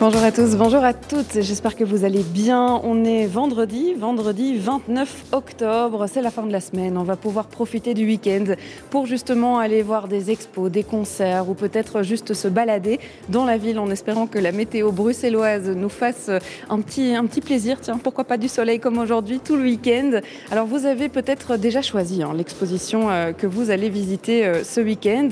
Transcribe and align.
Bonjour 0.00 0.22
à 0.22 0.32
tous, 0.32 0.56
bonjour 0.56 0.82
à 0.82 0.94
toutes, 0.94 1.42
j'espère 1.42 1.76
que 1.76 1.84
vous 1.84 2.06
allez 2.06 2.22
bien. 2.22 2.80
On 2.84 3.04
est 3.04 3.26
vendredi, 3.26 3.92
vendredi 3.92 4.56
29 4.56 5.26
octobre, 5.32 6.06
c'est 6.10 6.22
la 6.22 6.30
fin 6.30 6.42
de 6.46 6.50
la 6.50 6.62
semaine. 6.62 6.96
On 6.96 7.02
va 7.02 7.16
pouvoir 7.16 7.48
profiter 7.48 7.92
du 7.92 8.06
week-end 8.06 8.54
pour 8.88 9.04
justement 9.04 9.58
aller 9.58 9.82
voir 9.82 10.08
des 10.08 10.30
expos, 10.30 10.70
des 10.70 10.84
concerts 10.84 11.50
ou 11.50 11.54
peut-être 11.54 12.02
juste 12.02 12.32
se 12.32 12.48
balader 12.48 12.98
dans 13.28 13.44
la 13.44 13.58
ville 13.58 13.78
en 13.78 13.90
espérant 13.90 14.26
que 14.26 14.38
la 14.38 14.52
météo 14.52 14.90
bruxelloise 14.90 15.68
nous 15.68 15.90
fasse 15.90 16.30
un 16.70 16.80
petit, 16.80 17.14
un 17.14 17.26
petit 17.26 17.42
plaisir. 17.42 17.76
Tiens, 17.82 17.98
pourquoi 18.02 18.24
pas 18.24 18.38
du 18.38 18.48
soleil 18.48 18.80
comme 18.80 18.96
aujourd'hui 18.96 19.38
tout 19.38 19.56
le 19.56 19.64
week-end? 19.64 20.20
Alors 20.50 20.64
vous 20.66 20.86
avez 20.86 21.10
peut-être 21.10 21.58
déjà 21.58 21.82
choisi 21.82 22.22
hein, 22.22 22.32
l'exposition 22.34 23.10
euh, 23.10 23.32
que 23.32 23.46
vous 23.46 23.68
allez 23.68 23.90
visiter 23.90 24.46
euh, 24.46 24.64
ce 24.64 24.80
week-end. 24.80 25.28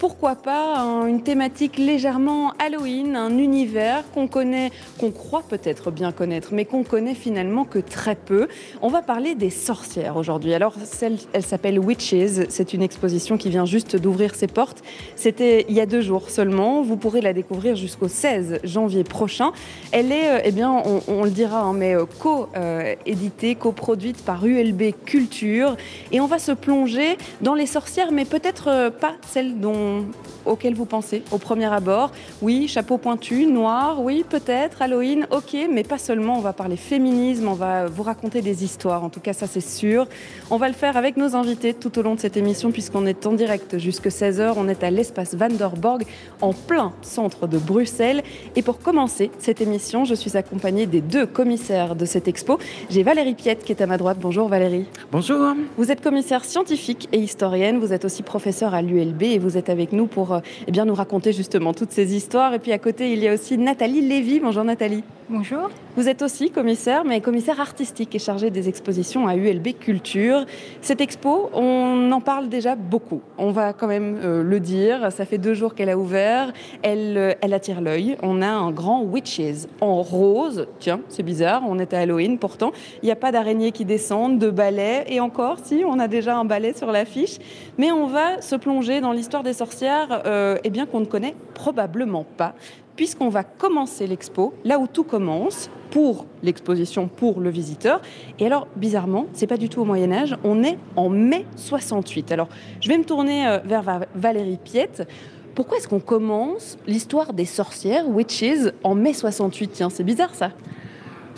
Pourquoi 0.00 0.34
pas 0.34 0.78
hein, 0.78 1.06
une 1.06 1.22
thématique 1.22 1.78
légèrement 1.78 2.52
Halloween, 2.58 3.14
un 3.14 3.38
univers 3.38 4.04
qu'on 4.08 4.28
connaît, 4.28 4.70
qu'on 4.98 5.10
croit 5.10 5.42
peut-être 5.48 5.90
bien 5.90 6.12
connaître, 6.12 6.50
mais 6.52 6.64
qu'on 6.64 6.84
connaît 6.84 7.14
finalement 7.14 7.64
que 7.64 7.78
très 7.78 8.14
peu. 8.14 8.48
On 8.82 8.88
va 8.88 9.02
parler 9.02 9.34
des 9.34 9.50
sorcières 9.50 10.16
aujourd'hui. 10.16 10.54
Alors, 10.54 10.74
celle, 10.84 11.16
elle 11.32 11.44
s'appelle 11.44 11.78
Witches. 11.78 12.46
C'est 12.48 12.74
une 12.74 12.82
exposition 12.82 13.36
qui 13.36 13.50
vient 13.50 13.66
juste 13.66 13.96
d'ouvrir 13.96 14.34
ses 14.34 14.46
portes. 14.46 14.82
C'était 15.16 15.66
il 15.68 15.74
y 15.74 15.80
a 15.80 15.86
deux 15.86 16.00
jours 16.00 16.30
seulement. 16.30 16.82
Vous 16.82 16.96
pourrez 16.96 17.20
la 17.20 17.32
découvrir 17.32 17.76
jusqu'au 17.76 18.08
16 18.08 18.60
janvier 18.64 19.04
prochain. 19.04 19.52
Elle 19.92 20.12
est, 20.12 20.30
euh, 20.30 20.40
eh 20.44 20.52
bien, 20.52 20.82
on, 21.08 21.24
le 21.24 21.30
dira, 21.30 21.60
hein, 21.60 21.72
mais 21.72 21.94
euh, 21.94 22.04
co-éditée, 22.18 23.54
coproduite 23.54 24.24
par 24.24 24.44
ULB 24.44 24.92
Culture. 25.04 25.76
Et 26.12 26.20
on 26.20 26.26
va 26.26 26.38
se 26.38 26.52
plonger 26.52 27.16
dans 27.40 27.54
les 27.54 27.66
sorcières, 27.66 28.12
mais 28.12 28.24
peut-être 28.24 28.68
euh, 28.68 28.90
pas 28.90 29.14
celles 29.26 29.60
dont, 29.60 30.06
auxquelles 30.48 30.74
vous 30.74 30.86
pensez 30.86 31.22
au 31.30 31.38
premier 31.38 31.72
abord. 31.72 32.10
Oui, 32.42 32.66
chapeau 32.68 32.98
pointu, 32.98 33.46
noir, 33.46 34.02
oui, 34.02 34.24
peut-être, 34.28 34.82
Halloween, 34.82 35.26
ok, 35.30 35.56
mais 35.70 35.84
pas 35.84 35.98
seulement. 35.98 36.36
On 36.36 36.40
va 36.40 36.52
parler 36.52 36.76
féminisme, 36.76 37.48
on 37.48 37.54
va 37.54 37.86
vous 37.86 38.02
raconter 38.02 38.42
des 38.42 38.64
histoires, 38.64 39.04
en 39.04 39.10
tout 39.10 39.20
cas, 39.20 39.32
ça 39.32 39.46
c'est 39.46 39.60
sûr. 39.60 40.06
On 40.50 40.56
va 40.56 40.68
le 40.68 40.74
faire 40.74 40.96
avec 40.96 41.16
nos 41.16 41.36
invités 41.36 41.74
tout 41.74 41.98
au 41.98 42.02
long 42.02 42.14
de 42.14 42.20
cette 42.20 42.36
émission, 42.36 42.72
puisqu'on 42.72 43.06
est 43.06 43.26
en 43.26 43.32
direct 43.32 43.78
jusque 43.78 44.06
16h. 44.06 44.54
On 44.56 44.68
est 44.68 44.82
à 44.82 44.90
l'espace 44.90 45.34
Vanderborg, 45.34 46.04
en 46.40 46.52
plein 46.52 46.92
centre 47.02 47.46
de 47.46 47.58
Bruxelles. 47.58 48.22
Et 48.56 48.62
pour 48.62 48.78
commencer 48.78 49.30
cette 49.38 49.60
émission, 49.60 50.04
je 50.04 50.14
suis 50.14 50.36
accompagnée 50.36 50.86
des 50.86 51.00
deux 51.00 51.26
commissaires 51.26 51.94
de 51.94 52.04
cette 52.04 52.28
expo. 52.28 52.58
J'ai 52.90 53.02
Valérie 53.02 53.34
Piette 53.34 53.64
qui 53.64 53.72
est 53.72 53.82
à 53.82 53.86
ma 53.86 53.98
droite. 53.98 54.18
Bonjour 54.20 54.48
Valérie. 54.48 54.86
Bonjour. 55.12 55.54
Vous 55.76 55.90
êtes 55.90 56.00
commissaire 56.00 56.44
scientifique 56.44 57.08
et 57.12 57.18
historienne. 57.18 57.78
Vous 57.78 57.92
êtes 57.92 58.04
aussi 58.04 58.22
professeur 58.22 58.74
à 58.74 58.82
l'ULB 58.82 59.22
et 59.22 59.38
vous 59.38 59.56
êtes 59.56 59.68
avec 59.68 59.92
nous 59.92 60.06
pour 60.06 60.37
euh, 60.38 60.64
eh 60.66 60.72
bien, 60.72 60.84
nous 60.84 60.94
raconter 60.94 61.32
justement 61.32 61.74
toutes 61.74 61.92
ces 61.92 62.14
histoires. 62.14 62.54
Et 62.54 62.58
puis 62.58 62.72
à 62.72 62.78
côté, 62.78 63.12
il 63.12 63.18
y 63.20 63.28
a 63.28 63.34
aussi 63.34 63.58
Nathalie 63.58 64.00
Lévy. 64.00 64.40
Bonjour 64.40 64.64
Nathalie. 64.64 65.04
Bonjour. 65.30 65.68
Vous 65.94 66.08
êtes 66.08 66.22
aussi 66.22 66.50
commissaire, 66.50 67.04
mais 67.04 67.20
commissaire 67.20 67.60
artistique 67.60 68.14
et 68.14 68.18
chargé 68.18 68.48
des 68.48 68.70
expositions 68.70 69.28
à 69.28 69.36
ULB 69.36 69.74
Culture. 69.78 70.46
Cette 70.80 71.02
expo, 71.02 71.50
on 71.52 72.10
en 72.12 72.20
parle 72.22 72.48
déjà 72.48 72.76
beaucoup. 72.76 73.20
On 73.36 73.50
va 73.50 73.74
quand 73.74 73.88
même 73.88 74.18
euh, 74.24 74.42
le 74.42 74.58
dire. 74.58 75.12
Ça 75.12 75.26
fait 75.26 75.36
deux 75.36 75.52
jours 75.52 75.74
qu'elle 75.74 75.90
a 75.90 75.98
ouvert. 75.98 76.54
Elle, 76.82 77.18
euh, 77.18 77.34
elle 77.42 77.52
attire 77.52 77.82
l'œil. 77.82 78.16
On 78.22 78.40
a 78.40 78.48
un 78.48 78.70
grand 78.70 79.02
Witches 79.02 79.66
en 79.82 80.00
rose. 80.00 80.66
Tiens, 80.78 81.00
c'est 81.08 81.22
bizarre. 81.22 81.62
On 81.68 81.78
est 81.78 81.92
à 81.92 81.98
Halloween 81.98 82.38
pourtant. 82.38 82.72
Il 83.02 83.06
n'y 83.06 83.12
a 83.12 83.16
pas 83.16 83.30
d'araignées 83.30 83.72
qui 83.72 83.84
descendent, 83.84 84.38
de 84.38 84.48
balais. 84.48 85.04
Et 85.08 85.20
encore, 85.20 85.58
si, 85.62 85.84
on 85.86 85.98
a 85.98 86.08
déjà 86.08 86.38
un 86.38 86.46
balai 86.46 86.72
sur 86.72 86.90
l'affiche. 86.90 87.36
Mais 87.78 87.92
on 87.92 88.06
va 88.06 88.42
se 88.42 88.56
plonger 88.56 89.00
dans 89.00 89.12
l'histoire 89.12 89.42
des 89.42 89.52
sorcières, 89.52 90.22
euh, 90.26 90.58
eh 90.64 90.70
bien 90.70 90.84
qu'on 90.86 91.00
ne 91.00 91.06
connaît 91.06 91.36
probablement 91.54 92.24
pas 92.36 92.54
puisqu'on 92.98 93.28
va 93.28 93.44
commencer 93.44 94.08
l'expo 94.08 94.52
là 94.64 94.80
où 94.80 94.88
tout 94.88 95.04
commence 95.04 95.70
pour 95.92 96.26
l'exposition, 96.42 97.06
pour 97.06 97.38
le 97.38 97.48
visiteur. 97.48 98.02
Et 98.40 98.46
alors, 98.46 98.66
bizarrement, 98.74 99.26
c'est 99.34 99.46
pas 99.46 99.56
du 99.56 99.68
tout 99.68 99.80
au 99.80 99.84
Moyen 99.84 100.10
Âge, 100.10 100.36
on 100.42 100.64
est 100.64 100.76
en 100.96 101.08
mai 101.08 101.46
68. 101.54 102.32
Alors, 102.32 102.48
je 102.80 102.88
vais 102.88 102.98
me 102.98 103.04
tourner 103.04 103.46
euh, 103.46 103.58
vers 103.64 103.84
Valérie 104.16 104.58
Piette. 104.62 105.08
Pourquoi 105.54 105.78
est-ce 105.78 105.86
qu'on 105.86 106.00
commence 106.00 106.76
l'histoire 106.88 107.32
des 107.32 107.44
sorcières, 107.44 108.08
witches, 108.08 108.72
en 108.82 108.96
mai 108.96 109.12
68 109.12 109.70
Tiens, 109.74 109.90
c'est 109.90 110.02
bizarre 110.02 110.34
ça. 110.34 110.50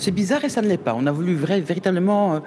C'est 0.00 0.12
bizarre 0.12 0.42
et 0.46 0.48
ça 0.48 0.62
ne 0.62 0.66
l'est 0.66 0.78
pas. 0.78 0.94
On 0.96 1.06
a 1.06 1.12
voulu 1.12 1.34
véritablement 1.34 2.36
euh, 2.36 2.38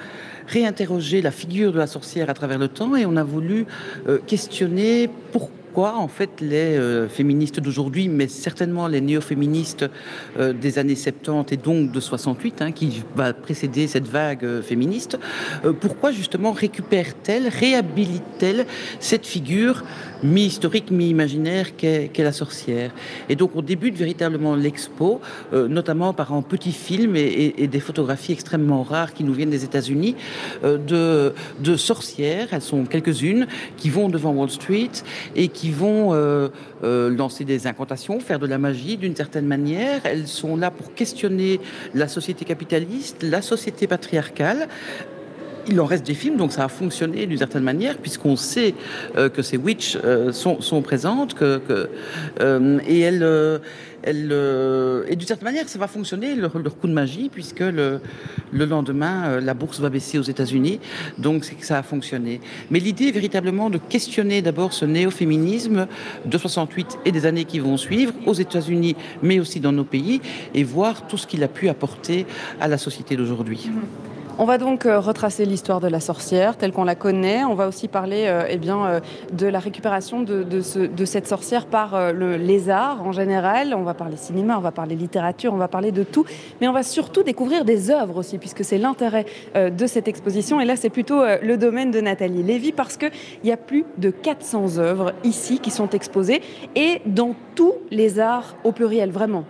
réinterroger 0.47 1.21
la 1.21 1.29
figure 1.29 1.71
de 1.71 1.77
la 1.77 1.85
sorcière 1.85 2.31
à 2.31 2.33
travers 2.33 2.57
le 2.57 2.67
temps 2.67 2.95
et 2.95 3.05
on 3.05 3.15
a 3.15 3.23
voulu 3.23 3.67
euh, 4.07 4.17
questionner 4.25 5.07
pourquoi 5.31 5.62
pourquoi 5.73 5.97
en 5.97 6.07
fait 6.07 6.29
les 6.39 6.77
euh, 6.77 7.09
féministes 7.09 7.59
d'aujourd'hui, 7.59 8.07
mais 8.07 8.27
certainement 8.27 8.87
les 8.87 9.01
néo-féministes 9.01 9.85
euh, 10.37 10.53
des 10.53 10.77
années 10.77 10.95
70 10.95 11.51
et 11.51 11.57
donc 11.57 11.91
de 11.91 11.99
68, 11.99 12.61
hein, 12.61 12.71
qui 12.71 13.01
va 13.15 13.33
précéder 13.33 13.87
cette 13.87 14.07
vague 14.07 14.45
euh, 14.45 14.61
féministe, 14.61 15.17
pourquoi 15.81 16.11
justement 16.11 16.51
récupère-t-elle, 16.51 17.47
réhabilite-t-elle 17.47 18.67
cette 18.99 19.25
figure 19.25 19.83
mi-historique, 20.21 20.91
mi-imaginaire 20.91 21.75
qu'est 21.75 22.11
la 22.19 22.31
sorcière? 22.31 22.91
Et 23.27 23.35
donc 23.35 23.51
on 23.55 23.61
débute 23.63 23.95
véritablement 23.95 24.55
l'expo, 24.55 25.21
notamment 25.51 26.13
par 26.13 26.33
un 26.33 26.41
petit 26.41 26.71
film 26.71 27.15
et, 27.15 27.55
et, 27.57 27.67
des 27.67 27.79
photographies 27.79 28.31
extrêmement 28.31 28.83
rares 28.83 29.13
qui 29.13 29.23
nous 29.23 29.33
viennent 29.33 29.49
des 29.49 29.65
États-Unis 29.65 30.15
de, 30.63 31.33
de 31.59 31.75
sorcières, 31.75 32.49
elles 32.51 32.61
sont 32.61 32.85
quelques-unes, 32.85 33.47
qui 33.75 33.89
vont 33.89 34.07
devant 34.07 34.31
Wall 34.31 34.49
Street 34.49 34.91
et 35.35 35.49
qui 35.49 35.62
qui 35.63 35.71
vont 35.71 36.13
euh, 36.13 36.49
euh, 36.83 37.09
lancer 37.09 37.45
des 37.45 37.67
incantations, 37.67 38.19
faire 38.19 38.37
de 38.37 38.47
la 38.47 38.57
magie 38.57 38.97
d'une 38.97 39.15
certaine 39.15 39.45
manière. 39.45 40.01
Elles 40.03 40.27
sont 40.27 40.57
là 40.57 40.69
pour 40.71 40.93
questionner 40.93 41.61
la 41.93 42.09
société 42.09 42.43
capitaliste, 42.43 43.23
la 43.23 43.41
société 43.41 43.87
patriarcale. 43.87 44.67
Il 45.69 45.79
en 45.79 45.85
reste 45.85 46.05
des 46.05 46.15
films, 46.15 46.35
donc 46.35 46.51
ça 46.51 46.65
a 46.65 46.67
fonctionné 46.67 47.27
d'une 47.27 47.37
certaine 47.37 47.63
manière, 47.63 47.97
puisqu'on 47.97 48.35
sait 48.35 48.75
euh, 49.15 49.29
que 49.29 49.41
ces 49.41 49.55
witches 49.55 49.97
sont, 50.33 50.81
présentes, 50.81 51.33
que 51.33 51.61
et 52.85 52.99
elles 52.99 53.61
euh, 54.07 55.05
et 55.07 55.15
d'une 55.15 55.27
certaine 55.27 55.45
manière, 55.45 55.67
ça 55.69 55.79
va 55.79 55.87
fonctionner, 55.87 56.35
leur, 56.35 56.51
coup 56.51 56.87
de 56.87 56.93
magie, 56.93 57.29
puisque 57.31 57.61
le, 57.61 57.99
le 58.51 58.65
lendemain, 58.65 59.25
euh, 59.25 59.41
la 59.41 59.53
bourse 59.53 59.79
va 59.79 59.89
baisser 59.89 60.19
aux 60.19 60.23
États-Unis. 60.23 60.79
Donc, 61.17 61.45
c'est 61.45 61.55
que 61.55 61.65
ça 61.65 61.77
a 61.77 61.83
fonctionné. 61.83 62.41
Mais 62.69 62.79
l'idée 62.79 63.05
est 63.05 63.11
véritablement 63.11 63.69
de 63.69 63.77
questionner 63.77 64.41
d'abord 64.41 64.73
ce 64.73 64.85
néo-féminisme 64.85 65.87
de 66.25 66.37
68 66.37 66.99
et 67.05 67.11
des 67.11 67.25
années 67.25 67.45
qui 67.45 67.59
vont 67.59 67.77
suivre 67.77 68.13
aux 68.25 68.33
États-Unis, 68.33 68.95
mais 69.21 69.39
aussi 69.39 69.59
dans 69.59 69.71
nos 69.71 69.85
pays, 69.85 70.21
et 70.53 70.63
voir 70.63 71.07
tout 71.07 71.17
ce 71.17 71.27
qu'il 71.27 71.43
a 71.43 71.47
pu 71.47 71.69
apporter 71.69 72.25
à 72.59 72.67
la 72.67 72.77
société 72.77 73.15
d'aujourd'hui. 73.15 73.69
Mmh. 73.69 74.12
On 74.39 74.45
va 74.45 74.57
donc 74.57 74.87
euh, 74.87 74.99
retracer 74.99 75.45
l'histoire 75.45 75.79
de 75.79 75.87
la 75.87 75.99
sorcière 75.99 76.57
telle 76.57 76.71
qu'on 76.71 76.85
la 76.85 76.95
connaît. 76.95 77.43
On 77.43 77.53
va 77.53 77.67
aussi 77.67 77.87
parler 77.87 78.23
euh, 78.25 78.47
eh 78.49 78.59
euh, 78.67 78.99
de 79.31 79.45
la 79.45 79.59
récupération 79.59 80.23
de, 80.23 80.61
cette 81.05 81.27
sorcière 81.27 81.67
par 81.67 82.11
le, 82.11 82.35
les 82.37 82.67
arts 82.71 83.03
en 83.03 83.11
général. 83.11 83.75
On 83.75 83.83
va 83.83 83.93
parler 83.93 84.17
cinéma, 84.17 84.57
on 84.57 84.61
va 84.61 84.71
parler 84.71 84.95
littérature, 84.95 85.53
on 85.53 85.57
va 85.57 85.67
parler 85.67 85.91
de 85.91 86.03
tout. 86.03 86.25
Mais 86.59 86.67
on 86.67 86.73
va 86.73 86.81
surtout 86.81 87.21
découvrir 87.21 87.63
des 87.63 87.91
œuvres 87.91 88.17
aussi, 88.17 88.39
puisque 88.39 88.63
c'est 88.63 88.79
l'intérêt 88.79 89.25
de 89.55 89.85
cette 89.85 90.07
exposition. 90.07 90.59
Et 90.59 90.65
là, 90.65 90.77
c'est 90.77 90.89
plutôt 90.89 91.21
le 91.41 91.57
domaine 91.57 91.91
de 91.91 92.01
Nathalie 92.01 92.41
Lévy, 92.41 92.71
parce 92.71 92.97
qu'il 92.97 93.11
y 93.43 93.51
a 93.51 93.57
plus 93.57 93.85
de 93.97 94.09
400 94.09 94.79
œuvres 94.79 95.13
ici 95.23 95.59
qui 95.59 95.69
sont 95.69 95.89
exposées, 95.89 96.41
et 96.75 97.01
dans 97.05 97.35
tous 97.55 97.73
les 97.91 98.19
arts 98.19 98.55
au 98.63 98.71
pluriel, 98.71 99.11
vraiment. 99.11 99.43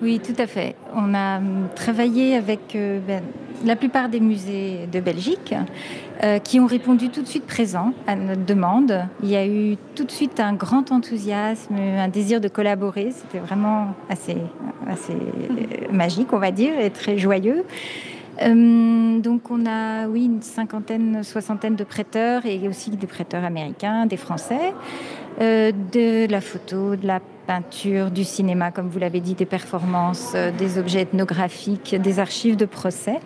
Oui, 0.00 0.20
tout 0.20 0.40
à 0.40 0.46
fait. 0.46 0.76
On 0.94 1.12
a 1.12 1.38
hum, 1.38 1.68
travaillé 1.74 2.36
avec 2.36 2.76
euh, 2.76 3.00
ben, 3.04 3.22
la 3.64 3.74
plupart 3.74 4.08
des 4.08 4.20
musées 4.20 4.86
de 4.92 5.00
Belgique 5.00 5.54
euh, 6.22 6.38
qui 6.38 6.60
ont 6.60 6.66
répondu 6.66 7.08
tout 7.08 7.22
de 7.22 7.26
suite 7.26 7.46
présent 7.46 7.92
à 8.06 8.14
notre 8.14 8.44
demande. 8.44 9.06
Il 9.24 9.28
y 9.28 9.36
a 9.36 9.44
eu 9.44 9.76
tout 9.96 10.04
de 10.04 10.10
suite 10.12 10.38
un 10.38 10.52
grand 10.52 10.92
enthousiasme, 10.92 11.74
un 11.74 12.08
désir 12.08 12.40
de 12.40 12.46
collaborer. 12.46 13.10
C'était 13.10 13.40
vraiment 13.44 13.88
assez, 14.08 14.36
euh, 14.36 15.92
magique, 15.92 16.32
on 16.32 16.38
va 16.38 16.52
dire, 16.52 16.78
et 16.78 16.90
très 16.90 17.18
joyeux. 17.18 17.64
Hum, 18.40 19.20
donc 19.20 19.50
on 19.50 19.66
a, 19.66 20.06
oui, 20.06 20.26
une 20.26 20.42
cinquantaine, 20.42 21.24
soixantaine 21.24 21.74
de 21.74 21.82
prêteurs 21.82 22.46
et 22.46 22.68
aussi 22.68 22.90
des 22.90 23.06
prêteurs 23.08 23.42
américains, 23.42 24.06
des 24.06 24.16
Français, 24.16 24.74
de 25.38 26.30
la 26.30 26.40
photo, 26.40 26.96
de 26.96 27.06
la 27.06 27.20
peinture, 27.48 28.10
du 28.10 28.24
cinéma, 28.24 28.70
comme 28.70 28.88
vous 28.88 28.98
l'avez 28.98 29.20
dit, 29.20 29.34
des 29.34 29.46
performances, 29.46 30.32
euh, 30.34 30.52
des 30.52 30.78
objets 30.78 31.00
ethnographiques, 31.00 31.96
des 31.98 32.20
archives 32.20 32.56
de 32.56 32.66
procès. 32.66 33.20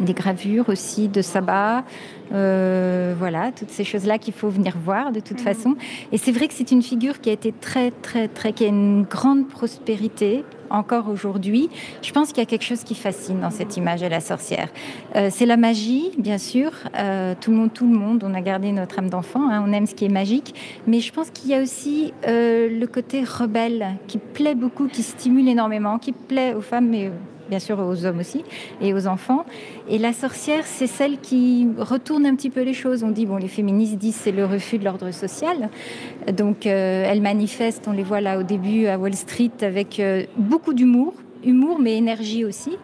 des 0.00 0.14
gravures 0.14 0.70
aussi 0.70 1.08
de 1.08 1.20
sabbat. 1.20 1.84
Euh, 2.32 3.14
voilà, 3.18 3.52
toutes 3.52 3.68
ces 3.68 3.84
choses-là 3.84 4.16
qu'il 4.18 4.32
faut 4.32 4.48
venir 4.48 4.74
voir 4.82 5.12
de 5.12 5.20
toute 5.20 5.38
mhm. 5.38 5.44
façon. 5.44 5.76
Et 6.12 6.18
c'est 6.18 6.32
vrai 6.32 6.48
que 6.48 6.54
c'est 6.54 6.72
une 6.72 6.82
figure 6.82 7.20
qui 7.20 7.28
a 7.28 7.32
été 7.34 7.52
très, 7.52 7.90
très, 7.90 8.26
très, 8.26 8.54
qui 8.54 8.64
a 8.64 8.68
une 8.68 9.02
grande 9.02 9.48
prospérité 9.48 10.44
encore 10.72 11.08
aujourd'hui. 11.08 11.70
Je 12.02 12.12
pense 12.12 12.28
qu'il 12.28 12.38
y 12.38 12.42
a 12.42 12.46
quelque 12.46 12.64
chose 12.64 12.84
qui 12.84 12.94
fascine 12.94 13.40
dans 13.40 13.50
cette 13.50 13.76
image 13.76 14.00
de 14.00 14.06
la 14.06 14.20
sorcière. 14.20 14.68
Euh, 15.16 15.28
c'est 15.30 15.46
la 15.46 15.56
magie, 15.56 16.10
bien 16.18 16.38
sûr. 16.38 16.72
Euh, 16.96 17.34
tout 17.40 17.50
le 17.50 17.56
monde, 17.56 17.72
tout 17.72 17.86
le 17.86 17.96
monde, 17.96 18.24
on 18.26 18.34
a 18.34 18.40
gardé 18.40 18.72
notre 18.72 18.98
âme 18.98 19.10
d'enfant. 19.10 19.48
Hein, 19.50 19.64
on 19.66 19.72
aime 19.72 19.86
ce 19.86 19.94
qui 19.94 20.04
est 20.04 20.12
magique. 20.12 20.54
Mais 20.86 21.00
je 21.00 21.12
pense 21.12 21.30
qu'il 21.30 21.50
y 21.50 21.54
a 21.54 21.62
aussi 21.62 22.12
le 22.24 22.86
côté 22.86 23.24
rebelle 23.24 23.96
qui 24.06 24.18
plaît 24.18 24.54
beaucoup, 24.54 24.88
qui 24.88 25.02
stimule 25.02 25.48
énormément, 25.48 25.98
qui 25.98 26.12
plaît 26.12 26.54
aux 26.54 26.60
femmes, 26.60 26.88
mais 26.88 27.10
bien 27.48 27.58
sûr 27.58 27.78
aux 27.78 28.04
hommes 28.04 28.20
aussi 28.20 28.44
et 28.80 28.94
aux 28.94 29.06
enfants. 29.06 29.44
Et 29.88 29.98
la 29.98 30.12
sorcière, 30.12 30.64
c'est 30.64 30.86
celle 30.86 31.18
qui 31.18 31.68
retourne 31.78 32.26
un 32.26 32.34
petit 32.34 32.50
peu 32.50 32.62
les 32.62 32.74
choses. 32.74 33.02
On 33.02 33.10
dit, 33.10 33.26
bon, 33.26 33.36
les 33.36 33.48
féministes 33.48 33.96
disent 33.96 34.16
c'est 34.16 34.32
le 34.32 34.44
refus 34.44 34.78
de 34.78 34.84
l'ordre 34.84 35.10
social. 35.10 35.68
Donc 36.32 36.66
euh, 36.66 37.04
elles 37.06 37.22
manifestent, 37.22 37.88
on 37.88 37.92
les 37.92 38.02
voit 38.02 38.20
là 38.20 38.38
au 38.38 38.42
début 38.42 38.86
à 38.86 38.98
Wall 38.98 39.14
Street 39.14 39.50
avec 39.62 40.00
euh, 40.00 40.24
beaucoup 40.36 40.74
d'humour, 40.74 41.14
humour 41.44 41.78
mais 41.78 41.96
énergie 41.96 42.44
aussi. 42.44 42.78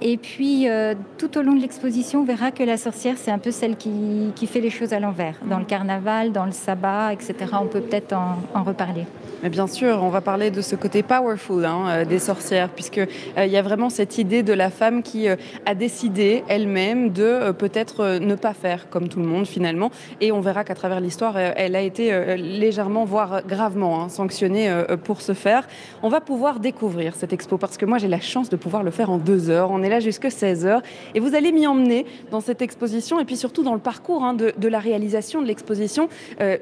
Et 0.00 0.16
puis, 0.16 0.68
euh, 0.68 0.94
tout 1.18 1.36
au 1.38 1.42
long 1.42 1.54
de 1.54 1.60
l'exposition, 1.60 2.20
on 2.20 2.24
verra 2.24 2.52
que 2.52 2.62
la 2.62 2.76
sorcière, 2.76 3.16
c'est 3.18 3.32
un 3.32 3.38
peu 3.38 3.50
celle 3.50 3.76
qui, 3.76 4.32
fait 4.46 4.60
les 4.60 4.70
choses 4.70 4.92
à 4.92 5.00
l'envers. 5.00 5.34
Dans 5.50 5.58
le 5.58 5.64
carnaval, 5.64 6.30
dans 6.30 6.46
le 6.46 6.52
sabbat, 6.52 7.12
etc. 7.12 7.34
On 7.60 7.66
peut 7.66 7.80
peut-être 7.80 8.14
en 8.14 8.62
reparler. 8.62 9.06
Mais 9.44 9.50
bien 9.50 9.68
sûr, 9.68 10.02
on 10.02 10.08
va 10.08 10.20
parler 10.20 10.50
de 10.50 10.60
ce 10.60 10.74
côté 10.74 11.04
powerful 11.04 11.64
hein, 11.64 11.84
euh, 11.88 12.04
des 12.04 12.18
sorcières, 12.18 12.70
puisqu'il 12.70 13.06
euh, 13.38 13.46
il 13.46 13.52
y 13.52 13.56
a 13.56 13.62
vraiment 13.62 13.88
cette 13.88 14.18
idée 14.18 14.42
de 14.42 14.52
la 14.52 14.68
femme 14.68 15.04
qui 15.04 15.28
euh, 15.28 15.36
a 15.64 15.76
décidé 15.76 16.42
elle-même 16.48 17.12
de 17.12 17.52
peut-être 17.52 18.18
ne 18.18 18.34
pas 18.34 18.52
faire 18.52 18.90
comme 18.90 19.08
tout 19.08 19.20
le 19.20 19.26
monde 19.26 19.46
finalement. 19.46 19.92
Et 20.20 20.32
on 20.32 20.40
verra 20.40 20.64
qu'à 20.64 20.74
travers 20.74 21.00
l'histoire, 21.00 21.38
elle 21.38 21.76
a 21.76 21.82
été 21.82 22.36
légèrement, 22.36 23.04
voire 23.04 23.46
gravement 23.46 24.02
hein, 24.02 24.08
sanctionnée 24.08 24.72
pour 25.04 25.20
ce 25.20 25.34
faire. 25.34 25.68
On 26.02 26.08
va 26.08 26.20
pouvoir 26.20 26.58
découvrir 26.58 27.14
cette 27.14 27.32
expo, 27.32 27.58
parce 27.58 27.76
que 27.76 27.86
moi 27.86 27.98
j'ai 27.98 28.08
la 28.08 28.20
chance 28.20 28.48
de 28.48 28.56
pouvoir 28.56 28.82
le 28.82 28.90
faire 28.90 29.10
en 29.10 29.18
deux 29.18 29.50
heures. 29.50 29.70
On 29.70 29.82
est 29.82 29.88
là 29.88 30.00
jusque 30.00 30.30
16 30.30 30.66
heures. 30.66 30.82
Et 31.14 31.20
vous 31.20 31.34
allez 31.34 31.52
m'y 31.52 31.66
emmener 31.66 32.06
dans 32.30 32.40
cette 32.40 32.62
exposition, 32.62 33.20
et 33.20 33.24
puis 33.24 33.36
surtout 33.36 33.62
dans 33.62 33.74
le 33.74 33.80
parcours 33.80 34.24
hein, 34.24 34.34
de, 34.34 34.52
de, 34.56 34.68
la 34.68 34.80
réalisation 34.80 35.42
de 35.42 35.46
l'exposition. 35.46 36.08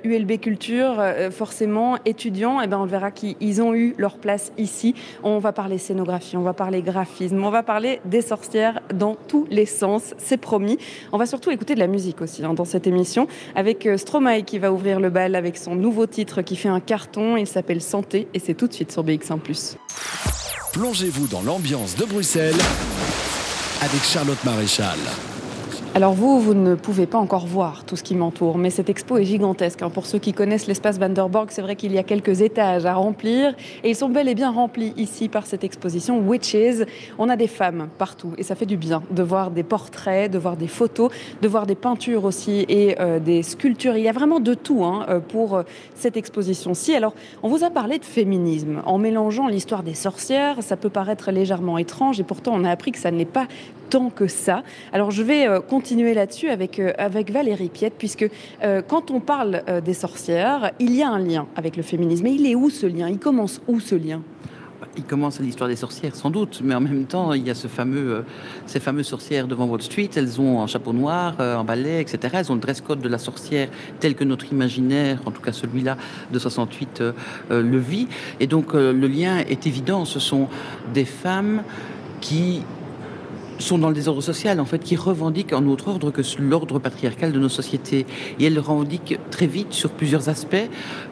ULB 0.04 0.38
Culture, 0.38 1.02
forcément, 1.30 1.96
étudiants 2.04 2.60
eh 2.66 2.68
ben, 2.68 2.78
on 2.78 2.84
verra 2.84 3.10
qu'ils 3.10 3.62
ont 3.62 3.74
eu 3.74 3.94
leur 3.96 4.18
place 4.18 4.52
ici. 4.58 4.94
On 5.22 5.38
va 5.38 5.52
parler 5.52 5.78
scénographie, 5.78 6.36
on 6.36 6.42
va 6.42 6.52
parler 6.52 6.82
graphisme, 6.82 7.42
on 7.42 7.50
va 7.50 7.62
parler 7.62 8.00
des 8.04 8.22
sorcières 8.22 8.80
dans 8.92 9.14
tous 9.14 9.46
les 9.50 9.66
sens, 9.66 10.14
c'est 10.18 10.36
promis. 10.36 10.78
On 11.12 11.18
va 11.18 11.26
surtout 11.26 11.50
écouter 11.50 11.74
de 11.74 11.80
la 11.80 11.86
musique 11.86 12.20
aussi 12.20 12.44
hein, 12.44 12.54
dans 12.54 12.64
cette 12.64 12.86
émission, 12.86 13.28
avec 13.54 13.86
euh, 13.86 13.96
Stromae 13.96 14.42
qui 14.42 14.58
va 14.58 14.72
ouvrir 14.72 15.00
le 15.00 15.10
bal 15.10 15.34
avec 15.34 15.56
son 15.56 15.76
nouveau 15.76 16.06
titre 16.06 16.42
qui 16.42 16.56
fait 16.56 16.68
un 16.68 16.80
carton. 16.80 17.36
Il 17.36 17.46
s'appelle 17.46 17.80
Santé 17.80 18.28
et 18.34 18.38
c'est 18.40 18.54
tout 18.54 18.66
de 18.66 18.72
suite 18.72 18.90
sur 18.90 19.04
BX1 19.04 19.38
Plongez-vous 20.72 21.28
dans 21.28 21.42
l'ambiance 21.42 21.96
de 21.96 22.04
Bruxelles 22.04 22.54
avec 23.80 24.02
Charlotte 24.02 24.42
Maréchal. 24.44 24.98
Alors 25.96 26.12
vous, 26.12 26.38
vous 26.40 26.52
ne 26.52 26.74
pouvez 26.74 27.06
pas 27.06 27.16
encore 27.16 27.46
voir 27.46 27.84
tout 27.86 27.96
ce 27.96 28.02
qui 28.02 28.14
m'entoure, 28.16 28.58
mais 28.58 28.68
cette 28.68 28.90
expo 28.90 29.16
est 29.16 29.24
gigantesque. 29.24 29.80
Hein. 29.80 29.88
Pour 29.88 30.04
ceux 30.04 30.18
qui 30.18 30.34
connaissent 30.34 30.66
l'espace 30.66 30.98
Vanderborg, 30.98 31.48
c'est 31.50 31.62
vrai 31.62 31.74
qu'il 31.74 31.90
y 31.90 31.96
a 31.96 32.02
quelques 32.02 32.42
étages 32.42 32.84
à 32.84 32.92
remplir, 32.92 33.54
et 33.82 33.88
ils 33.88 33.96
sont 33.96 34.10
bel 34.10 34.28
et 34.28 34.34
bien 34.34 34.50
remplis 34.50 34.92
ici 34.98 35.30
par 35.30 35.46
cette 35.46 35.64
exposition 35.64 36.18
Witches. 36.18 36.84
On 37.18 37.30
a 37.30 37.36
des 37.36 37.46
femmes 37.46 37.88
partout, 37.96 38.34
et 38.36 38.42
ça 38.42 38.54
fait 38.54 38.66
du 38.66 38.76
bien 38.76 39.02
de 39.10 39.22
voir 39.22 39.50
des 39.50 39.62
portraits, 39.62 40.30
de 40.30 40.36
voir 40.36 40.58
des 40.58 40.68
photos, 40.68 41.10
de 41.40 41.48
voir 41.48 41.64
des 41.64 41.74
peintures 41.74 42.26
aussi, 42.26 42.66
et 42.68 43.00
euh, 43.00 43.18
des 43.18 43.42
sculptures. 43.42 43.96
Il 43.96 44.04
y 44.04 44.08
a 44.10 44.12
vraiment 44.12 44.38
de 44.38 44.52
tout 44.52 44.84
hein, 44.84 45.06
euh, 45.08 45.20
pour 45.20 45.54
euh, 45.54 45.62
cette 45.94 46.18
exposition-ci. 46.18 46.94
Alors, 46.94 47.14
on 47.42 47.48
vous 47.48 47.64
a 47.64 47.70
parlé 47.70 47.98
de 47.98 48.04
féminisme. 48.04 48.82
En 48.84 48.98
mélangeant 48.98 49.48
l'histoire 49.48 49.82
des 49.82 49.94
sorcières, 49.94 50.62
ça 50.62 50.76
peut 50.76 50.90
paraître 50.90 51.30
légèrement 51.30 51.78
étrange, 51.78 52.20
et 52.20 52.24
pourtant 52.24 52.52
on 52.54 52.64
a 52.64 52.70
appris 52.70 52.92
que 52.92 52.98
ça 52.98 53.10
n'est 53.10 53.24
pas 53.24 53.46
tant 53.88 54.10
que 54.10 54.26
ça. 54.26 54.62
Alors 54.92 55.10
je 55.10 55.22
vais 55.22 55.46
euh, 55.46 55.60
continuer 55.60 56.14
là-dessus 56.14 56.48
avec, 56.48 56.78
euh, 56.78 56.92
avec 56.98 57.30
Valérie 57.30 57.68
Piette, 57.68 57.94
puisque 57.98 58.28
euh, 58.62 58.82
quand 58.86 59.10
on 59.10 59.20
parle 59.20 59.62
des 59.84 59.94
sorcières, 59.94 60.72
il 60.78 60.94
y 60.94 61.02
a 61.02 61.08
un 61.08 61.18
lien 61.18 61.46
avec 61.56 61.76
le 61.76 61.82
féminisme. 61.82 62.24
Mais 62.24 62.34
il 62.34 62.46
est 62.46 62.54
où 62.54 62.70
ce 62.70 62.86
lien? 62.86 63.08
Il 63.08 63.18
commence 63.18 63.60
où 63.66 63.80
ce 63.80 63.94
lien? 63.94 64.22
Il 64.96 65.04
commence 65.04 65.40
à 65.40 65.42
l'histoire 65.42 65.68
des 65.68 65.76
sorcières, 65.76 66.14
sans 66.14 66.30
doute, 66.30 66.60
mais 66.62 66.74
en 66.74 66.80
même 66.80 67.04
temps, 67.04 67.32
il 67.32 67.46
y 67.46 67.50
a 67.50 67.54
ce 67.54 67.66
fameux, 67.66 68.24
ces 68.66 68.80
fameuses 68.80 69.06
sorcières 69.06 69.46
devant 69.46 69.66
Wall 69.66 69.82
Street. 69.82 70.08
Elles 70.16 70.40
ont 70.40 70.62
un 70.62 70.66
chapeau 70.66 70.92
noir, 70.92 71.38
un 71.38 71.64
balai, 71.64 72.00
etc. 72.00 72.34
Elles 72.38 72.52
ont 72.52 72.54
le 72.54 72.60
dress 72.60 72.80
code 72.80 73.00
de 73.00 73.08
la 73.08 73.18
sorcière 73.18 73.68
tel 74.00 74.14
que 74.14 74.24
notre 74.24 74.50
imaginaire, 74.52 75.20
en 75.26 75.30
tout 75.30 75.42
cas 75.42 75.52
celui-là 75.52 75.96
de 76.30 76.38
68, 76.38 77.02
le 77.50 77.78
vit. 77.78 78.08
Et 78.40 78.46
donc, 78.46 78.74
le 78.74 79.06
lien 79.06 79.38
est 79.38 79.66
évident. 79.66 80.04
Ce 80.04 80.20
sont 80.20 80.48
des 80.94 81.04
femmes 81.04 81.62
qui 82.20 82.62
sont 83.58 83.78
dans 83.78 83.88
le 83.88 83.94
désordre 83.94 84.22
social, 84.22 84.60
en 84.60 84.64
fait, 84.64 84.78
qui 84.78 84.96
revendiquent 84.96 85.52
un 85.52 85.66
autre 85.66 85.88
ordre 85.88 86.10
que 86.10 86.22
l'ordre 86.38 86.78
patriarcal 86.78 87.32
de 87.32 87.38
nos 87.38 87.48
sociétés. 87.48 88.06
Et 88.38 88.46
elles 88.46 88.54
le 88.54 88.60
revendiquent 88.60 89.18
très 89.30 89.46
vite 89.46 89.72
sur 89.72 89.90
plusieurs 89.90 90.28
aspects. 90.28 90.56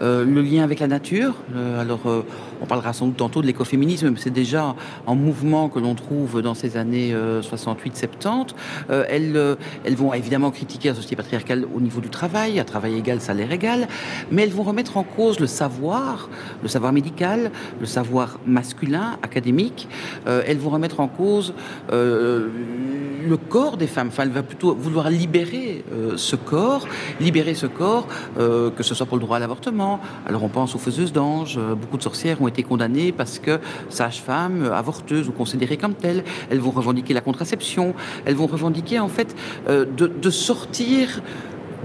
Euh, 0.03 0.25
le 0.25 0.43
lien 0.43 0.63
avec 0.63 0.81
la 0.81 0.87
nature. 0.87 1.35
Euh, 1.55 1.81
alors, 1.81 2.01
euh, 2.07 2.23
on 2.61 2.67
parlera 2.67 2.93
sans 2.93 3.07
doute 3.07 3.17
tantôt 3.17 3.43
de 3.43 3.47
l'écoféminisme, 3.47 4.11
mais 4.11 4.19
c'est 4.19 4.31
déjà 4.31 4.75
un 5.07 5.15
mouvement 5.15 5.69
que 5.69 5.79
l'on 5.79 5.95
trouve 5.95 6.41
dans 6.41 6.55
ces 6.55 6.77
années 6.77 7.15
68-70. 7.43 8.55
elles, 8.89 9.57
elles 9.85 9.97
vont 9.97 10.15
évidemment 10.15 10.51
critiquer 10.51 10.89
la 10.89 10.95
société 10.95 11.17
patriarcale 11.17 11.67
au 11.75 11.81
niveau 11.81 12.01
du 12.01 12.09
travail, 12.09 12.59
à 12.61 12.65
travail 12.65 12.97
égal, 12.97 13.21
salaire 13.21 13.53
égal, 13.53 13.89
mais 14.31 14.43
elles 14.43 14.53
vont 14.53 14.63
remettre 14.63 14.97
en 14.97 15.03
cause 15.03 15.41
le 15.41 15.47
savoir, 15.47 16.31
le 16.63 16.69
savoir 16.69 16.93
médical, 16.93 17.51
le 17.81 17.87
savoir 17.87 18.39
masculin, 18.47 19.19
académique. 19.23 19.89
elles 20.27 20.59
vont 20.59 20.71
remettre 20.71 21.01
en 21.01 21.09
cause 21.09 21.53
euh, 21.93 22.34
le 22.35 23.37
corps 23.37 23.77
des 23.77 23.87
femmes. 23.87 24.09
Enfin, 24.09 24.25
elle 24.25 24.31
va 24.31 24.43
plutôt 24.43 24.75
vouloir 24.75 25.11
libérer 25.11 25.85
euh, 25.93 26.17
ce 26.17 26.37
corps, 26.37 26.87
libérer 27.21 27.55
ce 27.55 27.67
corps, 27.67 28.07
euh, 28.39 28.71
que 28.71 28.83
ce 28.83 28.95
soit 28.95 29.07
pour 29.07 29.17
le 29.17 29.23
droit 29.23 29.37
à 29.39 29.41
l'avortement. 29.41 30.01
Alors 30.27 30.45
on 30.45 30.49
pense 30.49 30.75
aux 30.75 30.79
faiseuses 30.79 31.13
d'anges. 31.13 31.59
beaucoup 31.59 31.97
de 31.97 32.03
sorcières 32.03 32.41
ont 32.43 32.49
été 32.49 32.63
condamnées 32.63 33.13
parce 33.13 33.39
que 33.39 33.61
sages-femmes, 33.89 34.71
avorteuses 34.73 35.29
ou 35.29 35.33
considérées 35.33 35.77
comme 35.77 35.95
telles, 35.95 36.25
elles 36.51 36.61
vont 36.61 36.71
revendiquer 36.71 37.15
la 37.15 37.21
contraception. 37.21 37.95
Elles 38.25 38.37
vont 38.37 38.47
revendiquer 38.47 38.99
en 38.99 39.09
fait 39.09 39.35
de 39.67 40.31
sortir 40.31 41.23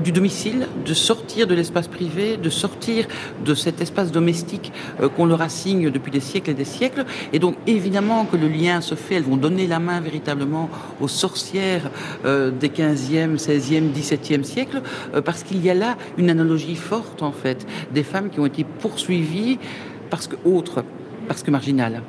du 0.03 0.11
domicile, 0.11 0.67
de 0.85 0.93
sortir 0.93 1.47
de 1.47 1.53
l'espace 1.53 1.87
privé, 1.87 2.37
de 2.37 2.49
sortir 2.49 3.07
de 3.45 3.53
cet 3.53 3.81
espace 3.81 4.11
domestique 4.11 4.71
euh, 5.01 5.09
qu'on 5.09 5.25
leur 5.25 5.41
assigne 5.41 5.89
depuis 5.89 6.11
des 6.11 6.19
siècles 6.19 6.51
et 6.51 6.53
des 6.53 6.65
siècles. 6.65 7.05
Et 7.33 7.39
donc 7.39 7.55
évidemment 7.67 8.25
que 8.25 8.37
le 8.37 8.47
lien 8.47 8.81
se 8.81 8.95
fait, 8.95 9.15
elles 9.15 9.23
vont 9.23 9.37
donner 9.37 9.67
la 9.67 9.79
main 9.79 9.99
véritablement 9.99 10.69
aux 10.99 11.07
sorcières 11.07 11.89
euh, 12.25 12.51
des 12.51 12.69
15e, 12.69 13.37
16e, 13.37 13.91
17e 13.91 14.43
siècles, 14.43 14.81
euh, 15.13 15.21
parce 15.21 15.43
qu'il 15.43 15.63
y 15.63 15.69
a 15.69 15.73
là 15.73 15.97
une 16.17 16.29
analogie 16.29 16.75
forte 16.75 17.23
en 17.23 17.31
fait, 17.31 17.65
des 17.93 18.03
femmes 18.03 18.29
qui 18.29 18.39
ont 18.39 18.45
été 18.45 18.63
poursuivies 18.63 19.59
parce 20.09 20.27
que 20.27 20.35
autres, 20.45 20.83
parce 21.27 21.43
que 21.43 21.51
marginales. 21.51 22.01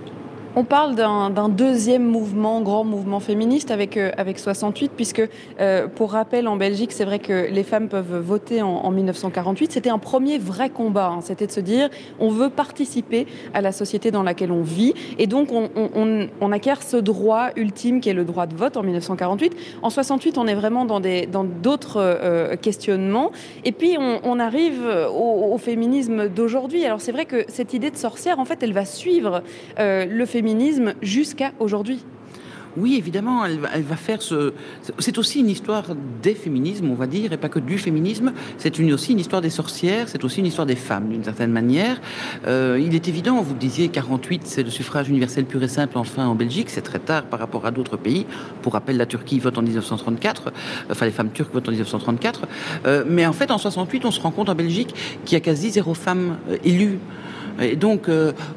On 0.57 0.64
parle 0.64 0.97
d'un 0.97 1.49
deuxième 1.49 2.04
mouvement, 2.04 2.61
grand 2.61 2.83
mouvement 2.83 3.21
féministe 3.21 3.71
avec, 3.71 3.97
euh, 3.97 4.11
avec 4.16 4.40
68, 4.40 4.90
puisque 4.97 5.23
euh, 5.61 5.87
pour 5.87 6.11
rappel, 6.11 6.49
en 6.49 6.57
Belgique, 6.57 6.90
c'est 6.90 7.04
vrai 7.04 7.21
que 7.21 7.49
les 7.49 7.62
femmes 7.62 7.88
peuvent 7.88 8.16
voter 8.16 8.61
en, 8.61 8.90
1948. 8.90 9.71
C'était 9.71 9.90
un 9.90 9.99
premier 9.99 10.38
vrai 10.38 10.69
combat, 10.69 11.12
hein. 11.14 11.21
c'était 11.23 11.47
de 11.47 11.52
se 11.52 11.61
dire 11.61 11.88
on 12.19 12.30
veut 12.30 12.50
participer 12.50 13.28
à 13.54 13.61
la 13.61 13.71
société 13.71 14.11
dans 14.11 14.25
laquelle 14.25 14.50
on 14.50 14.62
vit, 14.62 14.92
et 15.19 15.28
donc 15.28 15.50
on, 15.52 16.52
acquiert 16.52 16.83
ce 16.83 16.97
droit 16.97 17.50
ultime 17.54 18.00
qui 18.00 18.09
est 18.09 18.14
le 18.14 18.25
droit 18.25 18.47
de 18.47 18.57
vote 18.57 18.76
en 18.76 18.83
1948. 18.83 19.54
En 19.83 19.90
68, 19.90 20.37
on 20.37 20.49
est 20.49 20.57
vraiment 20.57 20.85
dans 20.85 20.99
d'autres 20.99 21.30
dans 21.30 22.00
euh, 22.00 22.57
questionnements, 22.57 23.30
et 23.64 23.71
puis 23.71 23.97
on, 24.00 24.40
arrive 24.40 24.83
au, 25.14 25.57
féminisme 25.59 26.28
d'aujourd'hui. 26.28 26.85
Alors 26.85 27.00
c'est 27.00 27.12
vrai 27.12 27.26
que 27.26 27.45
cette 27.47 27.73
idée 27.73 27.90
de 27.90 27.97
sorcière, 27.97 28.40
en 28.40 28.45
fait, 28.45 28.64
elle 28.64 28.73
va 28.73 28.85
suivre 28.85 29.42
le 29.78 30.25
féminisme 30.26 30.39
féminisme 30.40 30.94
jusqu'à 31.02 31.52
aujourd'hui. 31.61 32.00
Oui, 32.78 32.94
évidemment, 32.97 33.44
elle, 33.44 33.59
va 33.59 33.97
faire 33.97 34.23
ce. 34.23 34.54
C'est 34.99 35.18
aussi 35.18 35.40
une 35.40 35.50
histoire 35.50 35.85
des 36.23 36.35
féminismes, 36.35 36.88
on 36.90 36.94
va 36.94 37.06
dire, 37.06 37.30
et 37.35 37.37
pas 37.37 37.50
que 37.50 37.59
du 37.59 37.76
féminisme. 37.76 38.32
C'est 38.56 38.80
aussi 38.80 39.12
une 39.12 39.18
histoire 39.18 39.42
des 39.42 39.50
sorcières, 39.50 40.09
c'est 40.09 40.25
aussi 40.25 40.40
une 40.40 40.47
histoire 40.47 40.66
des 40.66 40.76
femmes, 40.76 41.11
d'une 41.11 41.25
certaine 41.25 41.50
manière. 41.50 42.00
Euh, 42.47 42.80
il 42.80 42.94
est 42.94 43.06
évident, 43.06 43.42
vous 43.42 43.54
disiez 43.54 43.88
48, 43.88 44.42
c'est 44.47 44.62
le 44.62 44.70
suffrage 44.70 45.11
universel 45.11 45.44
pur 45.44 45.62
et 45.62 45.68
simple, 45.68 45.99
enfin, 45.99 46.26
en 46.26 46.37
Belgique, 46.37 46.70
c'est 46.70 46.80
très 46.80 47.00
tard 47.00 47.25
par 47.25 47.38
rapport 47.38 47.66
à 47.66 47.70
d'autres 47.70 47.99
pays. 47.99 48.25
Pour 48.62 48.73
rappel, 48.73 48.97
la 48.97 49.06
Turquie 49.06 49.40
vote 49.40 49.59
en 49.59 49.62
1934, 49.62 50.52
enfin, 50.90 51.04
les 51.04 51.12
femmes 51.12 51.32
turques 51.32 51.52
votent 51.52 51.68
en 51.68 51.73
1934. 51.73 52.47
Euh, 52.87 53.04
mais 53.06 53.26
en 53.26 53.35
fait, 53.35 53.50
en 53.50 53.59
68, 53.59 54.06
on 54.06 54.11
se 54.11 54.20
rend 54.20 54.30
compte 54.30 54.49
en 54.49 54.54
Belgique 54.54 54.94
qu'il 55.26 55.37
y 55.37 55.37
a 55.37 55.40
quasi 55.40 55.70
zéro 55.70 55.92
femme 55.92 56.38
euh, 56.49 56.56
élue. 56.64 56.99
Et 57.61 57.76
donc, 57.76 58.09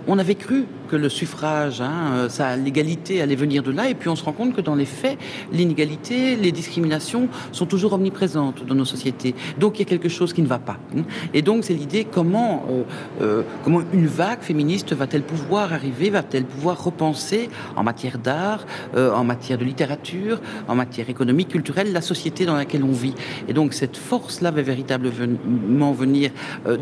on 0.07 0.17
avait 0.17 0.35
cru 0.35 0.65
que 0.93 0.97
le 0.99 1.09
suffrage, 1.09 1.81
hein, 1.81 2.27
ça, 2.29 2.55
l'égalité 2.55 3.19
allait 3.19 3.35
venir 3.35 3.63
de 3.63 3.71
là, 3.71 3.89
et 3.89 3.95
puis 3.95 4.09
on 4.09 4.15
se 4.15 4.23
rend 4.23 4.31
compte 4.31 4.53
que 4.53 4.61
dans 4.61 4.75
les 4.75 4.85
faits, 4.85 5.17
l'inégalité, 5.51 6.35
les 6.35 6.51
discriminations 6.51 7.29
sont 7.51 7.65
toujours 7.65 7.93
omniprésentes 7.93 8.63
dans 8.67 8.75
nos 8.75 8.85
sociétés. 8.85 9.33
Donc 9.57 9.79
il 9.79 9.79
y 9.79 9.85
a 9.87 9.89
quelque 9.89 10.07
chose 10.07 10.33
qui 10.33 10.43
ne 10.43 10.47
va 10.47 10.59
pas. 10.59 10.77
Hein. 10.95 11.01
Et 11.33 11.41
donc 11.41 11.63
c'est 11.63 11.73
l'idée 11.73 12.05
comment, 12.05 12.63
euh, 12.69 12.83
euh, 13.23 13.41
comment 13.63 13.81
une 13.91 14.05
vague 14.05 14.41
féministe 14.41 14.93
va-t-elle 14.93 15.23
pouvoir 15.23 15.73
arriver, 15.73 16.11
va-t-elle 16.11 16.45
pouvoir 16.45 16.83
repenser 16.83 17.49
en 17.75 17.81
matière 17.81 18.19
d'art, 18.19 18.63
euh, 18.95 19.11
en 19.15 19.23
matière 19.23 19.57
de 19.57 19.65
littérature, 19.65 20.41
en 20.67 20.75
matière 20.75 21.09
économique, 21.09 21.47
culturelle, 21.47 21.91
la 21.91 22.01
société 22.01 22.45
dans 22.45 22.55
laquelle 22.55 22.83
on 22.83 22.91
vit? 22.91 23.15
Et 23.47 23.53
donc 23.53 23.73
cette 23.73 23.97
force-là 23.97 24.51
va 24.51 24.61
véritablement 24.61 25.91
venir 25.91 26.29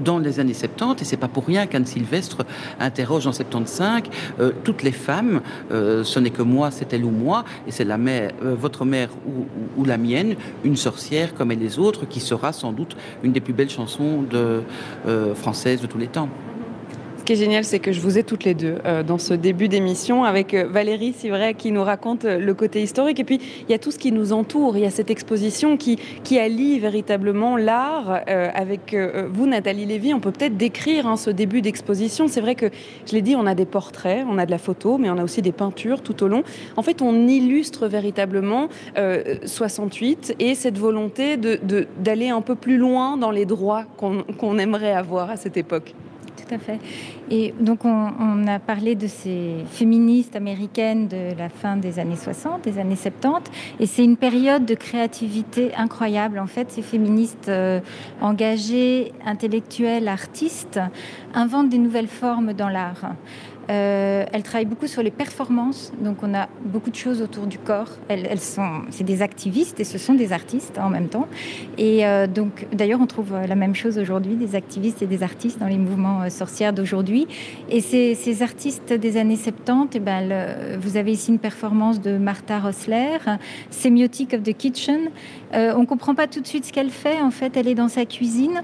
dans 0.04 0.20
les 0.20 0.42
années 0.42 0.54
70, 0.54 1.02
et 1.02 1.06
c'est 1.06 1.16
pas 1.16 1.30
pour 1.30 1.46
rien 1.46 1.66
qu'Anne 1.66 1.86
Sylvestre 1.86 2.44
interroge 2.78 3.26
en 3.26 3.32
75 3.32 4.01
toutes 4.64 4.84
les 4.84 4.92
femmes, 4.92 5.42
ce 5.70 6.20
n'est 6.20 6.30
que 6.30 6.42
moi, 6.42 6.72
c'est 6.72 6.94
elle 6.94 7.06
ou 7.06 7.12
moi, 7.12 7.44
et 7.68 7.72
c'est 7.72 7.86
mère, 7.98 8.32
votre 8.42 8.86
mère 8.86 9.10
ou, 9.78 9.86
la 9.86 9.98
mienne, 9.98 10.36
une 10.64 10.76
sorcière 10.76 11.34
comme 11.34 11.52
elle 11.52 11.60
les 11.60 11.80
autres, 11.80 12.06
qui 12.06 12.20
sera 12.20 12.54
sans 12.54 12.72
doute 12.72 12.96
une 13.24 13.32
des 13.32 13.42
plus 13.42 13.54
belles 13.54 13.70
chansons 13.70 14.26
françaises 15.36 15.82
de 15.82 15.88
tous 15.88 15.98
les 15.98 16.08
temps. 16.08 16.30
Qui 17.32 17.36
est 17.36 17.46
génial, 17.46 17.64
c'est 17.64 17.80
que 17.80 17.94
je 17.94 18.02
vous 18.02 18.18
ai 18.18 18.24
toutes 18.24 18.44
les 18.44 18.54
deux 18.54 18.76
euh, 18.86 19.04
dans 19.04 19.18
ce 19.18 19.34
début 19.34 19.70
d'émission 19.70 20.26
avec 20.26 20.54
euh, 20.54 20.68
Valérie 20.68 21.16
c'est 21.18 21.30
vrai, 21.30 21.54
qui 21.54 21.72
nous 21.72 21.82
raconte 21.82 22.26
euh, 22.26 22.38
le 22.38 22.54
côté 22.54 22.84
historique. 22.84 23.22
Et 23.22 23.24
puis, 23.24 23.40
il 23.62 23.72
y 23.72 23.74
a 23.74 23.80
tout 23.80 23.92
ce 23.92 23.98
qui 23.98 24.12
nous 24.12 24.34
entoure. 24.34 24.76
Il 24.76 24.84
y 24.84 24.86
a 24.86 24.90
cette 24.90 25.10
exposition 25.10 25.78
qui, 25.78 25.98
qui 26.26 26.38
allie 26.40 26.78
véritablement 26.78 27.56
l'art 27.56 28.20
avec 28.28 28.94
vous, 29.32 29.48
Nathalie 29.48 29.86
Lévy. 29.86 30.14
On 30.14 30.20
peut 30.20 30.34
peut-être 30.34 30.58
décrire 30.58 31.08
hein, 31.08 31.16
ce 31.16 31.30
début 31.30 31.62
d'exposition. 31.62 32.28
C'est 32.28 32.42
vrai 32.42 32.56
que, 32.56 32.66
je 33.06 33.14
l'ai 33.14 33.22
dit, 33.22 33.38
on 33.38 33.46
a 33.46 33.56
des 33.56 33.66
portraits, 33.66 34.26
on 34.30 34.38
a 34.38 34.46
de 34.46 34.52
la 34.52 34.58
photo, 34.58 34.98
mais 34.98 35.10
on 35.10 35.18
a 35.18 35.24
aussi 35.24 35.42
des 35.42 35.54
peintures 35.54 36.02
tout 36.02 36.24
au 36.24 36.28
long. 36.28 36.44
En 36.76 36.82
fait, 36.82 37.02
on 37.02 37.30
illustre 37.30 37.88
véritablement 37.88 38.68
68 39.46 40.36
et 40.40 40.54
cette 40.54 40.78
volonté 40.78 41.38
d'aller 41.38 42.28
de, 42.28 42.34
un 42.34 42.42
peu 42.42 42.56
plus 42.56 42.78
loin 42.78 43.16
dans 43.16 43.32
les 43.32 43.46
droits 43.46 43.86
qu'on 43.96 44.58
aimerait 44.58 44.92
avoir 44.92 45.30
à 45.30 45.38
cette 45.38 45.56
époque 45.56 45.94
fait. 46.58 46.80
Et 47.34 47.54
donc, 47.58 47.86
on, 47.86 48.46
a 48.46 48.60
parlé 48.60 48.96
de 48.96 49.08
ces 49.08 49.64
féministes 49.72 50.36
américaines 50.36 51.08
de 51.08 51.34
la 51.38 51.48
fin 51.48 51.78
des 51.78 51.98
années 51.98 52.18
60, 52.18 52.62
des 52.62 52.78
années 52.78 52.98
70. 52.98 53.50
Et 53.80 53.86
c'est 53.86 54.04
une 54.04 54.18
période 54.18 54.66
de 54.66 54.76
créativité 54.76 55.74
incroyable. 55.76 56.40
En 56.40 56.48
fait, 56.48 56.70
ces 56.72 56.82
féministes 56.82 57.48
euh, 57.48 57.80
engagées, 58.20 59.14
intellectuelles, 59.26 60.10
artistes, 60.10 60.82
inventent 61.34 61.70
des 61.70 61.78
nouvelles 61.78 62.10
formes 62.10 62.52
dans 62.52 62.68
l'art. 62.68 63.14
Euh, 63.72 64.26
elle 64.34 64.44
travaille 64.44 64.66
beaucoup 64.66 64.88
sur 64.88 65.02
les 65.02 65.12
performances, 65.12 65.94
donc 66.02 66.18
on 66.24 66.34
a 66.34 66.50
beaucoup 66.66 66.90
de 66.90 66.96
choses 66.96 67.22
autour 67.22 67.48
du 67.48 67.58
corps. 67.58 67.90
Elles, 68.10 68.40
sont, 68.40 68.82
c'est 68.90 69.06
des 69.06 69.22
activistes 69.22 69.80
et 69.80 69.86
ce 69.86 69.98
sont 69.98 70.14
des 70.14 70.34
artistes 70.34 70.78
en 70.78 70.90
même 70.90 71.08
temps. 71.08 71.28
Et 71.78 72.06
euh, 72.06 72.28
donc, 72.28 72.68
d'ailleurs, 72.74 73.00
on 73.02 73.08
trouve 73.08 73.34
la 73.34 73.56
même 73.56 73.76
chose 73.76 73.98
aujourd'hui, 73.98 74.36
des 74.36 74.56
activistes 74.56 75.02
et 75.02 75.08
des 75.08 75.24
artistes 75.24 75.60
dans 75.60 75.68
les 75.68 75.78
mouvements 75.78 76.24
euh, 76.24 76.30
sorcières 76.30 76.74
d'aujourd'hui. 76.74 77.28
Et 77.70 77.80
ces, 77.80 78.44
artistes 78.44 78.92
des 78.92 79.18
années 79.18 79.38
70, 79.38 79.96
et 79.96 79.98
eh 79.98 80.00
ben, 80.00 80.78
vous 80.80 80.98
avez 80.98 81.12
ici 81.12 81.32
une 81.32 81.40
performance 81.40 82.02
de 82.02 82.18
Martha 82.18 82.60
Rossler, 82.60 83.18
Semiotic 83.70 84.34
of 84.34 84.44
the 84.44 84.54
Kitchen. 84.54 85.12
on 85.54 85.86
comprend 85.86 86.16
pas 86.16 86.28
tout 86.28 86.42
de 86.42 86.48
suite 86.48 86.66
ce 86.66 86.74
qu'elle 86.74 86.90
fait. 86.90 87.22
En 87.22 87.30
fait, 87.30 87.56
elle 87.56 87.68
est 87.68 87.76
dans 87.76 87.88
sa 87.88 88.06
cuisine 88.06 88.64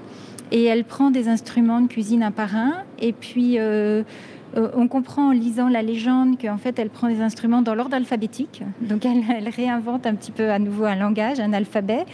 et 0.50 0.64
elle 0.64 0.84
prend 0.84 1.10
des 1.10 1.28
instruments 1.28 1.80
de 1.80 1.86
cuisine 1.86 2.22
un 2.22 2.32
par 2.32 2.56
un. 2.56 2.82
Et 2.98 3.12
puis 3.12 3.58
euh, 4.58 4.68
on 4.74 4.88
comprend 4.88 5.28
en 5.28 5.30
lisant 5.30 5.68
la 5.68 5.82
légende 5.82 6.40
qu'en 6.40 6.58
fait, 6.58 6.78
elle 6.78 6.90
prend 6.90 7.08
des 7.08 7.20
instruments 7.20 7.62
dans 7.62 7.74
l'ordre 7.74 7.94
alphabétique. 7.94 8.62
Donc, 8.80 9.06
elle, 9.06 9.48
réinvente 9.56 10.06
un 10.06 10.14
petit 10.14 10.32
peu 10.32 10.50
à 10.50 10.58
nouveau 10.58 10.84
un 10.84 10.96
langage, 10.96 11.40
un 11.40 11.52
alphabet. 11.52 12.04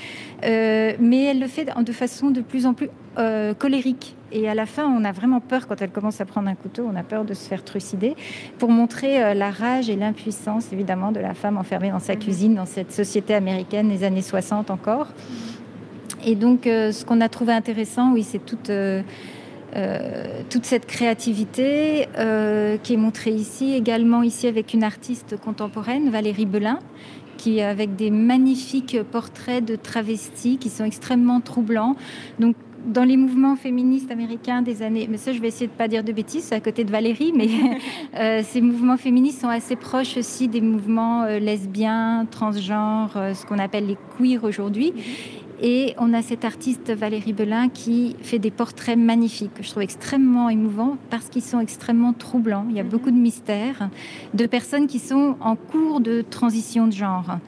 Euh, 0.44 0.92
mais 1.00 1.24
elle 1.24 1.40
le 1.40 1.46
fait 1.46 1.64
de 1.64 1.92
façon 1.92 2.30
de 2.30 2.40
plus 2.40 2.66
en 2.66 2.74
plus 2.74 2.90
euh, 3.18 3.54
colérique. 3.54 4.16
Et 4.32 4.48
à 4.48 4.54
la 4.54 4.66
fin, 4.66 4.86
on 4.86 5.04
a 5.04 5.12
vraiment 5.12 5.40
peur 5.40 5.66
quand 5.68 5.80
elle 5.80 5.90
commence 5.90 6.20
à 6.20 6.24
prendre 6.24 6.48
un 6.48 6.56
couteau, 6.56 6.88
on 6.92 6.96
a 6.96 7.04
peur 7.04 7.24
de 7.24 7.34
se 7.34 7.48
faire 7.48 7.62
trucider, 7.62 8.16
pour 8.58 8.68
montrer 8.68 9.32
la 9.32 9.52
rage 9.52 9.88
et 9.88 9.94
l'impuissance, 9.94 10.72
évidemment, 10.72 11.12
de 11.12 11.20
la 11.20 11.34
femme 11.34 11.56
enfermée 11.56 11.90
dans 11.90 12.00
sa 12.00 12.16
cuisine, 12.16 12.56
dans 12.56 12.66
cette 12.66 12.90
société 12.90 13.32
américaine 13.32 13.88
des 13.88 14.02
années 14.02 14.22
60 14.22 14.72
encore. 14.72 15.06
Et 16.26 16.34
donc, 16.34 16.62
ce 16.64 17.04
qu'on 17.04 17.20
a 17.20 17.28
trouvé 17.28 17.52
intéressant, 17.52 18.12
oui, 18.12 18.24
c'est 18.24 18.44
toute 18.44 18.72
euh, 19.76 20.42
toute 20.50 20.64
cette 20.66 20.86
créativité 20.86 22.06
euh, 22.16 22.76
qui 22.76 22.94
est 22.94 22.96
montrée 22.96 23.32
ici, 23.32 23.74
également 23.74 24.22
ici 24.22 24.46
avec 24.46 24.72
une 24.72 24.84
artiste 24.84 25.36
contemporaine, 25.36 26.10
Valérie 26.10 26.46
Belin, 26.46 26.78
qui 27.38 27.60
avec 27.60 27.96
des 27.96 28.10
magnifiques 28.10 29.02
portraits 29.02 29.64
de 29.64 29.74
travestis 29.74 30.58
qui 30.58 30.68
sont 30.68 30.84
extrêmement 30.84 31.40
troublants. 31.40 31.96
Donc 32.38 32.54
dans 32.86 33.02
les 33.02 33.16
mouvements 33.16 33.56
féministes 33.56 34.12
américains 34.12 34.62
des 34.62 34.82
années, 34.82 35.08
mais 35.10 35.16
ça 35.16 35.32
je 35.32 35.40
vais 35.40 35.48
essayer 35.48 35.66
de 35.66 35.72
pas 35.72 35.88
dire 35.88 36.04
de 36.04 36.12
bêtises, 36.12 36.52
à 36.52 36.60
côté 36.60 36.84
de 36.84 36.92
Valérie, 36.92 37.32
mais 37.34 37.48
euh, 38.16 38.42
ces 38.44 38.60
mouvements 38.60 38.98
féministes 38.98 39.40
sont 39.40 39.48
assez 39.48 39.74
proches 39.74 40.16
aussi 40.16 40.46
des 40.46 40.60
mouvements 40.60 41.24
lesbiens, 41.24 42.28
transgenres, 42.30 43.18
ce 43.34 43.44
qu'on 43.44 43.58
appelle 43.58 43.86
les 43.86 43.96
queers 44.18 44.44
aujourd'hui. 44.44 44.92
Et 45.62 45.94
on 45.98 46.12
a 46.12 46.22
cette 46.22 46.44
artiste 46.44 46.92
Valérie 46.92 47.32
Belin 47.32 47.68
qui 47.68 48.16
fait 48.22 48.38
des 48.38 48.50
portraits 48.50 48.98
magnifiques, 48.98 49.54
que 49.54 49.62
je 49.62 49.70
trouve 49.70 49.82
extrêmement 49.82 50.48
émouvants 50.48 50.96
parce 51.10 51.28
qu'ils 51.28 51.42
sont 51.42 51.60
extrêmement 51.60 52.12
troublants. 52.12 52.66
Il 52.70 52.76
y 52.76 52.80
a 52.80 52.84
beaucoup 52.84 53.10
de 53.10 53.16
mystères, 53.16 53.88
de 54.34 54.46
personnes 54.46 54.86
qui 54.86 54.98
sont 54.98 55.36
en 55.40 55.56
cours 55.56 56.00
de 56.00 56.22
transition 56.22 56.86
de 56.86 56.92
genre. 56.92 57.38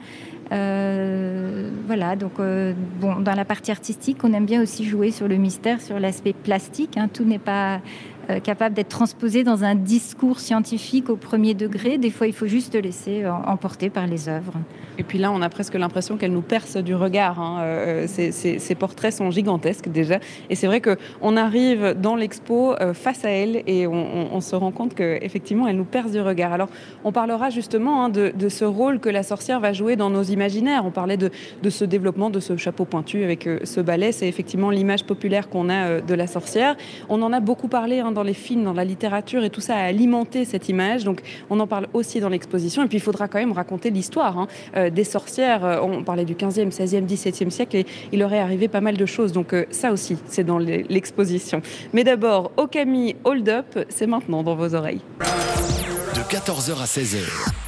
Euh, 0.53 1.69
voilà, 1.85 2.15
donc 2.15 2.39
euh, 2.39 2.73
bon, 3.01 3.19
dans 3.19 3.35
la 3.35 3.43
partie 3.43 3.71
artistique, 3.71 4.19
on 4.23 4.31
aime 4.31 4.45
bien 4.45 4.61
aussi 4.61 4.85
jouer 4.85 5.11
sur 5.11 5.27
le 5.27 5.35
mystère, 5.35 5.81
sur 5.81 5.99
l'aspect 5.99 6.33
plastique. 6.33 6.97
Hein. 6.97 7.09
Tout 7.11 7.25
n'est 7.25 7.39
pas 7.39 7.81
euh, 8.29 8.41
capable 8.41 8.75
d'être 8.75 8.89
transposé 8.89 9.45
dans 9.45 9.63
un 9.63 9.73
discours 9.73 10.41
scientifique 10.41 11.09
au 11.09 11.15
premier 11.15 11.53
degré. 11.53 11.97
Des 11.97 12.09
fois, 12.09 12.27
il 12.27 12.33
faut 12.33 12.45
juste 12.45 12.75
laisser 12.75 13.23
euh, 13.23 13.31
emporter 13.31 13.89
par 13.89 14.05
les 14.05 14.27
œuvres. 14.27 14.53
Et 14.97 15.03
puis 15.03 15.17
là, 15.17 15.31
on 15.31 15.41
a 15.41 15.47
presque 15.47 15.75
l'impression 15.75 16.17
qu'elle 16.17 16.33
nous 16.33 16.41
perce 16.41 16.75
du 16.75 16.93
regard. 16.93 17.39
Hein. 17.39 17.59
Euh, 17.61 18.05
ces, 18.07 18.75
portraits 18.75 19.13
sont 19.13 19.31
gigantesques 19.31 19.87
déjà. 19.87 20.19
Et 20.49 20.55
c'est 20.55 20.67
vrai 20.67 20.81
qu'on 20.81 21.37
arrive 21.37 21.95
dans 22.01 22.15
l'expo 22.15 22.75
face 22.93 23.23
à 23.23 23.29
elle 23.29 23.63
et 23.65 23.87
on, 23.87 24.41
se 24.41 24.55
rend 24.55 24.71
compte 24.71 24.93
qu'effectivement, 24.93 25.67
elle 25.67 25.77
nous 25.77 25.85
perce 25.85 26.11
du 26.11 26.19
regard. 26.19 26.51
Alors, 26.51 26.69
on 27.03 27.11
parlera 27.11 27.49
justement 27.49 28.05
hein, 28.05 28.09
de, 28.09 28.49
ce 28.49 28.65
rôle 28.65 28.99
que 28.99 29.09
la 29.09 29.23
sorcière 29.23 29.59
va 29.59 29.73
jouer 29.73 29.95
dans 29.95 30.09
nos 30.09 30.23
imaginaires. 30.23 30.83
On 30.85 30.91
parlait 30.91 31.17
de, 31.17 31.29
ce 31.69 31.85
développement 31.85 32.29
de 32.29 32.39
ce 32.39 32.57
chapeau 32.57 32.85
pointu 32.85 33.23
avec 33.23 33.47
ce 33.63 33.81
balai. 33.81 34.11
C'est 34.11 34.27
effectivement 34.27 34.69
l'image 34.69 35.05
populaire 35.05 35.49
qu'on 35.49 35.69
a 35.69 36.01
de 36.01 36.13
la 36.13 36.27
sorcière. 36.27 36.75
On 37.09 37.21
en 37.21 37.33
a 37.33 37.39
beaucoup 37.39 37.67
parlé 37.67 37.99
hein, 37.99 38.11
dans 38.17 38.23
les 38.23 38.33
films, 38.33 38.63
dans 38.63 38.73
la 38.73 38.83
littérature 38.83 39.43
et 39.43 39.51
tout 39.51 39.61
ça 39.61 39.75
a 39.75 39.83
alimenté 39.83 40.43
cette 40.43 40.69
image. 40.69 41.03
Donc 41.03 41.21
on 41.51 41.59
en 41.59 41.67
parle 41.67 41.87
aussi 41.93 42.19
dans 42.19 42.29
l'exposition. 42.29 42.83
Et 42.83 42.87
puis 42.87 42.97
il 42.97 43.01
faudra 43.01 43.27
quand 43.27 43.37
même 43.37 43.51
raconter 43.51 43.91
l'histoire 43.91 44.39
hein. 44.39 44.47
euh, 44.75 44.89
des 44.89 45.03
sorcières. 45.03 45.63
Euh, 45.63 45.79
on 45.81 46.03
parlait 46.03 46.25
du 46.25 46.33
15e, 46.33 46.71
16e, 46.71 47.05
17e 47.05 47.51
siècle 47.51 47.77
et 47.77 47.85
il 48.11 48.23
aurait 48.23 48.39
arrivé 48.39 48.67
pas 48.67 48.81
mal 48.81 48.97
de 48.97 49.05
choses. 49.05 49.31
Donc 49.31 49.53
euh, 49.53 49.65
ça 49.69 49.91
aussi, 49.91 50.17
c'est 50.27 50.43
dans 50.43 50.57
l'exposition. 50.57 51.61
Mais 51.93 52.03
d'abord, 52.03 52.51
Okami 52.57 53.15
Hold 53.23 53.49
Up, 53.49 53.79
c'est 53.89 54.07
maintenant 54.07 54.41
dans 54.41 54.55
vos 54.55 54.73
oreilles. 54.73 55.01
De 55.19 56.21
14h 56.21 56.81
à 56.81 56.85
16h, 56.85 57.19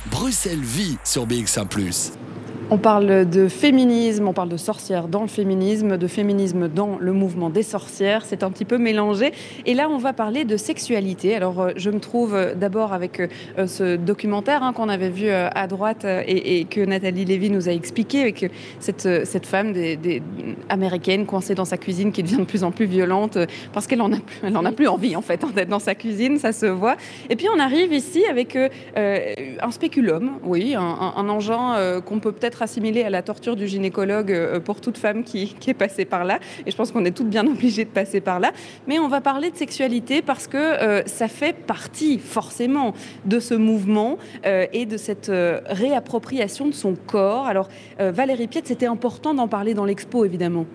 Bruxelles 0.09 0.57
vit 0.63 0.97
sur 1.03 1.27
BX1⁇ 1.27 1.67
on 2.71 2.77
parle 2.77 3.27
de 3.27 3.47
féminisme, 3.47 4.27
on 4.27 4.33
parle 4.33 4.49
de 4.49 4.57
sorcières 4.57 5.07
dans 5.07 5.21
le 5.21 5.27
féminisme, 5.27 5.97
de 5.97 6.07
féminisme 6.07 6.67
dans 6.67 6.97
le 6.99 7.13
mouvement 7.13 7.49
des 7.49 7.63
sorcières. 7.63 8.25
C'est 8.25 8.43
un 8.43 8.51
petit 8.51 8.65
peu 8.65 8.77
mélangé. 8.77 9.31
Et 9.65 9.73
là, 9.73 9.89
on 9.89 9.97
va 9.97 10.13
parler 10.13 10.45
de 10.45 10.55
sexualité. 10.55 11.35
Alors, 11.35 11.61
euh, 11.61 11.71
je 11.75 11.89
me 11.89 11.99
trouve 11.99 12.35
euh, 12.35 12.53
d'abord 12.53 12.93
avec 12.93 13.21
euh, 13.21 13.65
ce 13.65 13.95
documentaire 13.95 14.61
hein, 14.61 14.73
qu'on 14.73 14.87
avait 14.87 15.09
vu 15.09 15.29
à 15.29 15.67
droite 15.67 16.05
et, 16.05 16.65
que 16.65 16.81
Nathalie 16.81 17.25
Lévy 17.25 17.49
nous 17.49 17.69
a 17.69 17.71
expliqué, 17.71 18.21
avec 18.21 18.51
cette, 18.79 19.25
cette 19.25 19.45
femme 19.45 19.73
des, 19.73 20.21
américaine 20.69 21.25
coincée 21.25 21.55
dans 21.55 21.65
sa 21.65 21.77
cuisine 21.77 22.11
qui 22.11 22.21
devient 22.23 22.37
de 22.37 22.43
plus 22.43 22.63
en 22.63 22.71
plus 22.71 22.85
violente 22.85 23.37
parce 23.73 23.87
qu'elle 23.87 24.01
en 24.01 24.11
a 24.11 24.17
plus, 24.17 24.55
en 24.55 24.65
a 24.65 24.71
plus 24.71 24.87
envie 24.87 25.15
en 25.15 25.21
fait 25.21 25.43
hein, 25.43 25.51
d'être 25.55 25.69
dans 25.69 25.79
sa 25.79 25.95
cuisine, 25.95 26.37
ça 26.37 26.51
se 26.51 26.65
voit. 26.65 26.97
Et 27.29 27.35
puis 27.35 27.47
on 27.53 27.59
arrive 27.59 27.93
ici 27.93 28.25
avec 28.25 28.57
un 28.95 29.71
spéculum, 29.71 30.39
oui, 30.43 30.75
un 30.75 31.29
engin 31.29 32.01
qu'on 32.05 32.19
peut 32.19 32.31
peut-être 32.31 32.58
assimilé 32.61 33.03
à 33.03 33.09
la 33.09 33.21
torture 33.21 33.55
du 33.55 33.67
gynécologue 33.67 34.31
euh, 34.31 34.59
pour 34.59 34.81
toute 34.81 34.97
femme 34.97 35.23
qui, 35.23 35.55
est 35.67 35.73
passée 35.73 36.05
par 36.05 36.25
là. 36.25 36.39
Et 36.65 36.71
je 36.71 36.75
pense 36.75 36.91
qu'on 36.91 37.05
est 37.05 37.11
toutes 37.11 37.29
bien 37.29 37.45
obligées 37.47 37.85
de 37.85 37.89
passer 37.89 38.21
par 38.21 38.39
là. 38.39 38.51
Mais 38.87 38.99
on 38.99 39.07
va 39.07 39.21
parler 39.21 39.51
de 39.51 39.55
sexualité 39.55 40.21
parce 40.21 40.47
que 40.47 40.57
euh, 40.57 41.03
ça 41.05 41.27
fait 41.27 41.53
partie 41.53 42.19
forcément 42.19 42.93
de 43.25 43.39
ce 43.39 43.53
mouvement 43.53 44.17
euh, 44.45 44.65
et 44.73 44.85
de 44.85 44.97
cette 44.97 45.31
réappropriation 45.65 46.67
de 46.67 46.73
son 46.73 46.95
corps. 46.95 47.47
Alors 47.47 47.69
Valérie 47.99 48.47
Piette, 48.47 48.67
c'était 48.67 48.85
important 48.85 49.33
d'en 49.33 49.47
parler 49.47 49.73
dans 49.73 49.85
l'expo, 49.85 50.25
évidemment. 50.25 50.65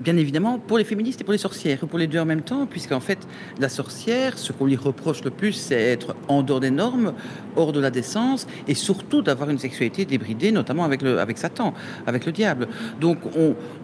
Bien 0.00 0.16
évidemment 0.16 0.58
pour 0.58 0.78
les 0.78 0.84
féministes 0.84 1.20
et 1.20 1.24
pour 1.24 1.32
les 1.32 1.38
sorcières, 1.38 1.78
pour 1.78 1.98
les 1.98 2.06
deux 2.06 2.18
en 2.18 2.24
même 2.24 2.42
temps, 2.42 2.66
puisqu'en 2.66 3.00
fait, 3.00 3.18
la 3.58 3.68
sorcière, 3.68 4.38
ce 4.38 4.52
qu'on 4.52 4.66
lui 4.66 4.76
reproche 4.76 5.22
le 5.24 5.30
plus, 5.30 5.52
c'est 5.52 5.80
être 5.80 6.14
en 6.28 6.42
dehors 6.42 6.60
des 6.60 6.70
normes, 6.70 7.14
hors 7.56 7.72
de 7.72 7.80
la 7.80 7.90
décence, 7.90 8.46
et 8.66 8.74
surtout 8.74 9.22
d'avoir 9.22 9.50
une 9.50 9.58
sexualité 9.58 10.04
débridée, 10.04 10.52
notamment 10.52 10.84
avec, 10.84 11.02
le, 11.02 11.18
avec 11.18 11.38
Satan, 11.38 11.74
avec 12.06 12.26
le 12.26 12.32
diable. 12.32 12.68
Donc, 13.00 13.18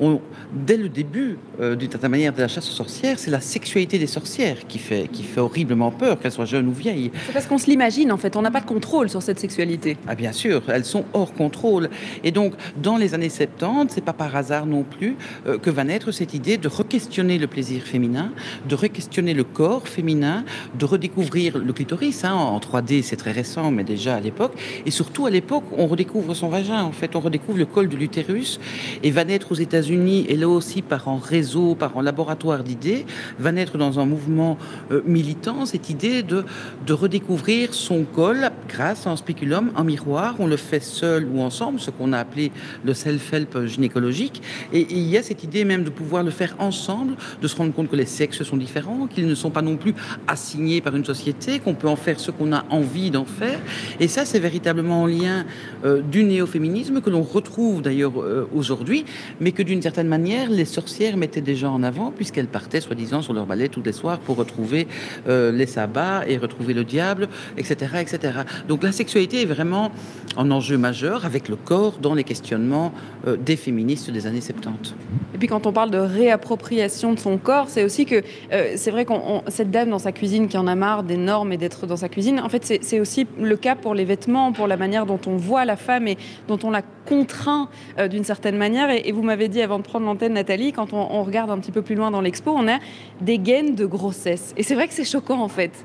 on, 0.01 0.21
dès 0.53 0.77
le 0.77 0.89
début, 0.89 1.39
euh, 1.61 1.75
d'une 1.75 1.91
certaine 1.91 2.11
manière, 2.11 2.33
de 2.33 2.41
la 2.41 2.49
chasse 2.49 2.69
aux 2.69 2.73
sorcières, 2.73 3.19
c'est 3.19 3.31
la 3.31 3.41
sexualité 3.41 3.99
des 3.99 4.07
sorcières 4.07 4.67
qui 4.67 4.79
fait, 4.79 5.09
qui 5.09 5.23
fait 5.23 5.41
horriblement 5.41 5.91
peur, 5.91 6.19
qu'elles 6.19 6.33
soient 6.33 6.45
jeunes 6.45 6.69
ou 6.69 6.73
vieilles. 6.73 7.11
C'est 7.27 7.33
parce 7.33 7.47
qu'on 7.47 7.59
se 7.59 7.67
l'imagine, 7.67 8.13
en 8.13 8.17
fait, 8.17 8.37
on 8.37 8.43
n'a 8.43 8.51
pas 8.51 8.61
de 8.61 8.67
contrôle 8.67 9.09
sur 9.09 9.23
cette 9.23 9.41
sexualité. 9.41 9.97
Ah 10.07 10.15
bien 10.15 10.33
sûr, 10.33 10.63
elles 10.69 10.85
sont 10.85 11.05
hors 11.13 11.33
contrôle. 11.33 11.91
Et 12.23 12.31
donc, 12.31 12.55
dans 12.77 12.97
les 12.97 13.15
années 13.15 13.29
70, 13.29 13.93
c'est 13.93 14.05
pas 14.05 14.13
par 14.13 14.35
hasard 14.37 14.67
non 14.67 14.83
plus 14.83 15.17
euh, 15.47 15.59
que 15.59 15.71
va 15.71 15.85
naître 15.85 16.04
cette 16.13 16.35
idée 16.35 16.57
de 16.57 16.69
re-questionner 16.69 17.39
le 17.39 17.47
plaisir 17.47 17.83
féminin, 17.83 18.33
de 18.69 18.75
re-questionner 18.75 19.35
le 19.35 19.45
corps 19.45 19.89
féminin, 19.89 20.45
de 20.79 20.85
redécouvrir 20.85 21.59
le 21.59 21.73
clitoris. 21.73 22.25
Hein, 22.25 22.35
en 22.35 22.59
3D, 22.59 23.03
c'est 23.03 23.17
très 23.17 23.33
récent, 23.33 23.71
mais 23.71 23.85
déjà 23.85 24.17
à 24.17 24.21
l'époque. 24.21 24.53
Et 24.87 24.91
surtout, 24.91 25.27
à 25.27 25.31
l'époque, 25.31 25.65
on 25.77 25.87
redécouvre 25.87 26.35
son 26.35 26.49
vagin. 26.49 26.83
En 26.83 26.93
fait, 26.93 27.17
on 27.17 27.21
redécouvre 27.21 27.59
le 27.59 27.67
col 27.67 27.89
de 27.89 27.97
l'utérus. 27.97 28.61
Et 29.03 29.11
va 29.11 29.25
naître 29.25 29.53
aux 29.53 29.57
États-Unis, 29.57 30.27
et 30.29 30.37
là 30.37 30.49
aussi 30.49 30.83
par 30.83 31.09
un 31.09 31.19
réseau, 31.19 31.75
par 31.75 31.97
un 31.97 32.03
laboratoire 32.03 32.63
d'idées, 32.63 33.07
va 33.39 33.53
naître 33.53 33.79
dans 33.79 33.99
un 33.99 34.07
mouvement 34.07 34.59
euh, 34.91 35.03
militant 35.07 35.67
cette 35.67 35.91
idée 35.91 36.23
de, 36.23 36.45
redécouvrir 36.89 37.75
son 37.75 38.05
col 38.05 38.51
grâce 38.69 39.07
à 39.07 39.11
un 39.11 39.17
spéculum, 39.17 39.73
un 39.77 39.85
miroir. 39.85 40.37
On 40.39 40.47
le 40.47 40.57
fait 40.57 40.83
seul 40.83 41.27
ou 41.27 41.41
ensemble, 41.41 41.81
ce 41.81 41.91
qu'on 41.91 42.13
a 42.13 42.19
appelé 42.19 42.53
le 42.85 42.95
self-help 42.95 43.67
gynécologique. 43.67 44.43
Et 44.73 44.87
il 44.91 45.09
y 45.09 45.17
a 45.17 45.23
cette 45.23 45.43
idée 45.43 45.65
même 45.65 45.85
de 45.85 45.91
pouvoir 45.95 46.23
le 46.23 46.31
faire 46.31 46.55
ensemble, 46.59 47.15
de 47.41 47.49
se 47.49 47.57
rendre 47.57 47.73
compte 47.73 47.89
que 47.89 47.97
les 47.97 48.07
sexes 48.07 48.43
sont 48.43 48.57
différents, 48.57 49.07
qu'ils 49.07 49.27
ne 49.27 49.35
sont 49.35 49.51
pas 49.51 49.63
non 49.63 49.77
plus 49.77 49.95
assignés 50.27 50.81
par 50.81 50.95
une 50.95 51.05
société, 51.05 51.61
qu'on 51.61 51.75
peut 51.75 51.89
en 51.89 51.97
faire 51.97 52.21
ce 52.21 52.31
qu'on 52.31 52.53
a 52.53 52.65
envie 52.71 53.11
d'en 53.11 53.25
faire. 53.25 53.59
Et 54.01 54.09
ça, 54.09 54.25
c'est 54.25 54.39
véritablement 54.39 55.03
en 55.03 55.07
lien 55.07 55.45
euh, 55.85 56.03
du 56.03 56.25
néo-féminisme 56.25 57.01
que 57.01 57.11
l'on 57.11 57.23
retrouve 57.23 57.83
d'ailleurs 57.83 58.21
euh, 58.21 58.49
aujourd'hui, 58.55 59.05
mais 59.41 59.53
que 59.53 59.63
d'une 59.63 59.83
certaine 59.83 60.09
manière, 60.09 60.51
les 60.51 60.65
sorcières 60.65 61.17
mettaient 61.17 61.41
déjà 61.41 61.71
en 61.71 61.83
avant, 61.83 62.11
puisqu'elles 62.11 62.49
partaient 62.49 62.81
soi-disant 62.81 63.23
sur 63.23 63.33
leur 63.33 63.47
balai 63.47 63.69
tous 63.69 63.83
les 63.83 63.93
soirs 63.93 64.19
pour 64.19 64.37
retrouver 64.37 64.87
euh, 65.29 65.53
les 65.53 65.67
sabbats 65.67 66.25
et 66.27 66.37
retrouver 66.37 66.75
le 66.75 66.85
diable, 66.85 67.29
etc., 67.57 67.97
etc. 68.01 68.41
Donc 68.69 68.83
la 68.83 68.93
sexualité 68.93 69.43
est 69.43 69.47
vraiment 69.47 69.93
un 70.37 70.51
enjeu 70.51 70.77
majeur 70.77 71.25
avec 71.25 71.49
le 71.49 71.57
corps 71.57 71.99
dans 72.01 72.15
les 72.15 72.25
questionnements 72.25 72.93
des 73.39 73.57
féministes 73.57 74.11
des 74.11 74.27
années 74.27 74.41
70. 74.41 74.95
Et 75.35 75.39
puis 75.39 75.49
quand 75.49 75.67
on 75.67 75.73
parle 75.73 75.84
de 75.91 75.99
réappropriation 75.99 77.13
de 77.13 77.19
son 77.19 77.39
corps, 77.39 77.69
c'est 77.69 77.85
aussi 77.85 78.07
que 78.07 78.23
euh, 78.53 78.73
c'est 78.77 78.91
vrai 78.91 79.05
qu'on 79.05 79.43
cette 79.49 79.71
dame 79.71 79.91
dans 79.91 79.99
sa 79.99 80.13
cuisine 80.13 80.49
qui 80.49 80.59
en 80.59 80.67
a 80.67 80.75
marre 80.75 81.03
des 81.03 81.17
normes 81.17 81.53
et 81.53 81.57
d'être 81.57 81.87
dans 81.87 81.97
sa 81.97 82.09
cuisine, 82.09 82.41
en 82.41 82.49
fait 82.49 82.81
c'est 82.83 83.01
aussi 83.01 83.27
le 83.39 83.57
cas 83.57 83.75
pour 83.75 83.95
les 83.95 84.05
vêtements, 84.05 84.53
pour 84.53 84.67
la 84.67 84.77
manière 84.77 85.07
dont 85.07 85.21
on 85.27 85.37
voit 85.37 85.65
la 85.65 85.77
femme 85.77 86.09
et 86.09 86.17
dont 86.49 86.59
on 86.63 86.71
la 86.71 86.83
contraint 87.07 87.69
euh, 87.99 88.09
d'une 88.09 88.25
certaine 88.25 88.57
manière. 88.57 88.91
Et, 88.91 89.13
vous 89.13 89.23
m'avez 89.23 89.49
dit 89.49 89.63
avant 89.63 89.79
de 89.79 89.85
prendre 89.85 90.07
l'antenne, 90.07 90.35
Nathalie, 90.35 90.73
quand 90.73 90.93
on, 90.93 91.23
regarde 91.23 91.51
un 91.51 91.59
petit 91.59 91.73
peu 91.73 91.83
plus 91.83 91.95
loin 91.95 92.11
dans 92.11 92.21
l'expo, 92.21 92.53
on 92.55 92.69
a 92.69 92.79
des 93.21 93.39
gaines 93.39 93.75
de 93.75 93.87
grossesse. 93.87 94.53
Et 94.57 94.63
c'est 94.63 94.75
vrai 94.75 94.89
que 94.89 94.95
c'est 94.95 95.05
choquant 95.05 95.41
en 95.41 95.49
fait. 95.49 95.85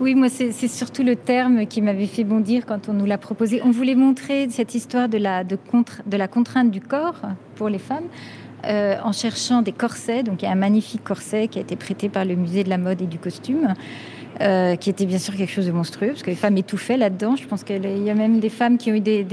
Oui, 0.00 0.14
moi, 0.14 0.28
c'est 0.28 0.52
surtout 0.68 1.02
le 1.02 1.16
terme 1.16 1.66
qui 1.66 1.80
m'avait 1.80 2.06
fait 2.06 2.24
bondir 2.24 2.66
quand 2.66 2.88
on 2.88 2.92
nous 2.92 3.06
l'a 3.06 3.18
proposé. 3.18 3.60
On 3.64 3.70
voulait 3.70 3.94
montrer 3.94 4.48
cette 4.50 4.74
histoire 4.74 5.08
de 5.08 5.18
la, 5.18 5.42
contre, 5.70 6.02
de 6.06 6.16
la 6.16 6.28
contrainte 6.28 6.70
du 6.70 6.80
corps 6.80 7.20
pour 7.56 7.68
les 7.68 7.78
femmes 7.78 8.04
euh, 8.64 8.96
en 9.02 9.12
cherchant 9.12 9.62
des 9.62 9.72
corsets. 9.72 10.22
Donc, 10.22 10.42
il 10.42 10.46
y 10.46 10.48
a 10.48 10.52
un 10.52 10.56
magnifique 10.56 11.04
corset 11.04 11.48
qui 11.48 11.58
a 11.58 11.62
été 11.62 11.76
prêté 11.76 12.08
par 12.08 12.24
le 12.24 12.34
musée 12.34 12.64
de 12.64 12.70
la 12.70 12.78
mode 12.78 13.02
et 13.02 13.06
du 13.06 13.18
costume. 13.18 13.74
Euh, 14.40 14.76
qui 14.76 14.88
était 14.88 15.06
bien 15.06 15.18
sûr 15.18 15.34
quelque 15.34 15.50
chose 15.50 15.66
de 15.66 15.72
monstrueux, 15.72 16.10
parce 16.10 16.22
que 16.22 16.30
les 16.30 16.36
femmes 16.36 16.56
étouffaient 16.56 16.96
là-dedans. 16.96 17.34
Je 17.34 17.44
pense 17.48 17.64
qu'il 17.64 18.04
y 18.04 18.08
a 18.10 18.14
même 18.14 18.38
des 18.38 18.50
femmes 18.50 18.78
qui 18.78 18.92
ont 18.92 18.94
eu 18.94 19.00
des, 19.00 19.26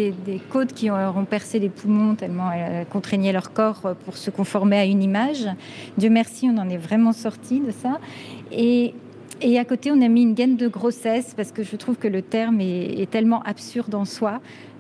côtes 0.50 0.74
qui 0.74 0.90
ont, 0.90 1.26
percé 1.30 1.60
les 1.60 1.70
poumons 1.70 2.16
tellement 2.16 2.52
elles 2.52 2.88
contraignaient 2.88 3.34
leur 3.34 3.54
corps 3.54 3.94
pour 4.04 4.18
se 4.18 4.32
conformer 4.32 4.80
à 4.80 4.86
une 4.86 5.04
image. 5.04 5.48
Dieu 5.96 6.10
merci, 6.10 6.50
on 6.52 6.58
en 6.58 6.68
est 6.70 6.78
vraiment 6.78 7.12
sorti 7.12 7.60
de 7.60 7.70
ça. 7.70 8.00
Et 8.52 8.96
et 9.42 9.60
à 9.60 9.66
côté, 9.66 9.92
on 9.92 10.02
a 10.02 10.08
mis 10.08 10.22
une 10.22 10.34
gaine 10.34 10.56
de 10.56 10.68
grossesse 10.68 11.34
parce 11.36 11.52
que 11.52 11.64
je 11.64 11.76
trouve 11.76 11.98
que 11.98 12.08
le 12.08 12.22
terme 12.22 12.62
est, 12.62 13.10
tellement 13.12 13.42
absurde 13.44 13.94
en 13.94 14.06
soi. 14.06 14.40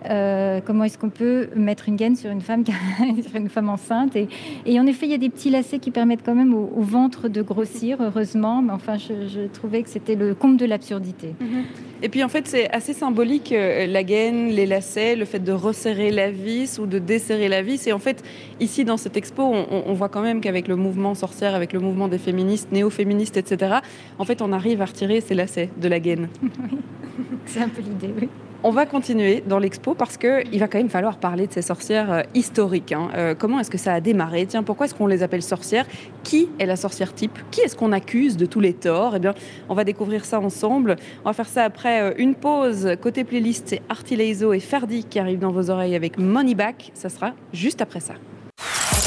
Euh, 0.10 0.62
comment 0.64 0.84
est-ce 0.84 0.98
qu'on 0.98 1.10
peut 1.10 1.50
mettre 1.56 1.90
une 1.90 1.96
gaine 1.96 2.16
sur 2.16 2.32
une 2.32 2.42
femme, 2.42 2.64
sur 3.28 3.36
une 3.36 3.50
femme 3.50 3.70
enceinte 3.70 4.16
et, 4.16 4.80
en 4.80 4.86
effet, 4.86 5.06
il 5.06 5.12
y 5.12 5.16
a 5.16 5.20
des 5.20 5.30
petits 5.30 5.50
lacets 5.50 5.80
qui 5.80 5.92
permettent 5.92 6.24
quand 6.26 6.36
même 6.36 6.54
au, 6.54 6.82
ventre 6.82 7.28
de 7.30 7.42
grossir, 7.42 7.98
heureusement. 8.02 8.62
Mais 8.62 8.72
enfin, 8.72 8.98
je, 8.98 9.48
trouvais 9.48 9.84
que 9.84 9.90
c'était 9.90 10.16
le 10.16 10.36
comble 10.36 10.58
de 10.58 10.66
l'absurdité. 10.66 11.36
Mhm. 11.40 11.64
Et 12.04 12.10
puis 12.10 12.24
en 12.24 12.28
fait, 12.28 12.48
c'est 12.48 12.70
assez 12.72 12.94
symbolique 12.94 13.52
euh, 13.52 13.88
la 13.88 14.04
gaine, 14.04 14.50
les 14.50 14.66
lacets, 14.66 15.16
le 15.16 15.26
fait 15.26 15.40
de 15.40 15.52
resserrer 15.52 16.12
la 16.12 16.30
vis 16.30 16.78
ou 16.78 16.86
de 16.86 17.00
desserrer 17.00 17.48
la 17.48 17.62
vis. 17.62 17.88
Et 17.88 17.94
en 17.94 18.00
fait, 18.00 18.24
ici 18.60 18.86
dans 18.86 18.98
cette 18.98 19.18
expo, 19.18 19.44
on, 19.44 19.94
voit 19.94 20.10
quand 20.10 20.22
même 20.22 20.42
qu'avec 20.42 20.68
le 20.68 20.76
mouvement 20.76 21.16
sorcière, 21.16 21.56
avec 21.56 21.74
le 21.74 21.80
mouvement 21.80 22.08
des 22.08 22.18
féministes, 22.18 22.72
néo-féministes, 22.72 23.38
etc., 23.38 23.78
en 24.20 24.26
fait, 24.26 24.42
on 24.42 24.52
arrive 24.52 24.82
à 24.82 24.86
retirer 24.86 25.22
ces 25.22 25.36
lacets 25.36 25.70
de 25.82 25.88
la 25.88 26.00
gaine. 26.00 26.28
c'est 27.46 27.62
un 27.62 27.70
peu 27.70 27.82
l'idée, 27.82 28.14
oui. 28.20 28.30
On 28.68 28.72
va 28.72 28.88
continuer 28.88 29.44
dans 29.46 29.60
l'expo 29.60 29.94
parce 29.94 30.18
qu'il 30.18 30.60
va 30.60 30.68
quand 30.68 30.80
même 30.80 30.90
falloir 30.90 31.18
parler 31.18 31.46
de 31.46 31.54
ces 31.54 31.62
sorcières 31.62 32.12
euh, 32.12 32.22
historiques. 32.34 32.94
Hein. 32.94 33.10
Euh, 33.16 33.36
comment 33.38 33.60
est-ce 33.60 33.70
que 33.70 33.78
ça 33.78 33.94
a 33.94 34.02
démarré? 34.02 34.48
Tiens, 34.48 34.64
pourquoi 34.64 34.88
est-ce 34.88 34.96
qu'on 34.96 35.06
les 35.06 35.22
appelle 35.22 35.44
sorcières? 35.44 35.86
Qui 36.24 36.50
est 36.58 36.66
la 36.66 36.76
sorcière 36.76 37.14
type? 37.14 37.38
Qui 37.52 37.62
est-ce 37.62 37.76
qu'on 37.76 37.92
accuse 37.92 38.38
de 38.38 38.48
tous 38.48 38.60
les 38.60 38.74
torts? 38.74 39.18
Eh 39.18 39.20
bien, 39.20 39.36
on 39.70 39.76
va 39.76 39.84
découvrir 39.84 40.26
ça 40.26 40.40
ensemble. 40.40 40.96
On 41.24 41.30
va 41.30 41.34
faire 41.34 41.48
ça 41.48 41.64
après 41.64 42.02
euh, 42.02 42.14
une 42.18 42.34
pause. 42.34 42.90
Côté 43.04 43.24
playlist, 43.24 43.66
c'est 43.68 43.84
Artileizo 43.88 44.52
et 44.52 44.60
Ferdi 44.60 45.04
qui 45.04 45.20
arrivent 45.20 45.38
dans 45.38 45.52
vos 45.52 45.70
oreilles 45.70 45.96
avec 45.96 46.18
Money 46.18 46.56
Back. 46.56 46.92
Ça 46.96 47.10
sera 47.10 47.34
juste 47.54 47.84
après 47.84 48.00
ça. 48.00 48.16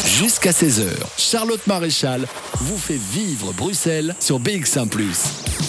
Jusqu'à 0.06 0.52
16h, 0.52 0.86
Charlotte 1.16 1.66
Maréchal 1.66 2.20
vous 2.60 2.78
fait 2.78 2.94
vivre 2.94 3.52
Bruxelles 3.54 4.14
sur 4.20 4.38
BX1⁇ 4.38 4.88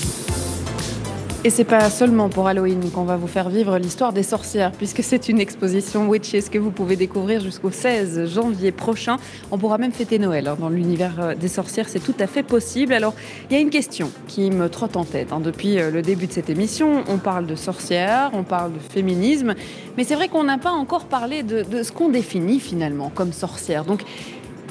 et 1.45 1.49
c'est 1.49 1.63
pas 1.63 1.89
seulement 1.89 2.27
pour 2.27 2.47
Halloween 2.47 2.91
qu'on 2.91 3.05
va 3.05 3.15
vous 3.15 3.27
faire 3.27 3.49
vivre 3.49 3.77
l'histoire 3.77 4.11
des 4.11 4.23
sorcières, 4.23 4.73
puisque 4.73 5.01
c'est 5.01 5.29
une 5.29 5.39
exposition 5.39 6.09
Witches 6.09 6.49
que 6.51 6.57
vous 6.57 6.71
pouvez 6.71 6.97
découvrir 6.97 7.39
jusqu'au 7.39 7.71
16 7.71 8.25
janvier 8.33 8.73
prochain. 8.73 9.15
On 9.49 9.57
pourra 9.57 9.77
même 9.77 9.93
fêter 9.93 10.19
Noël 10.19 10.49
hein, 10.49 10.57
dans 10.59 10.67
l'univers 10.67 11.15
euh, 11.19 11.35
des 11.35 11.47
sorcières, 11.47 11.87
c'est 11.87 12.01
tout 12.01 12.15
à 12.19 12.27
fait 12.27 12.43
possible. 12.43 12.91
Alors, 12.91 13.13
il 13.49 13.53
y 13.53 13.57
a 13.57 13.61
une 13.61 13.69
question 13.69 14.11
qui 14.27 14.51
me 14.51 14.67
trotte 14.67 14.97
en 14.97 15.05
tête 15.05 15.31
hein. 15.31 15.39
depuis 15.39 15.79
euh, 15.79 15.91
le 15.91 16.01
début 16.01 16.27
de 16.27 16.33
cette 16.33 16.49
émission. 16.49 17.05
On 17.07 17.17
parle 17.17 17.45
de 17.45 17.55
sorcières, 17.55 18.31
on 18.33 18.43
parle 18.43 18.73
de 18.73 18.79
féminisme, 18.79 19.55
mais 19.95 20.03
c'est 20.03 20.15
vrai 20.15 20.27
qu'on 20.27 20.43
n'a 20.43 20.57
pas 20.57 20.71
encore 20.71 21.05
parlé 21.05 21.43
de, 21.43 21.63
de 21.63 21.83
ce 21.83 21.93
qu'on 21.93 22.09
définit 22.09 22.59
finalement 22.59 23.11
comme 23.15 23.31
sorcière. 23.31 23.85
Donc, 23.85 24.03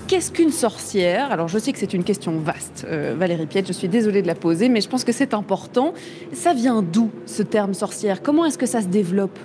Qu'est-ce 0.08 0.32
qu'une 0.32 0.52
sorcière? 0.52 1.30
Alors 1.32 1.48
je 1.48 1.58
sais 1.58 1.70
que 1.70 1.78
c'est 1.78 1.92
une 1.92 2.02
question 2.02 2.32
vaste, 2.38 2.86
euh, 2.88 3.14
Valérie 3.14 3.44
Piette, 3.44 3.66
je 3.66 3.74
suis 3.74 3.88
désolée 3.88 4.22
de 4.22 4.26
la 4.26 4.34
poser, 4.34 4.70
mais 4.70 4.80
je 4.80 4.88
pense 4.88 5.04
que 5.04 5.12
c'est 5.12 5.34
important. 5.34 5.92
Ça 6.32 6.54
vient 6.54 6.80
d'où 6.80 7.10
ce 7.26 7.42
terme 7.42 7.74
sorcière? 7.74 8.22
Comment 8.22 8.46
est-ce 8.46 8.56
que 8.56 8.64
ça 8.64 8.80
se 8.80 8.86
développe? 8.86 9.38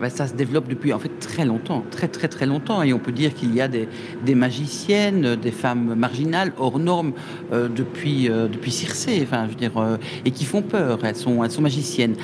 Ben, 0.00 0.10
ça 0.10 0.26
se 0.26 0.34
développe 0.34 0.68
depuis 0.68 0.92
en 0.92 0.98
fait 0.98 1.10
très 1.20 1.44
longtemps, 1.44 1.84
très 1.90 2.08
très 2.08 2.28
très 2.28 2.46
longtemps. 2.46 2.82
Et 2.82 2.92
on 2.92 2.98
peut 2.98 3.12
dire 3.12 3.34
qu'il 3.34 3.54
y 3.54 3.60
a 3.60 3.68
des, 3.68 3.88
magiciennes, 4.34 5.36
des 5.36 5.50
femmes 5.50 5.94
marginales 5.94 6.52
hors 6.58 6.78
normes 6.78 7.12
euh, 7.52 7.68
depuis, 7.68 8.28
euh, 8.28 8.48
depuis 8.48 8.70
Circé, 8.70 9.20
enfin, 9.22 9.44
je 9.46 9.50
veux 9.50 9.56
dire, 9.56 9.76
euh, 9.76 9.96
et 10.24 10.30
qui 10.30 10.44
font 10.44 10.62
peur. 10.62 11.00
Elles 11.04 11.16
sont, 11.16 11.42
elles 11.42 11.50
sont 11.50 11.62
magiciennes. 11.62 12.16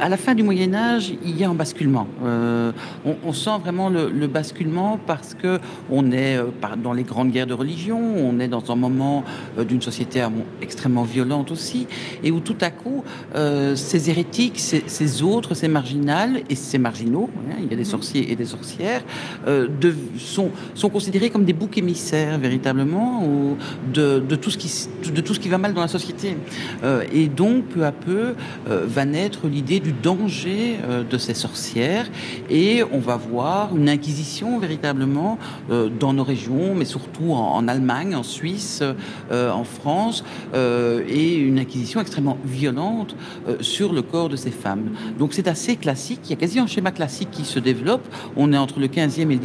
à 0.00 0.08
la 0.08 0.16
fin 0.16 0.34
du 0.34 0.42
Moyen 0.42 0.74
Âge, 0.74 1.12
il 1.24 1.38
y 1.38 1.44
a 1.44 1.48
un 1.48 1.54
basculement. 1.54 2.06
On, 2.22 3.32
sent 3.32 3.58
vraiment 3.62 3.88
le, 3.88 4.10
le, 4.10 4.26
basculement 4.26 4.98
parce 5.06 5.34
que 5.34 5.60
on 5.90 6.10
est 6.10 6.38
dans 6.82 6.92
les 6.92 7.04
grandes 7.04 7.30
guerres 7.30 7.46
de 7.46 7.54
religion, 7.54 8.00
on 8.00 8.40
est 8.40 8.48
dans 8.48 8.72
un 8.72 8.76
moment 8.76 9.24
d'une 9.68 9.82
société 9.82 10.26
extrêmement 10.60 11.04
violente 11.04 11.50
aussi, 11.50 11.86
et 12.22 12.30
où 12.30 12.40
tout 12.40 12.56
à 12.60 12.70
coup, 12.70 13.04
ces 13.74 14.10
hérétiques, 14.10 14.58
ces, 14.58 14.82
ces 14.86 15.22
autres, 15.22 15.54
ces 15.54 15.68
marginales 15.68 16.42
et 16.50 16.54
ces 16.54 16.78
marginales 16.78 17.07
Hein, 17.16 17.56
il 17.58 17.64
y 17.64 17.72
a 17.72 17.76
des 17.76 17.76
mhm. 17.76 17.84
sorciers 17.84 18.32
et 18.32 18.36
des 18.36 18.44
sorcières, 18.44 19.02
euh, 19.46 19.68
de, 19.80 19.94
sont, 20.18 20.50
sont 20.74 20.88
considérés 20.88 21.30
comme 21.30 21.44
des 21.44 21.52
boucs 21.52 21.78
émissaires 21.78 22.38
véritablement 22.38 23.24
ou 23.24 23.56
de, 23.92 24.18
de, 24.20 24.36
tout 24.36 24.50
ce 24.50 24.58
qui, 24.58 24.70
de 25.10 25.20
tout 25.20 25.34
ce 25.34 25.40
qui 25.40 25.48
va 25.48 25.58
mal 25.58 25.74
dans 25.74 25.80
la 25.80 25.88
société. 25.88 26.36
Euh, 26.82 27.04
et 27.12 27.28
donc, 27.28 27.64
peu 27.66 27.84
à 27.84 27.92
peu, 27.92 28.34
euh, 28.68 28.84
va 28.86 29.04
naître 29.04 29.46
l'idée 29.46 29.80
du 29.80 29.92
danger 29.92 30.76
de 31.08 31.18
ces 31.18 31.34
sorcières 31.34 32.06
et 32.50 32.82
on 32.92 32.98
va 32.98 33.16
voir 33.16 33.76
une 33.76 33.88
inquisition 33.88 34.58
véritablement 34.58 35.38
dans 35.68 36.12
nos 36.12 36.24
régions, 36.24 36.74
mais 36.74 36.84
surtout 36.84 37.32
en, 37.32 37.54
en 37.54 37.68
Allemagne, 37.68 38.14
en 38.14 38.22
Suisse, 38.22 38.82
en 39.30 39.64
France, 39.64 40.24
et 40.54 41.34
une 41.34 41.58
inquisition 41.58 42.00
extrêmement 42.00 42.38
violente 42.44 43.14
sur 43.60 43.92
le 43.92 44.02
corps 44.02 44.28
de 44.28 44.36
ces 44.36 44.50
femmes. 44.50 44.90
Donc 45.18 45.34
c'est 45.34 45.48
assez 45.48 45.76
classique, 45.76 46.20
il 46.24 46.30
y 46.30 46.32
a 46.32 46.36
quasi 46.36 46.58
un 46.58 46.66
schéma 46.66 46.90
classique 46.98 47.30
qui 47.30 47.44
se 47.44 47.60
développe. 47.60 48.04
On 48.36 48.52
est 48.52 48.58
entre 48.58 48.80
le 48.80 48.88
15e 48.88 49.30
et 49.30 49.36
le 49.36 49.40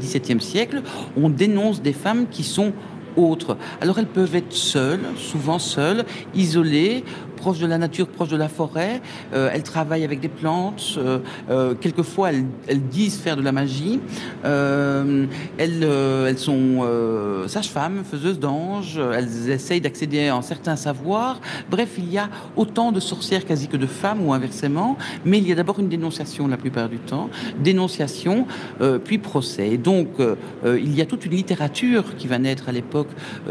17e 0.00 0.38
siècle. 0.38 0.82
On 1.16 1.30
dénonce 1.30 1.82
des 1.82 1.92
femmes 1.92 2.26
qui 2.30 2.44
sont 2.44 2.72
autres. 3.16 3.56
Alors 3.80 3.98
elles 3.98 4.06
peuvent 4.06 4.36
être 4.36 4.52
seules, 4.52 5.00
souvent 5.16 5.58
seules, 5.58 6.04
isolées, 6.32 7.02
proche 7.42 7.58
de 7.58 7.66
la 7.66 7.76
nature, 7.76 8.06
proche 8.06 8.28
de 8.28 8.36
la 8.36 8.48
forêt. 8.48 9.02
Euh, 9.34 9.50
elles 9.52 9.64
travaillent 9.64 10.04
avec 10.04 10.20
des 10.20 10.28
plantes. 10.28 10.94
Euh, 10.96 11.18
euh, 11.50 11.74
quelquefois, 11.74 12.30
elles, 12.30 12.88
disent 12.88 13.16
faire 13.16 13.36
de 13.36 13.42
la 13.42 13.50
magie. 13.50 13.98
elles, 14.44 15.28
elles 15.58 16.38
sont 16.38 16.86
sages-femmes, 17.48 18.04
faiseuses 18.08 18.38
d'anges. 18.38 19.00
Elles 19.16 19.50
essayent 19.50 19.80
d'accéder 19.80 20.28
à 20.28 20.40
certains 20.42 20.76
savoirs. 20.76 21.40
Bref, 21.68 21.90
il 21.98 22.12
y 22.12 22.18
a 22.18 22.28
autant 22.56 22.92
de 22.92 23.00
sorcières 23.00 23.44
quasi 23.44 23.66
que 23.66 23.76
de 23.76 23.86
femmes 23.86 24.24
ou 24.24 24.32
inversement. 24.32 24.96
Mais 25.24 25.38
il 25.38 25.48
y 25.48 25.52
a 25.52 25.56
d'abord 25.56 25.80
une 25.80 25.88
dénonciation 25.88 26.46
la 26.46 26.56
plupart 26.56 26.88
du 26.88 26.98
temps. 26.98 27.28
Dénonciation, 27.58 28.46
puis 29.04 29.18
procès. 29.18 29.70
Et 29.70 29.78
donc, 29.78 30.08
il 30.64 30.94
y 30.94 31.00
a 31.00 31.06
toute 31.06 31.26
une 31.26 31.32
littérature 31.32 32.04
qui 32.16 32.28
va 32.28 32.38
naître 32.38 32.68
à 32.68 32.72
l'époque 32.72 33.10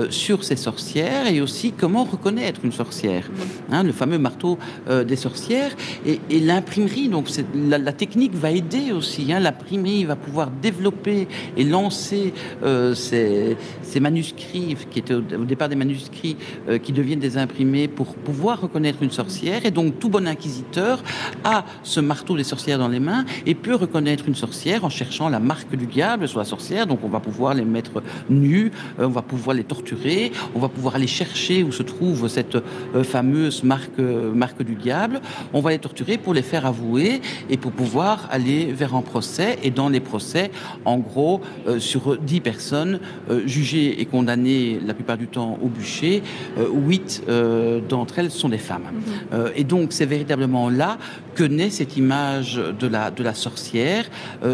sur 0.10 0.46
ces 0.46 0.56
sorcières 0.56 1.28
et 1.28 1.42
aussi 1.42 1.74
comment 1.74 2.06
reconnaître 2.06 2.62
une 2.64 2.72
sorcière. 2.72 3.30
Hein, 3.72 3.81
le 3.84 3.94
fameux 3.94 4.18
marteau 4.18 4.58
euh, 4.90 5.04
des 5.04 5.16
sorcières. 5.16 5.72
Et, 6.06 6.20
l'imprimerie, 6.40 7.08
donc 7.08 7.30
la, 7.56 7.78
la, 7.78 7.94
technique 7.94 8.34
va 8.34 8.52
aider 8.52 8.92
aussi. 8.92 9.32
Hein, 9.32 9.40
l'imprimerie 9.40 10.06
va 10.06 10.16
pouvoir 10.16 10.50
développer 10.50 11.28
et 11.58 11.64
lancer 11.64 12.34
euh, 12.64 12.94
ces, 12.94 13.58
manuscrits, 14.00 14.76
qui 14.90 15.00
étaient 15.00 15.14
au, 15.14 15.22
départ 15.22 15.70
des 15.70 15.76
manuscrits, 15.76 16.38
euh, 16.70 16.78
qui 16.78 16.92
deviennent 16.92 17.20
des 17.20 17.38
imprimés 17.38 17.88
pour 17.88 18.16
pouvoir 18.16 18.62
reconnaître 18.62 19.04
une 19.04 19.12
sorcière. 19.12 19.66
Et 19.66 19.72
donc 19.72 20.00
tout 20.00 20.10
bon 20.10 20.28
inquisiteur 20.28 21.04
a 21.44 21.66
ce 21.84 22.00
marteau 22.00 22.36
des 22.38 22.44
sorcières 22.44 22.80
dans 22.80 22.88
les 22.88 23.00
mains 23.00 23.26
et 23.46 23.56
peut 23.56 23.76
reconnaître 23.76 24.28
une 24.28 24.36
sorcière 24.36 24.86
en 24.86 24.90
cherchant 24.90 25.30
la 25.30 25.40
marque 25.40 25.76
du 25.76 25.86
diable 25.86 26.28
sur 26.28 26.40
la 26.40 26.46
sorcière. 26.46 26.88
Donc 26.88 27.00
on 27.04 27.10
va 27.10 27.20
pouvoir 27.20 27.54
les 27.54 27.66
mettre 27.66 28.02
nus, 28.30 28.72
on 28.98 29.10
va 29.10 29.22
pouvoir 29.22 29.56
les 29.56 29.64
torturer, 29.64 30.32
on 30.56 30.60
va 30.60 30.70
pouvoir 30.70 30.96
aller 30.96 31.08
chercher 31.08 31.64
où 31.64 31.72
se 31.72 31.84
trouve 31.84 32.28
cette 32.28 32.58
fameuse 33.04 33.64
marque, 33.72 34.00
marque 34.44 34.64
du 34.64 34.76
diable. 34.76 35.16
On 35.54 35.62
va 35.62 35.70
les 35.72 35.80
torturer 35.88 36.18
pour 36.18 36.34
les 36.34 36.46
faire 36.52 36.66
avouer 36.66 37.22
et 37.50 37.58
pour 37.58 37.72
pouvoir 37.72 38.28
aller 38.32 38.62
vers 38.82 38.94
un 38.96 39.06
procès. 39.14 39.50
Et 39.64 39.72
dans 39.72 39.90
les 39.96 40.04
procès, 40.12 40.52
en 40.86 40.98
gros, 40.98 41.42
euh, 41.68 41.80
sur 41.80 42.18
10 42.18 42.42
personnes 42.42 43.00
euh, 43.30 43.48
jugées 43.48 44.02
et 44.02 44.06
condamnées 44.06 44.80
la 44.86 44.94
plupart 44.94 45.18
du 45.18 45.28
temps 45.28 45.58
au 45.62 45.68
bûcher, 45.68 46.24
8 46.58 47.24
euh, 47.30 47.80
d'entre 47.88 48.20
elles 48.20 48.32
sont 48.32 48.50
des 48.50 48.58
femmes. 48.58 48.90
Mhm. 48.92 49.52
et 49.56 49.64
donc, 49.64 49.94
c'est 49.94 50.06
véritablement 50.06 50.70
là 50.70 50.98
que 51.36 51.44
naît 51.44 51.70
cette 51.70 51.96
image 51.98 52.62
de 52.80 52.88
la, 52.88 53.12
de 53.12 53.24
la 53.24 53.34
sorcière 53.34 54.06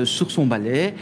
sur 0.04 0.30
son 0.32 0.46
balai, 0.46 0.94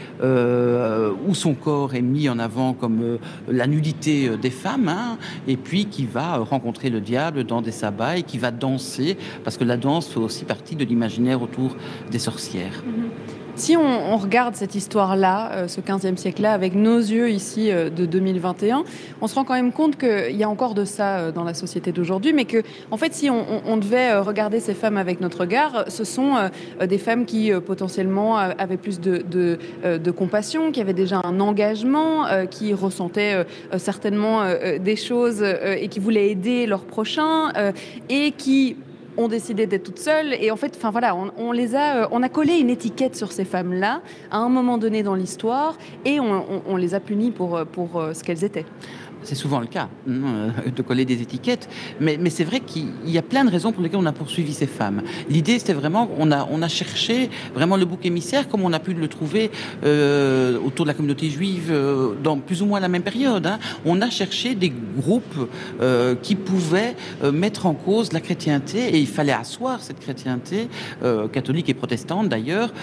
où 1.27 1.33
son 1.33 1.53
corps 1.53 1.95
est 1.95 2.01
mis 2.01 2.29
en 2.29 2.39
avant 2.39 2.73
comme 2.73 3.17
la 3.47 3.67
nudité 3.67 4.29
des 4.45 4.49
femmes, 4.49 4.87
hein, 4.87 5.17
et 5.47 5.57
puis 5.57 5.85
qui 5.85 6.05
va 6.05 6.37
rencontrer 6.37 6.89
le 6.89 7.01
diable 7.01 7.43
dans 7.43 7.61
des 7.61 7.71
sabbats 7.71 8.04
et 8.13 8.23
qui 8.23 8.37
va 8.37 8.51
danser, 8.51 9.17
parce 9.43 9.57
que 9.57 9.63
la 9.63 9.77
danse 9.77 10.07
fait 10.07 10.19
aussi 10.19 10.45
partie 10.45 10.75
de 10.75 10.85
l'imaginaire 10.85 11.41
autour 11.41 11.75
des 12.11 12.19
sorcières. 12.19 12.83
Mhm. 12.85 13.09
Si 13.57 13.77
on, 13.77 14.17
regarde 14.17 14.55
cette 14.55 14.75
histoire-là, 14.75 15.51
euh, 15.53 15.67
ce 15.69 15.79
15e 15.79 16.17
siècle-là, 16.17 16.51
avec 16.51 16.75
nos 16.75 16.97
yeux 16.97 17.29
ici 17.29 17.71
euh, 17.71 17.89
de 17.89 18.05
2021, 18.05 18.83
on 19.21 19.27
se 19.27 19.35
rend 19.35 19.45
quand 19.45 19.53
même 19.53 19.71
compte 19.71 19.97
qu'il 19.97 20.35
y 20.35 20.43
a 20.43 20.49
encore 20.49 20.73
de 20.73 20.83
ça 20.83 21.17
euh, 21.19 21.31
dans 21.31 21.45
la 21.45 21.53
société 21.53 21.93
d'aujourd'hui, 21.93 22.33
mais 22.33 22.43
que, 22.43 22.63
en 22.91 22.97
fait, 22.97 23.13
si 23.13 23.29
on, 23.29 23.77
devait 23.77 24.17
regarder 24.17 24.59
ces 24.59 24.73
femmes 24.73 24.97
avec 24.97 25.21
notre 25.21 25.39
regard, 25.41 25.85
ce 25.89 26.03
sont 26.03 26.35
des 26.79 26.97
femmes 26.97 27.25
qui 27.25 27.51
potentiellement 27.65 28.37
avaient 28.37 28.77
plus 28.77 29.01
de, 29.01 29.23
de, 29.27 30.11
compassion, 30.11 30.71
qui 30.71 30.79
avaient 30.79 30.93
déjà 30.93 31.21
un 31.23 31.39
engagement, 31.39 32.25
qui 32.49 32.73
ressentaient 32.73 33.45
certainement 33.77 34.43
des 34.79 34.95
choses 34.95 35.43
et 35.43 35.87
qui 35.89 35.99
voulaient 35.99 36.29
aider 36.29 36.67
leurs 36.67 36.85
prochains 36.85 37.51
et 38.09 38.31
qui 38.31 38.77
ont 39.17 39.27
décidé 39.27 39.65
d'être 39.65 39.83
toutes 39.83 39.99
seules. 39.99 40.33
Et 40.39 40.51
en 40.51 40.55
fait, 40.55 40.73
enfin 40.75 40.91
voilà, 40.91 41.15
on, 41.15 41.51
les 41.51 41.75
a, 41.75 42.03
euh, 42.03 42.07
on 42.11 42.23
a 42.23 42.29
collé 42.29 42.55
une 42.55 42.69
étiquette 42.69 43.15
sur 43.15 43.31
ces 43.31 43.45
femmes-là 43.45 44.01
à 44.31 44.37
un 44.37 44.49
moment 44.49 44.77
donné 44.77 45.03
dans 45.03 45.15
l'histoire, 45.15 45.77
et 46.03 46.19
on, 46.19 46.75
les 46.75 46.93
a 46.93 46.99
punies 46.99 47.31
pour, 47.31 47.57
euh, 47.57 47.65
pour 47.65 47.99
euh, 47.99 48.13
ce 48.13 48.23
qu'elles 48.23 48.43
étaient. 48.43 48.65
C'est 49.25 49.35
souvent 49.35 49.59
le 49.59 49.65
cas 49.65 49.89
hein, 50.07 50.11
euh, 50.67 50.69
de 50.69 50.81
coller 50.83 51.03
des 51.03 51.21
étiquettes, 51.21 51.67
mais, 51.99 52.17
c'est 52.29 52.43
vrai 52.43 52.59
qu'il 52.59 52.91
y 53.05 53.17
a 53.17 53.23
plein 53.23 53.43
de 53.43 53.49
raisons 53.49 53.71
pour 53.71 53.81
lesquelles 53.81 53.99
on 53.99 54.05
a 54.05 54.11
poursuivi 54.11 54.53
ces 54.53 54.67
femmes. 54.67 55.01
L'idée, 55.29 55.57
c'était 55.57 55.73
vraiment, 55.73 56.09
on 56.19 56.31
a, 56.31 56.47
on 56.51 56.61
a 56.61 56.67
cherché 56.67 57.29
vraiment 57.55 57.75
le 57.75 57.85
bouc 57.85 58.05
émissaire 58.05 58.47
comme 58.47 58.61
on 58.63 58.71
a 58.73 58.79
pu 58.79 58.93
le 58.93 59.07
trouver 59.07 59.49
euh, 59.83 60.59
autour 60.59 60.85
de 60.85 60.89
la 60.89 60.93
communauté 60.93 61.29
juive 61.29 61.69
euh, 61.71 62.13
dans 62.23 62.37
plus 62.37 62.61
ou 62.61 62.67
moins 62.67 62.79
la 62.79 62.87
même 62.87 63.01
période. 63.01 63.47
Hein. 63.47 63.57
On 63.83 63.99
a 64.01 64.09
cherché 64.09 64.53
des 64.53 64.71
groupes 64.97 65.49
qui 66.21 66.35
pouvaient 66.35 66.95
mettre 67.33 67.65
en 67.65 67.73
cause 67.73 68.13
la 68.13 68.19
chrétienté 68.19 68.95
et 68.95 68.99
il 68.99 69.07
fallait 69.07 69.33
asseoir 69.33 69.81
cette 69.81 69.99
chrétienté, 69.99 70.67
catholique 71.31 71.69
et 71.69 71.73
protestante 71.73 72.29
d'ailleurs, 72.29 72.73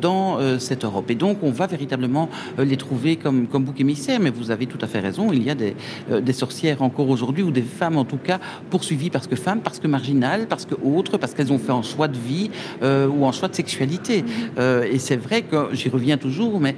dans 0.00 0.38
cette 0.58 0.84
Europe. 0.84 1.10
Et 1.10 1.14
donc, 1.14 1.38
on 1.42 1.50
va 1.50 1.66
véritablement 1.66 2.28
les 2.58 2.76
trouver 2.76 3.16
comme, 3.16 3.46
comme 3.46 3.64
bouc 3.64 3.80
émissaire, 3.80 4.20
mais 4.20 4.30
vous 4.30 4.50
avez 4.50 4.66
tout 4.66 4.78
à 4.80 4.86
fait 4.86 5.00
raison, 5.00 5.32
il 5.32 5.42
y 5.42 5.50
a 5.50 5.54
des, 5.54 5.74
euh, 6.10 6.20
des 6.20 6.32
sorcières 6.32 6.82
encore 6.82 7.08
aujourd'hui, 7.08 7.42
ou 7.42 7.50
des 7.50 7.62
femmes 7.62 7.96
en 7.96 8.04
tout 8.04 8.18
cas, 8.18 8.38
poursuivies 8.70 9.10
parce 9.10 9.26
que 9.26 9.36
femmes, 9.36 9.60
parce 9.60 9.78
que 9.78 9.88
marginales, 9.88 10.46
parce 10.48 10.66
que 10.66 10.74
autres, 10.84 11.18
parce 11.18 11.34
qu'elles 11.34 11.52
ont 11.52 11.58
fait 11.58 11.72
un 11.72 11.82
choix 11.82 12.08
de 12.08 12.16
vie 12.16 12.50
euh, 12.82 13.08
ou 13.08 13.26
un 13.26 13.32
choix 13.32 13.48
de 13.48 13.54
sexualité. 13.54 14.22
Mm-hmm. 14.22 14.24
Euh, 14.58 14.88
et 14.90 14.98
c'est 14.98 15.16
vrai 15.16 15.42
que 15.42 15.68
j'y 15.72 15.88
reviens 15.88 16.16
toujours, 16.16 16.60
mais 16.60 16.76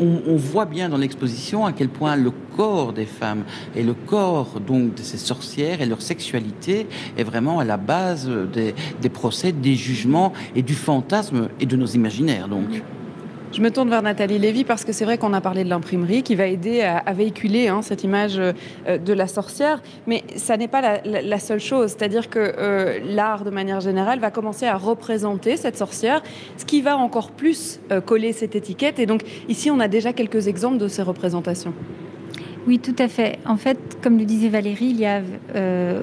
on, 0.00 0.36
voit 0.36 0.64
bien 0.64 0.88
dans 0.88 0.96
l'exposition 0.96 1.66
à 1.66 1.72
quel 1.72 1.90
point 1.90 2.16
le 2.16 2.32
corps 2.56 2.94
des 2.94 3.04
femmes 3.04 3.44
et 3.76 3.82
le 3.82 3.92
corps 3.92 4.58
donc 4.58 4.94
de 4.94 5.02
ces 5.02 5.18
sorcières 5.18 5.82
et 5.82 5.86
leur 5.86 6.00
sexualité 6.00 6.86
est 7.18 7.24
vraiment 7.24 7.58
à 7.58 7.64
la 7.64 7.76
base 7.76 8.30
des, 8.52 8.74
des 9.02 9.08
procès, 9.10 9.52
des 9.52 9.74
jugements 9.74 10.32
et 10.56 10.62
du 10.62 10.74
fantasme 10.74 11.48
et 11.60 11.66
de 11.66 11.76
nos 11.76 11.86
imaginaires 11.86 12.48
donc. 12.48 12.82
Je 13.52 13.62
me 13.62 13.70
tourne 13.72 13.90
vers 13.90 14.02
Nathalie 14.02 14.38
Lévy 14.38 14.62
parce 14.62 14.84
que 14.84 14.92
c'est 14.92 15.04
vrai 15.04 15.18
qu'on 15.18 15.32
a 15.32 15.40
parlé 15.40 15.64
de 15.64 15.68
l'imprimerie 15.68 16.22
qui 16.22 16.36
va 16.36 16.46
aider 16.46 16.82
à, 16.82 17.12
véhiculer 17.12 17.66
hein, 17.66 17.82
cette 17.82 18.04
image 18.04 18.38
euh, 18.38 18.52
de 18.96 19.12
la 19.12 19.26
sorcière, 19.26 19.82
mais 20.06 20.22
ça 20.36 20.56
n'est 20.56 20.68
pas 20.68 21.00
la, 21.04 21.38
seule 21.40 21.58
chose. 21.58 21.88
C'est-à-dire 21.90 22.30
que 22.30 22.38
euh, 22.38 23.00
l'art, 23.04 23.42
de 23.42 23.50
manière 23.50 23.80
générale, 23.80 24.20
va 24.20 24.30
commencer 24.30 24.66
à 24.66 24.76
représenter 24.76 25.56
cette 25.56 25.76
sorcière, 25.76 26.22
ce 26.58 26.64
qui 26.64 26.80
va 26.80 26.96
encore 26.96 27.32
plus 27.32 27.80
euh, 27.90 28.00
coller 28.00 28.32
cette 28.32 28.54
étiquette. 28.54 29.00
Et 29.00 29.06
donc 29.06 29.22
ici, 29.48 29.68
on 29.68 29.80
a 29.80 29.88
déjà 29.88 30.12
quelques 30.12 30.46
exemples 30.46 30.78
de 30.78 30.86
ces 30.86 31.02
représentations. 31.02 31.74
Oui, 32.68 32.78
tout 32.78 32.96
à 33.00 33.08
fait. 33.08 33.40
En 33.46 33.56
fait, 33.56 33.78
comme 34.00 34.16
le 34.16 34.26
disait 34.26 34.48
Valérie, 34.48 34.90
il 34.90 35.00
y 35.00 35.06
a 35.06 35.22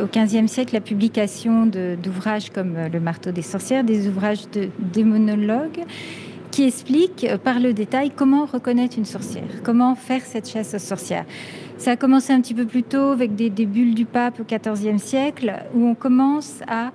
au 0.02 0.08
XVe 0.08 0.48
siècle 0.48 0.74
la 0.74 0.82
publication 0.82 1.66
d'ouvrages 1.66 2.50
comme 2.50 2.76
Le 2.92 3.00
marteau 3.00 3.32
des 3.32 3.44
sorcières, 3.44 3.84
des 3.84 4.08
ouvrages 4.08 4.50
de 4.50 4.68
démonologues 4.80 5.86
qui 6.58 6.63
explique 6.63 7.24
euh, 7.24 7.38
par 7.38 7.60
le 7.60 7.72
détail 7.72 8.10
comment 8.10 8.48
reconnaître 8.48 8.98
une 8.98 9.06
sorcière, 9.06 9.62
comment 9.63 9.93
faire 9.93 10.24
cette 10.24 10.50
chasse 10.50 10.74
aux 10.74 10.80
sorcières. 10.80 11.26
Ça 11.78 11.91
a 11.91 11.96
commencé 11.96 12.34
un 12.34 12.41
petit 12.41 12.56
peu 12.56 12.65
plus 12.65 12.82
tôt 12.82 13.12
avec 13.12 13.36
des, 13.36 13.52
bulles 13.67 13.93
du 13.93 14.06
pape 14.06 14.39
au 14.39 14.43
XIVe 14.43 14.98
siècle, 14.98 15.54
où 15.76 15.86
on 15.86 15.93
commence 15.93 16.62
à 16.67 16.93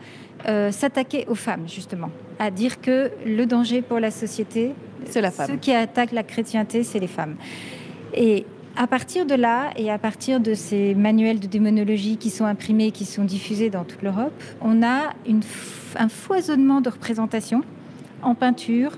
euh, 0.49 0.73
s'attaquer 0.73 1.27
aux 1.29 1.37
femmes, 1.37 1.69
justement, 1.69 2.11
à 2.41 2.51
dire 2.51 2.81
que 2.81 3.13
le 3.25 3.47
danger 3.47 3.83
pour 3.83 4.01
la 4.01 4.11
société, 4.11 4.73
c'est 5.05 5.21
la 5.21 5.31
femme. 5.31 5.47
Ceux 5.47 5.59
qui 5.59 5.73
attaquent 5.73 6.11
la 6.11 6.25
chrétienté, 6.25 6.83
c'est 6.83 6.99
les 6.99 7.07
femmes. 7.07 7.37
Et 8.15 8.45
à 8.75 8.89
partir 8.89 9.27
de 9.27 9.37
là, 9.37 9.71
et 9.77 9.93
à 9.93 9.99
partir 9.99 10.41
de 10.41 10.55
ces 10.55 10.97
manuels 10.97 11.39
de 11.39 11.47
démonologie 11.47 12.17
qui 12.17 12.31
sont 12.31 12.47
imprimés, 12.47 12.91
qui 12.91 13.05
sont 13.05 13.23
diffusés 13.23 13.71
dans 13.71 13.85
toute 13.85 14.03
l'Europe, 14.03 14.43
on 14.61 14.83
a 14.83 15.13
une, 15.25 15.43
un 15.95 16.09
foisonnement 16.09 16.81
de 16.81 16.89
représentations 16.91 17.63
en 18.23 18.35
peinture, 18.35 18.93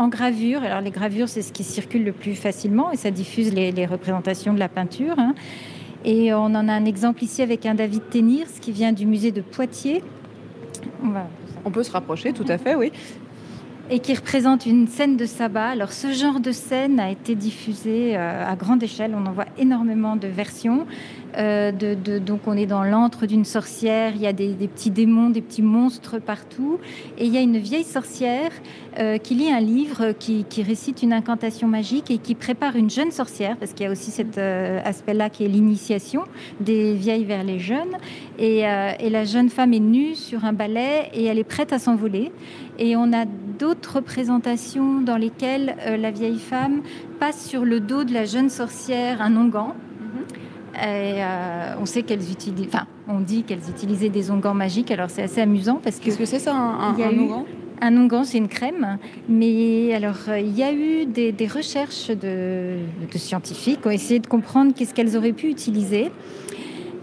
en 0.00 0.08
gravure. 0.08 0.62
Alors 0.62 0.80
les 0.80 0.90
gravures, 0.90 1.28
c'est 1.28 1.42
ce 1.42 1.52
qui 1.52 1.62
circule 1.62 2.04
le 2.04 2.12
plus 2.12 2.34
facilement 2.34 2.90
et 2.90 2.96
ça 2.96 3.10
diffuse 3.10 3.52
les, 3.52 3.86
représentations 3.86 4.54
de 4.54 4.58
la 4.58 4.68
peinture. 4.68 5.14
Hein. 5.18 5.34
Et 6.04 6.32
on 6.32 6.46
en 6.46 6.68
a 6.68 6.72
un 6.72 6.86
exemple 6.86 7.22
ici 7.22 7.42
avec 7.42 7.66
un 7.66 7.74
David 7.74 8.08
Ténirs 8.08 8.48
qui 8.62 8.72
vient 8.72 8.92
du 8.92 9.04
musée 9.04 9.30
de 9.30 9.42
Poitiers. 9.42 10.02
On, 11.64 11.70
peut 11.70 11.82
se 11.82 11.92
rapprocher, 11.92 12.32
tout 12.32 12.46
à 12.48 12.56
fait, 12.56 12.74
oui. 12.74 12.90
Et 13.90 13.98
qui 13.98 14.14
représente 14.14 14.64
une 14.64 14.86
scène 14.86 15.18
de 15.18 15.26
sabbat. 15.26 15.68
Alors 15.68 15.92
ce 15.92 16.12
genre 16.12 16.40
de 16.40 16.52
scène 16.52 16.98
a 16.98 17.10
été 17.10 17.34
diffusé 17.34 18.16
euh, 18.16 18.50
à 18.50 18.56
grande 18.56 18.82
échelle. 18.82 19.14
On 19.14 19.26
en 19.26 19.32
voit 19.32 19.48
énormément 19.58 20.16
de 20.16 20.28
versions. 20.28 20.86
Euh, 21.36 21.72
donc 21.72 22.40
on 22.46 22.56
est 22.56 22.66
dans 22.66 22.84
l'antre 22.84 23.26
d'une 23.26 23.44
sorcière, 23.44 24.12
il 24.14 24.22
y 24.22 24.26
a 24.26 24.32
des, 24.32 24.54
petits 24.54 24.90
démons, 24.90 25.30
des 25.30 25.40
petits 25.40 25.62
monstres 25.62 26.18
partout, 26.18 26.78
et 27.18 27.26
il 27.26 27.32
y 27.32 27.38
a 27.38 27.40
une 27.40 27.58
vieille 27.58 27.84
sorcière 27.84 28.50
euh, 28.98 29.18
qui 29.18 29.34
lit 29.34 29.50
un 29.50 29.60
livre 29.60 30.12
qui, 30.12 30.44
récite 30.62 31.02
une 31.02 31.12
incantation 31.12 31.68
magique 31.68 32.10
et 32.10 32.18
qui 32.18 32.34
prépare 32.34 32.76
une 32.76 32.90
jeune 32.90 33.10
sorcière, 33.10 33.56
parce 33.56 33.72
qu'il 33.72 33.86
y 33.86 33.88
a 33.88 33.92
aussi 33.92 34.10
cet 34.10 34.36
euh, 34.38 34.80
aspect-là 34.84 35.30
qui 35.30 35.44
est 35.44 35.48
l'initiation 35.48 36.24
des 36.60 36.94
vieilles 36.94 37.24
vers 37.24 37.44
les 37.44 37.58
jeunes, 37.58 37.96
Et, 38.38 38.60
et, 38.60 39.10
la 39.10 39.24
jeune 39.24 39.48
femme 39.48 39.72
est 39.72 39.80
nue 39.80 40.14
sur 40.14 40.44
un 40.44 40.52
balai 40.52 41.10
et 41.12 41.24
elle 41.24 41.38
est 41.38 41.44
prête 41.44 41.72
à 41.72 41.78
s'envoler. 41.78 42.32
Et 42.78 42.96
on 42.96 43.12
a 43.12 43.24
d'autres 43.26 43.96
représentations 43.96 45.00
dans 45.00 45.16
lesquelles 45.16 45.76
la 45.98 46.10
vieille 46.10 46.38
femme 46.38 46.82
passe 47.18 47.46
sur 47.46 47.64
le 47.64 47.80
dos 47.80 48.04
de 48.04 48.14
la 48.14 48.24
jeune 48.24 48.48
sorcière 48.48 49.20
un 49.20 49.36
onguent. 49.36 49.74
Et 50.74 51.20
on 51.80 51.86
sait 51.86 52.02
qu'elles 52.02 52.30
utilisent, 52.30 52.68
enfin, 52.68 52.86
on 53.08 53.20
dit 53.20 53.42
qu'elles 53.42 53.68
utilisaient 53.68 54.08
des 54.08 54.30
onguents 54.30 54.54
magiques. 54.54 54.90
Alors 54.90 55.10
c'est 55.10 55.22
assez 55.22 55.40
amusant 55.40 55.80
parce 55.82 55.98
que. 55.98 56.04
Qu'est-ce 56.04 56.18
que 56.18 56.24
c'est 56.24 56.38
ça, 56.38 56.54
un, 56.54 56.94
un, 56.94 57.18
onguent? 57.18 57.46
un 57.80 57.96
onguent, 57.96 58.24
c'est 58.24 58.38
une 58.38 58.48
crème, 58.48 58.98
mais 59.28 59.94
alors 59.94 60.18
il 60.38 60.56
y 60.56 60.62
a 60.62 60.72
eu 60.72 61.06
des, 61.06 61.34
recherches 61.46 62.08
de, 62.08 62.76
de, 63.10 63.18
scientifiques 63.18 63.80
qui 63.82 63.88
ont 63.88 63.92
essayé 63.92 64.20
de 64.20 64.26
comprendre 64.26 64.72
qu'est-ce 64.74 64.94
qu'elles 64.94 65.16
auraient 65.16 65.32
pu 65.32 65.48
utiliser. 65.48 66.10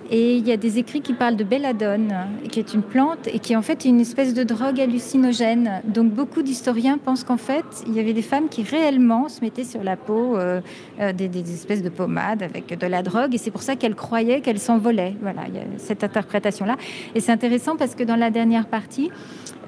Et 0.09 0.37
il 0.37 0.47
y 0.47 0.51
a 0.51 0.57
des 0.57 0.79
écrits 0.79 1.01
qui 1.01 1.13
parlent 1.13 1.35
de 1.35 1.43
belladone, 1.43 2.13
qui 2.49 2.59
est 2.59 2.73
une 2.73 2.81
plante 2.81 3.27
et 3.27 3.39
qui 3.39 3.53
est 3.53 3.55
en 3.55 3.61
fait 3.61 3.85
une 3.85 3.99
espèce 3.99 4.33
de 4.33 4.43
drogue 4.43 4.79
hallucinogène. 4.79 5.81
Donc 5.85 6.11
beaucoup 6.11 6.41
d'historiens 6.41 6.97
pensent 6.97 7.23
qu'en 7.23 7.37
fait, 7.37 7.65
il 7.87 7.93
y 7.93 7.99
avait 7.99 8.13
des 8.13 8.21
femmes 8.21 8.47
qui 8.49 8.63
réellement 8.63 9.27
se 9.27 9.41
mettaient 9.41 9.63
sur 9.63 9.83
la 9.83 9.97
peau 9.97 10.37
euh, 10.37 10.61
euh, 10.99 11.11
des, 11.11 11.27
des, 11.27 11.53
espèces 11.53 11.83
de 11.83 11.89
pommades 11.89 12.43
avec 12.43 12.77
de 12.77 12.87
la 12.87 13.03
drogue. 13.03 13.35
Et 13.35 13.37
c'est 13.37 13.51
pour 13.51 13.63
ça 13.63 13.75
qu'elles 13.75 13.95
croyaient 13.95 14.41
qu'elles 14.41 14.59
s'envolaient. 14.59 15.15
Voilà, 15.21 15.41
il 15.47 15.55
y 15.55 15.59
a 15.59 15.63
cette 15.77 16.03
interprétation-là. 16.03 16.77
Et 17.13 17.19
c'est 17.19 17.31
intéressant 17.31 17.75
parce 17.75 17.95
que 17.95 18.03
dans 18.03 18.15
la 18.15 18.29
dernière 18.29 18.67
partie, 18.67 19.11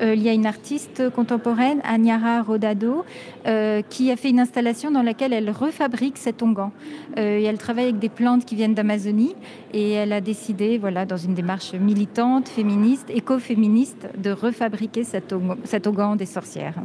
il 0.01 0.21
y 0.21 0.29
a 0.29 0.33
une 0.33 0.45
artiste 0.45 1.09
contemporaine, 1.09 1.81
Agnara 1.83 2.41
Rodado, 2.41 3.03
euh, 3.47 3.81
qui 3.89 4.11
a 4.11 4.15
fait 4.15 4.29
une 4.29 4.39
installation 4.39 4.91
dans 4.91 5.01
laquelle 5.01 5.33
elle 5.33 5.49
refabrique 5.49 6.17
cet 6.17 6.41
onguent. 6.43 6.71
Euh, 7.17 7.39
et 7.39 7.43
elle 7.43 7.57
travaille 7.57 7.85
avec 7.85 7.99
des 7.99 8.09
plantes 8.09 8.45
qui 8.45 8.55
viennent 8.55 8.73
d'Amazonie 8.73 9.35
et 9.73 9.91
elle 9.91 10.13
a 10.13 10.21
décidé, 10.21 10.77
voilà, 10.77 11.05
dans 11.05 11.17
une 11.17 11.33
démarche 11.33 11.73
militante, 11.73 12.49
féministe, 12.49 13.09
écoféministe, 13.09 14.07
de 14.17 14.31
refabriquer 14.31 15.03
cet 15.03 15.33
onguent 15.33 16.17
des 16.17 16.25
sorcières. 16.25 16.75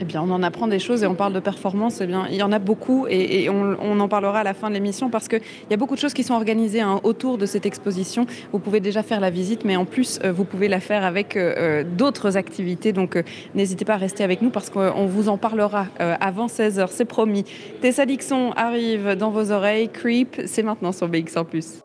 Eh 0.00 0.04
bien, 0.04 0.22
on 0.22 0.30
en 0.30 0.42
apprend 0.42 0.66
des 0.66 0.78
choses 0.78 1.02
et 1.02 1.06
on 1.06 1.14
parle 1.14 1.34
de 1.34 1.40
performance. 1.40 2.00
Eh 2.00 2.06
bien, 2.06 2.26
il 2.30 2.36
y 2.36 2.42
en 2.42 2.52
a 2.52 2.58
beaucoup 2.58 3.06
et, 3.08 3.50
on, 3.50 4.00
en 4.00 4.08
parlera 4.08 4.40
à 4.40 4.44
la 4.44 4.54
fin 4.54 4.70
de 4.70 4.74
l'émission 4.74 5.10
parce 5.10 5.28
qu'il 5.28 5.42
y 5.70 5.74
a 5.74 5.76
beaucoup 5.76 5.94
de 5.94 6.00
choses 6.00 6.14
qui 6.14 6.24
sont 6.24 6.32
organisées 6.32 6.80
hein, 6.80 7.00
autour 7.02 7.36
de 7.36 7.44
cette 7.44 7.66
exposition. 7.66 8.26
Vous 8.52 8.58
pouvez 8.58 8.80
déjà 8.80 9.02
faire 9.02 9.20
la 9.20 9.28
visite, 9.28 9.64
mais 9.66 9.76
en 9.76 9.84
plus, 9.84 10.18
euh, 10.24 10.32
vous 10.32 10.44
pouvez 10.44 10.68
la 10.68 10.80
faire 10.80 11.04
avec 11.04 11.36
euh, 11.36 11.54
euh, 11.58 11.84
d'autres 11.84 12.38
activités. 12.38 12.94
Donc, 12.94 13.22
n'hésitez 13.54 13.84
pas 13.84 13.94
à 13.94 13.98
rester 13.98 14.24
avec 14.24 14.40
nous 14.40 14.50
parce 14.50 14.70
qu'on 14.70 15.06
vous 15.06 15.28
en 15.28 15.36
parlera 15.36 15.86
avant 15.98 16.46
16h, 16.46 16.88
c'est 16.90 17.04
promis. 17.04 17.44
Tessa 17.82 18.06
Dixon 18.06 18.52
arrive 18.56 19.16
dans 19.16 19.30
vos 19.30 19.50
oreilles. 19.50 19.90
Creep, 19.90 20.40
c'est 20.46 20.62
maintenant 20.62 20.92
sur 20.92 21.08
BX1⁇ 21.08 21.44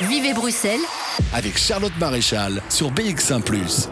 Vivez 0.00 0.32
Bruxelles 0.32 0.80
avec 1.34 1.56
Charlotte 1.56 1.92
Maréchal 2.00 2.62
sur 2.68 2.90
BX1⁇ 2.90 3.42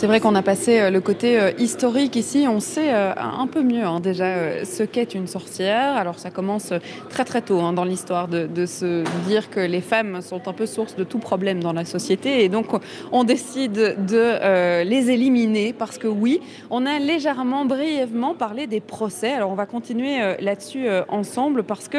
c'est 0.00 0.06
vrai 0.06 0.18
qu'on 0.18 0.34
a 0.34 0.40
passé 0.40 0.80
euh, 0.80 0.88
le 0.88 1.02
côté 1.02 1.38
euh, 1.38 1.50
historique 1.58 2.16
ici. 2.16 2.46
On 2.48 2.58
sait 2.58 2.90
euh, 2.90 3.12
un 3.14 3.46
peu 3.46 3.62
mieux 3.62 3.84
hein, 3.84 4.00
déjà 4.00 4.64
ce 4.64 4.82
qu'est 4.82 5.14
une 5.14 5.26
sorcière. 5.26 5.94
Alors 5.94 6.18
ça 6.18 6.30
commence 6.30 6.72
très 7.10 7.26
très 7.26 7.42
tôt 7.42 7.60
hein, 7.60 7.74
dans 7.74 7.84
l'histoire 7.84 8.26
de, 8.26 8.64
se 8.64 9.04
dire 9.28 9.50
que 9.50 9.60
les 9.60 9.82
femmes 9.82 10.22
sont 10.22 10.48
un 10.48 10.54
peu 10.54 10.64
source 10.64 10.96
de 10.96 11.04
tout 11.04 11.18
problème 11.18 11.62
dans 11.62 11.74
la 11.74 11.84
société. 11.84 12.42
Et 12.44 12.48
donc 12.48 12.68
on 13.12 13.24
décide 13.24 14.06
de 14.06 14.84
les 14.84 15.10
éliminer 15.10 15.74
parce 15.74 15.98
que 15.98 16.08
oui, 16.08 16.40
on 16.70 16.86
a 16.86 16.98
légèrement, 16.98 17.66
brièvement 17.66 18.34
parlé 18.34 18.66
des 18.66 18.80
procès. 18.80 19.32
Alors 19.32 19.50
on 19.50 19.54
va 19.54 19.66
continuer 19.66 20.18
là-dessus 20.40 20.86
ensemble 21.08 21.62
parce 21.62 21.88
que 21.88 21.98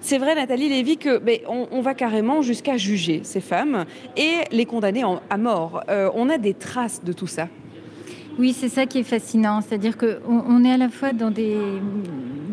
c'est 0.00 0.18
vrai, 0.18 0.34
Nathalie 0.34 0.68
Lévy, 0.68 0.96
que 0.96 1.18
ben, 1.18 1.38
on, 1.46 1.80
va 1.80 1.94
carrément 1.94 2.42
jusqu'à 2.42 2.76
juger 2.76 3.20
ces 3.22 3.40
femmes 3.40 3.84
et 4.16 4.32
les 4.50 4.66
condamner 4.66 5.04
à 5.28 5.36
mort. 5.36 5.82
Euh, 5.88 6.10
on 6.14 6.28
a 6.30 6.38
des 6.38 6.54
traces 6.54 7.04
de 7.04 7.12
tout 7.12 7.26
ça. 7.26 7.48
Oui, 8.40 8.54
c'est 8.54 8.70
ça 8.70 8.86
qui 8.86 9.00
est 9.00 9.02
fascinant. 9.02 9.60
C'est-à-dire 9.60 9.98
qu'on 9.98 10.16
on 10.26 10.64
est 10.64 10.72
à 10.72 10.78
la 10.78 10.88
fois 10.88 11.12
dans 11.12 11.30
des, 11.30 11.58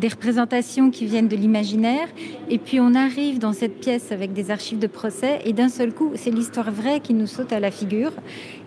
représentations 0.04 0.92
qui 0.92 1.06
viennent 1.06 1.30
de 1.30 1.36
l'imaginaire, 1.38 2.10
et 2.50 2.58
puis 2.58 2.82
on 2.82 2.94
arrive 2.94 3.40
dans 3.40 3.54
cette 3.54 3.80
pièce 3.80 4.12
avec 4.12 4.34
des 4.34 4.52
archives 4.52 4.80
de 4.80 4.88
procès, 4.88 5.40
et 5.46 5.54
d'un 5.54 5.70
seul 5.70 5.94
coup, 5.94 6.12
c'est 6.16 6.30
l'histoire 6.30 6.72
vraie 6.72 7.00
qui 7.00 7.14
nous 7.14 7.26
saute 7.26 7.54
à 7.54 7.62
la 7.62 7.72
figure. 7.72 8.12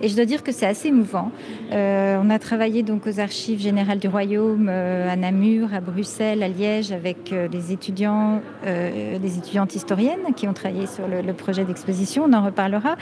Et 0.00 0.08
je 0.08 0.16
dois 0.16 0.24
dire 0.24 0.42
que 0.42 0.50
c'est 0.50 0.64
assez 0.64 0.88
émouvant. 0.88 1.30
Euh, 1.72 2.18
on 2.24 2.30
a 2.30 2.38
travaillé 2.38 2.82
donc 2.82 3.06
aux 3.06 3.20
archives 3.20 3.60
générales 3.60 3.98
du 3.98 4.08
Royaume, 4.08 4.68
euh, 4.70 5.12
à 5.12 5.16
Namur, 5.16 5.74
à 5.74 5.80
Bruxelles, 5.82 6.42
à 6.42 6.48
Liège, 6.48 6.90
avec 6.90 7.34
euh, 7.34 7.48
des 7.48 7.70
étudiants, 7.70 8.40
des 8.64 9.36
étudiantes 9.36 9.74
historiennes 9.74 10.32
qui 10.34 10.48
ont 10.48 10.54
travaillé 10.54 10.86
sur 10.86 11.06
le 11.06 11.32
projet 11.34 11.64
d'exposition. 11.64 12.24
On 12.26 12.32
en 12.32 12.46
reparlera. 12.46 12.96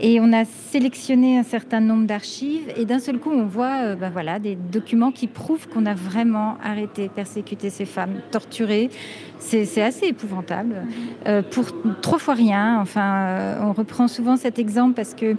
Et 0.00 0.20
on 0.20 0.32
a 0.32 0.44
sélectionné 0.44 1.38
un 1.38 1.42
certain 1.42 1.80
nombre 1.80 2.06
d'archives 2.06 2.72
et 2.76 2.84
d'un 2.84 3.00
seul 3.00 3.18
coup, 3.18 3.30
on 3.30 3.46
voit 3.46 3.96
ben 3.96 4.10
voilà, 4.10 4.38
des 4.38 4.54
documents 4.54 5.10
qui 5.10 5.26
prouvent 5.26 5.68
qu'on 5.68 5.86
a 5.86 5.94
vraiment 5.94 6.56
arrêté, 6.62 7.08
persécuté 7.08 7.68
ces 7.68 7.84
femmes, 7.84 8.20
torturées. 8.30 8.90
C'est 9.38 9.82
assez 9.82 10.06
épouvantable. 10.06 10.82
Euh, 11.26 11.42
pour 11.42 11.66
trois 12.00 12.18
fois 12.18 12.34
rien. 12.34 12.78
Enfin, 12.80 13.26
euh, 13.28 13.60
on 13.62 13.72
reprend 13.72 14.08
souvent 14.08 14.36
cet 14.36 14.58
exemple 14.58 14.94
parce 14.94 15.14
que 15.14 15.36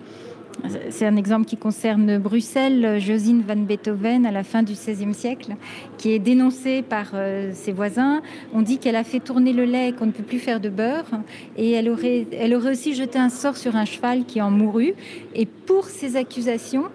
c'est 0.90 1.06
un 1.06 1.16
exemple 1.16 1.46
qui 1.46 1.58
concerne 1.58 2.18
Bruxelles, 2.18 3.00
Josine 3.00 3.44
van 3.48 3.56
Beethoven 3.56 4.26
à 4.26 4.32
la 4.32 4.44
fin 4.44 4.64
du 4.64 4.74
XVIe 4.74 5.14
siècle, 5.14 5.56
qui 5.98 6.12
est 6.12 6.20
dénoncée 6.20 6.82
par 6.82 7.12
euh, 7.14 7.52
ses 7.54 7.72
voisins. 7.72 8.22
On 8.54 8.62
dit 8.62 8.78
qu'elle 8.78 8.96
a 8.96 9.04
fait 9.04 9.20
tourner 9.20 9.54
le 9.54 9.66
lait, 9.66 9.94
qu'on 9.98 10.08
ne 10.08 10.12
peut 10.12 10.24
plus 10.24 10.40
faire 10.40 10.60
de 10.60 10.70
beurre, 10.70 11.10
et 11.58 11.72
elle 11.72 11.90
aurait, 11.90 12.28
elle 12.32 12.54
aurait 12.56 12.72
aussi 12.72 12.94
jeté 12.94 13.20
un 13.20 13.30
sort 13.30 13.58
sur 13.58 13.76
un 13.76 13.86
cheval 13.86 14.26
qui 14.26 14.42
en 14.42 14.52
mourut. 14.52 14.94
Et 15.36 15.46
pour 15.46 15.86
ces 15.86 16.16
accusations, 16.16 16.86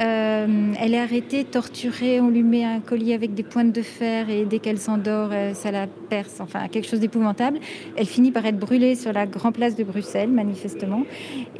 euh, 0.00 0.72
elle 0.78 0.94
est 0.94 0.98
arrêtée, 0.98 1.44
torturée, 1.44 2.20
on 2.20 2.28
lui 2.28 2.42
met 2.42 2.64
un 2.64 2.80
collier 2.80 3.14
avec 3.14 3.34
des 3.34 3.42
pointes 3.42 3.72
de 3.72 3.82
fer 3.82 4.30
et 4.30 4.44
dès 4.44 4.58
qu'elle 4.60 4.78
s'endort, 4.78 5.30
euh, 5.32 5.54
ça 5.54 5.70
la 5.70 5.86
perce, 5.86 6.40
enfin 6.40 6.68
quelque 6.68 6.86
chose 6.86 7.00
d'épouvantable. 7.00 7.58
Elle 7.96 8.06
finit 8.06 8.30
par 8.30 8.46
être 8.46 8.58
brûlée 8.58 8.94
sur 8.94 9.12
la 9.12 9.26
grande 9.26 9.54
place 9.54 9.74
de 9.74 9.84
Bruxelles, 9.84 10.30
manifestement. 10.30 11.02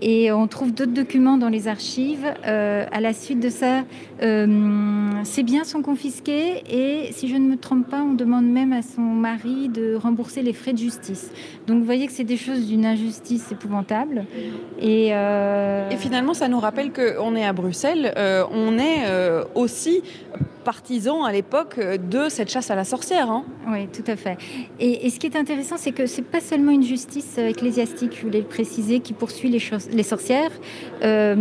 Et 0.01 0.31
on 0.31 0.46
trouve 0.46 0.72
d'autres 0.72 0.92
documents 0.92 1.37
dans 1.37 1.48
les 1.48 1.66
archives. 1.66 2.27
Euh, 2.46 2.87
à 2.92 3.01
la 3.01 3.12
suite 3.12 3.40
de 3.40 3.48
ça, 3.48 3.85
ses 4.20 5.42
biens 5.42 5.64
sont 5.64 5.83
confisqués 5.83 6.62
et 6.70 7.12
si 7.12 7.29
je 7.29 7.37
ne 7.37 7.48
me 7.48 7.57
trompe 7.57 7.88
pas, 7.88 8.03
on 8.03 8.14
demande 8.14 8.46
même 8.46 8.72
à 8.72 8.83
son 8.83 9.01
mari 9.01 9.68
de 9.68 9.94
rembourser 9.94 10.42
les 10.42 10.53
frais 10.53 10.72
de 10.72 10.79
justice. 10.79 11.31
Donc 11.66 11.79
vous 11.79 11.85
voyez 11.85 12.07
que 12.07 12.12
c'est 12.12 12.24
des 12.24 12.37
choses 12.37 12.66
d'une 12.66 12.85
injustice 12.85 13.51
épouvantable. 13.53 14.24
Et 14.81 15.12
finalement, 15.98 16.35
ça 16.35 16.48
nous 16.48 16.61
rappelle 16.61 16.92
qu'on 16.92 17.35
est 17.37 17.44
à 17.44 17.53
Bruxelles. 17.53 18.12
Euh, 18.28 18.44
on 18.50 18.78
est 18.78 19.04
euh, 19.06 19.44
aussi 19.54 20.02
partisan 20.64 21.24
à 21.24 21.32
l'époque 21.32 21.80
de 21.80 22.28
cette 22.28 22.50
chasse 22.50 22.70
à 22.70 22.74
la 22.74 22.84
sorcière. 22.84 23.30
Hein. 23.30 23.44
Oui, 23.70 23.86
tout 23.86 24.04
à 24.06 24.16
fait. 24.16 24.36
Et, 24.78 25.08
ce 25.08 25.18
qui 25.18 25.26
est 25.26 25.36
intéressant, 25.36 25.76
c'est 25.78 25.92
que 25.92 26.04
c'est 26.04 26.20
pas 26.20 26.40
seulement 26.40 26.72
une 26.72 26.82
justice 26.82 27.38
ecclésiastique, 27.38 28.14
je 28.14 28.22
voulais 28.26 28.40
le 28.40 28.46
préciser, 28.46 29.00
qui 29.00 29.14
poursuit 29.14 29.48
les, 29.48 30.02
sorcières. 30.02 30.50
Euh, 31.02 31.36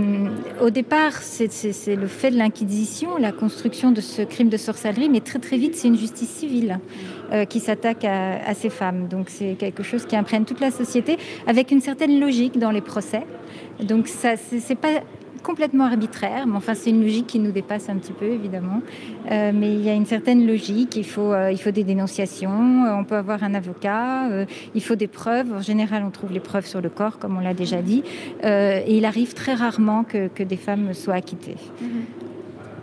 au 0.62 0.69
départ, 0.69 1.12
c'est 1.21 1.50
le 1.88 2.08
fait 2.08 2.32
de 2.32 2.38
l'Inquisition, 2.38 3.17
la 3.17 3.34
construction 3.34 3.91
de 3.91 4.00
ce 4.00 4.21
crime 4.21 4.47
de 4.47 4.56
sorcellerie, 4.56 5.10
mais 5.10 5.19
très 5.19 5.39
très 5.39 5.58
vite, 5.58 5.76
c'est 5.76 5.89
une 5.89 5.97
justice 5.97 6.30
civile 6.30 6.80
qui 7.50 7.60
s'attaque 7.60 8.06
à, 8.06 8.38
à, 8.47 8.54
ces 8.54 8.69
femmes. 8.69 9.10
Donc 9.10 9.30
c'est 9.30 9.56
quelque 9.60 9.84
chose 9.84 10.06
qui 10.06 10.15
imprègne 10.15 10.45
toute 10.45 10.62
la 10.62 10.71
société, 10.71 11.17
avec 11.47 11.71
une 11.71 11.82
certaine 11.82 12.17
logique 12.21 12.58
dans 12.58 12.71
les 12.71 12.80
procès. 12.80 13.23
Donc 13.82 14.08
ça, 14.08 14.36
c'est 14.38 14.76
pas 14.76 15.02
complètement 15.48 15.86
arbitraire, 15.86 16.46
mais 16.46 16.58
enfin 16.58 16.76
c'est 16.76 16.90
une 16.90 17.02
logique 17.02 17.28
qui 17.28 17.40
nous 17.40 17.54
dépasse 17.54 17.88
un 17.88 17.96
petit 17.96 18.12
peu 18.12 18.26
évidemment. 18.26 18.82
Euh, 19.32 19.52
mais 19.54 19.74
il 19.74 19.82
y 19.82 19.90
a 19.90 19.94
une 19.94 20.06
certaine 20.06 20.46
logique, 20.46 20.98
il 20.98 21.06
faut, 21.06 21.32
euh, 21.32 21.72
des 21.80 21.86
dénonciations, 21.86 22.86
euh, 22.86 23.00
on 23.00 23.06
peut 23.06 23.16
avoir 23.16 23.44
un 23.44 23.54
avocat, 23.54 24.30
il 24.76 24.84
faut 24.84 24.96
des 24.96 25.08
preuves. 25.08 25.52
En 25.54 25.62
général, 25.62 26.04
on 26.06 26.12
trouve 26.12 26.34
les 26.34 26.42
preuves 26.42 26.66
sur 26.66 26.82
le 26.82 26.90
corps, 26.90 27.18
comme 27.18 27.38
on 27.38 27.40
l'a 27.40 27.54
déjà 27.54 27.82
dit, 27.82 28.04
et 28.44 28.98
il 28.98 29.06
arrive 29.06 29.34
très 29.34 29.54
rarement 29.54 30.04
que, 30.04 30.28
que 30.28 30.44
des 30.44 30.58
femmes 30.58 30.94
soient 30.94 31.16
acquittées. 31.16 31.62
Mm-hmm. 31.82 32.27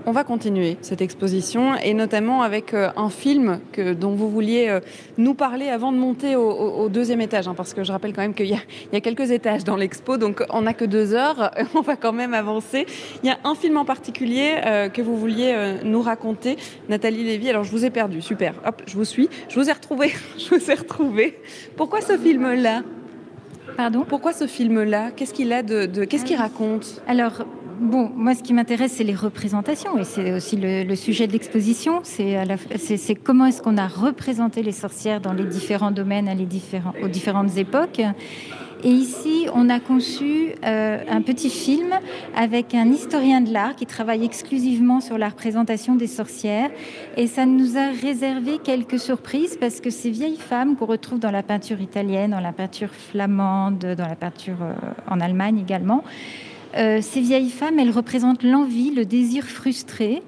On 0.06 0.12
va 0.12 0.22
continuer 0.22 0.76
cette 0.82 1.00
exposition 1.00 1.76
et 1.76 1.94
notamment 1.94 2.42
avec 2.42 2.74
euh, 2.74 2.90
un 2.94 3.08
film 3.08 3.60
que, 3.72 3.94
dont 3.94 4.14
vous 4.14 4.28
vouliez 4.28 4.68
euh, 4.68 4.80
nous 5.16 5.32
parler 5.32 5.70
avant 5.70 5.92
de 5.92 5.96
monter 5.96 6.36
au, 6.36 6.90
deuxième 6.90 7.22
étage, 7.22 7.48
hein, 7.48 7.54
parce 7.56 7.72
que 7.72 7.84
je 7.84 7.90
rappelle 7.90 8.12
quand 8.12 8.20
même 8.20 8.34
qu'il 8.34 8.48
y, 8.48 8.96
a 8.96 9.00
quelques 9.00 9.30
étages 9.30 9.64
dans 9.64 9.76
l'expo, 9.76 10.18
donc 10.18 10.44
on 10.50 10.62
n'a 10.62 10.74
que 10.74 10.84
deux 10.84 11.14
heures, 11.14 11.52
on 11.74 11.80
va 11.80 11.96
quand 11.96 12.12
même 12.12 12.34
avancer. 12.34 12.84
Il 13.22 13.28
y 13.28 13.32
a 13.32 13.38
un 13.44 13.54
film 13.54 13.78
en 13.78 13.86
particulier 13.86 14.56
euh, 14.66 14.90
que 14.90 15.00
vous 15.00 15.16
vouliez 15.16 15.78
nous 15.84 16.02
raconter, 16.02 16.58
Nathalie 16.90 17.24
Lévy. 17.24 17.48
Alors 17.48 17.64
je 17.64 17.70
vous 17.70 17.86
ai 17.86 17.90
perdu, 17.90 18.20
super. 18.20 18.54
Hop, 18.66 18.82
je 18.86 18.96
vous 18.96 19.06
suis. 19.06 19.30
Je 19.48 19.58
vous 19.58 19.70
ai 19.70 19.72
retrouvé. 19.72 20.12
je 20.38 20.54
vous 20.54 20.70
ai 20.70 20.74
retrouvé. 20.74 21.38
Pourquoi 21.76 22.02
ce 22.02 22.18
film-là? 22.18 22.82
Pardon 23.76 24.04
Pourquoi 24.08 24.32
ce 24.32 24.46
film-là? 24.46 25.10
Qu'est-ce 25.10 25.34
qu'il 25.34 25.52
a 25.52 25.62
de, 25.62 25.86
de 25.86 26.04
qu'est-ce 26.04 26.24
qu'il 26.24 26.36
raconte? 26.36 27.02
Alors 27.06 27.44
Bon, 27.80 28.08
moi, 28.14 28.34
ce 28.34 28.42
qui 28.42 28.52
m'intéresse, 28.54 28.92
c'est 28.92 29.04
les 29.04 29.14
représentations, 29.14 29.98
et 29.98 30.04
c'est 30.04 30.32
aussi 30.32 30.56
le, 30.56 30.94
sujet 30.94 31.26
de 31.26 31.32
l'exposition. 31.32 32.00
C'est 32.04 33.14
comment 33.22 33.46
est-ce 33.46 33.62
qu'on 33.62 33.76
a 33.76 33.88
représenté 33.88 34.62
les 34.62 34.72
sorcières 34.72 35.20
dans 35.20 35.32
les 35.32 35.44
différents 35.44 35.90
domaines, 35.90 36.28
à 36.28 36.34
les 36.34 36.46
différents, 36.46 36.94
aux 37.02 37.08
différentes 37.08 37.56
époques. 37.56 38.00
Et 38.82 38.90
ici, 38.90 39.46
on 39.54 39.68
a 39.70 39.80
conçu 39.80 40.52
euh, 40.64 40.98
un 41.08 41.22
petit 41.22 41.50
film 41.50 41.94
avec 42.36 42.74
un 42.74 42.90
historien 42.90 43.40
de 43.40 43.52
l'art 43.52 43.76
qui 43.76 43.86
travaille 43.86 44.24
exclusivement 44.24 45.00
sur 45.00 45.16
la 45.16 45.28
représentation 45.28 45.94
des 45.94 46.06
sorcières. 46.06 46.70
Et 47.16 47.26
ça 47.26 47.46
nous 47.46 47.78
a 47.78 47.88
réservé 47.90 48.58
quelques 48.62 48.98
surprises 48.98 49.56
parce 49.58 49.80
que 49.80 49.90
ces 49.90 50.10
vieilles 50.10 50.38
femmes 50.38 50.76
qu'on 50.76 50.86
retrouve 50.86 51.18
dans 51.18 51.30
la 51.30 51.42
peinture 51.42 51.80
italienne, 51.80 52.32
dans 52.32 52.40
la 52.40 52.52
peinture 52.52 52.90
flamande, 52.90 53.78
dans 53.78 54.08
la 54.08 54.16
peinture 54.16 54.58
euh, 54.62 54.74
en 55.08 55.20
Allemagne 55.20 55.58
également, 55.58 56.04
euh, 56.76 56.98
ces 57.00 57.20
vieilles 57.20 57.50
femmes, 57.50 57.78
elles 57.78 57.92
représentent 57.92 58.42
l'envie, 58.42 58.90
le 58.90 59.04
désir 59.04 59.44
frustré. 59.44 60.22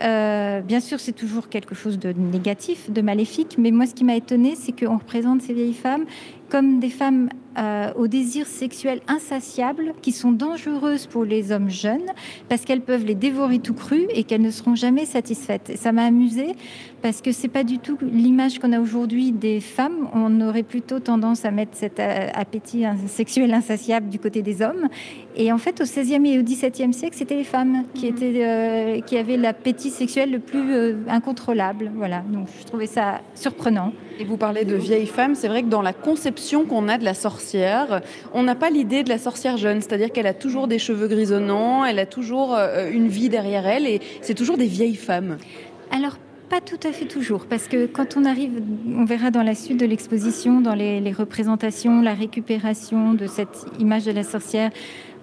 Bien 0.00 0.78
sûr, 0.78 1.00
c'est 1.00 1.12
toujours 1.12 1.48
quelque 1.48 1.74
chose 1.74 1.98
de 1.98 2.12
négatif, 2.12 2.88
de 2.88 3.00
maléfique, 3.02 3.56
mais 3.58 3.72
moi, 3.72 3.84
ce 3.84 3.94
qui 3.94 4.04
m'a 4.04 4.14
étonné, 4.14 4.54
c'est 4.54 4.70
qu'on 4.70 4.96
représente 4.96 5.42
ces 5.42 5.52
vieilles 5.52 5.74
femmes 5.74 6.04
comme 6.48 6.78
des 6.78 6.90
femmes 6.90 7.28
euh, 7.56 7.92
au 7.96 8.06
désir 8.06 8.46
sexuel 8.46 9.00
insatiable 9.08 9.94
qui 10.00 10.12
sont 10.12 10.30
dangereuses 10.30 11.06
pour 11.06 11.24
les 11.24 11.50
hommes 11.50 11.70
jeunes 11.70 12.06
parce 12.48 12.64
qu'elles 12.64 12.82
peuvent 12.82 13.04
les 13.04 13.16
dévorer 13.16 13.58
tout 13.58 13.74
cru 13.74 14.06
et 14.10 14.22
qu'elles 14.22 14.42
ne 14.42 14.50
seront 14.50 14.76
jamais 14.76 15.06
satisfaites. 15.06 15.70
Et 15.70 15.76
ça 15.76 15.90
m'a 15.90 16.04
amusé 16.04 16.54
parce 17.02 17.20
que 17.20 17.32
c'est 17.32 17.48
pas 17.48 17.64
du 17.64 17.78
tout 17.78 17.98
l'image 18.00 18.60
qu'on 18.60 18.72
a 18.72 18.80
aujourd'hui 18.80 19.32
des 19.32 19.60
femmes. 19.60 20.08
On 20.14 20.40
aurait 20.40 20.62
plutôt 20.62 21.00
tendance 21.00 21.44
à 21.44 21.50
mettre 21.50 21.72
cet 21.74 21.98
euh, 21.98 22.28
appétit 22.34 22.84
sexuel 23.08 23.52
insatiable 23.52 24.08
du 24.08 24.20
côté 24.20 24.42
des 24.42 24.62
hommes. 24.62 24.88
Et 25.34 25.50
en 25.50 25.58
fait, 25.58 25.80
au 25.80 25.84
XVIe 25.84 26.30
et 26.30 26.38
au 26.38 26.42
XVIIe 26.42 26.92
siècle, 26.92 27.16
c'était 27.16 27.36
les 27.36 27.44
femmes 27.44 27.84
qui, 27.94 28.10
mhm. 28.10 28.16
étaient, 28.16 28.44
euh, 28.44 29.00
qui 29.00 29.16
avaient 29.16 29.36
l'appétit 29.36 29.90
sexuel 29.90 30.30
le 30.30 30.38
plus 30.38 30.96
incontrôlable. 31.08 31.90
Voilà, 31.96 32.22
donc 32.28 32.46
je 32.60 32.66
trouvais 32.66 32.86
ça 32.86 33.20
surprenant. 33.34 33.92
Et 34.20 34.24
vous 34.24 34.36
parlez 34.36 34.64
de 34.64 34.74
vieilles 34.74 35.06
femmes, 35.06 35.36
c'est 35.36 35.46
vrai 35.46 35.62
que 35.62 35.68
dans 35.68 35.82
la 35.82 35.92
conception 35.92 36.64
qu'on 36.64 36.88
a 36.88 36.98
de 36.98 37.04
la 37.04 37.14
sorcière, 37.14 37.47
on 38.32 38.42
n'a 38.42 38.54
pas 38.54 38.70
l'idée 38.70 39.02
de 39.02 39.08
la 39.08 39.18
sorcière 39.18 39.56
jeune, 39.56 39.80
c'est-à-dire 39.80 40.12
qu'elle 40.12 40.26
a 40.26 40.34
toujours 40.34 40.68
des 40.68 40.78
cheveux 40.78 41.08
grisonnants, 41.08 41.84
elle 41.84 41.98
a 41.98 42.06
toujours 42.06 42.54
euh, 42.54 42.90
une 42.90 43.08
vie 43.08 43.28
derrière 43.28 43.66
elle, 43.66 43.86
et 43.86 44.00
c'est 44.20 44.34
toujours 44.34 44.56
des 44.56 44.66
vieilles 44.66 44.96
femmes. 44.96 45.38
Alors, 45.90 46.16
pas 46.48 46.60
tout 46.60 46.80
à 46.88 46.92
fait 46.92 47.04
toujours, 47.04 47.44
parce 47.46 47.68
que 47.68 47.86
quand 47.86 48.16
on 48.16 48.24
arrive, 48.24 48.62
on 48.96 49.04
verra 49.04 49.30
dans 49.30 49.42
la 49.42 49.54
suite 49.54 49.78
de 49.78 49.84
l'exposition, 49.84 50.60
dans 50.60 50.74
les, 50.74 51.00
les, 51.00 51.12
représentations, 51.12 52.00
la 52.00 52.14
récupération 52.14 53.12
de 53.12 53.26
cette 53.26 53.66
image 53.78 54.04
de 54.04 54.12
la 54.12 54.22
sorcière, 54.22 54.70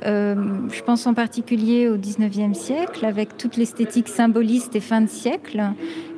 euh, 0.06 0.36
je 0.72 0.82
pense 0.82 1.08
en 1.08 1.14
particulier 1.14 1.88
au 1.88 1.98
19e 1.98 2.54
siècle, 2.54 3.06
avec 3.06 3.38
toute 3.38 3.58
l'esthétique 3.58 4.08
symboliste 4.08 4.76
et 4.76 4.80
fin 4.80 5.02
de 5.02 5.10
siècle. 5.10 5.64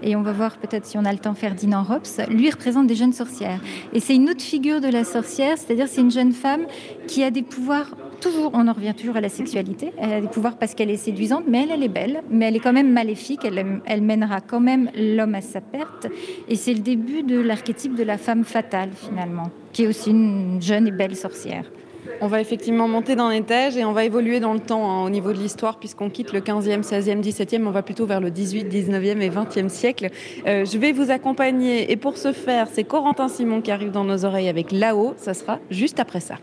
Et 0.01 0.15
on 0.15 0.21
va 0.21 0.31
voir 0.31 0.57
peut-être 0.57 0.85
si 0.85 0.97
on 0.97 1.05
a 1.05 1.11
le 1.11 1.19
temps 1.19 1.33
Ferdinand 1.33 1.83
Rops. 1.83 2.21
Lui 2.29 2.49
représente 2.49 2.87
des 2.87 2.95
jeunes 2.95 3.13
sorcières. 3.13 3.61
Et 3.93 3.99
c'est 3.99 4.15
une 4.15 4.29
autre 4.29 4.41
figure 4.41 4.81
de 4.81 4.87
la 4.87 5.03
sorcière, 5.03 5.57
c'est-à-dire 5.57 5.87
c'est 5.87 6.01
une 6.01 6.11
jeune 6.11 6.33
femme 6.33 6.65
qui 7.07 7.23
a 7.23 7.31
des 7.31 7.43
pouvoirs 7.43 7.87
toujours, 8.19 8.51
on 8.53 8.67
en 8.67 8.73
revient 8.73 8.93
toujours 8.95 9.15
à 9.15 9.21
la 9.21 9.29
sexualité. 9.29 9.93
Elle 9.97 10.13
a 10.13 10.21
des 10.21 10.27
pouvoirs 10.27 10.57
parce 10.57 10.73
qu'elle 10.73 10.89
est 10.89 10.97
séduisante, 10.97 11.43
mais 11.47 11.67
elle, 11.69 11.83
est 11.83 11.87
belle, 11.87 12.23
mais 12.29 12.47
elle 12.47 12.55
est 12.55 12.59
quand 12.59 12.73
même 12.73 12.91
maléfique. 12.91 13.45
Elle 13.45 14.01
mènera 14.01 14.41
quand 14.41 14.59
même 14.59 14.89
l'homme 14.95 15.35
à 15.35 15.41
sa 15.41 15.61
perte. 15.61 16.07
Et 16.47 16.55
c'est 16.55 16.73
le 16.73 16.79
début 16.79 17.23
de 17.23 17.39
l'archétype 17.39 17.95
de 17.95 18.03
la 18.03 18.17
femme 18.17 18.43
fatale, 18.43 18.89
finalement, 18.93 19.51
qui 19.71 19.83
est 19.83 19.87
aussi 19.87 20.09
une 20.11 20.61
jeune 20.61 20.87
et 20.87 20.91
belle 20.91 21.15
sorcière. 21.15 21.65
On 22.21 22.27
va 22.27 22.41
effectivement 22.41 22.87
monter 22.87 23.15
d'un 23.15 23.31
étage 23.31 23.77
et 23.77 23.85
on 23.85 23.93
va 23.93 24.03
évoluer 24.05 24.39
dans 24.39 24.53
le 24.53 24.59
temps 24.59 24.89
hein, 24.89 25.05
au 25.05 25.09
niveau 25.09 25.33
de 25.33 25.37
l'histoire 25.37 25.79
puisqu'on 25.79 26.09
quitte 26.09 26.33
le 26.33 26.41
15e, 26.41 26.83
16e, 26.83 27.21
17e, 27.21 27.65
on 27.65 27.71
va 27.71 27.83
plutôt 27.83 28.05
vers 28.05 28.19
le 28.19 28.31
18, 28.31 28.65
19e 28.65 29.21
et 29.21 29.29
20e 29.29 29.69
siècle. 29.69 30.09
Euh, 30.45 30.65
je 30.65 30.77
vais 30.77 30.91
vous 30.91 31.11
accompagner 31.11 31.91
et 31.91 31.95
pour 31.95 32.17
ce 32.17 32.33
faire, 32.33 32.67
c'est 32.71 32.83
Corentin 32.83 33.27
Simon 33.27 33.61
qui 33.61 33.71
arrive 33.71 33.91
dans 33.91 34.03
nos 34.03 34.25
oreilles 34.25 34.49
avec 34.49 34.71
là-haut. 34.71 35.13
Ça 35.17 35.33
sera 35.33 35.59
juste 35.69 35.99
après 35.99 36.19
ça. 36.19 36.35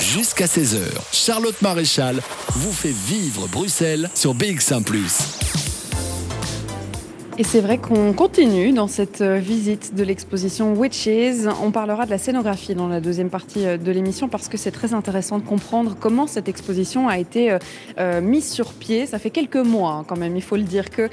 Jusqu'à 0.00 0.46
16h, 0.46 0.78
Charlotte 1.12 1.60
Maréchal 1.62 2.20
vous 2.50 2.72
fait 2.72 2.94
vivre 2.94 3.48
Bruxelles 3.48 4.08
sur 4.14 4.34
BX1⁇ 4.34 4.82
et 7.40 7.44
c'est 7.44 7.60
vrai 7.60 7.78
qu'on 7.78 8.12
continue 8.14 8.72
dans 8.72 8.88
cette 8.88 9.20
euh, 9.20 9.38
visite 9.38 9.94
de 9.94 10.02
l'exposition 10.02 10.74
Witches. 10.74 11.46
On 11.62 11.70
parlera 11.70 12.04
de 12.04 12.10
la 12.10 12.18
scénographie 12.18 12.74
dans 12.74 12.88
la 12.88 13.00
deuxième 13.00 13.30
partie 13.30 13.64
euh, 13.64 13.76
de 13.76 13.92
l'émission 13.92 14.28
parce 14.28 14.48
que 14.48 14.56
c'est 14.56 14.72
très 14.72 14.92
intéressant 14.92 15.38
de 15.38 15.44
comprendre 15.44 15.96
comment 16.00 16.26
cette 16.26 16.48
exposition 16.48 17.06
a 17.08 17.16
été 17.16 17.56
euh, 18.00 18.20
mise 18.20 18.50
sur 18.50 18.72
pied. 18.72 19.06
Ça 19.06 19.20
fait 19.20 19.30
quelques 19.30 19.54
mois 19.54 19.92
hein, 19.92 20.04
quand 20.04 20.16
même, 20.16 20.34
il 20.34 20.42
faut 20.42 20.56
le 20.56 20.64
dire, 20.64 20.90
que 20.90 21.08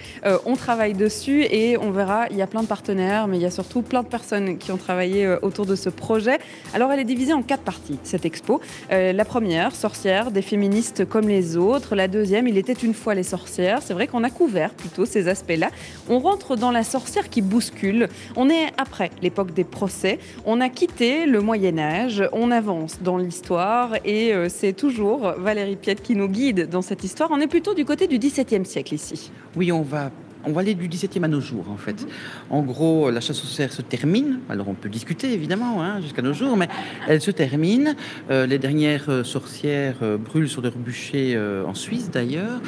on 0.48 0.56
travaille 0.56 0.94
dessus 0.94 1.44
et 1.44 1.78
on 1.78 1.92
verra, 1.92 2.26
il 2.32 2.38
y 2.38 2.42
a 2.42 2.48
plein 2.48 2.64
de 2.64 2.68
partenaires, 2.68 3.28
mais 3.28 3.38
il 3.38 3.44
y 3.44 3.46
a 3.46 3.52
surtout 3.52 3.84
plein 3.84 4.02
de 4.02 4.08
personnes 4.08 4.58
qui 4.58 4.72
ont 4.72 4.78
travaillé 4.78 5.28
autour 5.44 5.68
de 5.68 5.76
ce 5.76 5.90
projet. 5.90 6.40
Alors 6.74 6.92
elle 6.92 7.00
est 7.00 7.06
divisée 7.06 7.34
en 7.34 7.44
quatre 7.44 7.62
parties, 7.62 8.00
cette 8.04 8.26
expo. 8.26 8.62
la 8.90 9.26
première, 9.26 9.76
sorcières, 9.76 10.32
des 10.32 10.42
féministes 10.42 11.06
comme 11.06 11.28
les 11.28 11.58
autres. 11.58 11.96
La 11.96 12.08
deuxième, 12.08 12.48
il 12.48 12.58
était 12.58 12.74
une 12.74 12.94
fois 12.94 13.14
les 13.14 13.24
sorcières. 13.24 13.82
C'est 13.84 13.94
vrai 13.94 14.08
qu'on 14.08 14.24
a 14.24 14.30
couvert 14.30 14.72
plutôt 14.72 15.06
ces 15.06 15.28
aspects-là. 15.28 15.70
Rentre 16.20 16.56
dans 16.56 16.72
la 16.72 16.84
sorcière 16.84 17.30
qui 17.30 17.42
bouscule. 17.42 18.08
On 18.36 18.50
est 18.50 18.68
après 18.78 19.12
l'époque 19.22 19.54
des 19.54 19.64
procès. 19.64 20.20
On 20.46 20.62
a 20.62 20.70
quitté 20.70 21.26
le 21.26 21.42
Moyen 21.42 21.78
Âge. 21.78 22.24
On 22.34 22.52
avance 22.52 23.02
dans 23.02 23.18
l'histoire 23.18 23.96
et 24.06 24.34
euh, 24.34 24.50
c'est 24.50 24.74
toujours 24.74 25.34
Valérie 25.38 25.76
Piette 25.76 26.02
qui 26.02 26.16
nous 26.16 26.28
guide 26.28 26.70
dans 26.70 26.82
cette 26.82 27.04
histoire. 27.04 27.30
On 27.32 27.40
est 27.40 27.48
plutôt 27.48 27.74
du 27.74 27.86
côté 27.86 28.08
du 28.08 28.18
XVIIe 28.20 28.66
siècle 28.66 28.94
ici. 28.94 29.32
Oui, 29.56 29.72
on 29.72 29.82
va 29.82 30.12
on 30.48 30.52
va 30.52 30.62
aller 30.62 30.76
du 30.76 30.88
17e 30.88 31.24
à 31.24 31.28
nos 31.28 31.42
jours, 31.42 31.66
en 31.72 31.78
fait. 31.78 32.06
En 32.52 32.62
gros, 32.62 33.10
la 33.10 33.20
chasse 33.20 33.40
aux 33.42 33.48
sorcières 33.48 33.74
se 33.74 33.82
termine. 33.82 34.42
Alors, 34.48 34.70
on 34.70 34.76
peut 34.76 34.90
discuter, 34.90 35.34
évidemment, 35.34 35.82
hein, 35.82 36.02
jusqu'à 36.02 36.22
nos 36.22 36.34
jours, 36.34 36.56
mais 36.56 36.68
elle 37.08 37.20
se 37.20 37.32
termine. 37.32 37.96
Euh, 38.30 38.46
les 38.46 38.60
dernières 38.60 39.10
euh, 39.10 39.24
sorcières 39.24 39.96
brûlent 40.20 40.48
sur 40.48 40.62
leur 40.62 40.76
bûcher 40.76 41.36
en 41.66 41.74
Suisse, 41.74 42.12
d'ailleurs. 42.12 42.62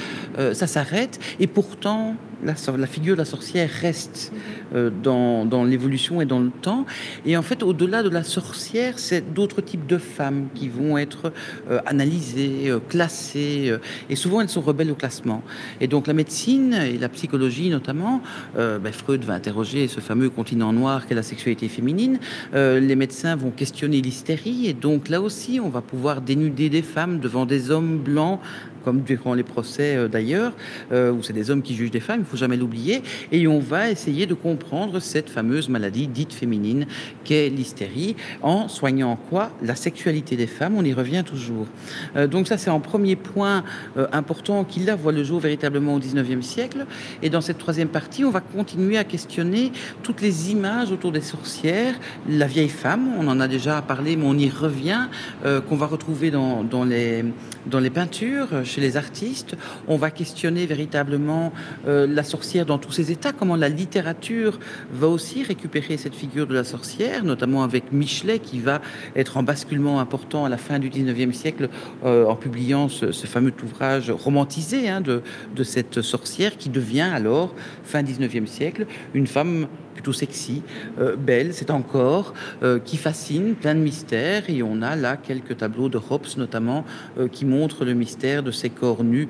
ça 0.54 0.66
s'arrête. 0.66 1.20
Et 1.40 1.46
pourtant, 1.46 2.16
la, 2.44 2.88
figure 2.88 3.16
de 3.16 3.20
la 3.20 3.26
sorcière 3.26 3.70
reste 3.70 4.32
euh, 4.76 4.90
dans, 4.90 5.64
l'évolution 5.64 6.22
et 6.22 6.26
dans 6.26 6.40
le 6.40 6.50
temps. 6.50 6.86
Et 7.26 7.38
en 7.38 7.42
fait, 7.42 7.64
au-delà 7.64 8.04
de 8.04 8.10
la 8.10 8.24
sorcière, 8.24 9.00
c'est 9.00 9.34
d'autres 9.34 9.62
types 9.62 9.88
de 9.88 9.98
femmes 9.98 10.48
qui 10.54 10.70
vont 10.70 10.98
être 10.98 11.32
euh, 11.70 11.80
analysées, 11.86 12.70
euh, 12.70 12.80
classées, 12.80 13.74
et 14.10 14.16
souvent 14.16 14.42
elles 14.42 14.50
sont 14.50 14.62
rebelles 14.62 14.92
au 14.92 14.96
classement. 14.96 15.44
Et 15.82 15.88
donc 15.88 16.08
la 16.08 16.14
médecine 16.14 16.74
et 16.74 16.98
la 16.98 17.10
psychologie 17.10 17.70
notamment, 17.70 18.22
ben, 18.56 18.92
Freud 18.92 19.24
va 19.24 19.34
interroger 19.34 19.88
ce 19.88 20.00
fameux 20.00 20.30
continent 20.30 20.74
noir 20.74 21.08
qu'est 21.08 21.16
la 21.16 21.24
sexualité 21.24 21.68
féminine. 21.68 22.20
les 22.54 22.96
médecins 22.96 23.36
vont 23.36 23.52
questionner 23.52 24.02
l'hystérie, 24.02 24.68
et 24.68 24.74
donc 24.74 25.10
là 25.10 25.22
aussi, 25.22 25.60
on 25.62 25.70
va 25.70 25.82
pouvoir 25.82 26.22
dénuder 26.22 26.70
des 26.70 26.82
femmes 26.82 27.20
devant 27.20 27.46
des 27.46 27.72
hommes 27.72 27.98
blancs 27.98 28.40
comme 28.88 29.02
durant 29.02 29.34
les 29.34 29.44
procès 29.44 29.98
euh, 29.98 30.08
d'ailleurs, 30.08 30.54
euh, 30.94 31.12
où 31.12 31.22
c'est 31.22 31.34
des 31.34 31.52
hommes 31.52 31.62
qui 31.62 31.76
jugent 31.76 31.92
des 31.92 32.00
femmes, 32.00 32.22
il 32.22 32.26
faut 32.26 32.38
jamais 32.38 32.56
l'oublier, 32.56 33.04
et 33.34 33.46
on 33.46 33.60
va 33.60 33.90
essayer 33.90 34.26
de 34.26 34.34
comprendre 34.34 35.02
cette 35.02 35.30
fameuse 35.30 35.68
maladie 35.68 36.08
dite 36.08 36.32
féminine 36.32 36.86
qu'est 37.26 37.50
l'hystérie, 37.50 38.16
en 38.42 38.70
soignant 38.70 39.18
quoi 39.30 39.52
La 39.62 39.76
sexualité 39.76 40.38
des 40.38 40.48
femmes, 40.48 40.76
on 40.78 40.86
y 40.86 40.94
revient 40.94 41.26
toujours. 41.26 41.68
Euh, 42.16 42.28
donc 42.28 42.48
ça 42.48 42.58
c'est 42.58 42.70
un 42.70 42.80
premier 42.80 43.18
point 43.18 43.66
important 44.14 44.64
qui 44.64 44.80
là 44.80 44.96
voit 44.96 45.12
le 45.12 45.26
jour 45.26 45.42
véritablement 45.42 45.96
au 45.96 46.00
19e 46.00 46.42
siècle, 46.42 46.86
et 47.22 47.30
dans 47.30 47.42
cette 47.42 47.58
troisième 47.58 47.90
partie, 47.90 48.24
on 48.24 48.32
va 48.32 48.40
continuer 48.40 48.98
à 48.98 49.04
questionner 49.04 49.74
toutes 50.02 50.22
les 50.22 50.52
images 50.52 50.94
autour 50.94 51.12
des 51.12 51.20
sorcières, 51.20 51.96
la 52.30 52.48
vieille 52.48 52.70
femme, 52.70 53.10
on 53.20 53.28
en 53.28 53.42
a 53.42 53.50
déjà 53.50 53.82
parlé, 53.82 54.16
mais 54.16 54.26
on 54.26 54.38
y 54.38 54.50
revient, 54.50 55.08
qu'on 55.44 55.76
va 55.76 55.88
retrouver 55.88 56.32
dans, 56.32 56.64
dans, 56.64 56.86
les, 56.86 57.26
dans 57.66 57.82
les 57.82 57.90
peintures, 57.90 58.48
les 58.82 58.98
artistes. 58.98 59.56
On 59.88 59.98
va 59.98 60.12
questionner 60.12 60.66
véritablement 60.66 61.52
euh, 61.88 62.08
la 62.08 62.24
sorcière 62.24 62.66
dans 62.66 62.78
tous 62.78 62.92
ses 62.92 63.12
états, 63.12 63.32
comment 63.32 63.56
la 63.56 63.70
littérature 63.70 64.60
va 64.92 65.08
aussi 65.08 65.44
récupérer 65.44 65.98
cette 65.98 66.16
figure 66.16 66.48
de 66.48 66.54
la 66.54 66.64
sorcière, 66.64 67.24
notamment 67.24 67.64
avec 67.64 67.92
Michelet 67.92 68.40
qui 68.40 68.60
va 68.60 68.82
être 69.16 69.38
en 69.38 69.44
basculement 69.44 70.00
important 70.00 70.46
à 70.46 70.50
la 70.50 70.58
fin 70.58 70.80
du 70.80 70.90
19e 70.90 71.32
siècle 71.32 71.70
euh, 72.04 72.26
en 72.26 72.36
publiant 72.36 72.90
ce, 72.90 73.12
fameux 73.28 73.54
ouvrage 73.64 74.10
romantisé 74.10 74.90
hein, 74.90 75.02
de, 75.02 75.22
de 75.56 75.64
cette 75.64 76.02
sorcière 76.02 76.58
qui 76.58 76.70
devient 76.70 77.02
alors, 77.02 77.54
fin 77.84 78.04
19e 78.04 78.46
siècle, 78.46 78.86
une 79.14 79.28
femme 79.28 79.68
plutôt 79.98 80.14
sexy, 80.14 80.62
euh, 81.00 81.16
belle, 81.16 81.54
c'est 81.54 81.72
encore, 81.72 82.34
euh, 82.64 82.80
qui 82.80 82.98
fascine, 82.98 83.56
plein 83.56 83.74
de 83.74 83.80
mystères. 83.80 84.44
Et 84.48 84.62
on 84.62 84.82
a 84.82 84.96
là 84.96 85.18
quelques 85.18 85.58
tableaux 85.58 85.90
de 85.90 85.98
Hobbes 85.98 86.28
notamment 86.38 86.86
euh, 87.18 87.28
qui 87.28 87.46
montrent 87.46 87.84
le 87.84 87.94
mystère 87.94 88.44
de 88.44 88.52
ces 88.52 88.70
corps 88.70 89.04
nus 89.04 89.28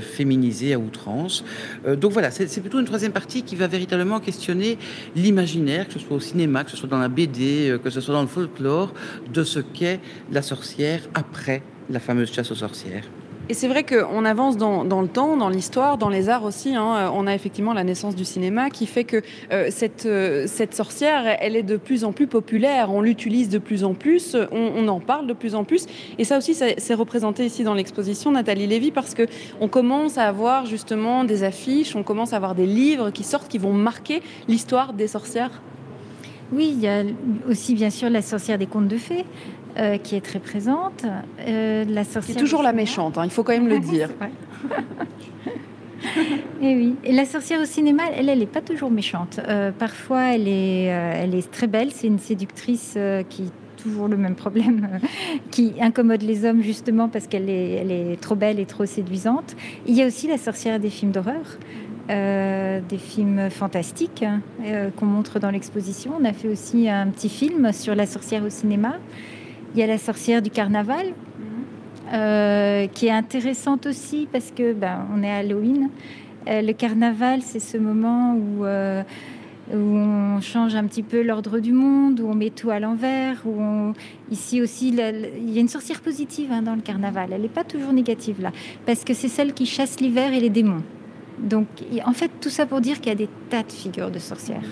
féminisés 0.00 0.72
à 0.74 0.78
outrance. 0.78 1.44
donc 2.00 2.12
voilà, 2.12 2.30
c'est 2.30 2.60
plutôt 2.60 2.78
une 2.78 2.84
troisième 2.84 3.12
partie 3.12 3.42
qui 3.42 3.56
va 3.56 3.66
véritablement 3.66 4.20
questionner 4.20 4.78
l'imaginaire, 5.16 5.88
que 5.88 5.94
ce 5.94 5.98
soit 5.98 6.16
au 6.16 6.20
cinéma, 6.20 6.64
que 6.64 6.70
ce 6.70 6.76
soit 6.76 6.88
dans 6.88 6.98
la 6.98 7.08
BD, 7.08 7.76
que 7.82 7.90
ce 7.90 8.00
soit 8.00 8.14
dans 8.14 8.22
le 8.22 8.28
folklore, 8.28 8.92
de 9.32 9.42
ce 9.42 9.58
qu'est 9.58 10.00
la 10.30 10.42
sorcière 10.42 11.00
après 11.14 11.62
la 11.90 11.98
fameuse 11.98 12.32
chasse 12.32 12.50
aux 12.52 12.56
sorcières. 12.56 13.04
Et 13.50 13.54
c'est 13.54 13.68
vrai 13.68 13.82
qu'on 13.82 14.26
avance 14.26 14.58
dans, 14.58 14.82
le 14.82 15.08
temps, 15.08 15.38
dans 15.38 15.48
l'histoire, 15.48 15.96
dans 15.96 16.10
les 16.10 16.28
arts 16.28 16.44
aussi. 16.44 16.74
Hein. 16.74 17.10
On 17.14 17.26
a 17.26 17.34
effectivement 17.34 17.72
la 17.72 17.82
naissance 17.82 18.14
du 18.14 18.26
cinéma 18.26 18.68
qui 18.68 18.86
fait 18.86 19.04
que 19.04 19.22
euh, 19.52 19.68
cette, 19.70 20.04
euh, 20.04 20.46
cette 20.46 20.74
sorcière, 20.74 21.24
elle 21.40 21.56
est 21.56 21.62
de 21.62 21.78
plus 21.78 22.04
en 22.04 22.12
plus 22.12 22.26
populaire. 22.26 22.92
On 22.92 23.00
l'utilise 23.00 23.48
de 23.48 23.56
plus 23.56 23.84
en 23.84 23.94
plus, 23.94 24.36
on, 24.52 24.86
en 24.88 25.00
parle 25.00 25.26
de 25.26 25.32
plus 25.32 25.54
en 25.54 25.64
plus. 25.64 25.86
Et 26.18 26.24
ça 26.24 26.36
aussi, 26.36 26.54
c'est 26.54 26.94
représenté 26.94 27.46
ici 27.46 27.64
dans 27.64 27.74
l'exposition, 27.74 28.32
Nathalie 28.32 28.66
Lévy, 28.66 28.90
parce 28.90 29.14
qu'on 29.14 29.68
commence 29.68 30.18
à 30.18 30.24
avoir 30.24 30.66
justement 30.66 31.24
des 31.24 31.42
affiches, 31.42 31.96
on 31.96 32.02
commence 32.02 32.34
à 32.34 32.36
avoir 32.36 32.54
des 32.54 32.66
livres 32.66 33.10
qui 33.10 33.24
sortent, 33.24 33.48
qui 33.48 33.58
vont 33.58 33.72
marquer 33.72 34.22
l'histoire 34.46 34.92
des 34.92 35.08
sorcières. 35.08 35.62
Oui, 36.52 36.72
il 36.74 36.80
y 36.80 36.88
a 36.88 37.02
aussi 37.48 37.74
bien 37.74 37.90
sûr 37.90 38.08
la 38.10 38.22
sorcière 38.22 38.58
des 38.58 38.66
contes 38.66 38.88
de 38.88 38.96
fées, 38.96 39.24
euh, 39.76 39.98
qui 39.98 40.16
est 40.16 40.20
très 40.20 40.38
présente. 40.38 41.04
Euh, 41.46 41.84
la 41.88 42.04
sorcière. 42.04 42.36
C'est 42.36 42.42
toujours 42.42 42.62
la 42.62 42.72
méchante, 42.72 43.18
hein, 43.18 43.22
il 43.24 43.30
faut 43.30 43.44
quand 43.44 43.52
même 43.52 43.68
le 43.68 43.78
dire. 43.80 44.10
Et 46.60 46.74
oui. 46.74 46.96
Et 47.04 47.12
la 47.12 47.24
sorcière 47.24 47.60
au 47.60 47.64
cinéma, 47.64 48.04
elle, 48.16 48.28
elle 48.28 48.38
n'est 48.38 48.46
pas 48.46 48.60
toujours 48.60 48.90
méchante. 48.90 49.40
Euh, 49.46 49.70
parfois, 49.70 50.34
elle 50.34 50.48
est, 50.48 50.84
elle 50.84 51.34
est 51.34 51.50
très 51.50 51.66
belle. 51.66 51.90
C'est 51.92 52.06
une 52.06 52.18
séductrice 52.18 52.96
qui 53.28 53.50
toujours 53.76 54.08
le 54.08 54.16
même 54.16 54.34
problème, 54.34 54.98
qui 55.52 55.74
incommode 55.80 56.22
les 56.22 56.44
hommes 56.44 56.62
justement 56.62 57.08
parce 57.08 57.28
qu'elle 57.28 57.48
est, 57.48 57.74
elle 57.74 57.92
est 57.92 58.20
trop 58.20 58.34
belle 58.34 58.58
et 58.58 58.66
trop 58.66 58.86
séduisante. 58.86 59.54
Il 59.86 59.94
y 59.94 60.02
a 60.02 60.06
aussi 60.06 60.26
la 60.26 60.36
sorcière 60.36 60.80
des 60.80 60.90
films 60.90 61.12
d'horreur. 61.12 61.58
Des 62.08 62.98
films 62.98 63.50
fantastiques 63.50 64.24
qu'on 64.96 65.06
montre 65.06 65.38
dans 65.38 65.50
l'exposition. 65.50 66.12
On 66.18 66.24
a 66.24 66.32
fait 66.32 66.48
aussi 66.48 66.88
un 66.88 67.08
petit 67.08 67.28
film 67.28 67.72
sur 67.72 67.94
la 67.94 68.06
sorcière 68.06 68.42
au 68.44 68.50
cinéma. 68.50 68.96
Il 69.74 69.80
y 69.80 69.82
a 69.82 69.86
la 69.86 69.98
sorcière 69.98 70.40
du 70.40 70.50
carnaval, 70.50 71.12
euh, 72.12 72.86
qui 72.86 73.06
est 73.06 73.10
intéressante 73.10 73.86
aussi 73.86 74.26
parce 74.32 74.50
que 74.50 74.72
ben, 74.72 75.06
on 75.14 75.22
est 75.22 75.30
à 75.30 75.36
Halloween. 75.36 75.90
Euh, 76.48 76.62
le 76.62 76.72
carnaval, 76.72 77.42
c'est 77.42 77.60
ce 77.60 77.76
moment 77.76 78.34
où, 78.34 78.64
euh, 78.64 79.02
où, 79.70 79.76
on 79.76 80.40
change 80.40 80.74
un 80.74 80.84
petit 80.84 81.02
peu 81.02 81.22
l'ordre 81.22 81.58
du 81.58 81.72
monde, 81.72 82.20
où 82.20 82.28
on 82.30 82.34
met 82.34 82.48
tout 82.48 82.70
à 82.70 82.80
l'envers. 82.80 83.42
Où 83.46 83.92
Ici 84.30 84.62
aussi, 84.62 84.88
il 84.88 85.50
y 85.50 85.58
a 85.58 85.60
une 85.60 85.68
sorcière 85.68 86.00
positive 86.00 86.50
hein, 86.50 86.62
dans 86.62 86.74
le 86.74 86.80
carnaval. 86.80 87.28
Elle 87.32 87.42
n'est 87.42 87.48
pas 87.48 87.64
toujours 87.64 87.92
négative 87.92 88.40
là, 88.40 88.52
parce 88.86 89.04
que 89.04 89.12
c'est 89.12 89.28
celle 89.28 89.52
qui 89.52 89.66
chasse 89.66 90.00
l'hiver 90.00 90.32
et 90.32 90.40
les 90.40 90.50
démons. 90.50 90.82
Donc, 91.40 91.66
en 92.04 92.12
fait, 92.12 92.30
tout 92.40 92.50
ça 92.50 92.66
pour 92.66 92.80
dire 92.80 93.00
qu'il 93.00 93.08
y 93.08 93.12
a 93.12 93.14
des 93.14 93.28
tas 93.50 93.62
de 93.62 93.72
figures 93.72 94.10
de 94.10 94.18
sorcières. 94.18 94.62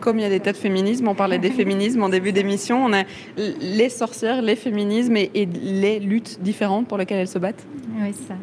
Comme 0.00 0.18
il 0.18 0.22
y 0.22 0.26
a 0.26 0.28
des 0.28 0.40
tas 0.40 0.52
de 0.52 0.58
féminismes, 0.58 1.08
on 1.08 1.14
parlait 1.14 1.38
des 1.38 1.50
féminismes 1.50 2.02
en 2.02 2.10
début 2.10 2.32
d'émission, 2.32 2.84
on 2.84 2.92
a 2.92 3.04
les 3.38 3.88
sorcières, 3.88 4.42
les 4.42 4.56
féminismes 4.56 5.16
et, 5.16 5.30
et, 5.34 5.46
les 5.46 5.98
luttes 5.98 6.38
différentes 6.42 6.86
pour 6.86 6.98
lesquelles 6.98 7.20
elles 7.20 7.28
se 7.28 7.38
battent. 7.38 7.64
Oui, 7.98 8.12
ça. 8.12 8.34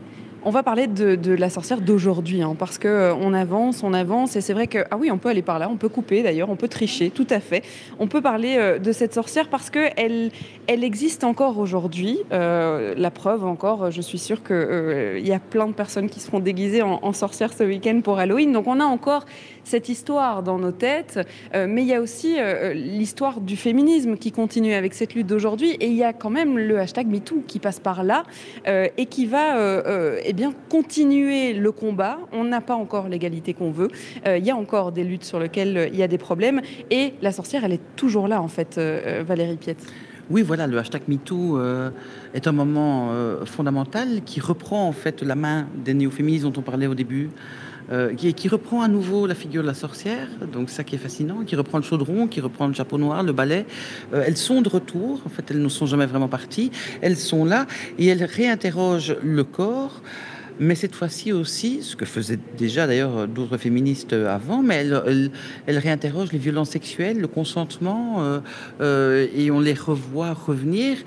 On 0.44 0.52
va 0.52 0.64
parler 0.64 0.88
de, 0.88 1.34
la 1.34 1.50
sorcière 1.50 1.82
d'aujourd'hui, 1.82 2.42
hein, 2.42 2.56
parce 2.58 2.78
que 2.78 2.88
euh, 2.88 3.16
on 3.16 3.34
avance, 3.34 3.84
on 3.84 3.94
avance, 3.94 4.36
et 4.36 4.42
c'est 4.42 4.54
vrai 4.54 4.68
que 4.68 4.80
ah 4.92 4.98
oui, 4.98 5.12
on 5.12 5.18
peut 5.18 5.30
aller 5.30 5.42
par 5.42 5.60
là, 5.60 5.70
on 5.70 5.78
peut 5.78 5.90
couper 5.90 6.24
d'ailleurs, 6.24 6.50
on 6.50 6.56
peut 6.56 6.68
tricher, 6.68 7.10
tout 7.10 7.28
à 7.30 7.40
fait. 7.40 7.64
On 8.00 8.08
peut 8.08 8.22
parler 8.22 8.56
euh, 8.58 8.80
de 8.80 8.92
cette 8.92 9.14
sorcière 9.14 9.50
parce 9.50 9.70
que 9.70 9.90
elle, 9.98 10.32
elle 10.68 10.84
existe 10.84 11.24
encore 11.24 11.58
aujourd'hui. 11.58 12.20
Euh, 12.32 12.94
la 12.96 13.12
preuve 13.12 13.46
encore, 13.46 13.92
je 13.92 14.02
suis 14.02 14.20
sûre 14.20 14.44
qu'il 14.44 15.18
il 15.18 15.28
y 15.28 15.34
a 15.34 15.40
plein 15.40 15.68
de 15.68 15.74
personnes 15.74 16.10
qui 16.10 16.20
se 16.20 16.30
font 16.30 16.40
déguiser 16.40 16.82
en, 16.82 17.00
en 17.02 17.14
sorcière 17.14 17.52
ce 17.54 17.64
week-end 17.64 18.02
pour 18.04 18.20
Halloween. 18.20 18.54
Donc 18.54 18.68
on 18.68 18.80
a 18.80 18.86
encore 18.86 19.26
cette 19.68 19.90
histoire 19.90 20.44
dans 20.44 20.58
nos 20.58 20.72
têtes, 20.72 21.20
mais 21.54 21.82
il 21.82 21.88
y 21.88 21.94
a 21.94 22.02
aussi 22.02 22.38
l'histoire 22.74 23.42
du 23.42 23.58
féminisme 23.58 24.18
qui 24.18 24.32
continue 24.32 24.74
avec 24.74 24.94
cette 24.94 25.14
lutte 25.14 25.28
d'aujourd'hui, 25.28 25.72
et 25.80 25.88
il 25.88 25.96
y 25.96 26.04
a 26.04 26.14
quand 26.14 26.30
même 26.30 26.58
le 26.58 26.80
hashtag 26.80 27.08
MeToo 27.08 27.44
qui 27.48 27.60
passe 27.60 27.80
par 27.80 28.04
là 28.04 28.24
et 28.66 29.06
qui 29.06 29.26
va 29.26 29.58
eh 30.24 30.34
bien, 30.34 30.54
continuer 30.70 31.54
le 31.54 31.72
combat. 31.72 32.20
On 32.32 32.44
n'a 32.44 32.62
pas 32.62 32.76
encore 32.76 33.08
l'égalité 33.08 33.54
qu'on 33.54 33.72
veut. 33.72 33.90
Euh, 34.26 34.38
il 34.38 34.46
y 34.46 34.52
a 34.52 34.56
encore 34.56 34.92
des 34.92 35.04
luttes 35.04 35.24
sur 35.24 35.40
lesquelles 35.40 35.78
euh, 35.78 35.88
il 35.88 35.96
y 35.96 36.04
a 36.04 36.08
des 36.08 36.18
problèmes. 36.18 36.62
Et 36.92 37.14
la 37.22 37.32
sorcière, 37.32 37.64
elle 37.64 37.74
est 37.74 37.96
toujours 37.96 38.28
là, 38.28 38.42
en 38.42 38.48
fait, 38.48 38.78
euh, 38.78 39.24
Valérie 39.28 39.58
Piette. 39.58 39.86
Oui, 40.30 40.42
voilà, 40.42 40.68
le 40.68 40.78
hashtag 40.78 41.04
MeToo 41.08 41.58
est 42.34 42.48
un 42.48 42.52
moment 42.52 43.12
fondamental 43.46 44.24
qui 44.26 44.42
reprend 44.42 44.86
en 44.86 44.92
fait 44.92 45.22
la 45.22 45.36
main 45.36 45.68
des 45.74 45.94
néo-féministes 45.94 46.44
dont 46.44 46.52
on 46.58 46.62
parlait 46.62 46.88
au 46.88 46.96
début. 46.96 47.30
Qui, 48.18 48.34
qui, 48.34 48.48
reprend 48.50 48.82
à 48.82 48.88
nouveau 48.88 49.28
la 49.28 49.36
figure 49.36 49.62
de 49.62 49.68
la 49.68 49.74
sorcière, 49.74 50.28
donc 50.52 50.70
ça 50.70 50.84
qui 50.84 50.96
est 50.96 51.00
fascinant, 51.00 51.44
qui 51.46 51.56
reprend 51.56 51.78
le 51.78 51.84
chaudron, 51.84 52.28
qui 52.28 52.42
reprend 52.42 52.68
le 52.68 52.74
chapeau 52.74 52.98
noir, 52.98 53.24
le 53.24 53.32
balai. 53.32 53.66
elles 54.14 54.38
sont 54.38 54.62
de 54.62 54.70
retour, 54.70 55.22
en 55.26 55.30
fait, 55.30 55.52
elles 55.52 55.62
ne 55.62 55.70
sont 55.70 55.86
jamais 55.86 56.06
vraiment 56.06 56.28
parties. 56.28 56.72
Elles 57.02 57.18
sont 57.18 57.46
là 57.46 57.66
et 57.98 58.08
elles 58.08 58.24
réinterrogent 58.24 59.16
le 59.24 59.44
corps 59.44 60.02
mais 60.60 60.76
cette 60.76 60.96
fois-ci 60.96 61.32
aussi, 61.34 61.84
ce 61.84 61.96
que 61.96 62.06
faisaient 62.06 62.40
déjà 62.58 62.88
d'ailleurs 62.88 63.28
d'autres 63.28 63.58
féministes 63.58 64.14
avant, 64.14 64.64
mais 64.64 64.76
elle, 64.76 65.32
elle, 65.68 65.78
réinterroge 65.78 66.32
les 66.32 66.40
violences 66.40 66.72
sexuelles, 66.72 67.20
le 67.20 67.28
consentement, 67.28 68.24
euh, 68.24 68.40
euh, 68.82 69.28
et 69.36 69.52
on 69.52 69.60
les 69.60 69.74
revoit 69.74 70.34
revenir 70.34 70.98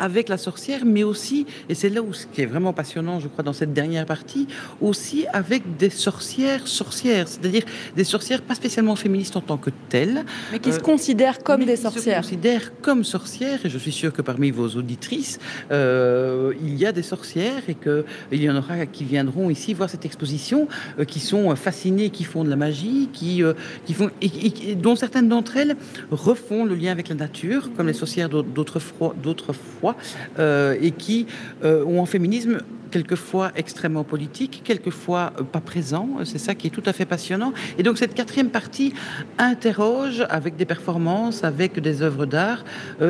avec 0.00 0.30
la 0.30 0.38
sorcière, 0.38 0.80
mais 0.84 1.04
aussi, 1.04 1.46
et 1.68 1.74
c'est 1.74 1.90
là 1.90 2.02
où 2.02 2.12
ce 2.12 2.26
qui 2.26 2.40
est 2.40 2.46
vraiment 2.46 2.72
passionnant, 2.72 3.20
je 3.20 3.28
crois, 3.28 3.44
dans 3.44 3.52
cette 3.52 3.72
dernière 3.72 4.06
partie, 4.06 4.48
aussi 4.80 5.26
avec 5.32 5.76
des 5.76 5.90
sorcières 5.90 6.66
sorcières, 6.66 7.28
c'est-à-dire 7.28 7.64
des 7.94 8.04
sorcières 8.04 8.40
pas 8.40 8.54
spécialement 8.54 8.96
féministes 8.96 9.36
en 9.36 9.42
tant 9.42 9.58
que 9.58 9.70
telles. 9.90 10.24
Mais 10.52 10.58
qui 10.58 10.72
se 10.72 10.78
euh, 10.78 10.80
considèrent 10.80 11.42
comme 11.42 11.64
des 11.64 11.76
sorcières. 11.76 12.22
Qui 12.22 12.28
se 12.28 12.30
considèrent 12.30 12.72
comme 12.80 13.04
sorcières, 13.04 13.60
et 13.64 13.68
je 13.68 13.78
suis 13.78 13.92
sûre 13.92 14.12
que 14.12 14.22
parmi 14.22 14.50
vos 14.50 14.68
auditrices, 14.68 15.38
euh, 15.70 16.54
il 16.62 16.76
y 16.76 16.86
a 16.86 16.92
des 16.92 17.02
sorcières 17.02 17.62
et 17.68 17.74
qu'il 17.74 18.42
y 18.42 18.48
en 18.48 18.56
aura 18.56 18.86
qui 18.86 19.04
viendront 19.04 19.50
ici 19.50 19.74
voir 19.74 19.90
cette 19.90 20.06
exposition, 20.06 20.66
euh, 20.98 21.04
qui 21.04 21.20
sont 21.20 21.54
fascinées, 21.56 22.08
qui 22.08 22.24
font 22.24 22.42
de 22.42 22.48
la 22.48 22.56
magie, 22.56 23.10
qui, 23.12 23.42
qui 23.84 23.92
font, 23.92 24.10
et, 24.22 24.74
dont 24.76 24.96
certaines 24.96 25.28
d'entre 25.28 25.58
elles 25.58 25.76
refont 26.10 26.64
le 26.64 26.74
lien 26.74 26.90
avec 26.90 27.08
la 27.08 27.16
nature, 27.16 27.68
comme 27.76 27.88
les 27.88 27.92
sorcières 27.92 28.30
d'autrefois 28.30 29.89
euh, 30.38 30.76
et 30.80 30.90
qui 30.90 31.26
euh, 31.64 31.84
ont 31.84 32.02
un 32.02 32.06
féminisme 32.06 32.60
quelquefois 32.90 33.52
extrêmement 33.54 34.02
politique, 34.02 34.62
quelquefois 34.64 35.32
euh, 35.38 35.44
pas 35.44 35.60
présent. 35.60 36.08
C'est 36.24 36.38
ça 36.38 36.56
qui 36.56 36.66
est 36.66 36.70
tout 36.70 36.82
à 36.86 36.92
fait 36.92 37.04
passionnant. 37.04 37.52
Et 37.78 37.84
donc 37.84 37.98
cette 37.98 38.14
quatrième 38.14 38.50
partie 38.50 38.92
interroge 39.38 40.26
avec 40.28 40.56
des 40.56 40.64
performances, 40.64 41.44
avec 41.44 41.78
des 41.78 42.02
œuvres 42.02 42.26
d'art, 42.26 42.64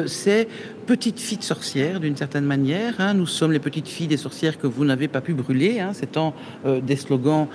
ces 0.07 0.49
petites 0.87 1.19
filles 1.19 1.39
de 1.39 1.45
sorcières 1.45 2.01
d'une 2.01 2.17
certaine 2.17 2.45
manière. 2.45 2.95
Hein. 2.99 3.15
Nous 3.15 3.27
sommes 3.27 3.53
les 3.53 3.59
petites 3.59 3.89
filles 3.89 4.09
des 4.09 4.19
sorcières 4.19 4.59
que 4.59 4.67
vous 4.67 4.85
n'avez 4.85 5.09
pas 5.09 5.21
pu 5.21 5.33
brûler, 5.33 5.81
hein, 5.81 5.93
c'est 5.95 6.17
en 6.17 6.35
des 6.83 6.97
slogans 6.97 7.49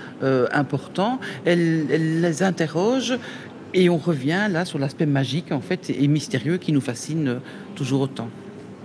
importants. 0.52 1.20
Elle, 1.46 1.86
elle 1.92 2.22
les 2.22 2.42
interroge 2.42 3.18
et 3.76 3.90
on 3.90 3.98
revient 3.98 4.48
là 4.50 4.66
sur 4.66 4.80
l'aspect 4.80 5.06
magique 5.06 5.52
en 5.52 5.62
fait 5.62 5.90
et 5.90 6.08
mystérieux 6.08 6.58
qui 6.58 6.72
nous 6.72 6.82
fascine 6.82 7.42
toujours 7.76 8.02
autant. 8.02 8.30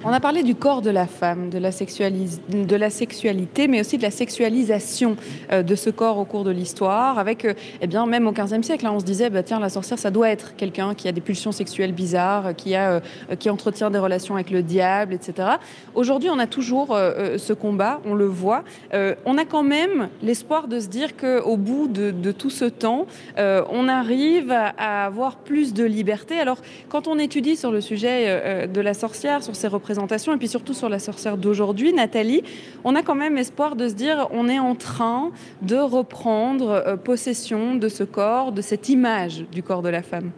On 0.02 0.14
a 0.14 0.20
parlé 0.20 0.42
du 0.42 0.54
corps 0.54 0.80
de 0.80 0.88
la 0.88 1.06
femme, 1.06 1.50
de 1.50 1.58
la, 1.58 1.70
sexualité, 1.70 3.68
mais 3.68 3.80
aussi 3.80 3.98
de 3.98 4.02
la 4.02 4.10
sexualisation 4.10 5.16
euh, 5.52 5.62
de 5.62 5.74
ce 5.74 5.90
corps 5.90 6.16
au 6.16 6.24
cours 6.24 6.42
de 6.42 6.50
l'histoire. 6.50 7.18
Avec, 7.18 7.44
euh, 7.44 7.52
eh 7.82 7.86
bien, 7.86 8.06
même 8.06 8.26
au 8.26 8.32
XVe 8.32 8.62
siècle, 8.62 8.86
hein, 8.86 8.92
on 8.94 9.00
se 9.00 9.04
disait, 9.04 9.28
bah, 9.28 9.42
tiens, 9.42 9.60
la 9.60 9.68
sorcière, 9.68 9.98
ça 9.98 10.10
doit 10.10 10.30
être 10.30 10.56
quelqu'un 10.56 10.94
qui 10.94 11.06
a 11.06 11.12
des 11.12 11.20
pulsions 11.20 11.52
sexuelles 11.52 11.92
bizarres, 11.92 12.54
qui, 12.56 12.74
a, 12.74 12.92
euh, 12.92 13.00
qui 13.38 13.50
entretient 13.50 13.90
des 13.90 13.98
relations 13.98 14.36
avec 14.36 14.50
le 14.50 14.62
diable, 14.62 15.12
etc. 15.12 15.48
Aujourd'hui, 15.94 16.30
on 16.30 16.38
a 16.38 16.46
toujours 16.46 16.96
ce 17.36 17.52
combat, 17.52 18.00
on 18.06 18.14
le 18.14 18.24
voit. 18.24 18.64
on 18.92 19.38
a 19.38 19.44
quand 19.44 19.62
même 19.62 20.08
l'espoir 20.22 20.68
de 20.68 20.80
se 20.80 20.88
dire 20.88 21.16
qu'au 21.16 21.56
bout 21.56 21.88
de, 21.88 22.32
tout 22.32 22.50
ce 22.50 22.64
temps, 22.64 23.06
on 23.36 23.88
arrive 23.88 24.50
à, 24.50 24.72
à, 24.78 25.04
avoir 25.04 25.36
plus 25.36 25.74
de 25.74 25.84
liberté. 25.84 26.38
Alors, 26.38 26.58
quand 26.88 27.06
on 27.06 27.18
étudie 27.18 27.56
sur 27.56 27.70
le 27.70 27.80
sujet 27.80 28.66
de 28.66 28.80
la 28.80 28.94
sorcière, 28.94 29.42
sur 29.42 29.56
ses 29.56 29.68
représentations, 29.68 29.89
et 29.90 30.36
puis 30.38 30.48
surtout 30.48 30.74
sur 30.74 30.88
la 30.88 30.98
sorcière 30.98 31.36
d'aujourd'hui, 31.36 31.92
Nathalie, 31.92 32.42
on 32.84 32.94
a 32.94 33.02
quand 33.02 33.14
même 33.14 33.38
espoir 33.38 33.76
de 33.76 33.88
se 33.88 33.94
dire 33.94 34.28
on 34.30 34.48
est 34.48 34.58
en 34.58 34.74
train 34.74 35.30
de 35.62 35.76
reprendre 35.76 36.70
euh, 36.70 36.96
possession 36.96 37.74
de 37.74 37.88
ce 37.88 38.04
corps, 38.04 38.52
de 38.52 38.62
cette 38.62 38.88
image 38.88 39.44
du 39.50 39.62
corps 39.62 39.82
de 39.82 39.88
la 39.88 40.02
femme. 40.02 40.30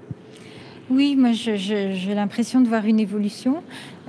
Oui, 0.90 1.16
moi 1.16 1.32
j'ai 1.32 2.14
l'impression 2.14 2.60
de 2.60 2.68
voir 2.68 2.86
une 2.86 3.00
évolution. 3.00 3.62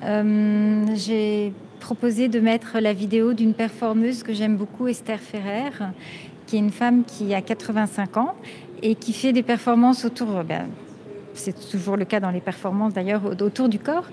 Euh, 0.04 0.86
j'ai 0.96 1.54
proposé 1.80 2.28
de 2.30 2.40
mettre 2.40 2.80
la 2.80 2.94
vidéo 2.94 3.34
d'une 3.34 3.54
performeuse 3.54 4.24
que 4.24 4.34
j'aime 4.34 4.56
beaucoup, 4.56 4.88
Esther 4.88 5.20
Ferrer, 5.20 5.72
qui 6.48 6.56
est 6.56 6.60
une 6.60 6.72
femme 6.72 7.04
qui 7.06 7.34
a 7.34 7.42
85 7.42 8.18
ans 8.18 8.36
et 8.82 8.96
qui 8.96 9.14
fait 9.14 9.34
des 9.34 9.44
performances 9.44 10.06
autour, 10.06 10.44
ben, 10.44 10.68
c'est 11.34 11.70
toujours 11.70 11.98
le 11.98 12.06
cas 12.06 12.20
dans 12.20 12.32
les 12.32 12.42
performances 12.42 12.94
d'ailleurs 12.94 13.22
autour 13.26 13.70
du 13.70 13.80
corps 13.80 14.06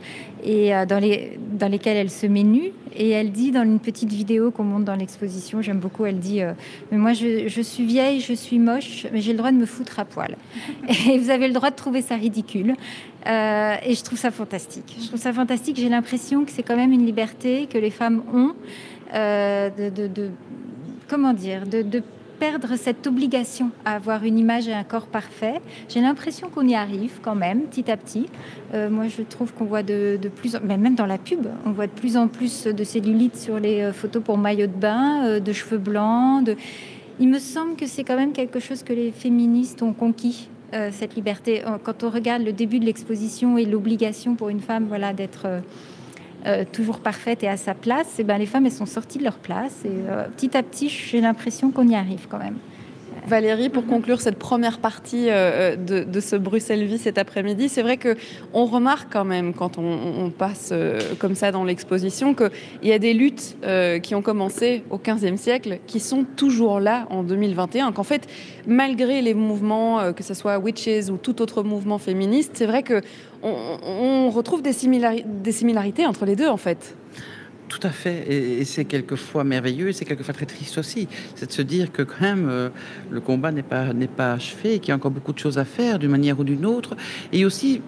et 0.43 0.75
euh, 0.75 0.87
dans, 0.87 0.99
les, 0.99 1.39
dans 1.53 1.69
lesquelles 1.69 1.97
elle 1.97 2.11
se 2.11 2.27
met 2.27 2.43
nue. 2.43 2.73
Et 2.95 3.11
elle 3.11 3.31
dit 3.31 3.53
dans 3.53 3.63
une 3.63 3.79
petite 3.79 4.13
vidéo 4.13 4.51
qu'on 4.51 4.65
monte 4.65 4.85
dans 4.85 4.97
l'exposition 4.97 5.63
j'aime 5.63 5.79
beaucoup 5.79 6.07
elle 6.07 6.19
dit 6.19 6.43
euh, 6.43 6.53
mais 6.91 6.99
moi 6.99 7.13
je, 7.13 7.47
je, 7.49 7.61
suis 7.63 7.87
vieille 7.87 8.21
je 8.21 8.33
suis 8.33 8.59
moche 8.59 9.07
mais 9.13 9.21
j'ai 9.21 9.33
le 9.33 9.39
droit 9.39 9.53
de 9.53 9.57
me 9.57 9.67
foutre 9.67 10.01
à 10.01 10.05
poil 10.05 10.37
et 10.89 11.19
vous 11.19 11.31
avez 11.31 11.47
le 11.47 11.55
droit 11.55 11.71
de 11.71 11.77
trouver 11.77 12.03
ça 12.03 12.17
ridicule. 12.17 12.75
Euh, 13.27 13.75
et 13.85 13.95
je 13.95 14.03
trouve 14.03 14.19
ça 14.19 14.31
fantastique. 14.31 14.97
Je 14.99 15.07
trouve 15.09 15.21
ça 15.21 15.33
fantastique. 15.33 15.77
J'ai 15.77 15.91
l'impression 15.91 16.45
que 16.45 16.51
c'est 16.51 16.63
quand 16.63 16.77
même 16.77 16.93
une 16.93 17.05
liberté 17.05 17.67
que 17.67 17.77
les 17.77 17.91
femmes 17.91 18.23
ont 18.33 18.55
de, 19.13 20.31
comment 21.07 21.35
dire, 21.35 21.67
de, 21.67 22.03
perdre 22.41 22.75
cette 22.77 23.07
obligation 23.07 23.71
à 23.85 23.95
avoir 23.95 24.25
une 24.25 24.39
image 24.39 24.67
et 24.67 24.73
un 24.73 24.83
corps 24.83 25.07
parfait. 25.07 25.61
J'ai 25.89 26.01
l'impression 26.01 26.49
qu'on 26.49 26.67
y 26.67 26.75
arrive 26.75 27.19
quand 27.23 27.37
même, 27.37 27.63
petit 27.63 27.91
à 27.91 27.97
petit. 27.97 28.27
moi, 28.73 29.05
je 29.09 29.23
trouve 29.23 29.53
qu'on 29.53 29.67
voit 29.67 29.83
de, 29.83 30.19
plus, 30.35 30.57
en... 30.57 30.61
même 30.61 30.95
dans 30.97 31.07
la 31.07 31.19
pub, 31.19 31.47
on 31.67 31.71
voit 31.71 31.87
de 31.87 31.93
plus 31.93 32.17
en 32.17 32.27
plus 32.27 32.65
de 32.65 32.85
cellulite 32.85 33.37
sur 33.37 33.61
les 33.61 33.93
photos 33.93 34.23
pour 34.23 34.39
maillot 34.39 34.67
de 34.67 34.73
bain, 34.73 35.39
de 35.39 35.53
cheveux 35.53 35.79
blancs. 35.79 36.45
De... 36.45 36.57
Il 37.21 37.29
me 37.29 37.39
semble 37.39 37.77
que 37.77 37.87
c'est 37.87 38.03
quand 38.03 38.17
même 38.17 38.33
quelque 38.33 38.59
chose 38.59 38.83
que 38.83 38.95
les 38.95 39.13
féministes 39.13 39.83
ont 39.83 39.93
conquis 39.93 40.49
euh, 40.73 40.91
cette 40.93 41.17
liberté. 41.17 41.65
Euh, 41.67 41.79
quand 41.83 42.05
on 42.05 42.11
regarde 42.11 42.45
le 42.45 42.53
début 42.53 42.79
de 42.79 42.85
l'exposition 42.85 43.59
et 43.59 43.65
l'obligation 43.65 44.37
pour 44.37 44.51
une 44.51 44.61
femme 44.61 44.87
voilà, 44.87 45.13
d'être 45.13 45.49
euh, 46.47 46.65
toujours 46.71 47.01
parfaite 47.01 47.43
et 47.43 47.49
à 47.49 47.57
sa 47.57 47.75
place, 47.75 48.19
et 48.19 48.23
eh 48.23 48.25
ben, 48.25 48.39
les 48.39 48.47
femmes 48.47 48.67
elles 48.67 48.73
sont 48.73 48.87
sorties 48.87 49.19
de 49.19 49.25
leur 49.25 49.39
place. 49.39 49.85
Et 49.85 49.91
petit 50.37 50.57
à 50.57 50.63
petit, 50.63 50.89
j'ai 50.89 51.21
l'impression 51.21 51.71
qu'on 51.71 51.87
y 51.89 51.95
arrive 51.95 52.27
quand 52.29 52.39
même. 52.39 52.59
Valérie, 53.27 53.69
pour 53.69 53.87
conclure 53.87 54.21
cette 54.21 54.39
première 54.39 54.79
partie 54.79 55.31
euh, 55.31 55.77
euh, 55.79 56.05
de, 56.05 56.21
ce 56.21 56.37
Bruxelles-Vie 56.37 56.99
cet 56.99 57.19
après-midi, 57.19 57.69
c'est 57.69 57.83
vrai 57.83 57.99
qu'on 57.99 58.65
remarque 58.65 59.13
quand 59.13 59.25
même, 59.25 59.55
quand 59.55 59.79
on, 59.79 60.31
passe 60.31 60.71
euh, 60.73 61.01
comme 61.19 61.35
ça 61.35 61.53
dans 61.53 61.65
l'exposition, 61.65 62.35
qu'il 62.35 62.51
y 62.83 62.93
a 62.93 62.99
des 62.99 63.13
luttes 63.13 63.57
qui 64.03 64.15
ont 64.15 64.23
commencé 64.23 64.85
au 64.91 64.99
XVe 64.99 65.37
siècle, 65.37 65.81
qui 65.87 66.01
sont 66.01 66.25
toujours 66.25 66.81
là 66.81 67.07
en 67.11 67.23
2021, 67.23 67.93
qu'en 67.93 68.03
fait, 68.03 68.27
malgré 68.67 69.23
les 69.23 69.35
mouvements, 69.35 70.13
que 70.13 70.23
ce 70.23 70.35
soit 70.35 70.59
Witches 70.59 71.11
ou 71.11 71.17
tout 71.17 71.43
autre 71.43 71.63
mouvement 71.63 71.99
féministe, 71.99 72.53
c'est 72.55 72.67
vrai 72.67 72.83
qu'on 72.83 73.01
on 73.83 74.31
retrouve 74.31 74.63
des, 74.63 74.73
des 75.25 75.53
similarités 75.53 76.07
entre 76.07 76.25
les 76.25 76.37
deux, 76.37 76.49
en 76.49 76.57
fait. 76.57 76.97
Tout 77.71 77.87
à 77.87 77.91
fait, 77.91 78.25
et, 78.29 78.65
c'est 78.65 78.85
quelquefois 78.85 79.45
merveilleux, 79.45 79.91
et 79.91 79.93
c'est 79.93 80.05
quelquefois 80.05 80.35
très 80.35 80.45
triste 80.45 80.77
aussi. 80.77 81.07
C'est 81.37 81.47
de 81.47 81.53
se 81.53 81.63
dire 81.63 81.93
que 81.93 82.03
quand 82.03 82.21
même 82.21 82.49
euh, 82.51 82.69
le 83.13 83.21
combat 83.21 83.53
n'est 83.53 83.63
pas 83.63 83.93
n'est 83.93 84.09
pas 84.09 84.33
achevé, 84.33 84.81
qu'il 84.81 84.89
y 84.89 84.93
a 84.93 84.97
encore 84.97 85.13
beaucoup 85.13 85.33
de 85.33 85.39
choses 85.39 85.57
à 85.57 85.65
faire 85.65 86.01
d'une 86.01 86.11
manière 86.11 86.41
ou 86.41 86.45
d'une 86.45 86.67
autre, 86.67 86.97
et 87.33 87.45
aussi. 87.45 87.81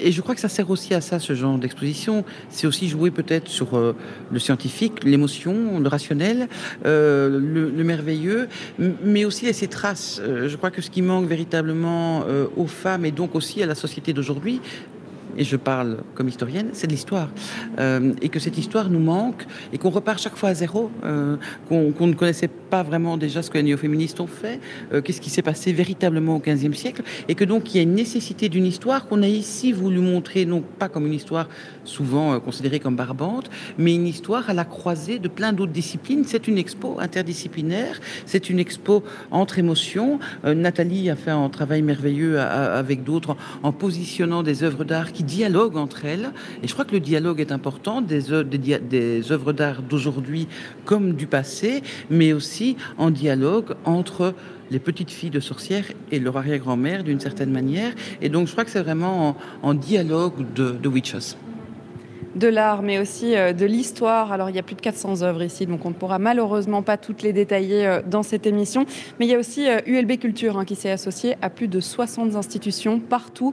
Et 0.00 0.10
je 0.12 0.20
crois 0.20 0.34
que 0.34 0.40
ça 0.40 0.48
sert 0.48 0.68
aussi 0.68 0.92
à 0.92 1.00
ça, 1.00 1.20
ce 1.20 1.34
genre 1.34 1.56
d'exposition. 1.56 2.24
C'est 2.50 2.66
aussi 2.66 2.88
jouer 2.88 3.12
peut-être 3.12 3.48
sur 3.48 3.78
euh, 3.78 3.94
le 4.30 4.38
scientifique, 4.40 5.04
l'émotion, 5.04 5.78
le 5.78 5.88
rationnel, 5.88 6.48
euh, 6.84 7.28
le, 7.30 7.84
merveilleux, 7.84 8.48
mais 8.78 9.24
aussi 9.24 9.46
laisser 9.46 9.68
traces. 9.68 10.20
je 10.22 10.56
crois 10.56 10.72
que 10.72 10.82
ce 10.82 10.90
qui 10.90 11.00
manque 11.00 11.28
véritablement 11.28 12.24
aux 12.56 12.66
femmes 12.66 13.06
et 13.06 13.12
donc 13.12 13.36
aussi 13.36 13.62
à 13.62 13.66
la 13.66 13.76
société 13.76 14.12
d'aujourd'hui, 14.12 14.60
et 15.36 15.44
je 15.44 15.56
parle 15.56 15.98
comme 16.14 16.28
historienne, 16.28 16.70
c'est 16.72 16.86
de 16.86 16.92
l'histoire. 16.92 17.28
Euh, 17.78 18.12
et 18.22 18.28
que 18.28 18.38
cette 18.38 18.58
histoire 18.58 18.90
nous 18.90 19.00
manque 19.00 19.44
et 19.72 19.78
qu'on 19.78 19.90
repart 19.90 20.20
chaque 20.20 20.36
fois 20.36 20.50
à 20.50 20.54
zéro, 20.54 20.90
euh, 21.04 21.36
qu'on 21.68 22.06
ne 22.06 22.14
connaissait 22.14 22.48
pas 22.48 22.82
vraiment 22.82 23.16
déjà 23.16 23.42
ce 23.42 23.50
que 23.50 23.58
les 23.58 23.64
néo-féministes 23.64 24.20
ont 24.20 24.26
fait, 24.26 24.60
euh, 24.92 25.00
qu'est-ce 25.00 25.20
qui 25.20 25.30
s'est 25.30 25.42
passé 25.42 25.72
véritablement 25.72 26.36
au 26.36 26.38
XVe 26.40 26.74
siècle, 26.74 27.02
et 27.28 27.34
que 27.34 27.44
donc 27.44 27.74
il 27.74 27.78
y 27.78 27.80
a 27.80 27.82
une 27.82 27.94
nécessité 27.94 28.48
d'une 28.48 28.66
histoire 28.66 29.06
qu'on 29.06 29.22
a 29.22 29.28
ici 29.28 29.72
voulu 29.72 29.98
montrer, 29.98 30.44
non 30.44 30.62
pas 30.78 30.88
comme 30.88 31.06
une 31.06 31.14
histoire 31.14 31.48
souvent 31.84 32.38
considérée 32.40 32.80
comme 32.80 32.96
barbante, 32.96 33.50
mais 33.78 33.94
une 33.94 34.06
histoire 34.06 34.48
à 34.48 34.54
la 34.54 34.64
croisée 34.64 35.18
de 35.18 35.28
plein 35.28 35.52
d'autres 35.52 35.72
disciplines. 35.72 36.24
C'est 36.26 36.48
une 36.48 36.58
expo 36.58 36.98
interdisciplinaire, 37.00 38.00
c'est 38.26 38.48
une 38.50 38.58
expo 38.58 39.02
entre 39.30 39.58
émotions. 39.58 40.18
Nathalie 40.44 41.10
a 41.10 41.16
fait 41.16 41.30
un 41.30 41.48
travail 41.48 41.82
merveilleux 41.82 42.40
avec 42.40 43.04
d'autres 43.04 43.36
en 43.62 43.72
positionnant 43.72 44.42
des 44.42 44.62
œuvres 44.62 44.84
d'art 44.84 45.12
qui 45.12 45.23
dialogue 45.24 45.76
entre 45.76 46.04
elles. 46.04 46.30
Et 46.62 46.68
je 46.68 46.72
crois 46.72 46.84
que 46.84 46.92
le 46.92 47.00
dialogue 47.00 47.40
est 47.40 47.52
important 47.52 48.00
des, 48.00 48.32
œuvres 48.32 49.52
d'art 49.52 49.82
d'aujourd'hui 49.82 50.46
comme 50.84 51.14
du 51.14 51.26
passé, 51.26 51.82
mais 52.10 52.32
aussi 52.32 52.76
en 52.98 53.10
dialogue 53.10 53.74
entre 53.84 54.34
les 54.70 54.78
petites 54.78 55.10
filles 55.10 55.30
de 55.30 55.40
sorcières 55.40 55.86
et 56.10 56.18
leur 56.18 56.36
arrière-grand-mère 56.36 57.04
d'une 57.04 57.20
certaine 57.20 57.50
manière. 57.50 57.92
Et 58.22 58.28
donc 58.28 58.46
je 58.46 58.52
crois 58.52 58.64
que 58.64 58.70
c'est 58.70 58.82
vraiment 58.82 59.36
en, 59.62 59.74
dialogue 59.74 60.44
de 60.54 60.88
Witches 60.88 61.36
de 62.34 62.48
l'art, 62.48 62.82
mais 62.82 62.98
aussi 62.98 63.36
euh, 63.36 63.52
de 63.52 63.66
l'histoire. 63.66 64.32
Alors, 64.32 64.50
il 64.50 64.56
y 64.56 64.58
a 64.58 64.62
plus 64.62 64.74
de 64.74 64.80
400 64.80 65.22
œuvres 65.22 65.42
ici, 65.42 65.66
donc 65.66 65.84
on 65.84 65.90
ne 65.90 65.94
pourra 65.94 66.18
malheureusement 66.18 66.82
pas 66.82 66.96
toutes 66.96 67.22
les 67.22 67.32
détailler 67.32 67.86
euh, 67.86 68.00
dans 68.04 68.22
cette 68.22 68.46
émission. 68.46 68.86
Mais 69.18 69.26
il 69.26 69.30
y 69.30 69.34
a 69.34 69.38
aussi 69.38 69.66
ULB 69.86 70.12
euh, 70.12 70.16
Culture 70.16 70.58
hein, 70.58 70.64
qui 70.64 70.74
s'est 70.74 70.90
associé 70.90 71.36
à 71.42 71.50
plus 71.50 71.68
de 71.68 71.80
60 71.80 72.36
institutions 72.36 72.98
partout 73.00 73.52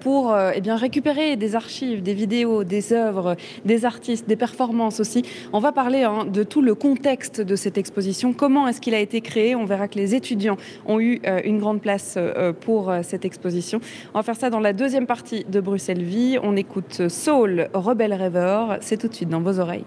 pour 0.00 0.36
eh 0.54 0.60
bien, 0.60 0.76
récupérer 0.76 1.36
des 1.36 1.54
archives, 1.54 2.02
des 2.02 2.14
vidéos, 2.14 2.64
des 2.64 2.92
œuvres, 2.92 3.36
des 3.64 3.84
artistes, 3.84 4.28
des 4.28 4.36
performances 4.36 5.00
aussi. 5.00 5.22
On 5.52 5.60
va 5.60 5.72
parler 5.72 6.02
hein, 6.02 6.24
de 6.24 6.42
tout 6.42 6.62
le 6.62 6.74
contexte 6.74 7.40
de 7.40 7.56
cette 7.56 7.78
exposition. 7.78 8.32
Comment 8.32 8.66
est-ce 8.68 8.80
qu'il 8.80 8.94
a 8.94 8.98
été 8.98 9.20
créé? 9.20 9.54
On 9.54 9.64
verra 9.64 9.88
que 9.88 9.96
les 9.96 10.14
étudiants 10.14 10.56
ont 10.86 11.00
eu 11.00 11.20
une 11.44 11.58
grande 11.58 11.80
place 11.80 12.18
pour 12.60 12.92
cette 13.02 13.24
exposition. 13.24 13.80
On 14.14 14.18
va 14.18 14.22
faire 14.22 14.36
ça 14.36 14.50
dans 14.50 14.60
la 14.60 14.72
deuxième 14.72 15.06
partie 15.06 15.44
de 15.44 15.60
Bruxelles 15.60 16.02
Vie. 16.02 16.38
On 16.42 16.56
écoute 16.56 17.08
Soul, 17.08 17.68
Rebelle 17.74 18.09
rêveur, 18.14 18.78
c'est 18.80 18.96
tout 18.96 19.08
de 19.08 19.14
suite 19.14 19.28
dans 19.28 19.40
vos 19.40 19.58
oreilles. 19.58 19.84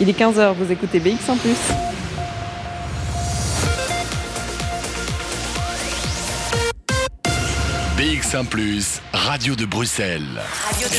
Il 0.00 0.08
est 0.08 0.18
15h, 0.18 0.54
vous 0.54 0.72
écoutez 0.72 0.98
BX 0.98 1.30
en 1.30 1.36
plus. 1.36 1.56
BX1 7.96 8.46
Plus, 8.46 9.00
Radio 9.12 9.54
de 9.54 9.64
Bruxelles. 9.64 10.40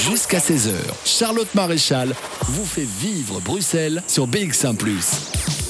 Jusqu'à 0.09 0.38
16h, 0.38 0.72
Charlotte 1.03 1.53
Maréchal 1.53 2.14
vous 2.43 2.66
fait 2.66 2.88
vivre 2.88 3.41
Bruxelles 3.41 4.01
sur 4.07 4.28
BX1 4.28 4.78
Plus. 4.78 5.62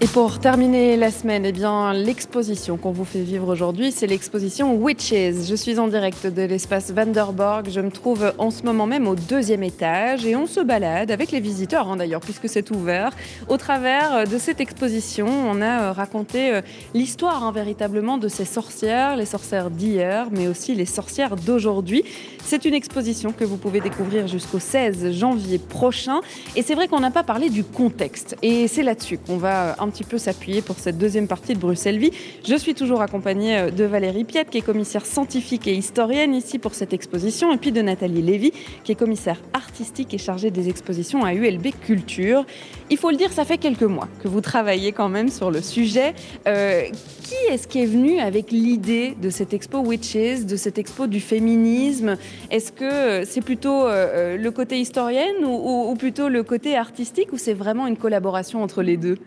Et 0.00 0.06
pour 0.06 0.38
terminer 0.38 0.96
la 0.96 1.10
semaine, 1.10 1.44
eh 1.44 1.50
bien, 1.50 1.92
l'exposition 1.92 2.76
qu'on 2.76 2.92
vous 2.92 3.04
fait 3.04 3.22
vivre 3.22 3.48
aujourd'hui, 3.48 3.90
c'est 3.90 4.06
l'exposition 4.06 4.76
Witches. 4.76 5.48
Je 5.48 5.54
suis 5.56 5.80
en 5.80 5.88
direct 5.88 6.24
de 6.24 6.42
l'espace 6.42 6.92
Vanderborg. 6.92 7.68
Je 7.68 7.80
me 7.80 7.90
trouve 7.90 8.32
en 8.38 8.52
ce 8.52 8.62
moment 8.62 8.86
même 8.86 9.08
au 9.08 9.16
deuxième 9.16 9.64
étage 9.64 10.24
et 10.24 10.36
on 10.36 10.46
se 10.46 10.60
balade 10.60 11.10
avec 11.10 11.32
les 11.32 11.40
visiteurs, 11.40 11.88
hein, 11.88 11.96
d'ailleurs, 11.96 12.20
puisque 12.20 12.48
c'est 12.48 12.70
ouvert. 12.70 13.10
Au 13.48 13.56
travers 13.56 14.24
de 14.24 14.38
cette 14.38 14.60
exposition, 14.60 15.26
on 15.26 15.60
a 15.60 15.80
euh, 15.80 15.92
raconté 15.92 16.54
euh, 16.54 16.60
l'histoire 16.94 17.42
hein, 17.42 17.50
véritablement 17.50 18.18
de 18.18 18.28
ces 18.28 18.44
sorcières, 18.44 19.16
les 19.16 19.26
sorcières 19.26 19.68
d'hier, 19.68 20.28
mais 20.30 20.46
aussi 20.46 20.76
les 20.76 20.86
sorcières 20.86 21.34
d'aujourd'hui. 21.34 22.04
C'est 22.44 22.64
une 22.64 22.74
exposition 22.74 23.32
que 23.32 23.44
vous 23.44 23.56
pouvez 23.56 23.80
découvrir 23.80 24.28
jusqu'au 24.28 24.60
16 24.60 25.10
janvier 25.10 25.58
prochain. 25.58 26.20
Et 26.54 26.62
c'est 26.62 26.76
vrai 26.76 26.86
qu'on 26.86 27.00
n'a 27.00 27.10
pas 27.10 27.24
parlé 27.24 27.50
du 27.50 27.64
contexte. 27.64 28.36
Et 28.42 28.68
c'est 28.68 28.84
là-dessus 28.84 29.18
qu'on 29.18 29.38
va 29.38 29.74
un 29.80 29.87
petit 29.88 30.04
peu 30.04 30.18
s'appuyer 30.18 30.62
pour 30.62 30.78
cette 30.78 30.98
deuxième 30.98 31.28
partie 31.28 31.54
de 31.54 31.58
Bruxelles 31.58 31.98
Vie. 31.98 32.10
Je 32.46 32.54
suis 32.54 32.74
toujours 32.74 33.02
accompagnée 33.02 33.58
euh, 33.58 33.70
de 33.70 33.84
Valérie 33.84 34.24
Piette, 34.24 34.50
qui 34.50 34.58
est 34.58 34.62
commissaire 34.62 35.06
scientifique 35.06 35.66
et 35.66 35.74
historienne 35.74 36.34
ici 36.34 36.58
pour 36.58 36.74
cette 36.74 36.92
exposition, 36.92 37.52
et 37.52 37.56
puis 37.56 37.72
de 37.72 37.82
Nathalie 37.82 38.22
Lévy, 38.22 38.52
qui 38.84 38.92
est 38.92 38.94
commissaire 38.94 39.40
artistique 39.52 40.14
et 40.14 40.18
chargée 40.18 40.50
des 40.50 40.68
expositions 40.68 41.24
à 41.24 41.34
ULB 41.34 41.68
Culture. 41.84 42.44
Il 42.90 42.96
faut 42.96 43.10
le 43.10 43.16
dire, 43.16 43.32
ça 43.32 43.44
fait 43.44 43.58
quelques 43.58 43.82
mois 43.82 44.08
que 44.22 44.28
vous 44.28 44.40
travaillez 44.40 44.92
quand 44.92 45.08
même 45.08 45.28
sur 45.28 45.50
le 45.50 45.60
sujet. 45.60 46.14
Euh, 46.46 46.82
qui 47.22 47.52
est-ce 47.52 47.68
qui 47.68 47.82
est 47.82 47.86
venu 47.86 48.20
avec 48.20 48.50
l'idée 48.50 49.14
de 49.20 49.30
cette 49.30 49.52
expo 49.52 49.78
Witches, 49.80 50.46
de 50.46 50.56
cette 50.56 50.78
expo 50.78 51.06
du 51.06 51.20
féminisme? 51.20 52.16
Est-ce 52.50 52.72
que 52.72 53.24
c'est 53.26 53.42
plutôt 53.42 53.86
euh, 53.86 54.36
le 54.36 54.50
côté 54.50 54.78
historienne 54.80 55.44
ou 55.44 55.94
plutôt 55.96 56.28
le 56.28 56.42
côté 56.42 56.76
artistique 56.76 57.32
ou 57.32 57.38
c'est 57.38 57.54
vraiment 57.54 57.86
une 57.86 57.96
collaboration 57.96 58.62
entre 58.62 58.82
les 58.82 58.96
deux? 58.96 59.18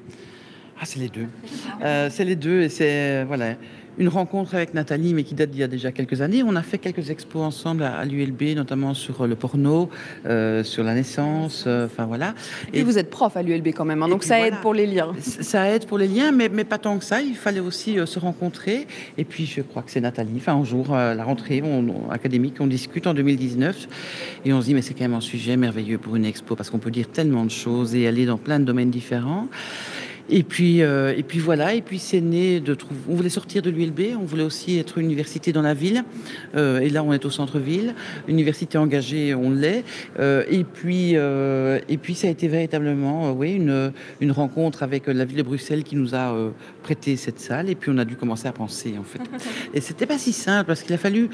Ah, 0.82 0.86
c'est 0.86 1.00
les 1.00 1.10
deux. 1.10 1.28
Euh, 1.84 2.10
c'est 2.10 2.26
les 2.26 2.36
deux 2.36 2.62
et 2.62 2.70
c'est 2.70 3.24
voilà 3.26 3.56
une 3.98 4.08
rencontre 4.08 4.56
avec 4.56 4.74
Nathalie, 4.74 5.14
mais 5.14 5.24
qui 5.24 5.36
date 5.36 5.52
d'il 5.52 5.60
y 5.60 5.64
a 5.64 5.68
déjà 5.68 5.92
quelques 5.92 6.22
années. 6.22 6.44
On 6.44 6.56
a 6.56 6.64
fait 6.64 6.78
quelques 6.78 7.10
expos 7.10 7.44
ensemble 7.44 7.84
à, 7.84 8.04
l'ULB, 8.06 8.56
notamment 8.56 8.94
sur 8.94 9.28
le 9.28 9.36
porno, 9.36 9.90
euh, 10.26 10.64
sur 10.64 10.84
la 10.84 10.96
naissance, 10.96 11.66
euh, 11.68 11.86
enfin 11.86 12.06
voilà. 12.06 12.34
Et, 12.74 12.84
vous 12.84 12.98
êtes 12.98 13.10
prof 13.10 13.36
à 13.36 13.44
l'ULB 13.44 13.68
quand 13.68 13.86
même, 13.86 14.02
hein, 14.02 14.08
donc 14.08 14.24
ça 14.24 14.40
aide 14.40 14.56
pour 14.62 14.74
les 14.74 14.88
liens. 14.88 15.14
Ça 15.20 15.70
aide 15.70 15.86
pour 15.86 15.98
les 15.98 16.08
liens, 16.08 16.32
mais, 16.32 16.50
mais 16.50 16.64
pas 16.64 16.78
tant 16.78 16.98
que 16.98 17.06
ça. 17.06 17.22
Il 17.22 17.36
fallait 17.36 17.60
aussi 17.60 17.98
se 18.06 18.18
rencontrer. 18.18 18.88
Et 19.18 19.26
puis 19.26 19.46
je 19.46 19.62
crois 19.62 19.84
que 19.84 19.92
c'est 19.92 20.02
Nathalie. 20.02 20.38
Enfin 20.38 20.56
un 20.56 20.64
jour, 20.64 20.96
la 20.96 21.24
rentrée 21.24 21.62
on, 21.64 22.10
académique, 22.10 22.56
on 22.60 22.68
discute 22.68 23.08
en 23.08 23.14
2019 23.14 23.88
et 24.46 24.54
on 24.54 24.62
se 24.62 24.68
dit 24.68 24.74
mais 24.74 24.82
c'est 24.82 24.94
quand 24.94 25.04
même 25.04 25.14
un 25.14 25.22
sujet 25.22 25.58
merveilleux 25.58 25.98
pour 25.98 26.16
une 26.16 26.26
expo 26.26 26.56
parce 26.56 26.70
qu'on 26.70 26.80
peut 26.80 26.92
dire 26.92 27.10
tellement 27.10 27.46
de 27.46 27.52
choses 27.52 27.94
et 27.94 28.08
aller 28.08 28.26
dans 28.26 28.38
plein 28.38 28.60
de 28.60 28.66
domaines 28.66 28.90
différents. 28.90 29.48
Et 30.34 30.44
puis, 30.44 30.82
euh, 30.82 31.14
et 31.16 31.24
puis 31.24 31.40
voilà, 31.40 31.74
et 31.74 31.82
puis 31.82 32.00
c'est 32.00 32.22
né 32.22 32.62
de 32.62 32.74
trouver. 32.74 33.02
On 33.10 33.16
voulait 33.16 33.30
sortir 33.30 33.62
de 33.62 33.70
l'ULB, 33.70 34.16
on 34.18 34.24
voulait 34.24 34.44
aussi 34.44 34.80
être 34.80 34.98
une 34.98 35.06
université 35.08 35.52
dans 35.52 35.62
la 35.62 35.74
ville. 35.74 36.06
Euh, 36.56 36.80
et 36.80 36.90
là, 36.90 37.04
on 37.04 37.12
est 37.12 37.26
au 37.26 37.30
centre-ville. 37.30 37.96
Université 38.30 38.78
engagée, 38.78 39.36
on 39.36 39.50
l'est. 39.52 39.84
Euh, 40.20 40.46
et 40.50 40.64
puis, 40.64 41.16
et 41.16 41.98
puis, 41.98 42.16
ça 42.16 42.28
a 42.28 42.30
été 42.30 42.48
véritablement, 42.48 43.34
oui, 43.34 43.56
une, 43.56 43.92
une 44.22 44.32
rencontre 44.32 44.84
avec 44.84 45.08
la 45.08 45.26
ville 45.26 45.38
de 45.38 45.44
Bruxelles 45.44 45.84
qui 45.84 45.98
nous 45.98 46.16
a 46.16 46.34
prêté 46.82 47.16
cette 47.18 47.40
salle. 47.40 47.70
Et 47.70 47.76
puis, 47.76 47.92
on 47.94 47.98
a 47.98 48.06
dû 48.06 48.16
commencer 48.16 48.48
à 48.48 48.52
penser, 48.52 48.96
en 49.00 49.04
fait. 49.04 49.22
Et 49.74 49.82
c'était 49.82 50.06
pas 50.06 50.18
si 50.18 50.34
simple 50.34 50.68
parce 50.68 50.84
qu'il 50.84 50.94
a 50.94 50.98
fallu 50.98 51.30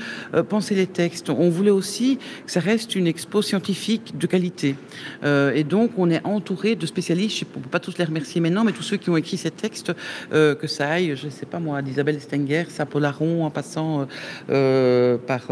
penser 0.49 0.75
les 0.75 0.87
textes. 0.87 1.29
On 1.29 1.49
voulait 1.49 1.71
aussi 1.71 2.17
que 2.45 2.51
ça 2.51 2.59
reste 2.59 2.95
une 2.95 3.07
expo 3.07 3.41
scientifique 3.41 4.17
de 4.17 4.27
qualité. 4.27 4.75
et 5.23 5.63
donc, 5.63 5.91
on 5.97 6.09
est 6.09 6.25
entouré 6.25 6.75
de 6.75 6.85
spécialistes. 6.85 7.45
On 7.55 7.59
peut 7.59 7.69
pas 7.69 7.79
tous 7.79 7.97
les 7.97 8.05
remercier 8.05 8.41
maintenant, 8.41 8.63
mais 8.63 8.71
tous 8.71 8.83
ceux 8.83 8.97
qui 8.97 9.09
ont 9.09 9.17
écrit 9.17 9.37
ces 9.37 9.51
textes, 9.51 9.91
euh, 10.33 10.55
que 10.55 10.67
ça 10.67 10.89
aille, 10.89 11.15
je 11.15 11.25
ne 11.25 11.31
sais 11.31 11.45
pas 11.45 11.59
moi, 11.59 11.81
d'Isabelle 11.81 12.19
Stenger, 12.21 12.65
Sapolaron, 12.69 13.45
en 13.45 13.49
passant 13.49 14.01
euh, 14.01 14.05
euh, 14.49 15.17
par, 15.17 15.47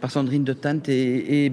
par 0.00 0.10
Sandrine 0.10 0.44
de 0.44 0.52
Tante 0.52 0.88
et, 0.88 1.50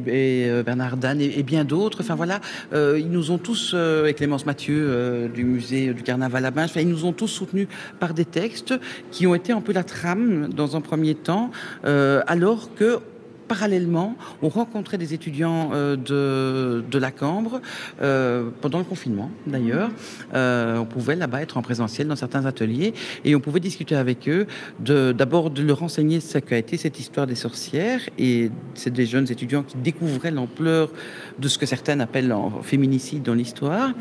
Bernard 0.66 0.98
Dan 0.98 1.22
et, 1.22 1.44
bien 1.44 1.64
d'autres. 1.64 2.00
Enfin 2.02 2.16
voilà, 2.16 2.40
ils 2.74 3.10
nous 3.10 3.32
ont 3.32 3.38
tous, 3.38 3.76
et 4.08 4.14
Clémence 4.14 4.46
Mathieu 4.46 5.30
du 5.34 5.44
musée 5.44 5.94
du 5.94 6.04
Carnaval 6.04 6.46
à 6.46 6.52
Binge, 6.52 6.72
ils 6.76 6.88
nous 6.88 7.06
ont 7.06 7.14
tous 7.14 7.37
soutenus 7.38 7.68
par 8.00 8.14
des 8.14 8.26
textes 8.26 8.74
qui 9.12 9.28
ont 9.28 9.36
été 9.36 9.54
un 9.54 9.62
peu 9.62 9.74
la 9.74 9.84
trame 9.84 10.50
dans 10.50 10.76
un 10.76 10.82
premier 10.82 11.16
temps, 11.16 11.52
alors 11.84 12.74
que 12.76 13.00
parallèlement, 13.48 14.16
on 14.42 14.50
rencontrait 14.50 14.98
des 14.98 15.14
étudiants 15.14 15.72
euh, 15.74 15.96
de, 15.96 16.84
de, 16.90 16.98
la 16.98 17.12
Cambre 17.12 17.62
euh, 18.02 18.50
pendant 18.62 18.78
le 18.78 18.84
confinement 18.84 19.32
d'ailleurs. 19.46 19.90
Euh, 20.34 20.78
on 20.78 20.86
pouvait 20.86 21.16
là-bas 21.16 21.42
être 21.42 21.58
en 21.58 21.62
présentiel 21.62 22.08
dans 22.08 22.16
certains 22.16 22.46
ateliers 22.46 22.94
et 23.24 23.36
on 23.36 23.40
pouvait 23.40 23.60
discuter 23.60 23.96
avec 23.96 24.28
eux 24.30 24.46
d'abord 24.80 25.50
de, 25.50 25.62
leur 25.62 25.84
enseigner 25.84 26.20
ce 26.20 26.38
qu'a 26.38 26.58
été 26.58 26.78
cette 26.78 27.00
histoire 27.00 27.28
des 27.28 27.36
sorcières 27.36 28.02
et 28.18 28.52
c'est 28.74 28.94
des 28.94 29.06
jeunes 29.06 29.32
étudiants 29.32 29.64
qui 29.64 29.78
découvraient 29.78 30.32
l'ampleur 30.32 30.92
de 31.40 31.48
ce 31.48 31.58
que 31.58 31.66
certains 31.66 32.00
appellent 32.00 32.34
en 32.34 32.62
féminicide 32.62 33.24
dans 33.24 33.34
l'histoire. 33.34 33.92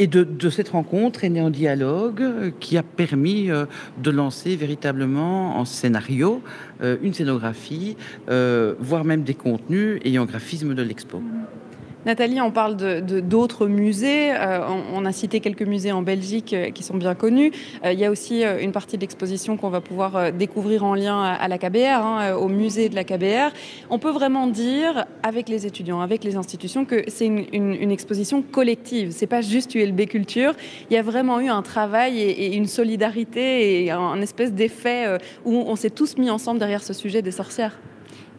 Et 0.00 0.06
de, 0.06 0.48
cette 0.48 0.70
rencontre 0.70 1.24
est 1.24 1.28
né 1.28 1.40
un 1.40 1.50
dialogue 1.50 2.22
euh, 2.22 2.50
qui 2.58 2.78
a 2.78 2.82
permis 2.82 3.50
euh, 3.50 3.66
de 4.02 4.10
lancer 4.10 4.56
véritablement 4.56 5.58
en 5.58 5.66
scénario 5.66 6.42
euh, 6.80 6.96
une 7.02 7.12
scénographie, 7.12 7.98
voire 8.26 9.04
même 9.04 9.24
des 9.24 9.34
contenus 9.34 10.00
ayant 10.02 10.24
graphisme 10.24 10.74
de 10.74 10.82
l'expo. 10.82 11.22
Nathalie, 12.06 12.40
on 12.40 12.50
parle 12.50 12.76
d'autres 12.76 13.66
de, 13.66 13.70
musées. 13.70 14.32
Euh, 14.32 14.60
on, 14.94 15.04
a 15.04 15.12
cité 15.12 15.40
quelques 15.40 15.62
musées 15.62 15.92
en 15.92 16.00
Belgique 16.00 16.54
euh, 16.54 16.70
qui 16.70 16.82
sont 16.82 16.96
bien 16.96 17.14
connus. 17.14 17.52
Euh, 17.84 17.92
il 17.92 17.98
y 17.98 18.06
a 18.06 18.10
aussi 18.10 18.42
une 18.42 18.72
partie 18.72 18.96
de 18.96 19.02
l'exposition 19.02 19.58
qu'on 19.58 19.68
va 19.68 19.82
pouvoir 19.82 20.32
découvrir 20.32 20.82
en 20.84 20.94
lien 20.94 21.22
à, 21.22 21.46
la 21.48 21.58
KBR, 21.58 21.78
hein, 21.78 22.34
au 22.36 22.48
musée 22.48 22.88
de 22.88 22.94
la 22.94 23.04
KBR. 23.04 23.54
On 23.90 23.98
peut 23.98 24.10
vraiment 24.10 24.46
dire, 24.46 25.04
avec 25.22 25.50
les 25.50 25.66
étudiants, 25.66 26.00
avec 26.00 26.24
les 26.24 26.36
institutions, 26.36 26.86
que 26.86 27.04
c'est 27.08 27.26
une, 27.26 27.90
exposition 27.90 28.40
collective. 28.42 29.10
C'est 29.10 29.26
pas 29.26 29.42
juste 29.42 29.74
ULB 29.74 30.06
Culture. 30.06 30.54
Il 30.90 30.94
y 30.94 30.96
a 30.96 31.02
vraiment 31.02 31.40
eu 31.40 31.48
un 31.48 31.62
travail 31.62 32.20
et, 32.20 32.56
une 32.56 32.66
solidarité 32.66 33.84
et 33.84 33.90
un 33.90 34.20
espèce 34.22 34.52
d'effet 34.52 35.18
où 35.44 35.64
on 35.66 35.76
s'est 35.76 35.90
tous 35.90 36.16
mis 36.16 36.30
ensemble 36.30 36.58
derrière 36.58 36.82
ce 36.82 36.92
sujet 36.92 37.20
des 37.20 37.32
sorcières. 37.32 37.76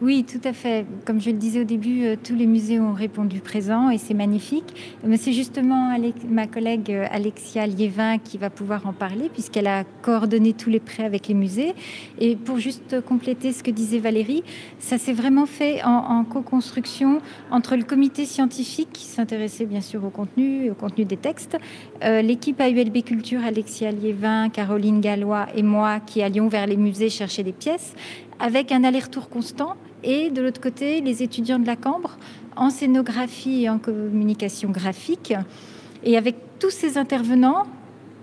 Oui, 0.02 0.24
tout 0.24 0.40
à 0.42 0.52
fait. 0.52 0.84
Comme 1.06 1.20
je 1.20 1.30
le 1.30 1.36
disais 1.36 1.60
au 1.60 1.64
début, 1.64 2.06
euh, 2.06 2.16
tous 2.20 2.34
les 2.34 2.46
musées 2.46 2.80
ont 2.80 2.92
répondu 2.92 3.38
présent 3.38 3.88
et 3.88 3.98
c'est 3.98 4.14
magnifique. 4.14 4.96
Mais 5.06 5.16
c'est 5.16 5.32
justement 5.32 5.96
ma 6.28 6.48
collègue 6.48 6.90
euh, 6.90 7.06
Alexia 7.12 7.68
Liévin 7.68 8.18
qui 8.18 8.36
va 8.36 8.50
pouvoir 8.50 8.84
en 8.88 8.92
parler 8.92 9.28
puisqu'elle 9.32 9.68
a 9.68 9.84
coordonné 10.02 10.54
tous 10.54 10.70
les 10.70 10.80
prêts 10.80 11.04
avec 11.04 11.28
les 11.28 11.34
musées. 11.34 11.76
Et 12.18 12.34
pour 12.34 12.58
juste 12.58 13.00
compléter 13.02 13.52
ce 13.52 13.62
que 13.62 13.70
disait 13.70 14.00
Valérie, 14.00 14.42
ça 14.80 14.98
s'est 14.98 15.12
vraiment 15.12 15.46
fait 15.46 15.84
en, 15.84 16.24
co-construction 16.24 17.20
entre 17.52 17.76
le 17.76 17.84
comité 17.84 18.26
scientifique 18.26 18.88
qui 18.92 19.04
s'intéressait 19.04 19.66
bien 19.66 19.80
sûr 19.80 20.04
au 20.04 20.10
contenu, 20.10 20.68
au 20.68 20.74
contenu 20.74 21.04
des 21.04 21.16
textes, 21.16 21.56
euh, 22.02 22.22
l'équipe 22.22 22.60
AULB 22.60 23.04
Culture, 23.04 23.44
Alexia 23.44 23.92
Liévin, 23.92 24.48
Caroline 24.48 25.00
Gallois 25.00 25.46
et 25.54 25.62
moi 25.62 26.00
qui 26.00 26.22
allions 26.22 26.48
vers 26.48 26.66
les 26.66 26.76
musées 26.76 27.08
chercher 27.08 27.44
des 27.44 27.52
pièces 27.52 27.94
avec 28.40 28.72
un 28.72 28.82
aller-retour 28.82 29.28
constant 29.28 29.76
et 30.04 30.30
de 30.30 30.42
l'autre 30.42 30.60
côté, 30.60 31.00
les 31.00 31.22
étudiants 31.22 31.58
de 31.58 31.66
la 31.66 31.76
Cambre 31.76 32.16
en 32.56 32.70
scénographie 32.70 33.64
et 33.64 33.70
en 33.70 33.78
communication 33.78 34.70
graphique. 34.70 35.34
Et 36.04 36.16
avec 36.16 36.36
tous 36.58 36.70
ces 36.70 36.98
intervenants, 36.98 37.66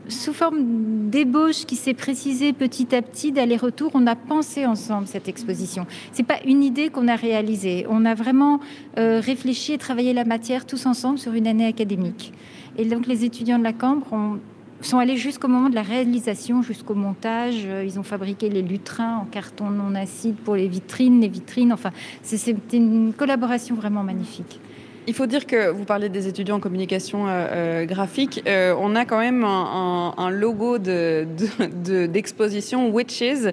sous 0.08 0.34
forme 0.34 1.10
d'ébauche 1.10 1.66
qui 1.66 1.76
s'est 1.76 1.94
précisée 1.94 2.52
petit 2.54 2.96
à 2.96 3.02
petit 3.02 3.32
d'aller-retour, 3.32 3.92
on 3.94 4.08
a 4.08 4.16
pensé 4.16 4.66
ensemble 4.66 5.08
cette 5.08 5.28
exposition. 5.28 5.86
C'est 6.12 6.24
pas 6.26 6.40
une 6.46 6.64
idée 6.64 6.90
qu'on 6.90 7.08
a 7.08 7.16
réalisée. 7.16 7.86
On 7.90 8.06
a 8.06 8.16
vraiment 8.16 8.60
euh, 8.98 9.22
réfléchi 9.24 9.74
et 9.74 9.78
travaillé 9.78 10.14
la 10.14 10.26
matière 10.26 10.66
tous 10.66 10.86
ensemble 10.86 11.20
sur 11.20 11.34
une 11.34 11.48
année 11.48 11.68
académique. 11.68 12.34
Et 12.78 12.86
donc 12.86 13.08
les 13.08 13.24
étudiants 13.24 13.60
de 13.60 13.64
la 13.64 13.74
Cambre 13.74 14.12
ont 14.12 14.40
sont 14.82 15.00
allés 15.00 15.18
jusqu'au 15.18 15.48
moment 15.48 15.70
de 15.70 15.76
la 15.76 15.82
réalisation, 15.82 16.62
jusqu'au 16.62 16.96
montage. 16.96 17.64
Euh, 17.66 17.84
ils 17.86 18.00
ont 18.00 18.04
fabriqué 18.04 18.50
les 18.50 18.62
lutrins 18.62 19.18
en 19.18 19.26
carton 19.26 19.70
non 19.70 19.96
acide 19.96 20.36
pour 20.36 20.56
les 20.56 20.68
vitrines, 20.68 21.22
les 21.22 21.28
vitrines. 21.28 21.74
Enfin, 21.74 21.92
c'était 22.24 22.78
une 22.78 23.14
collaboration 23.14 23.76
vraiment 23.76 24.04
magnifique. 24.04 24.60
Il 25.08 25.16
faut 25.16 25.26
dire 25.26 25.48
que 25.48 25.70
vous 25.70 25.86
parlez 25.86 26.08
des 26.08 26.28
étudiants 26.28 26.58
en 26.58 26.60
communication 26.60 27.28
euh, 27.28 27.48
euh, 27.52 27.86
graphique. 27.86 28.44
on 28.46 28.96
a 28.96 29.06
quand 29.06 29.18
même 29.18 29.44
un, 29.44 30.30
logo 30.30 30.78
d'exposition 30.78 32.88
de, 32.88 32.94
Witches 32.94 33.52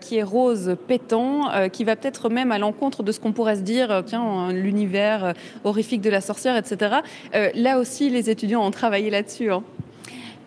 qui 0.00 0.16
est 0.16 0.22
rose 0.22 0.76
pétant, 0.88 1.42
qui 1.70 1.84
va 1.84 1.94
peut-être 1.94 2.28
même 2.28 2.50
à 2.50 2.58
l'encontre 2.58 3.04
de 3.04 3.12
ce 3.12 3.20
qu'on 3.20 3.32
pourrait 3.32 3.56
se 3.56 3.60
dire, 3.60 4.02
tiens, 4.04 4.52
l'univers 4.52 5.34
horrifique 5.62 6.00
de 6.00 6.10
la 6.10 6.20
sorcière, 6.20 6.56
etc. 6.56 6.96
là 7.54 7.78
aussi, 7.78 8.10
les 8.10 8.28
étudiants 8.28 8.66
ont 8.66 8.72
travaillé 8.72 9.10
là-dessus. 9.10 9.52
Hein 9.52 9.62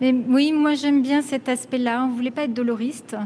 oui, 0.00 0.52
moi 0.52 0.74
j'aime 0.74 1.02
bien 1.02 1.22
cet 1.22 1.48
aspect-là. 1.48 2.04
On 2.04 2.08
ne 2.08 2.14
voulait 2.14 2.32
pas 2.32 2.44
être 2.44 2.52
doloriste. 2.52 3.16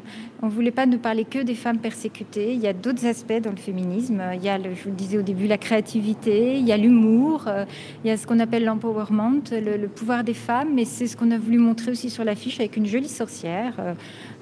On 0.43 0.47
ne 0.47 0.51
voulait 0.51 0.71
pas 0.71 0.87
ne 0.87 0.97
parler 0.97 1.25
que 1.25 1.39
des 1.39 1.55
femmes 1.55 1.79
persécutées. 1.79 2.53
Il 2.53 2.61
y 2.61 2.67
a 2.67 2.75
d'autres 2.75 3.07
aspects 3.07 3.41
dans 3.43 3.51
le 3.51 3.57
féminisme. 3.57 4.23
Il 4.35 4.45
y 4.45 4.51
a, 4.51 4.59
je 4.59 4.83
vous 4.85 4.91
le 4.91 4.95
disais 4.95 5.19
au 5.19 5.23
début, 5.23 5.47
la 5.47 5.57
créativité, 5.57 6.59
il 6.59 6.67
y 6.67 6.73
a 6.73 6.77
l'humour, 6.77 7.45
euh, 7.47 7.65
il 8.05 8.09
y 8.09 8.11
a 8.11 8.17
ce 8.17 8.27
qu'on 8.27 8.39
appelle 8.39 8.65
l'empowerment, 8.65 9.41
le, 9.51 9.87
pouvoir 9.87 10.25
des 10.25 10.35
femmes. 10.35 10.75
Mais 10.75 10.85
c'est 10.85 11.07
ce 11.07 11.17
qu'on 11.17 11.31
a 11.31 11.39
voulu 11.39 11.59
montrer 11.59 11.91
aussi 11.91 12.11
sur 12.11 12.23
l'affiche 12.23 12.61
avec 12.61 12.77
une 12.77 12.87
jolie 12.87 13.09
sorcière, 13.09 13.75
euh, 13.79 13.95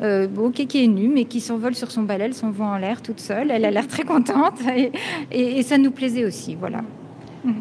euh 0.03 0.51
qui 0.51 0.85
est 0.85 0.89
nue, 0.89 1.09
mais 1.09 1.25
qui 1.25 1.41
s'envole 1.41 1.75
sur 1.75 1.91
son 1.91 2.03
balai, 2.03 2.25
elle 2.25 2.35
s'envoie 2.35 2.67
en 2.67 2.77
l'air 2.77 3.03
toute 3.03 3.21
seule. 3.21 3.51
Elle 3.51 3.65
a 3.65 3.71
l'air 3.71 3.87
très 3.87 4.03
contente 4.05 4.61
et, 4.75 4.91
et 5.31 5.63
ça 5.63 5.79
nous 5.79 5.91
plaisait 5.91 6.25
aussi. 6.25 6.57
Voilà. 6.57 6.83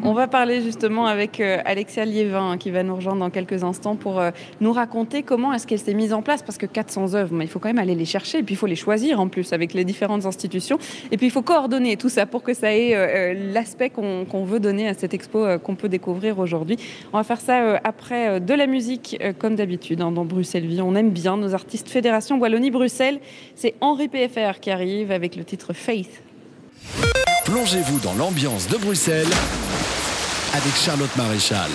On 0.02 0.14
va 0.14 0.26
parler 0.26 0.62
justement 0.62 1.06
avec 1.06 1.38
euh, 1.38 1.58
Alexia 1.64 2.04
Liévin 2.04 2.56
qui 2.58 2.70
va 2.70 2.82
nous 2.82 2.96
rejoindre 2.96 3.20
dans 3.20 3.30
quelques 3.30 3.62
instants 3.62 3.94
pour 3.94 4.18
euh, 4.18 4.30
nous 4.60 4.72
raconter 4.72 5.22
comment 5.22 5.52
est-ce 5.52 5.66
qu'elle 5.66 5.78
s'est 5.78 5.94
mise 5.94 6.12
en 6.12 6.22
place 6.22 6.42
parce 6.42 6.58
que 6.58 6.66
400 6.66 7.14
œuvres, 7.14 7.32
mais 7.32 7.44
il 7.44 7.48
faut 7.48 7.60
quand 7.60 7.68
même 7.68 7.78
aller 7.78 7.94
les 7.94 8.04
chercher 8.04 8.38
et 8.38 8.42
puis 8.42 8.54
il 8.54 8.58
faut 8.58 8.66
les 8.66 8.76
choisir 8.76 9.20
en 9.20 9.28
plus 9.28 9.52
avec 9.52 9.74
les 9.74 9.84
différentes 9.84 10.26
institutions 10.26 10.78
et 11.12 11.16
puis 11.16 11.26
il 11.26 11.30
faut 11.30 11.42
coordonner 11.42 11.96
tout 11.96 12.08
ça 12.08 12.26
pour 12.26 12.42
que 12.42 12.52
ça 12.52 12.74
ait 12.74 12.94
euh, 12.94 13.52
l'aspect 13.52 13.90
qu'on 13.90 14.44
veut 14.44 14.58
donner 14.58 14.88
à 14.88 14.94
cette 14.94 15.14
expo 15.14 15.46
qu'on 15.62 15.76
peut 15.76 15.88
découvrir 15.88 16.40
aujourd'hui. 16.40 16.76
On 17.12 17.18
va 17.18 17.24
faire 17.24 17.40
ça 17.40 17.80
après 17.84 18.40
de 18.40 18.54
la 18.54 18.66
musique 18.66 19.20
comme 19.38 19.54
d'habitude 19.54 20.00
hein, 20.00 20.10
dans 20.10 20.24
Bruxelles 20.24 20.66
Vie. 20.66 20.80
On 20.80 20.96
aime 20.96 21.10
bien 21.10 21.36
nos 21.36 21.54
artistes 21.54 21.88
Fédération 21.88 22.38
Wallonie-Bruxelles. 22.38 23.20
C'est 23.54 23.74
Henri 23.80 24.08
PFR 24.08 24.58
qui 24.60 24.70
arrive 24.70 25.12
avec 25.12 25.36
le 25.36 25.44
titre 25.44 25.72
Faith. 25.72 26.25
Plongez-vous 27.46 28.00
dans 28.00 28.14
l'ambiance 28.14 28.66
de 28.66 28.76
Bruxelles 28.76 29.30
avec 30.52 30.74
Charlotte 30.74 31.16
Maréchal. 31.16 31.70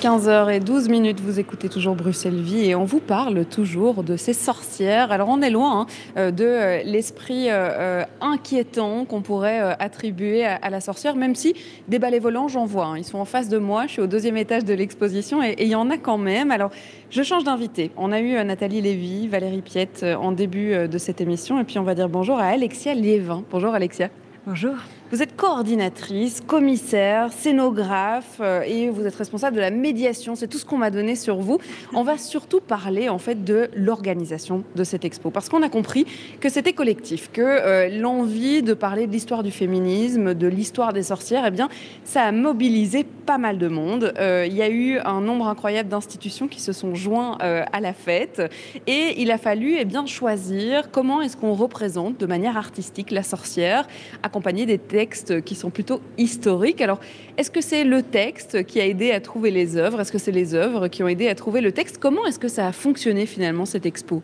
15h12 0.00 0.88
minutes, 0.88 1.18
vous 1.18 1.40
écoutez 1.40 1.68
toujours 1.68 1.96
Bruxelles 1.96 2.40
Vie 2.40 2.70
et 2.70 2.76
on 2.76 2.84
vous 2.84 3.00
parle 3.00 3.44
toujours 3.44 4.04
de 4.04 4.16
ces 4.16 4.34
sorcières. 4.34 5.10
Alors 5.10 5.28
on 5.30 5.42
est 5.42 5.50
loin 5.50 5.80
hein, 5.80 5.86
euh, 6.16 6.30
de 6.30 6.44
euh, 6.44 6.82
l'esprit 6.84 7.46
euh, 7.48 8.04
inquiétant 8.20 9.04
qu'on 9.04 9.20
pourrait 9.20 9.58
attribuer 9.80 10.44
à 10.44 10.70
la 10.70 10.80
sorcière, 10.80 11.16
même 11.16 11.34
si 11.34 11.56
des 11.88 11.98
balais 11.98 12.20
volants, 12.20 12.46
j'en 12.46 12.64
vois. 12.64 12.86
Hein. 12.86 12.98
Ils 12.98 13.04
sont 13.04 13.18
en 13.18 13.24
face 13.24 13.48
de 13.48 13.58
moi, 13.58 13.88
je 13.88 13.94
suis 13.94 14.02
au 14.02 14.06
deuxième 14.06 14.36
étage 14.36 14.64
de 14.64 14.74
l'exposition 14.74 15.42
et 15.42 15.56
il 15.58 15.68
y 15.68 15.74
en 15.74 15.90
a 15.90 15.98
quand 15.98 16.18
même. 16.18 16.52
Alors 16.52 16.70
je 17.10 17.24
change 17.24 17.42
d'invité. 17.42 17.90
On 17.96 18.12
a 18.12 18.20
eu 18.20 18.34
Nathalie 18.44 18.80
Lévy, 18.80 19.26
Valérie 19.26 19.62
Piette 19.62 20.06
en 20.20 20.30
début 20.30 20.86
de 20.86 20.98
cette 20.98 21.20
émission 21.20 21.58
et 21.60 21.64
puis 21.64 21.80
on 21.80 21.84
va 21.84 21.96
dire 21.96 22.08
bonjour 22.08 22.38
à 22.38 22.44
Alexia 22.44 22.94
Liévin. 22.94 23.42
Bonjour 23.50 23.74
Alexia. 23.74 24.08
Bonjour. 24.44 24.76
Vous 25.12 25.22
êtes 25.22 25.36
coordinatrice, 25.36 26.40
commissaire, 26.40 27.34
scénographe 27.34 28.38
euh, 28.40 28.62
et 28.62 28.88
vous 28.88 29.04
êtes 29.04 29.14
responsable 29.14 29.56
de 29.56 29.60
la 29.60 29.70
médiation. 29.70 30.36
C'est 30.36 30.48
tout 30.48 30.56
ce 30.56 30.64
qu'on 30.64 30.78
m'a 30.78 30.90
donné 30.90 31.16
sur 31.16 31.36
vous. 31.36 31.58
On 31.92 32.02
va 32.02 32.16
surtout 32.16 32.62
parler 32.62 33.10
en 33.10 33.18
fait 33.18 33.44
de 33.44 33.68
l'organisation 33.76 34.64
de 34.74 34.84
cette 34.84 35.04
expo 35.04 35.30
parce 35.30 35.50
qu'on 35.50 35.62
a 35.62 35.68
compris 35.68 36.06
que 36.40 36.48
c'était 36.48 36.72
collectif, 36.72 37.30
que 37.30 37.42
euh, 37.42 37.90
l'envie 37.90 38.62
de 38.62 38.72
parler 38.72 39.06
de 39.06 39.12
l'histoire 39.12 39.42
du 39.42 39.50
féminisme, 39.50 40.32
de 40.32 40.46
l'histoire 40.46 40.94
des 40.94 41.02
sorcières, 41.02 41.44
eh 41.46 41.50
bien, 41.50 41.68
ça 42.04 42.22
a 42.22 42.32
mobilisé 42.32 43.04
pas 43.04 43.36
mal 43.36 43.58
de 43.58 43.68
monde. 43.68 44.14
Euh, 44.18 44.46
il 44.48 44.56
y 44.56 44.62
a 44.62 44.70
eu 44.70 44.98
un 45.00 45.20
nombre 45.20 45.46
incroyable 45.46 45.90
d'institutions 45.90 46.48
qui 46.48 46.62
se 46.62 46.72
sont 46.72 46.94
joints 46.94 47.36
à 47.38 47.80
la 47.80 47.92
fête 47.92 48.40
et 48.86 49.20
il 49.20 49.30
a 49.30 49.36
fallu 49.36 49.74
eh 49.78 49.84
bien 49.84 50.06
choisir 50.06 50.90
comment 50.90 51.20
est-ce 51.20 51.36
qu'on 51.36 51.52
représente 51.52 52.18
de 52.18 52.24
manière 52.24 52.56
artistique 52.56 53.10
la 53.10 53.22
sorcière, 53.22 53.86
accompagné 54.22 54.64
des 54.64 54.78
textes 55.02 55.42
qui 55.42 55.56
sont 55.56 55.70
plutôt 55.70 56.00
historiques. 56.16 56.80
Alors, 56.80 57.00
est-ce 57.36 57.50
que 57.50 57.60
c'est 57.60 57.82
le 57.82 58.04
texte 58.04 58.64
qui 58.64 58.80
a 58.80 58.86
aidé 58.86 59.10
à 59.10 59.20
trouver 59.20 59.50
les 59.50 59.76
œuvres? 59.76 60.00
Est-ce 60.00 60.12
que 60.12 60.22
c'est 60.24 60.36
les 60.42 60.54
œuvres 60.54 60.86
qui 60.86 61.02
ont 61.02 61.08
aidé 61.08 61.26
à 61.26 61.34
trouver 61.34 61.60
le 61.60 61.72
texte? 61.72 61.98
Comment 61.98 62.24
est-ce 62.26 62.38
que 62.38 62.46
ça 62.46 62.68
a 62.68 62.72
fonctionné 62.72 63.26
finalement 63.26 63.66
cette 63.66 63.84
expo? 63.84 64.22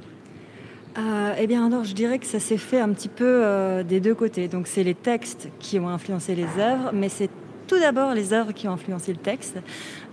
Euh, 0.96 1.34
eh 1.36 1.46
bien, 1.48 1.66
alors, 1.66 1.82
je 1.82 1.94
dirais 1.94 2.20
que 2.20 2.26
ça 2.26 2.38
s'est 2.38 2.62
fait 2.70 2.78
un 2.78 2.90
petit 2.90 3.08
peu 3.08 3.24
euh, 3.26 3.82
des 3.82 3.98
deux 3.98 4.14
côtés. 4.14 4.46
Donc, 4.46 4.68
c'est 4.68 4.84
les 4.84 4.94
textes 4.94 5.48
qui 5.58 5.80
ont 5.80 5.88
influencé 5.88 6.36
les 6.36 6.48
œuvres, 6.60 6.92
mais 6.92 7.08
c'est 7.08 7.30
tout 7.66 7.80
d'abord 7.80 8.14
les 8.14 8.32
œuvres 8.32 8.52
qui 8.52 8.68
ont 8.68 8.72
influencé 8.72 9.12
le 9.12 9.18
texte, 9.18 9.58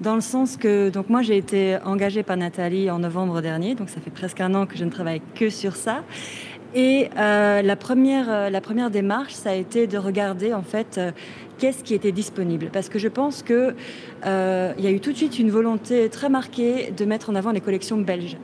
dans 0.01 0.15
le 0.15 0.21
sens 0.21 0.57
que 0.57 0.89
donc 0.89 1.09
moi 1.09 1.21
j'ai 1.21 1.37
été 1.37 1.77
engagée 1.85 2.21
par 2.21 2.35
Nathalie 2.35 2.91
en 2.91 2.99
novembre 2.99 3.41
dernier, 3.41 3.75
donc 3.75 3.87
ça 3.87 4.01
fait 4.01 4.11
presque 4.11 4.41
un 4.41 4.53
an 4.55 4.65
que 4.65 4.77
je 4.77 4.83
ne 4.83 4.89
travaille 4.89 5.21
que 5.35 5.49
sur 5.49 5.77
ça. 5.77 6.03
Et 6.75 7.09
euh, 7.17 7.61
la, 7.61 7.75
première, 7.77 8.29
euh, 8.29 8.49
la 8.49 8.59
première 8.59 8.91
démarche, 8.91 9.31
ça 9.31 9.51
a 9.51 9.53
été 9.53 9.87
de 9.87 9.97
regarder 9.97 10.53
en 10.53 10.61
fait 10.61 10.97
euh, 10.97 11.11
qu'est-ce 11.57 11.85
qui 11.85 11.93
était 11.93 12.11
disponible. 12.11 12.69
Parce 12.71 12.89
que 12.89 12.99
je 12.99 13.07
pense 13.07 13.43
qu'il 13.43 13.73
y 14.25 14.27
a 14.27 14.91
eu 14.91 14.99
tout 14.99 15.13
de 15.13 15.17
suite 15.17 15.39
une 15.39 15.49
volonté 15.49 16.09
très 16.09 16.27
marquée 16.27 16.91
de 16.95 17.05
mettre 17.05 17.29
en 17.29 17.35
avant 17.35 17.51
les 17.51 17.61
collections 17.61 17.97
belges, 17.97 18.35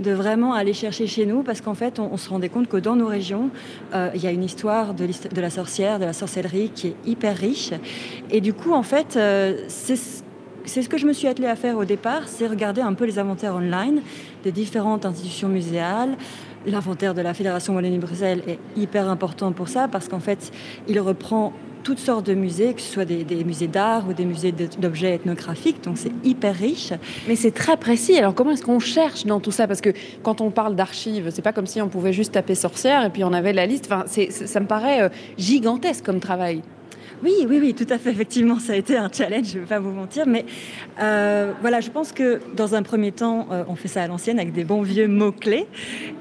de 0.00 0.10
vraiment 0.10 0.52
aller 0.52 0.72
chercher 0.72 1.06
chez 1.06 1.26
nous, 1.26 1.44
parce 1.44 1.60
qu'en 1.60 1.74
fait, 1.74 2.00
on, 2.00 2.16
se 2.16 2.28
rendait 2.28 2.48
compte 2.48 2.66
que 2.66 2.76
dans 2.76 2.96
nos 2.96 3.06
régions, 3.06 3.50
il 3.94 4.20
y 4.20 4.26
a 4.26 4.32
une 4.32 4.42
histoire 4.42 4.94
de, 4.94 5.06
la 5.36 5.50
sorcière, 5.50 6.00
de 6.00 6.06
la 6.06 6.12
sorcellerie 6.12 6.70
qui 6.74 6.88
est 6.88 6.96
hyper 7.06 7.36
riche. 7.36 7.70
Et 8.32 8.40
du 8.40 8.52
coup, 8.52 8.72
en 8.72 8.82
fait, 8.82 9.16
c'est 9.68 9.96
ce 10.82 10.88
que 10.88 10.98
je 10.98 11.06
me 11.06 11.12
suis 11.12 11.28
attelée 11.28 11.46
à 11.46 11.56
faire 11.56 11.78
au 11.78 11.84
départ, 11.84 12.26
c'est 12.26 12.48
regarder 12.48 12.80
un 12.80 12.94
peu 12.94 13.04
les 13.04 13.20
inventaires 13.20 13.54
online 13.54 14.02
des 14.42 14.52
différentes 14.52 15.06
institutions 15.06 15.48
muséales, 15.48 16.16
L'inventaire 16.66 17.14
de 17.14 17.22
la 17.22 17.32
Fédération 17.32 17.74
Wallonie-Bruxelles 17.74 18.42
est 18.48 18.58
hyper 18.76 19.08
important 19.08 19.52
pour 19.52 19.68
ça 19.68 19.86
parce 19.86 20.08
qu'en 20.08 20.18
fait, 20.18 20.50
il 20.88 20.98
reprend 20.98 21.52
toutes 21.84 22.00
sortes 22.00 22.26
de 22.26 22.34
musées, 22.34 22.74
que 22.74 22.80
ce 22.80 22.92
soit 22.92 23.04
des, 23.04 23.44
musées 23.44 23.68
d'art 23.68 24.08
ou 24.08 24.12
des 24.12 24.24
musées 24.24 24.50
d'objets 24.50 25.14
ethnographiques. 25.14 25.84
Donc 25.84 25.96
c'est 25.98 26.10
hyper 26.24 26.56
riche. 26.56 26.92
Mais 27.28 27.36
c'est 27.36 27.52
très 27.52 27.76
précis. 27.76 28.18
Alors 28.18 28.34
comment 28.34 28.50
est-ce 28.50 28.64
qu'on 28.64 28.80
cherche 28.80 29.24
dans 29.24 29.38
tout 29.38 29.52
ça? 29.52 29.68
Parce 29.68 29.80
que 29.80 29.90
quand 30.24 30.40
on 30.40 30.50
parle 30.50 30.74
d'archives, 30.74 31.30
c'est 31.30 31.42
pas 31.42 31.52
comme 31.52 31.68
si 31.68 31.80
on 31.80 31.88
pouvait 31.88 32.12
juste 32.12 32.32
taper 32.32 32.56
sorcière 32.56 33.04
et 33.04 33.10
puis 33.10 33.22
on 33.22 33.32
avait 33.32 33.52
la 33.52 33.66
liste. 33.66 33.86
Enfin, 33.88 34.04
ça 34.08 34.58
me 34.58 34.66
paraît 34.66 35.02
euh, 35.02 35.08
gigantesque 35.38 36.04
comme 36.04 36.18
travail. 36.18 36.62
Oui, 37.22 37.46
oui, 37.48 37.58
oui, 37.60 37.74
tout 37.74 37.86
à 37.88 37.98
fait. 37.98 38.10
Effectivement, 38.10 38.58
ça 38.58 38.74
a 38.74 38.76
été 38.76 38.96
un 38.96 39.08
challenge, 39.10 39.46
je 39.46 39.56
ne 39.56 39.60
vais 39.62 39.66
pas 39.66 39.78
vous 39.78 39.90
mentir. 39.90 40.26
Mais 40.26 40.44
euh, 41.00 41.52
voilà, 41.62 41.80
je 41.80 41.90
pense 41.90 42.12
que 42.12 42.40
dans 42.54 42.74
un 42.74 42.82
premier 42.82 43.10
temps, 43.10 43.48
euh, 43.50 43.64
on 43.68 43.74
fait 43.74 43.88
ça 43.88 44.02
à 44.02 44.06
l'ancienne 44.06 44.38
avec 44.38 44.52
des 44.52 44.64
bons 44.64 44.82
vieux 44.82 45.08
mots-clés. 45.08 45.66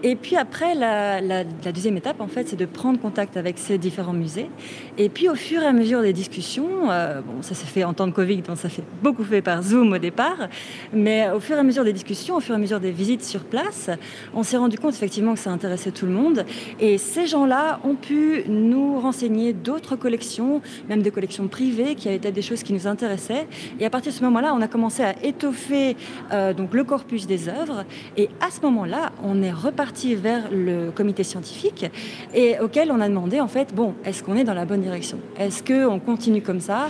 Et 0.04 0.16
puis 0.16 0.38
après, 0.38 0.74
la, 0.74 1.44
deuxième 1.44 1.98
étape, 1.98 2.22
en 2.22 2.28
fait, 2.28 2.48
c'est 2.48 2.56
de 2.56 2.66
prendre 2.66 3.00
contact 3.00 3.36
avec 3.36 3.58
ces 3.58 3.78
différents 3.78 4.14
musées. 4.14 4.50
Et 4.98 5.10
puis 5.10 5.28
au 5.28 5.36
fur 5.36 5.62
et 5.62 5.66
à 5.66 5.74
mesure 5.74 6.02
des 6.02 6.14
discussions, 6.14 6.90
euh, 6.90 7.22
bon, 7.22 7.42
ça 7.42 7.56
s'est 7.56 7.66
fait 7.66 7.84
en 7.84 7.94
temps 7.94 8.08
de 8.08 8.14
Covid, 8.14 8.38
donc 8.38 8.58
ça 8.58 8.70
fait 8.70 8.84
beaucoup 9.04 9.24
fait 9.24 9.42
par 9.42 9.62
Zoom 9.62 9.92
au 9.92 9.98
départ. 9.98 10.48
Mais 10.94 11.30
au 11.36 11.42
fur 11.42 11.58
et 11.58 11.60
à 11.60 11.64
mesure 11.64 11.84
des 11.84 11.94
discussions, 11.94 12.38
au 12.38 12.40
fur 12.40 12.54
et 12.54 12.58
à 12.58 12.62
mesure 12.62 12.80
des 12.80 12.92
visites 12.92 13.24
sur 13.24 13.44
place, 13.44 13.90
on 14.34 14.44
s'est 14.44 14.58
rendu 14.58 14.78
compte 14.78 14.94
effectivement 14.94 15.34
que 15.34 15.40
ça 15.40 15.52
intéressait 15.52 15.92
tout 15.92 16.06
le 16.06 16.14
monde. 16.14 16.46
Et 16.80 16.98
ces 16.98 17.28
gens-là 17.28 17.82
ont 17.84 17.96
pu 17.96 18.44
nous 18.48 19.00
renseigner 19.00 19.52
d'autres 19.52 19.98
collections, 19.98 20.62
même 20.90 21.02
des 21.02 21.12
collections 21.12 21.48
privées, 21.48 21.96
qui 21.96 22.08
avaient 22.08 22.18
été 22.18 22.32
des 22.32 22.42
choses 22.42 22.64
qui 22.64 22.74
nous 22.74 22.88
intéressaient. 22.88 23.48
Et 23.80 23.86
à 23.86 23.90
partir 23.90 24.12
de 24.12 24.18
ce 24.18 24.24
moment-là, 24.24 24.54
on 24.56 24.62
a 24.62 24.68
commencé 24.68 25.04
à 25.04 25.16
étoffer 25.24 25.96
euh, 26.32 26.54
donc 26.54 26.74
le 26.74 26.84
corpus 26.84 27.28
des 27.28 27.50
œuvres. 27.50 27.86
Et 28.18 28.30
à 28.42 28.52
ce 28.52 28.62
moment-là, 28.62 29.12
on 29.24 29.42
est 29.42 29.52
reparti 29.52 30.16
vers 30.16 30.50
le 30.52 30.92
comité 30.92 31.24
scientifique 31.24 31.86
et 32.34 32.60
auquel 32.60 32.92
on 32.92 33.02
a 33.02 33.08
demandé 33.08 33.40
en 33.40 33.48
fait, 33.48 33.74
bon, 33.74 33.94
est-ce 34.06 34.24
qu'on 34.24 34.36
est 34.36 34.44
dans 34.44 34.54
la 34.54 34.66
bonne 34.66 34.82
direction? 34.82 35.20
Est-ce 35.38 35.64
qu'on 35.64 36.00
continue 36.00 36.42
comme 36.42 36.60
ça? 36.60 36.90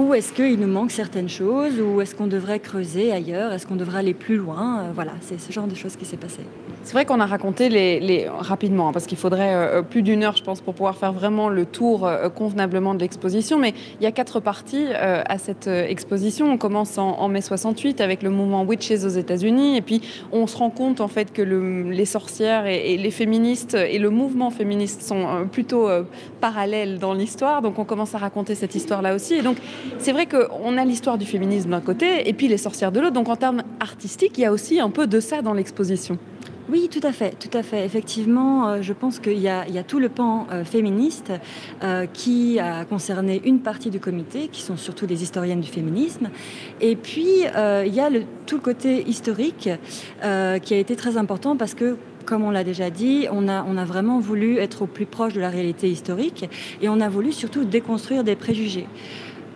Ou 0.00 0.14
est-ce 0.14 0.32
qu'il 0.32 0.58
nous 0.58 0.66
manque 0.66 0.92
certaines 0.92 1.28
choses 1.28 1.78
Ou 1.78 2.00
est-ce 2.00 2.14
qu'on 2.14 2.26
devrait 2.26 2.58
creuser 2.58 3.12
ailleurs 3.12 3.52
Est-ce 3.52 3.66
qu'on 3.66 3.76
devrait 3.76 3.98
aller 3.98 4.14
plus 4.14 4.36
loin 4.36 4.80
euh, 4.80 4.90
Voilà, 4.94 5.12
c'est 5.20 5.38
ce 5.38 5.52
genre 5.52 5.66
de 5.66 5.74
choses 5.74 5.96
qui 5.96 6.06
s'est 6.06 6.16
passé. 6.16 6.40
C'est 6.84 6.94
vrai 6.94 7.04
qu'on 7.04 7.20
a 7.20 7.26
raconté 7.26 7.68
les, 7.68 8.26
rapidement, 8.38 8.88
hein, 8.88 8.92
parce 8.92 9.06
qu'il 9.06 9.18
faudrait 9.18 9.54
euh, 9.54 9.82
plus 9.82 10.02
d'une 10.02 10.22
heure, 10.22 10.36
je 10.36 10.42
pense, 10.42 10.62
pour 10.62 10.72
pouvoir 10.72 10.96
faire 10.96 11.12
vraiment 11.12 11.50
le 11.50 11.66
tour 11.66 12.06
euh, 12.06 12.30
convenablement 12.30 12.94
de 12.94 13.00
l'exposition. 13.00 13.58
Mais 13.58 13.74
il 14.00 14.04
y 14.04 14.06
a 14.06 14.12
quatre 14.12 14.40
parties 14.40 14.86
à 14.94 15.36
cette 15.36 15.66
exposition. 15.66 16.50
On 16.50 16.56
commence 16.56 16.96
en, 16.96 17.28
mai 17.28 17.42
68 17.42 18.00
avec 18.00 18.22
le 18.22 18.30
mouvement 18.30 18.62
Witches 18.62 19.04
aux 19.04 19.08
États-Unis. 19.08 19.76
Et 19.76 19.82
puis, 19.82 20.00
on 20.32 20.46
se 20.46 20.56
rend 20.56 20.70
compte, 20.70 21.02
en 21.02 21.08
fait, 21.08 21.32
que 21.32 21.42
les 21.42 22.04
sorcières 22.06 22.66
et, 22.66 22.96
les 22.96 23.10
féministes 23.10 23.74
et 23.74 23.98
le 23.98 24.08
mouvement 24.08 24.50
féministe 24.50 25.02
sont 25.02 25.46
plutôt 25.52 25.88
parallèles 26.40 26.98
dans 26.98 27.12
l'histoire. 27.12 27.60
Donc, 27.60 27.78
on 27.78 27.84
commence 27.84 28.14
à 28.14 28.18
raconter 28.18 28.54
cette 28.54 28.74
histoire-là 28.74 29.14
aussi. 29.14 29.34
Et 29.34 29.42
donc, 29.42 29.58
c'est 29.98 30.12
vrai 30.12 30.26
qu'on 30.26 30.76
a 30.78 30.84
l'histoire 30.84 31.18
du 31.18 31.26
féminisme 31.26 31.70
d'un 31.70 31.80
côté 31.80 32.28
et 32.28 32.32
puis 32.32 32.48
les 32.48 32.58
sorcières 32.58 32.92
de 32.92 33.00
l'autre. 33.00 33.14
Donc 33.14 33.28
en 33.28 33.36
termes 33.36 33.62
artistiques, 33.80 34.38
il 34.38 34.42
y 34.42 34.46
a 34.46 34.52
aussi 34.52 34.80
un 34.80 34.90
peu 34.90 35.06
de 35.06 35.20
ça 35.20 35.42
dans 35.42 35.54
l'exposition. 35.54 36.18
Oui, 36.70 36.88
tout 36.88 37.04
à 37.04 37.10
fait, 37.10 37.34
tout 37.40 37.56
à 37.58 37.64
fait. 37.64 37.84
Effectivement, 37.84 38.68
euh, 38.68 38.78
je 38.80 38.92
pense 38.92 39.18
qu'il 39.18 39.38
y, 39.40 39.48
a 39.48 39.82
tout 39.82 39.98
le 39.98 40.08
pan 40.08 40.46
euh, 40.52 40.62
féministe 40.62 41.32
euh, 41.82 42.06
qui 42.06 42.60
a 42.60 42.84
concerné 42.84 43.42
une 43.44 43.58
partie 43.58 43.90
du 43.90 43.98
comité, 43.98 44.46
qui 44.46 44.62
sont 44.62 44.76
surtout 44.76 45.06
des 45.06 45.24
historiennes 45.24 45.60
du 45.60 45.68
féminisme. 45.68 46.30
Et 46.80 46.94
puis, 46.94 47.42
il 47.42 47.94
y 47.94 48.00
a 48.00 48.08
tout 48.46 48.54
le 48.56 48.62
côté 48.62 49.08
historique 49.08 49.68
qui 50.62 50.74
a 50.74 50.76
été 50.76 50.96
très 50.96 51.16
important 51.16 51.56
parce 51.56 51.74
que 51.74 51.96
comme 52.24 52.44
on 52.44 52.50
l'a 52.50 52.62
déjà 52.62 52.90
dit, 52.90 53.26
on 53.32 53.48
a, 53.48 53.64
on 53.64 53.76
a 53.76 53.84
vraiment 53.84 54.20
voulu 54.20 54.58
être 54.58 54.82
au 54.82 54.86
plus 54.86 55.06
proche 55.06 55.32
de 55.32 55.40
la 55.40 55.50
réalité 55.50 55.90
historique 55.90 56.48
et 56.80 56.88
on 56.88 57.00
a 57.00 57.08
voulu 57.08 57.32
surtout 57.32 57.64
déconstruire 57.64 58.22
des 58.22 58.36
préjugés 58.36 58.86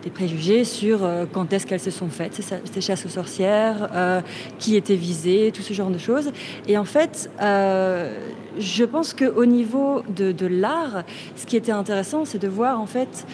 des 0.05 0.11
préjugés 0.11 0.63
sur 0.63 1.03
euh, 1.03 1.25
quand 1.29 1.51
est-ce 1.51 1.65
qu'elles 1.65 1.79
se 1.79 1.91
sont 1.91 2.09
faites, 2.09 2.39
ces 2.71 2.81
chasses 2.81 3.05
aux 3.05 3.09
sorcières, 3.09 3.89
euh, 3.93 4.21
qui 4.59 4.75
était 4.75 4.95
visé, 4.95 5.51
tout 5.53 5.63
ce 5.63 5.73
genre 5.73 5.89
de 5.89 5.97
choses. 5.97 6.31
Et 6.67 6.77
en 6.77 6.85
fait, 6.85 7.29
euh, 7.41 8.15
je 8.59 8.83
pense 8.85 9.13
qu'au 9.15 9.45
niveau 9.45 10.03
de, 10.07 10.45
l'art, 10.45 11.03
ce 11.35 11.45
qui 11.47 11.57
était 11.57 11.71
intéressant, 11.71 12.23
c'est 12.23 12.37
de 12.37 12.47
voir 12.47 12.79
en 12.79 12.85
fait 12.85 13.25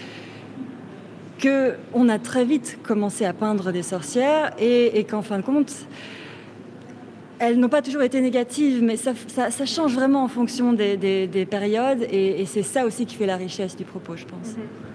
qu'on 1.41 2.07
a 2.07 2.19
très 2.19 2.45
vite 2.45 2.79
commencé 2.83 3.25
à 3.25 3.33
peindre 3.33 3.71
des 3.71 3.83
sorcières 3.83 4.51
et, 4.57 5.05
qu'en 5.09 5.23
fin 5.23 5.39
de 5.39 5.43
compte, 5.43 5.73
elles 7.39 7.59
n'ont 7.59 7.69
pas 7.69 7.81
toujours 7.81 8.03
été 8.03 8.21
négatives, 8.21 8.81
mais 8.81 8.95
ça, 8.95 9.13
change 9.65 9.93
vraiment 9.93 10.23
en 10.23 10.27
fonction 10.29 10.71
des, 10.71 11.47
périodes 11.49 12.03
et, 12.11 12.45
c'est 12.45 12.63
ça 12.63 12.85
aussi 12.85 13.05
qui 13.05 13.15
fait 13.15 13.25
la 13.25 13.37
richesse 13.37 13.75
du 13.75 13.83
propos, 13.83 14.15
je 14.15 14.25
pense. 14.25 14.49
Mm-hmm. 14.49 14.90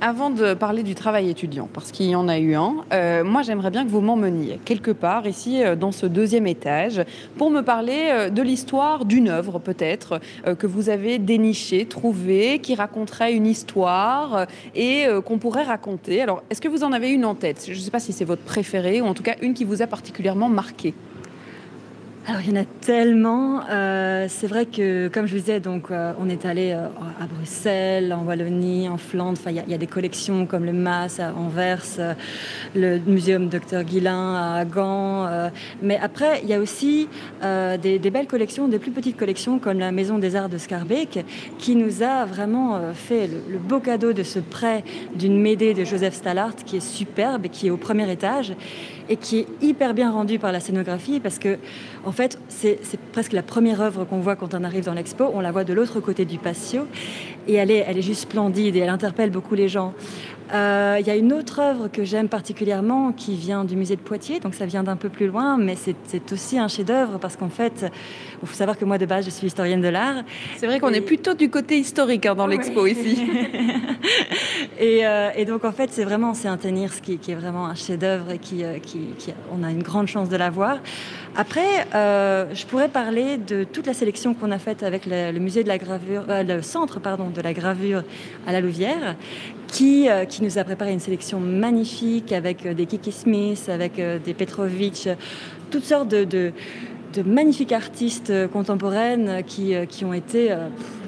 Avant 0.00 0.30
de 0.30 0.54
parler 0.54 0.84
du 0.84 0.94
travail 0.94 1.28
étudiant, 1.28 1.68
parce 1.72 1.90
qu'il 1.90 2.06
y 2.06 2.14
en 2.14 2.28
a 2.28 2.38
eu 2.38 2.54
un, 2.54 2.84
euh, 2.92 3.24
moi 3.24 3.42
j'aimerais 3.42 3.72
bien 3.72 3.84
que 3.84 3.90
vous 3.90 4.00
m'emmeniez 4.00 4.60
quelque 4.64 4.92
part 4.92 5.26
ici 5.26 5.64
euh, 5.64 5.74
dans 5.74 5.90
ce 5.90 6.06
deuxième 6.06 6.46
étage 6.46 7.02
pour 7.36 7.50
me 7.50 7.62
parler 7.62 8.08
euh, 8.10 8.30
de 8.30 8.40
l'histoire 8.40 9.04
d'une 9.04 9.28
œuvre 9.28 9.58
peut-être 9.58 10.20
que 10.58 10.68
vous 10.68 10.88
avez 10.88 11.18
dénichée, 11.18 11.84
trouvée, 11.86 12.60
qui 12.60 12.76
raconterait 12.76 13.34
une 13.34 13.46
histoire 13.46 14.46
et 14.76 15.06
qu'on 15.24 15.38
pourrait 15.38 15.64
raconter. 15.64 16.22
Alors 16.22 16.42
est-ce 16.48 16.60
que 16.60 16.68
vous 16.68 16.84
en 16.84 16.92
avez 16.92 17.10
une 17.10 17.24
en 17.24 17.34
tête? 17.34 17.64
Je 17.66 17.72
ne 17.72 17.78
sais 17.78 17.90
pas 17.90 18.00
si 18.00 18.12
c'est 18.12 18.24
votre 18.24 18.42
préférée 18.42 19.00
ou 19.00 19.06
en 19.06 19.14
tout 19.14 19.22
cas 19.24 19.34
une 19.42 19.54
qui 19.54 19.64
vous 19.64 19.82
a 19.82 19.86
particulièrement 19.86 20.48
marqué. 20.48 20.94
Alors 22.28 22.42
il 22.42 22.50
y 22.50 22.58
en 22.58 22.60
a 22.60 22.66
tellement. 22.82 23.62
Euh, 23.70 24.26
c'est 24.28 24.48
vrai 24.48 24.66
que, 24.66 25.08
comme 25.08 25.24
je 25.24 25.32
vous 25.32 25.40
disais, 25.40 25.60
donc 25.60 25.90
euh, 25.90 26.12
on 26.20 26.28
est 26.28 26.44
allé 26.44 26.72
euh, 26.72 26.86
à 27.18 27.26
Bruxelles, 27.26 28.12
en 28.12 28.22
Wallonie, 28.22 28.86
en 28.86 28.98
Flandre. 28.98 29.38
Il 29.46 29.54
y, 29.66 29.72
a 29.72 29.78
des 29.78 29.86
collections 29.86 30.44
comme 30.44 30.66
le 30.66 30.74
MAS 30.74 31.20
à 31.20 31.32
Anvers, 31.32 31.86
le 32.74 32.98
Muséum 32.98 33.48
Dr 33.48 33.82
Guillain 33.82 34.34
à 34.56 34.66
Gand. 34.66 35.26
mais 35.80 35.96
après, 35.96 36.40
il 36.42 36.50
y 36.50 36.52
a 36.52 36.58
aussi 36.58 37.08
des, 37.40 38.10
belles 38.10 38.26
collections, 38.26 38.68
des 38.68 38.78
plus 38.78 38.90
petites 38.90 39.16
collections 39.16 39.58
comme 39.58 39.78
la 39.78 39.90
Maison 39.90 40.18
des 40.18 40.36
Arts 40.36 40.50
de 40.50 40.58
Scarbeck, 40.58 41.24
qui 41.58 41.76
nous 41.76 42.02
a 42.02 42.26
vraiment 42.26 42.78
fait 42.92 43.26
le, 43.48 43.58
beau 43.58 43.80
cadeau 43.80 44.12
de 44.12 44.22
ce 44.22 44.38
prêt 44.38 44.84
d'une 45.14 45.40
Médée 45.40 45.72
de 45.72 45.84
Joseph 45.84 46.14
Stallart, 46.14 46.56
qui 46.66 46.76
est 46.76 46.86
superbe 46.86 47.46
et 47.46 47.48
qui 47.48 47.68
est 47.68 47.70
au 47.70 47.78
premier 47.78 48.10
étage 48.12 48.52
et 49.08 49.16
qui 49.16 49.38
est 49.38 49.46
hyper 49.62 49.94
bien 49.94 50.10
rendu 50.10 50.38
par 50.38 50.52
la 50.52 50.60
scénographie 50.60 51.20
parce 51.20 51.38
que 51.38 51.56
en 52.04 52.12
fait, 52.18 52.38
c'est 52.48 53.00
presque 53.12 53.32
la 53.32 53.44
première 53.44 53.80
œuvre 53.80 54.04
qu'on 54.04 54.18
voit 54.18 54.34
quand 54.34 54.52
on 54.52 54.64
arrive 54.64 54.84
dans 54.84 54.94
l'expo. 54.94 55.30
On 55.34 55.40
la 55.40 55.52
voit 55.52 55.62
de 55.62 55.72
l'autre 55.72 56.00
côté 56.00 56.24
du 56.24 56.38
patio 56.38 56.82
et 57.46 57.54
elle 57.54 57.70
est, 57.70 57.84
elle 57.86 57.96
est 57.96 58.02
juste 58.02 58.22
splendide 58.22 58.74
et 58.74 58.80
elle 58.80 58.88
interpelle 58.88 59.30
beaucoup 59.30 59.54
les 59.54 59.68
gens. 59.68 59.94
Euh, 60.52 60.96
il 61.00 61.06
y 61.06 61.10
a 61.10 61.16
une 61.16 61.32
autre 61.32 61.60
œuvre 61.60 61.88
que 61.88 62.04
j'aime 62.04 62.28
particulièrement 62.28 63.12
qui 63.12 63.36
vient 63.36 63.64
du 63.64 63.76
musée 63.76 63.96
de 63.96 64.00
Poitiers, 64.00 64.40
donc 64.40 64.54
ça 64.54 64.64
vient 64.66 64.82
d'un 64.82 64.96
peu 64.96 65.08
plus 65.08 65.26
loin, 65.26 65.58
mais 65.58 65.76
c'est 65.76 66.32
aussi 66.32 66.58
un 66.58 66.68
chef-d'œuvre 66.68 67.18
parce 67.18 67.36
qu'en 67.36 67.50
fait, 67.50 67.86
il 68.42 68.48
faut 68.48 68.54
savoir 68.54 68.78
que 68.78 68.84
moi 68.84 68.98
de 68.98 69.06
base 69.06 69.26
je 69.26 69.30
suis 69.30 69.48
historienne 69.48 69.82
de 69.82 69.88
l'art. 69.88 70.22
C'est 70.56 70.66
vrai 70.66 70.80
qu'on 70.80 70.92
est 70.92 71.02
plutôt 71.02 71.34
du 71.34 71.50
côté 71.50 71.78
historique 71.78 72.24
hein, 72.24 72.34
dans 72.34 72.46
l'expo 72.46 72.86
ici. 72.86 73.26
Euh, 74.80 75.30
et, 75.36 75.44
donc 75.44 75.64
en 75.64 75.72
fait, 75.72 75.90
c'est 75.92 76.04
vraiment 76.04 76.34
c'est 76.34 76.46
un 76.46 76.56
tenir 76.56 77.00
qui, 77.00 77.18
qui, 77.18 77.32
est 77.32 77.34
vraiment 77.34 77.66
un 77.66 77.74
chef-d'œuvre 77.74 78.30
et 78.30 78.38
qui, 78.38 78.64
euh, 78.64 78.78
qui, 78.78 79.08
on 79.52 79.64
a 79.64 79.70
une 79.70 79.82
grande 79.82 80.06
chance 80.06 80.28
de 80.28 80.36
l'avoir. 80.36 80.78
Après, 81.36 81.86
je 81.92 82.66
pourrais 82.66 82.88
parler 82.88 83.38
de 83.38 83.64
toute 83.64 83.86
la 83.86 83.94
sélection 83.94 84.34
qu'on 84.34 84.52
a 84.52 84.58
faite 84.58 84.84
avec 84.84 85.04
le, 85.06 85.32
musée 85.38 85.64
de 85.64 85.68
la 85.68 85.78
gravure, 85.78 86.24
le 86.28 86.62
centre 86.62 87.00
pardon 87.00 87.30
de 87.30 87.40
la 87.40 87.52
gravure 87.52 88.02
à 88.46 88.52
la 88.52 88.60
Louvière, 88.60 89.16
qui, 89.68 90.08
euh, 90.08 90.24
qui 90.24 90.42
nous 90.42 90.58
a 90.58 90.64
préparé 90.64 90.92
une 90.92 91.00
sélection 91.00 91.38
magnifique 91.38 92.32
avec 92.32 92.66
euh, 92.66 92.74
des 92.74 92.86
Kiki 92.86 93.12
Smith, 93.12 93.68
avec 93.68 93.98
euh, 93.98 94.18
des 94.18 94.34
Petrovic, 94.34 95.08
toutes 95.70 95.84
sortes 95.84 96.08
de, 96.08 96.24
de, 96.24 96.52
de 97.14 97.22
magnifiques 97.22 97.72
artistes 97.72 98.32
contemporaines 98.48 99.42
qui, 99.46 99.74
qui 99.88 100.04
ont 100.04 100.14
été 100.14 100.54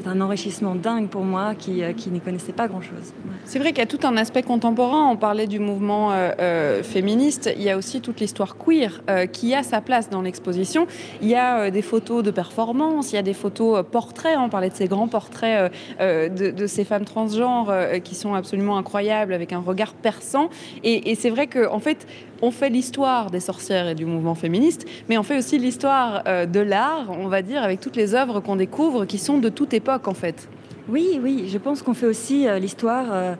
un 0.06 0.20
enrichissement 0.20 0.74
dingue 0.74 1.08
pour 1.08 1.24
moi 1.24 1.54
qui, 1.54 1.82
euh, 1.82 1.92
qui 1.92 2.10
n'y 2.10 2.20
connaissait 2.20 2.52
pas 2.52 2.68
grand-chose. 2.68 3.14
C'est 3.44 3.58
vrai 3.58 3.70
qu'il 3.70 3.78
y 3.78 3.82
a 3.82 3.86
tout 3.86 4.06
un 4.06 4.16
aspect 4.16 4.42
contemporain. 4.42 5.08
On 5.10 5.16
parlait 5.16 5.46
du 5.46 5.58
mouvement 5.58 6.12
euh, 6.12 6.32
euh, 6.38 6.82
féministe. 6.82 7.50
Il 7.56 7.62
y 7.62 7.70
a 7.70 7.76
aussi 7.76 8.00
toute 8.00 8.20
l'histoire 8.20 8.56
queer 8.56 9.02
qui 9.32 9.54
a 9.54 9.62
sa 9.62 9.80
place 9.80 10.10
dans 10.10 10.22
l'exposition. 10.22 10.86
Il 11.22 11.28
y 11.28 11.34
a 11.34 11.70
des 11.70 11.82
photos 11.82 12.22
de 12.22 12.30
performance, 12.30 13.12
il 13.12 13.16
y 13.16 13.18
a 13.18 13.22
des 13.22 13.34
photos 13.34 13.84
portraits. 13.90 14.36
On 14.38 14.48
parlait 14.48 14.70
de 14.70 14.74
ces 14.74 14.86
grands 14.86 15.08
portraits 15.08 15.72
de, 15.98 16.50
de, 16.50 16.66
ces 16.66 16.84
femmes 16.84 17.04
transgenres 17.04 17.72
qui 18.04 18.14
sont 18.14 18.34
absolument 18.34 18.76
incroyables 18.76 19.32
avec 19.32 19.52
un 19.52 19.60
regard 19.60 19.94
perçant. 19.94 20.50
Et, 20.84 21.14
c'est 21.14 21.30
vrai 21.30 21.46
qu'en 21.46 21.74
en 21.74 21.80
fait, 21.80 22.06
on 22.42 22.50
fait 22.50 22.70
l'histoire 22.70 23.30
des 23.30 23.40
sorcières 23.40 23.88
et 23.88 23.94
du 23.94 24.06
mouvement 24.06 24.34
féministe, 24.34 24.86
mais 25.08 25.18
on 25.18 25.22
fait 25.22 25.36
aussi 25.36 25.58
l'histoire 25.58 26.24
de 26.24 26.60
l'art, 26.60 27.10
on 27.10 27.28
va 27.28 27.42
dire, 27.42 27.62
avec 27.62 27.80
toutes 27.80 27.96
les 27.96 28.14
œuvres 28.14 28.40
qu'on 28.40 28.56
découvre 28.56 29.04
qui 29.04 29.18
sont 29.18 29.38
de 29.38 29.48
toute 29.48 29.74
époque 29.74 29.89
Oui, 30.88 31.20
oui, 31.22 31.48
je 31.48 31.58
pense 31.58 31.82
qu'on 31.82 31.94
fait 31.94 32.06
aussi 32.06 32.48
euh, 32.48 32.58
l'histoire 32.58 33.06
euh, 33.12 33.34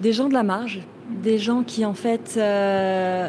des 0.00 0.12
gens 0.12 0.28
de 0.28 0.34
la 0.34 0.42
marge, 0.42 0.80
des 1.22 1.38
gens 1.38 1.62
qui 1.62 1.84
en 1.84 1.94
fait 1.94 2.34
euh, 2.36 3.28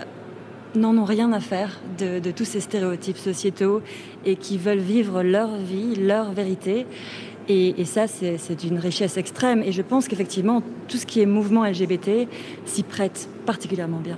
n'en 0.76 0.98
ont 0.98 1.06
rien 1.06 1.32
à 1.34 1.40
faire 1.40 1.80
de, 1.98 2.32
tous 2.32 2.46
ces 2.46 2.60
stéréotypes 2.60 3.18
sociétaux 3.18 3.82
et 4.26 4.36
qui 4.36 4.58
veulent 4.58 4.80
vivre 4.80 5.24
leur 5.24 5.56
vie, 5.58 5.96
leur 5.96 6.32
vérité. 6.32 6.86
Et, 7.50 7.84
ça, 7.84 8.08
c'est 8.08 8.56
d'une 8.56 8.78
richesse 8.78 9.18
extrême. 9.18 9.62
Et 9.64 9.74
je 9.74 9.82
pense 9.82 10.08
qu'effectivement, 10.08 10.64
tout 10.88 10.96
ce 10.96 11.06
qui 11.06 11.20
est 11.20 11.26
mouvement 11.26 11.66
LGBT 11.66 12.30
s'y 12.64 12.84
prête 12.84 13.28
particulièrement 13.46 14.00
bien. 14.00 14.18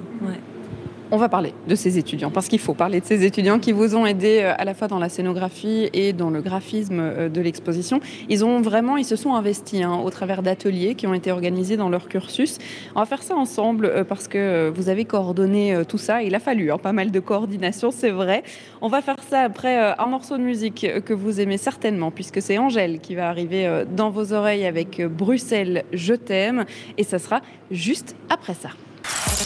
On 1.14 1.18
va 1.18 1.30
parler 1.30 1.54
de 1.68 1.76
ces 1.76 2.00
étudiants, 2.00 2.32
parce 2.32 2.48
qu'il 2.48 2.58
faut 2.58 2.74
parler 2.74 3.00
de 3.00 3.06
ces 3.06 3.24
étudiants 3.24 3.60
qui 3.60 3.72
vous 3.72 3.96
ont 3.96 4.04
aidé 4.04 4.40
euh, 4.42 4.56
à 4.58 4.66
la 4.66 4.74
fois 4.74 4.88
dans 4.88 4.98
la 4.98 5.10
scénographie 5.10 5.88
et 5.94 6.12
dans 6.12 6.32
le 6.32 6.42
graphisme 6.42 7.00
euh, 7.00 7.30
de 7.30 7.40
l'exposition. 7.40 8.00
Ils 8.30 8.44
ont 8.44 8.62
vraiment, 8.62 8.98
ils 8.98 9.06
se 9.06 9.16
sont 9.16 9.36
investis 9.36 9.84
hein, 9.84 10.02
au 10.04 10.10
travers 10.10 10.42
d'ateliers 10.42 10.96
qui 10.96 11.06
ont 11.06 11.14
été 11.14 11.32
organisés 11.32 11.78
dans 11.78 11.90
leur 11.90 12.10
cursus. 12.10 12.58
On 12.96 13.00
va 13.00 13.06
faire 13.06 13.22
ça 13.22 13.36
ensemble 13.36 13.86
euh, 13.86 14.04
parce 14.04 14.28
que 14.28 14.74
vous 14.76 14.90
avez 14.90 15.06
coordonné 15.06 15.84
tout 15.88 16.00
ça. 16.00 16.24
Il 16.24 16.34
a 16.34 16.40
fallu 16.40 16.72
hein, 16.72 16.80
pas 16.80 16.94
mal 16.94 17.12
de 17.12 17.20
coordination, 17.20 17.92
c'est 17.92 18.10
vrai. 18.10 18.42
On 18.82 18.88
va 18.88 19.04
faire 19.04 19.22
ça 19.30 19.42
après 19.42 19.94
un 19.96 20.08
morceau 20.08 20.40
de 20.40 20.44
musique 20.44 20.88
que 21.06 21.14
vous 21.14 21.40
aimez 21.40 21.60
certainement, 21.60 22.10
puisque 22.10 22.42
c'est 22.42 22.58
Angèle 22.58 23.00
qui 23.00 23.14
va 23.14 23.30
arriver 23.30 23.84
dans 23.96 24.10
vos 24.10 24.34
oreilles 24.34 24.66
avec 24.66 25.00
Bruxelles, 25.06 25.84
je 25.94 26.16
t'aime, 26.16 26.66
et 26.98 27.04
ça 27.04 27.20
sera 27.20 27.42
juste 27.70 28.16
après 28.32 28.56
ça. 28.56 28.70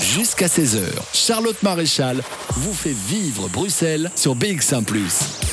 Jusqu'à 0.01 0.47
16h, 0.47 0.83
Charlotte 1.13 1.61
Maréchal 1.63 2.21
vous 2.51 2.73
fait 2.73 2.95
vivre 2.95 3.49
Bruxelles 3.49 4.11
sur 4.15 4.35
BX1⁇ 4.35 4.83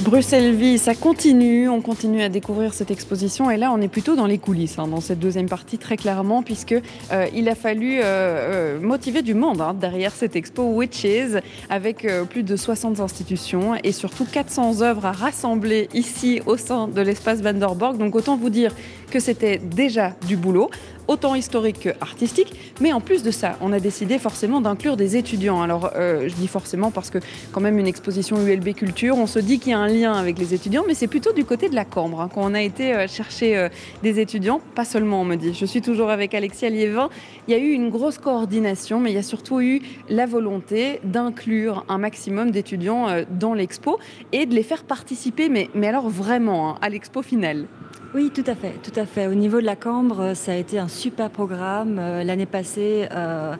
Bruxelles 0.00 0.54
Vie, 0.54 0.78
ça 0.78 0.94
continue, 0.94 1.68
on 1.68 1.82
continue 1.82 2.22
à 2.22 2.30
découvrir 2.30 2.72
cette 2.72 2.90
exposition. 2.90 3.50
Et 3.50 3.58
là 3.58 3.70
on 3.70 3.80
est 3.82 3.88
plutôt 3.88 4.16
dans 4.16 4.26
les 4.26 4.38
coulisses, 4.38 4.78
hein, 4.78 4.88
dans 4.88 5.00
cette 5.00 5.18
deuxième 5.18 5.48
partie 5.48 5.76
très 5.76 5.98
clairement, 5.98 6.42
puisque 6.42 6.72
euh, 6.72 7.26
il 7.34 7.48
a 7.50 7.54
fallu 7.54 7.98
euh, 7.98 8.02
euh, 8.04 8.80
motiver 8.80 9.20
du 9.20 9.34
monde 9.34 9.60
hein, 9.60 9.74
derrière 9.74 10.12
cette 10.12 10.36
expo 10.36 10.62
Witches, 10.62 11.36
avec 11.68 12.06
plus 12.30 12.42
de 12.42 12.56
60 12.56 13.00
institutions 13.00 13.74
et 13.84 13.92
surtout 13.92 14.24
400 14.24 14.80
œuvres 14.80 15.04
à 15.04 15.12
rassembler 15.12 15.88
ici 15.92 16.40
au 16.46 16.56
sein 16.56 16.88
de 16.88 17.00
l'espace 17.02 17.42
Vanderborg. 17.42 17.98
Donc 17.98 18.14
autant 18.14 18.36
vous 18.36 18.50
dire 18.50 18.74
que 19.10 19.20
c'était 19.20 19.58
déjà 19.58 20.14
du 20.26 20.36
boulot 20.36 20.70
autant 21.10 21.34
historique 21.34 21.80
que 21.80 21.88
artistique. 22.00 22.54
Mais 22.80 22.92
en 22.92 23.00
plus 23.00 23.24
de 23.24 23.32
ça, 23.32 23.56
on 23.60 23.72
a 23.72 23.80
décidé 23.80 24.18
forcément 24.18 24.60
d'inclure 24.60 24.96
des 24.96 25.16
étudiants. 25.16 25.60
Alors, 25.60 25.90
euh, 25.96 26.28
je 26.28 26.34
dis 26.34 26.46
forcément 26.46 26.92
parce 26.92 27.10
que 27.10 27.18
quand 27.50 27.60
même 27.60 27.78
une 27.78 27.88
exposition 27.88 28.36
ULB 28.40 28.74
Culture, 28.74 29.18
on 29.18 29.26
se 29.26 29.40
dit 29.40 29.58
qu'il 29.58 29.72
y 29.72 29.74
a 29.74 29.78
un 29.78 29.88
lien 29.88 30.12
avec 30.12 30.38
les 30.38 30.54
étudiants, 30.54 30.84
mais 30.86 30.94
c'est 30.94 31.08
plutôt 31.08 31.32
du 31.32 31.44
côté 31.44 31.68
de 31.68 31.74
la 31.74 31.84
Cambre 31.84 32.20
hein, 32.20 32.28
qu'on 32.28 32.54
a 32.54 32.62
été 32.62 32.94
euh, 32.94 33.08
chercher 33.08 33.56
euh, 33.56 33.68
des 34.04 34.20
étudiants. 34.20 34.60
Pas 34.76 34.84
seulement, 34.84 35.22
on 35.22 35.24
me 35.24 35.34
dit. 35.34 35.52
Je 35.52 35.66
suis 35.66 35.82
toujours 35.82 36.10
avec 36.10 36.32
Alexia 36.32 36.70
Liévin. 36.70 37.08
Il 37.48 37.52
y 37.52 37.56
a 37.56 37.58
eu 37.58 37.72
une 37.72 37.90
grosse 37.90 38.18
coordination, 38.18 39.00
mais 39.00 39.10
il 39.10 39.14
y 39.14 39.18
a 39.18 39.24
surtout 39.24 39.60
eu 39.60 39.82
la 40.08 40.26
volonté 40.26 41.00
d'inclure 41.02 41.84
un 41.88 41.98
maximum 41.98 42.52
d'étudiants 42.52 43.08
dans 43.30 43.54
l'expo 43.54 43.98
et 44.30 44.46
de 44.46 44.54
les 44.54 44.62
faire 44.62 44.84
participer, 44.84 45.48
mais, 45.48 45.68
mais 45.74 45.88
alors 45.88 46.08
vraiment, 46.08 46.70
hein, 46.70 46.78
à 46.80 46.88
l'expo 46.88 47.22
finale. 47.22 47.66
Oui, 48.12 48.32
tout 48.34 48.42
à 48.48 48.56
fait, 48.56 48.72
tout 48.82 48.98
à 48.98 49.06
fait. 49.06 49.28
Au 49.28 49.34
niveau 49.34 49.60
de 49.60 49.66
la 49.66 49.76
Cambre, 49.76 50.34
ça 50.34 50.50
a 50.50 50.56
été 50.56 50.80
un 50.80 50.88
super 50.88 51.30
programme. 51.30 51.96
Euh, 52.00 52.24
l'année 52.24 52.44
passée, 52.44 53.06
euh, 53.12 53.54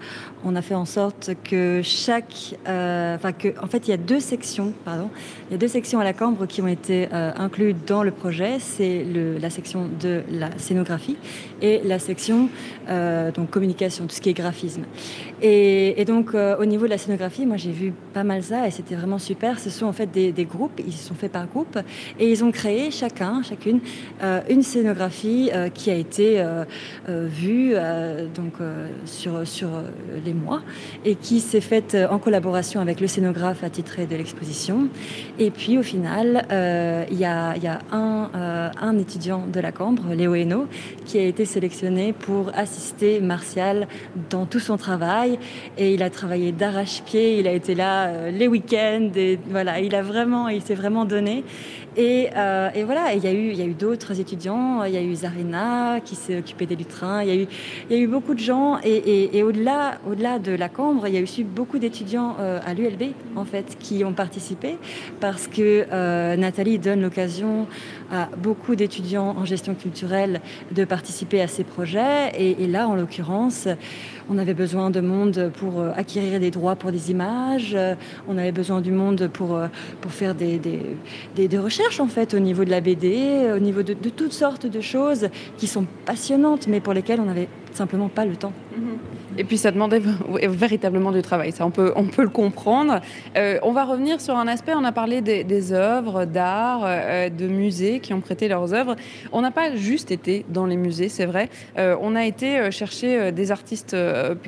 on 0.45 0.57
a 0.57 0.63
fait 0.63 0.75
en 0.75 0.87
sorte 0.87 1.31
que 1.45 1.83
chaque, 1.85 2.57
euh, 2.67 3.17
en 3.63 3.67
fait, 3.69 3.87
il 3.87 3.91
y 3.91 3.95
a 3.95 3.97
deux 3.97 4.19
sections, 4.19 4.73
pardon, 4.85 5.09
il 5.49 5.53
y 5.53 5.55
a 5.55 5.59
deux 5.59 5.69
sections 5.69 6.01
à 6.01 6.05
la 6.05 6.15
Cambre 6.15 6.47
qui 6.47 6.63
ont 6.63 6.67
été 6.67 7.07
incluses 7.13 7.77
dans 7.87 8.03
le 8.03 8.11
projet. 8.11 8.57
C'est 8.59 9.05
la 9.41 9.51
section 9.51 9.89
de 10.01 10.23
la 10.33 10.51
scénographie 10.59 11.17
et 11.63 11.81
la 11.85 12.01
section 12.01 12.49
donc 12.89 13.51
communication, 13.51 14.07
tout 14.07 14.15
ce 14.15 14.21
qui 14.21 14.31
est 14.31 14.35
graphisme. 14.35 14.83
Et, 15.43 16.05
donc, 16.07 16.35
au 16.35 16.65
niveau 16.65 16.87
de 16.87 16.91
la 16.91 16.99
scénographie, 16.99 17.47
moi, 17.47 17.57
j'ai 17.57 17.71
vu 17.71 17.93
pas 18.13 18.25
mal 18.25 18.43
ça 18.43 18.67
et 18.67 18.71
c'était 18.71 18.95
vraiment 18.95 19.19
super. 19.19 19.59
Ce 19.59 19.71
sont 19.71 19.87
en 19.87 19.93
fait 19.93 20.11
des, 20.11 20.45
groupes, 20.45 20.81
ils 20.85 20.93
se 20.93 21.07
sont 21.07 21.15
faits 21.15 21.33
par 21.33 21.47
groupe 21.47 21.79
et 22.19 22.31
ils 22.31 22.45
ont 22.45 22.51
créé 22.51 22.91
chacun, 22.91 23.43
chacune 23.43 23.81
euh, 24.23 24.40
une 24.49 24.63
scénographie 24.63 25.51
euh, 25.55 25.69
qui 25.69 25.91
a 25.91 25.95
été 25.95 26.41
euh, 26.41 26.65
vue 27.09 27.75
donc, 28.35 28.55
sur, 29.05 29.47
sur 29.47 29.69
les 30.25 30.35
mois 30.35 30.63
et 31.05 31.15
qui 31.15 31.41
s'est 31.41 31.61
faite 31.61 31.97
en 32.11 32.19
collaboration 32.19 32.81
avec 32.81 33.01
le 33.01 33.07
scénographe 33.07 33.65
attitré 33.65 34.07
de 34.07 34.17
l'exposition. 34.17 34.89
Et 35.39 35.51
puis 35.51 35.79
au 35.79 35.83
final, 35.83 36.47
il 37.11 37.19
y 37.19 37.25
a, 37.25 37.57
y 37.57 37.67
a 37.67 37.79
un, 37.93 38.31
un, 38.81 38.99
étudiant 38.99 39.47
de 39.47 39.61
la 39.61 39.73
Cambre, 39.73 40.15
Léo 40.15 40.35
Hainaut, 40.35 40.67
qui 41.07 41.19
a 41.19 41.23
été 41.23 41.45
sélectionné 41.45 42.13
pour 42.13 42.51
assister 42.55 43.21
Martial 43.21 43.89
dans 44.31 44.47
tout 44.47 44.61
son 44.61 44.77
travail. 44.77 45.39
Et 45.79 45.95
il 45.95 46.03
a 46.03 46.11
travaillé 46.11 46.53
d'arrache-pied, 46.53 47.39
il 47.39 47.47
a 47.47 47.53
été 47.53 47.75
là 47.75 48.31
les 48.31 48.49
week-ends, 48.49 49.11
et 49.17 49.39
voilà, 49.51 49.81
il 49.81 49.95
a 49.95 50.03
vraiment, 50.03 50.49
il 50.49 50.63
s'est 50.63 50.75
vraiment 50.75 51.05
donné. 51.05 51.45
Et, 51.97 52.31
et 52.75 52.85
voilà, 52.85 53.15
il 53.15 53.25
y 53.25 53.27
a 53.27 53.33
eu, 53.33 53.53
y 53.53 53.63
a 53.63 53.65
eu 53.65 53.75
d'autres 53.75 54.21
étudiants, 54.21 54.85
il 54.85 54.93
y 54.93 54.97
a 54.97 55.03
eu 55.03 55.15
Zarina 55.15 56.01
qui 56.05 56.15
s'est 56.15 56.39
occupée 56.39 56.67
des 56.67 56.77
lutrins, 56.77 57.23
il 57.23 57.29
y 57.29 57.33
a 57.33 57.35
eu, 57.35 57.47
y 57.91 57.95
a 57.95 57.99
eu 57.99 58.07
beaucoup 58.07 58.35
de 58.35 58.41
gens. 58.41 58.79
Et, 58.85 59.43
au-delà, 59.43 59.99
au-delà 60.09 60.39
de 60.39 60.53
la 60.53 60.69
Cambre, 60.69 61.07
il 61.07 61.15
y 61.15 61.17
a 61.17 61.21
eu 61.21 61.27
beaucoup 61.45 61.79
d'étudiants 61.79 62.37
euh, 62.41 62.61
à 62.65 62.75
l'ULB, 62.75 63.13
en 63.37 63.45
fait, 63.45 63.77
qui 63.79 64.05
ont 64.05 64.13
participé 64.13 64.79
parce 65.21 65.47
que 65.47 65.87
euh, 65.93 66.37
Nathalie 66.37 66.79
donne 66.79 67.03
l'occasion 67.03 67.67
à 68.11 68.29
beaucoup 68.37 68.75
d'étudiants 68.75 69.37
en 69.39 69.45
gestion 69.45 69.75
culturelle 69.75 70.41
de 70.73 70.85
participer 70.85 71.41
à 71.41 71.49
ces 71.49 71.65
projets. 71.65 72.33
Et, 72.37 72.67
là, 72.67 72.89
en 72.89 72.95
l'occurrence, 72.95 73.69
on 74.31 74.39
avait 74.39 74.55
besoin 74.55 74.91
de 74.91 75.01
monde 75.01 75.51
pour 75.59 75.81
euh, 75.81 75.91
acquérir 75.97 76.39
des 76.41 76.51
droits 76.51 76.77
pour 76.77 76.93
des 76.93 77.11
images, 77.11 77.77
on 78.29 78.39
avait 78.39 78.53
besoin 78.53 78.81
du 78.81 78.93
monde 78.93 79.29
pour, 79.33 79.61
pour 80.01 80.13
faire 80.13 80.35
des, 80.35 80.79
recherches, 81.59 82.01
en 82.01 82.07
fait, 82.07 82.33
au 82.35 82.39
niveau 82.39 82.65
de 82.65 82.71
la 82.71 82.81
BD, 82.81 83.51
au 83.55 83.59
niveau 83.59 83.83
de, 83.83 83.95
toutes 83.95 84.33
sortes 84.33 84.67
de 84.67 84.81
choses 84.81 85.29
qui 85.59 85.67
sont 85.67 85.87
passionnantes, 86.07 86.69
mais 86.69 86.81
pour 86.81 86.95
lesquelles 86.95 87.21
on 87.21 87.27
n'avait 87.27 87.49
simplement 87.73 88.09
pas 88.09 88.25
le 88.25 88.37
temps. 88.37 88.53
Et 89.39 89.45
puis 89.45 89.59
ça 89.59 89.71
demandait 89.71 90.01
véritablement 90.49 91.13
du 91.13 91.23
travail, 91.23 91.53
ça 91.53 91.65
on 91.65 91.71
peut, 91.71 91.93
on 91.97 92.05
peut 92.05 92.23
le 92.23 92.29
comprendre. 92.29 93.01
Euh, 93.37 93.59
on 93.63 93.73
va 93.73 93.85
revenir 93.85 94.21
sur 94.21 94.37
un 94.37 94.49
aspect, 94.49 94.73
on 94.75 94.85
a 94.85 94.93
parlé 94.93 95.21
des, 95.21 95.73
œuvres 95.73 96.25
d'art, 96.25 96.83
euh, 96.85 97.29
de 97.29 97.47
musées 97.47 98.01
qui 98.01 98.13
ont 98.13 98.21
prêté 98.21 98.49
leurs 98.49 98.75
œuvres. 98.75 98.97
On 99.33 99.41
n'a 99.41 99.51
pas 99.51 99.77
juste 99.77 100.11
été 100.11 100.45
dans 100.49 100.67
les 100.67 100.77
musées, 100.77 101.09
c'est 101.09 101.27
vrai. 101.27 101.49
Euh, 101.79 101.97
on 102.01 102.17
a 102.17 102.25
été 102.25 102.71
chercher 102.71 103.33
des 103.33 103.51
artistes 103.51 103.97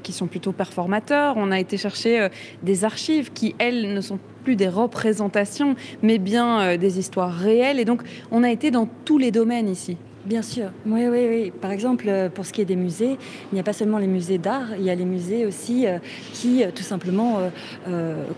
qui 0.02 0.12
sont 0.12 0.26
plutôt 0.26 0.52
performateurs, 0.52 1.34
on 1.36 1.50
a 1.50 1.60
été 1.60 1.76
chercher 1.76 2.28
des 2.62 2.84
archives 2.84 3.32
qui, 3.32 3.54
elles, 3.58 3.94
ne 3.94 4.00
sont 4.00 4.18
plus 4.44 4.56
des 4.56 4.68
représentations, 4.68 5.76
mais 6.02 6.18
bien 6.18 6.76
des 6.76 6.98
histoires 6.98 7.32
réelles. 7.32 7.78
Et 7.78 7.84
donc 7.84 8.02
on 8.30 8.42
a 8.42 8.50
été 8.50 8.70
dans 8.70 8.88
tous 9.04 9.18
les 9.18 9.30
domaines 9.30 9.68
ici. 9.68 9.96
Bien 10.24 10.42
sûr, 10.42 10.70
oui, 10.86 11.08
oui, 11.08 11.26
oui. 11.28 11.50
Par 11.50 11.72
exemple, 11.72 12.04
euh, 12.06 12.28
pour 12.28 12.46
ce 12.46 12.52
qui 12.52 12.60
est 12.60 12.64
des 12.64 12.76
musées, 12.76 13.18
il 13.50 13.54
n'y 13.54 13.58
a 13.58 13.64
pas 13.64 13.72
seulement 13.72 13.98
les 13.98 14.06
musées 14.06 14.38
d'art, 14.38 14.68
il 14.78 14.84
y 14.84 14.90
a 14.90 14.94
les 14.94 15.04
musées 15.04 15.46
aussi 15.46 15.84
euh, 15.84 15.98
qui, 16.32 16.62
euh, 16.62 16.70
tout 16.72 16.84
simplement, 16.84 17.40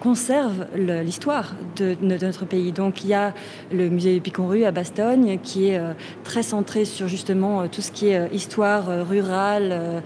conservent 0.00 0.66
l'histoire 0.74 1.54
de, 1.76 1.94
notre 2.00 2.46
pays. 2.46 2.72
Donc, 2.72 3.04
il 3.04 3.10
y 3.10 3.14
a 3.14 3.34
le 3.70 3.90
musée 3.90 4.18
Picon-Rue 4.20 4.64
à 4.64 4.70
Bastogne, 4.70 5.38
qui 5.42 5.68
est 5.68 5.80
très 6.22 6.42
centré 6.42 6.84
sur 6.84 7.08
justement 7.08 7.68
tout 7.68 7.82
ce 7.82 7.92
qui 7.92 8.08
est 8.08 8.32
histoire 8.32 9.06
rurale 9.06 10.02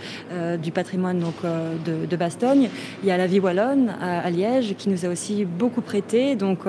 du 0.60 0.72
patrimoine 0.72 1.20
donc, 1.20 1.34
de, 1.84 2.16
Bastogne. 2.16 2.68
Il 3.02 3.08
y 3.08 3.12
a 3.12 3.16
la 3.16 3.26
Vie 3.26 3.40
Wallonne 3.40 3.94
à, 4.00 4.28
Liège, 4.30 4.74
qui 4.76 4.88
nous 4.88 5.04
a 5.04 5.08
aussi 5.08 5.44
beaucoup 5.44 5.82
prêté. 5.82 6.34
Donc, 6.34 6.60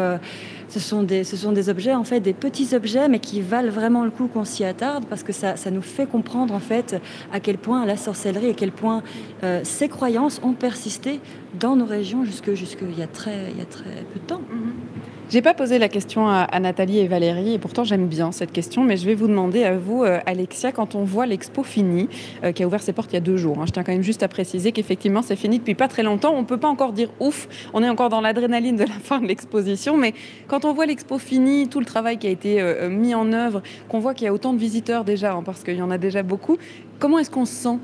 ce 0.70 0.80
sont, 0.80 1.04
des, 1.04 1.24
ce 1.24 1.36
sont 1.36 1.52
des 1.52 1.70
objets, 1.70 1.94
en 1.94 2.04
fait, 2.04 2.20
des 2.20 2.34
petits 2.34 2.76
objets, 2.76 3.10
mais 3.10 3.20
qui 3.20 3.42
valent 3.42 3.72
vraiment 3.72 4.04
le 4.04 4.12
coup 4.12 4.28
qu'on 4.28 4.46
s'y 4.46 4.64
attarde 4.64 5.06
parce 5.10 5.24
que 5.24 5.34
ça, 5.34 5.56
ça, 5.56 5.72
nous 5.72 5.82
fait 5.82 6.06
comprendre, 6.06 6.54
en 6.54 6.60
fait, 6.60 7.02
à 7.34 7.40
quel 7.40 7.58
point 7.58 7.86
la 7.86 7.98
sorcellerie, 7.98 8.52
à 8.52 8.54
quel 8.54 8.72
point 8.72 9.04
euh, 9.44 9.62
ces 9.64 9.90
croyances 9.90 10.40
ont 10.44 10.54
persisté 10.54 11.20
dans 11.60 11.76
nos 11.76 11.86
régions 11.86 12.24
jusque 12.24 12.48
y, 12.48 13.02
a 13.02 13.08
très, 13.08 13.52
y 13.52 13.62
a 13.62 13.66
très 13.66 14.06
peu 14.14 14.20
de 14.20 14.26
temps. 14.26 14.42
Mm-hmm. 14.42 15.09
J'ai 15.30 15.44
pas 15.44 15.54
posé 15.54 15.78
la 15.78 15.90
question 15.90 16.28
à, 16.28 16.60
Nathalie 16.60 16.98
et 16.98 17.08
Valérie, 17.08 17.54
et 17.54 17.60
pourtant 17.60 17.84
j'aime 17.84 18.08
bien 18.08 18.32
cette 18.32 18.52
question, 18.52 18.84
mais 18.84 18.98
je 18.98 19.06
vais 19.06 19.14
vous 19.14 19.28
demander 19.28 19.64
à 19.64 19.78
vous, 19.78 20.04
euh, 20.04 20.18
Alexia, 20.26 20.72
quand 20.72 20.96
on 20.96 21.04
voit 21.04 21.28
l'expo 21.28 21.62
finie, 21.62 22.10
euh, 22.44 22.52
qui 22.52 22.64
a 22.64 22.68
ouvert 22.68 22.82
ses 22.82 22.94
portes 22.94 23.12
il 23.12 23.14
y 23.14 23.18
a 23.18 23.22
deux 23.22 23.38
jours, 23.38 23.60
hein, 23.60 23.66
je 23.68 23.72
tiens 23.72 23.84
quand 23.84 23.92
même 23.92 24.02
juste 24.02 24.24
à 24.24 24.28
préciser 24.28 24.72
qu'effectivement 24.72 25.22
c'est 25.22 25.36
fini 25.36 25.60
depuis 25.60 25.76
pas 25.76 25.88
très 25.88 26.02
longtemps, 26.02 26.34
on 26.36 26.46
peut 26.46 26.58
pas 26.58 26.68
encore 26.68 26.94
dire 26.94 27.12
ouf, 27.20 27.48
on 27.76 27.84
est 27.84 27.90
encore 27.90 28.10
dans 28.10 28.22
l'adrénaline 28.22 28.76
de 28.76 28.86
la 28.86 28.94
fin 29.04 29.22
de 29.22 29.28
l'exposition, 29.28 29.98
mais 29.98 30.16
quand 30.48 30.66
on 30.66 30.74
voit 30.74 30.88
l'expo 30.88 31.20
finie, 31.20 31.68
tout 31.68 31.80
le 31.80 31.86
travail 31.86 32.18
qui 32.18 32.26
a 32.26 32.32
été 32.32 32.60
euh, 32.60 32.90
mis 32.90 33.14
en 33.14 33.32
œuvre, 33.32 33.62
qu'on 33.88 34.00
voit 34.00 34.16
qu'il 34.16 34.26
y 34.26 34.30
a 34.30 34.34
autant 34.34 34.54
de 34.54 34.60
visiteurs 34.60 35.04
déjà, 35.04 35.34
hein, 35.34 35.44
parce 35.46 35.64
qu'il 35.64 35.76
y 35.76 35.82
en 35.84 35.92
a 35.92 36.00
déjà 36.00 36.24
beaucoup, 36.24 36.58
comment 36.98 37.20
est-ce 37.20 37.30
qu'on 37.30 37.46
se 37.46 37.54
sent? 37.54 37.78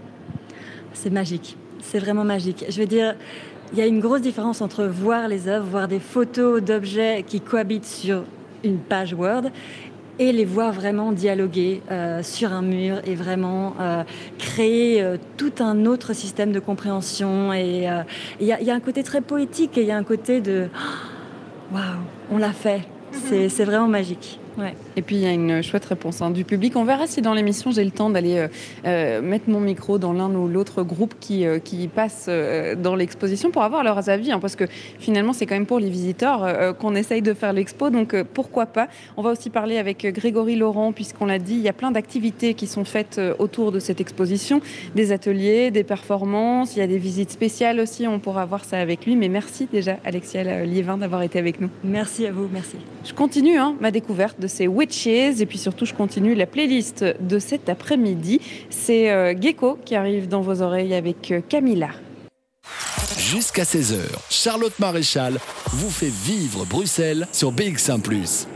C'est 0.93 1.11
magique, 1.11 1.57
c'est 1.79 1.99
vraiment 1.99 2.23
magique. 2.23 2.65
Je 2.69 2.79
veux 2.79 2.87
dire, 2.87 3.13
il 3.73 3.79
y 3.79 3.81
a 3.81 3.87
une 3.87 3.99
grosse 3.99 4.21
différence 4.21 4.61
entre 4.61 4.85
voir 4.85 5.27
les 5.27 5.47
œuvres, 5.47 5.65
voir 5.65 5.87
des 5.87 5.99
photos 5.99 6.61
d'objets 6.61 7.23
qui 7.27 7.41
cohabitent 7.41 7.85
sur 7.85 8.23
une 8.63 8.77
page 8.77 9.13
Word 9.13 9.43
et 10.17 10.31
les 10.31 10.45
voir 10.45 10.71
vraiment 10.71 11.11
dialoguer 11.11 11.81
euh, 11.91 12.23
sur 12.23 12.53
un 12.53 12.61
mur 12.61 13.01
et 13.05 13.15
vraiment 13.15 13.73
euh, 13.79 14.03
créer 14.37 15.01
euh, 15.01 15.17
tout 15.37 15.53
un 15.59 15.85
autre 15.85 16.13
système 16.13 16.51
de 16.51 16.59
compréhension. 16.59 17.53
Et 17.53 17.87
il 18.39 18.45
y, 18.45 18.47
y, 18.47 18.71
a 18.71 18.73
un 18.73 18.79
côté 18.79 19.03
très 19.03 19.21
poétique 19.21 19.77
et 19.77 19.81
il 19.81 19.87
y 19.87 19.91
a 19.91 19.97
un 19.97 20.03
côté 20.03 20.41
de 20.41 20.67
waouh, 21.73 21.81
on 22.31 22.37
l'a 22.37 22.53
fait. 22.53 22.81
C'est 23.11 23.63
vraiment 23.63 23.87
magique. 23.87 24.39
Et 24.95 25.01
puis 25.01 25.17
il 25.17 25.21
y 25.21 25.25
a 25.25 25.31
une 25.31 25.61
chouette 25.61 25.85
réponse 25.85 26.21
hein, 26.21 26.31
du 26.31 26.45
public. 26.45 26.75
On 26.75 26.85
verra 26.85 27.07
si 27.07 27.21
dans 27.21 27.33
l'émission 27.33 27.71
j'ai 27.71 27.83
le 27.83 27.91
temps 27.91 28.09
d'aller 28.09 28.37
euh, 28.37 28.47
euh, 28.85 29.21
mettre 29.21 29.49
mon 29.49 29.59
micro 29.59 29.97
dans 29.97 30.13
l'un 30.13 30.33
ou 30.33 30.47
l'autre 30.47 30.83
groupe 30.83 31.15
qui, 31.19 31.45
euh, 31.45 31.59
qui 31.59 31.87
passe 31.87 32.29
dans 32.77 32.95
l'exposition 32.95 33.51
pour 33.51 33.63
avoir 33.63 33.83
leurs 33.83 34.09
avis, 34.09 34.31
hein, 34.31 34.39
parce 34.39 34.55
que 34.55 34.65
finalement 34.99 35.33
c'est 35.33 35.45
quand 35.45 35.55
même 35.55 35.65
pour 35.65 35.79
les 35.79 35.89
visiteurs 35.89 36.75
qu'on 36.77 36.95
essaye 36.95 37.21
de 37.21 37.33
faire 37.33 37.53
l'expo, 37.53 37.89
donc 37.89 38.15
pourquoi 38.33 38.65
pas? 38.65 38.87
On 39.17 39.21
va 39.21 39.31
aussi 39.31 39.49
parler 39.49 39.77
avec 39.77 40.05
Grégory 40.13 40.55
Laurent, 40.55 40.91
puisqu'on 40.91 41.25
l'a 41.25 41.39
dit, 41.39 41.55
il 41.55 41.61
y 41.61 41.69
a 41.69 41.73
plein 41.73 41.91
d'activités 41.91 42.53
qui 42.53 42.67
sont 42.67 42.85
faites 42.85 43.19
autour 43.39 43.71
de 43.71 43.79
cette 43.79 44.01
exposition, 44.01 44.61
des 44.95 45.11
ateliers, 45.11 45.71
des 45.71 45.83
performances, 45.83 46.75
il 46.75 46.79
y 46.79 46.81
a 46.81 46.87
des 46.87 46.97
visites 46.97 47.31
spéciales 47.31 47.79
aussi, 47.79 48.07
on 48.07 48.19
pourra 48.19 48.45
voir 48.45 48.65
ça 48.65 48.79
avec 48.79 49.05
lui. 49.05 49.15
Mais 49.15 49.29
merci 49.29 49.67
déjà 49.71 49.97
Alexia 50.03 50.65
Liévin 50.65 50.97
d'avoir 50.97 51.21
été 51.21 51.39
avec 51.39 51.61
nous. 51.61 51.69
Merci 51.83 52.25
à 52.25 52.31
vous, 52.31 52.47
merci. 52.51 52.77
Je 53.03 53.13
continue 53.13 53.57
hein, 53.57 53.75
ma 53.79 53.91
découverte 53.91 54.39
de 54.39 54.44
ces 54.47 54.67
witches 54.67 55.07
et 55.07 55.45
puis 55.45 55.57
surtout 55.57 55.85
je 55.85 55.93
continue 55.93 56.35
la 56.35 56.45
playlist 56.45 57.03
de 57.19 57.39
cet 57.39 57.69
après-midi. 57.69 58.41
C'est 58.69 59.11
euh, 59.11 59.33
Gecko 59.39 59.77
qui 59.83 59.95
arrive 59.95 60.27
dans 60.27 60.41
vos 60.41 60.61
oreilles 60.61 60.93
avec 60.93 61.31
euh, 61.31 61.41
Camilla. 61.47 61.89
Jusqu'à 63.17 63.63
16h, 63.63 63.99
Charlotte 64.29 64.77
Maréchal 64.79 65.39
vous 65.71 65.89
fait 65.89 66.11
vivre 66.11 66.65
Bruxelles 66.65 67.27
sur 67.31 67.51
BX1⁇ 67.51 68.01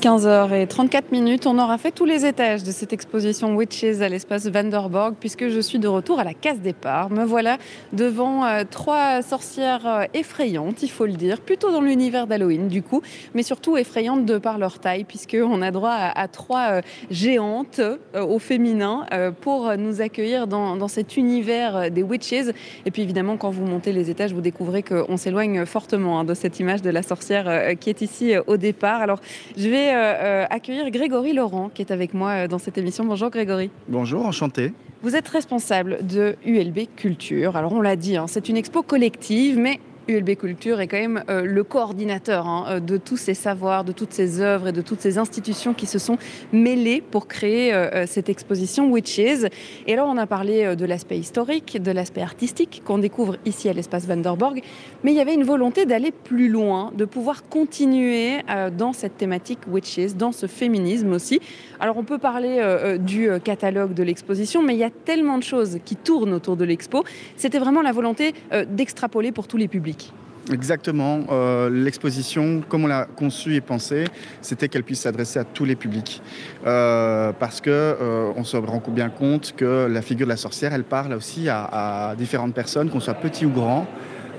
15h34 0.00 1.12
minutes, 1.12 1.46
on 1.46 1.58
aura 1.58 1.76
fait 1.76 1.90
tous 1.90 2.06
les 2.06 2.24
étages 2.24 2.62
de 2.62 2.70
cette 2.70 2.94
exposition 2.94 3.54
Witches 3.54 4.00
à 4.00 4.08
l'espace 4.08 4.46
Vanderborg 4.46 5.16
puisque 5.20 5.48
je 5.50 5.60
suis 5.60 5.78
de 5.78 5.88
retour 5.88 6.18
à 6.18 6.24
la 6.24 6.32
case 6.32 6.58
départ. 6.60 7.10
Me 7.10 7.22
voilà 7.22 7.58
devant 7.92 8.46
euh, 8.46 8.62
trois 8.68 9.20
sorcières 9.20 9.86
euh, 9.86 10.04
effrayantes, 10.14 10.82
il 10.82 10.90
faut 10.90 11.04
le 11.04 11.12
dire, 11.12 11.42
plutôt 11.42 11.70
dans 11.70 11.82
l'univers 11.82 12.26
d'Halloween 12.26 12.68
du 12.68 12.82
coup, 12.82 13.02
mais 13.34 13.42
surtout 13.42 13.76
effrayantes 13.76 14.24
de 14.24 14.38
par 14.38 14.56
leur 14.56 14.78
taille 14.78 15.04
puisqu'on 15.04 15.60
a 15.60 15.70
droit 15.70 15.92
à, 15.92 16.28
trois 16.28 16.70
euh, 16.70 16.80
géantes 17.10 17.82
au 18.14 18.38
féminin 18.38 19.06
pour 19.42 19.76
nous 19.76 20.00
accueillir 20.00 20.46
dans, 20.46 20.88
cet 20.88 21.18
univers 21.18 21.90
des 21.90 22.02
Witches. 22.02 22.54
Et 22.86 22.90
puis 22.90 23.02
évidemment, 23.02 23.36
quand 23.36 23.50
vous 23.50 23.66
montez 23.66 23.92
les 23.92 24.08
étages, 24.08 24.32
vous 24.32 24.40
découvrez 24.40 24.82
qu'on 24.82 25.18
s'éloigne 25.18 25.66
fortement 25.66 26.20
hein, 26.20 26.24
de 26.24 26.32
cette 26.32 26.58
image 26.58 26.80
de 26.80 26.88
la 26.88 27.02
sorcière 27.02 27.76
qui 27.78 27.90
est 27.90 28.00
ici 28.00 28.32
au 28.46 28.56
départ. 28.56 29.02
Alors 29.02 29.20
je 29.56 29.68
vais 29.68 29.89
euh, 29.94 29.96
euh, 29.96 30.46
accueillir 30.50 30.90
Grégory 30.90 31.32
Laurent 31.32 31.70
qui 31.72 31.82
est 31.82 31.90
avec 31.90 32.14
moi 32.14 32.30
euh, 32.30 32.48
dans 32.48 32.58
cette 32.58 32.78
émission. 32.78 33.04
Bonjour 33.04 33.30
Grégory. 33.30 33.70
Bonjour, 33.88 34.24
enchanté. 34.26 34.72
Vous 35.02 35.16
êtes 35.16 35.28
responsable 35.28 36.06
de 36.06 36.36
ULB 36.44 36.86
Culture. 36.96 37.56
Alors 37.56 37.72
on 37.72 37.80
l'a 37.80 37.96
dit, 37.96 38.16
hein, 38.16 38.26
c'est 38.26 38.48
une 38.48 38.56
expo 38.56 38.82
collective, 38.82 39.58
mais 39.58 39.80
ULB 40.08 40.36
Culture 40.36 40.80
est 40.80 40.88
quand 40.88 40.98
même 40.98 41.22
euh, 41.30 41.42
le 41.44 41.62
coordinateur 41.64 42.46
hein, 42.46 42.80
de 42.80 42.96
tous 42.96 43.16
ces 43.16 43.34
savoirs, 43.34 43.84
de 43.84 43.92
toutes 43.92 44.12
ces 44.12 44.40
œuvres 44.40 44.68
et 44.68 44.72
de 44.72 44.80
toutes 44.80 45.00
ces 45.00 45.18
institutions 45.18 45.74
qui 45.74 45.86
se 45.86 45.98
sont 45.98 46.18
mêlées 46.52 47.00
pour 47.00 47.28
créer 47.28 47.72
euh, 47.72 48.06
cette 48.06 48.28
exposition 48.28 48.90
Witches. 48.90 49.46
Et 49.86 49.96
là, 49.96 50.06
on 50.06 50.16
a 50.16 50.26
parlé 50.26 50.74
de 50.74 50.84
l'aspect 50.84 51.18
historique, 51.18 51.80
de 51.80 51.92
l'aspect 51.92 52.22
artistique 52.22 52.82
qu'on 52.84 52.98
découvre 52.98 53.36
ici 53.44 53.68
à 53.68 53.72
l'espace 53.72 54.06
Vanderborg, 54.06 54.62
mais 55.02 55.12
il 55.12 55.16
y 55.16 55.20
avait 55.20 55.34
une 55.34 55.44
volonté 55.44 55.86
d'aller 55.86 56.12
plus 56.12 56.48
loin, 56.48 56.92
de 56.94 57.04
pouvoir 57.04 57.44
continuer 57.48 58.38
dans 58.76 58.92
cette 58.92 59.16
thématique 59.16 59.60
Witches, 59.68 60.14
dans 60.16 60.32
ce 60.32 60.46
féminisme 60.46 61.12
aussi. 61.12 61.40
Alors, 61.78 61.96
on 61.96 62.04
peut 62.04 62.18
parler 62.18 62.60
du 63.00 63.30
catalogue 63.42 63.94
de 63.94 64.02
l'exposition, 64.02 64.62
mais 64.62 64.74
il 64.74 64.78
y 64.78 64.84
a 64.84 64.90
tellement 64.90 65.38
de 65.38 65.42
choses 65.42 65.78
qui 65.84 65.96
tournent 65.96 66.34
autour 66.34 66.56
de 66.56 66.64
l'expo. 66.64 67.04
C'était 67.36 67.58
vraiment 67.58 67.82
la 67.82 67.92
volonté 67.92 68.34
d'extrapoler 68.68 69.32
pour 69.32 69.48
tous 69.48 69.56
les 69.56 69.68
publics. 69.68 70.12
Exactement. 70.52 71.20
Euh, 71.30 71.70
l'exposition, 71.70 72.62
comme 72.68 72.84
on 72.84 72.86
l'a 72.86 73.06
conçue 73.16 73.54
et 73.54 73.60
pensée, 73.60 74.04
c'était 74.40 74.68
qu'elle 74.68 74.82
puisse 74.82 75.00
s'adresser 75.00 75.38
à 75.38 75.44
tous 75.44 75.64
les 75.64 75.76
publics. 75.76 76.22
Euh, 76.66 77.32
parce 77.38 77.60
que 77.60 77.70
euh, 77.70 78.32
on 78.36 78.44
se 78.44 78.56
rend 78.56 78.82
bien 78.88 79.10
compte 79.10 79.54
que 79.56 79.86
la 79.86 80.02
figure 80.02 80.26
de 80.26 80.30
la 80.30 80.36
sorcière, 80.36 80.72
elle 80.72 80.84
parle 80.84 81.12
aussi 81.12 81.48
à 81.48 82.14
différentes 82.16 82.54
personnes, 82.54 82.90
qu'on 82.90 83.00
soit 83.00 83.14
petit 83.14 83.46
ou 83.46 83.50
grand. 83.50 83.86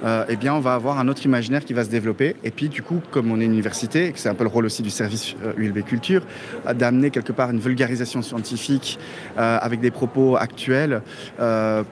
Euh, 0.03 0.25
eh 0.29 0.35
bien, 0.35 0.53
on 0.53 0.59
va 0.59 0.73
avoir 0.73 0.99
un 0.99 1.07
autre 1.07 1.25
imaginaire 1.25 1.63
qui 1.63 1.73
va 1.73 1.83
se 1.83 1.89
développer. 1.89 2.35
Et 2.43 2.51
puis, 2.51 2.69
du 2.69 2.81
coup, 2.81 3.01
comme 3.11 3.31
on 3.31 3.39
est 3.39 3.45
une 3.45 3.53
université, 3.53 4.11
c'est 4.15 4.29
un 4.29 4.33
peu 4.33 4.43
le 4.43 4.49
rôle 4.49 4.65
aussi 4.65 4.81
du 4.81 4.89
service 4.89 5.35
ULB 5.57 5.77
euh, 5.77 5.81
Culture, 5.81 6.23
d'amener 6.73 7.11
quelque 7.11 7.31
part 7.31 7.51
une 7.51 7.59
vulgarisation 7.59 8.21
scientifique 8.21 8.99
euh, 9.37 9.57
avec 9.61 9.79
des 9.79 9.91
propos 9.91 10.37
actuels 10.37 11.01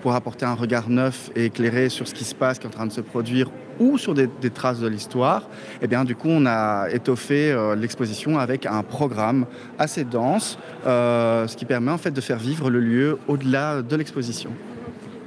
pour 0.01 0.13
apporter 0.13 0.45
un 0.45 0.53
regard 0.53 0.89
neuf 0.89 1.31
et 1.35 1.45
éclairé 1.45 1.89
sur 1.89 2.07
ce 2.07 2.13
qui 2.13 2.23
se 2.23 2.35
passe, 2.35 2.59
qui 2.59 2.65
est 2.65 2.69
en 2.69 2.73
train 2.73 2.85
de 2.85 2.91
se 2.91 3.01
produire 3.01 3.49
ou 3.79 3.97
sur 3.97 4.13
des, 4.13 4.27
traces 4.53 4.79
de 4.79 4.87
l'histoire, 4.87 5.49
eh 5.81 5.87
bien, 5.87 6.03
du 6.03 6.15
coup, 6.15 6.27
on 6.29 6.45
a 6.45 6.87
étoffé 6.91 7.55
l'exposition 7.77 8.37
avec 8.37 8.65
un 8.65 8.83
programme 8.83 9.45
assez 9.77 10.03
dense, 10.03 10.57
ce 10.85 11.55
qui 11.55 11.65
permet 11.65 11.91
en 11.91 11.97
fait 11.97 12.11
de 12.11 12.21
faire 12.21 12.39
vivre 12.39 12.69
le 12.69 12.79
lieu 12.79 13.19
au-delà 13.27 13.81
de 13.81 13.95
l'exposition. 13.95 14.51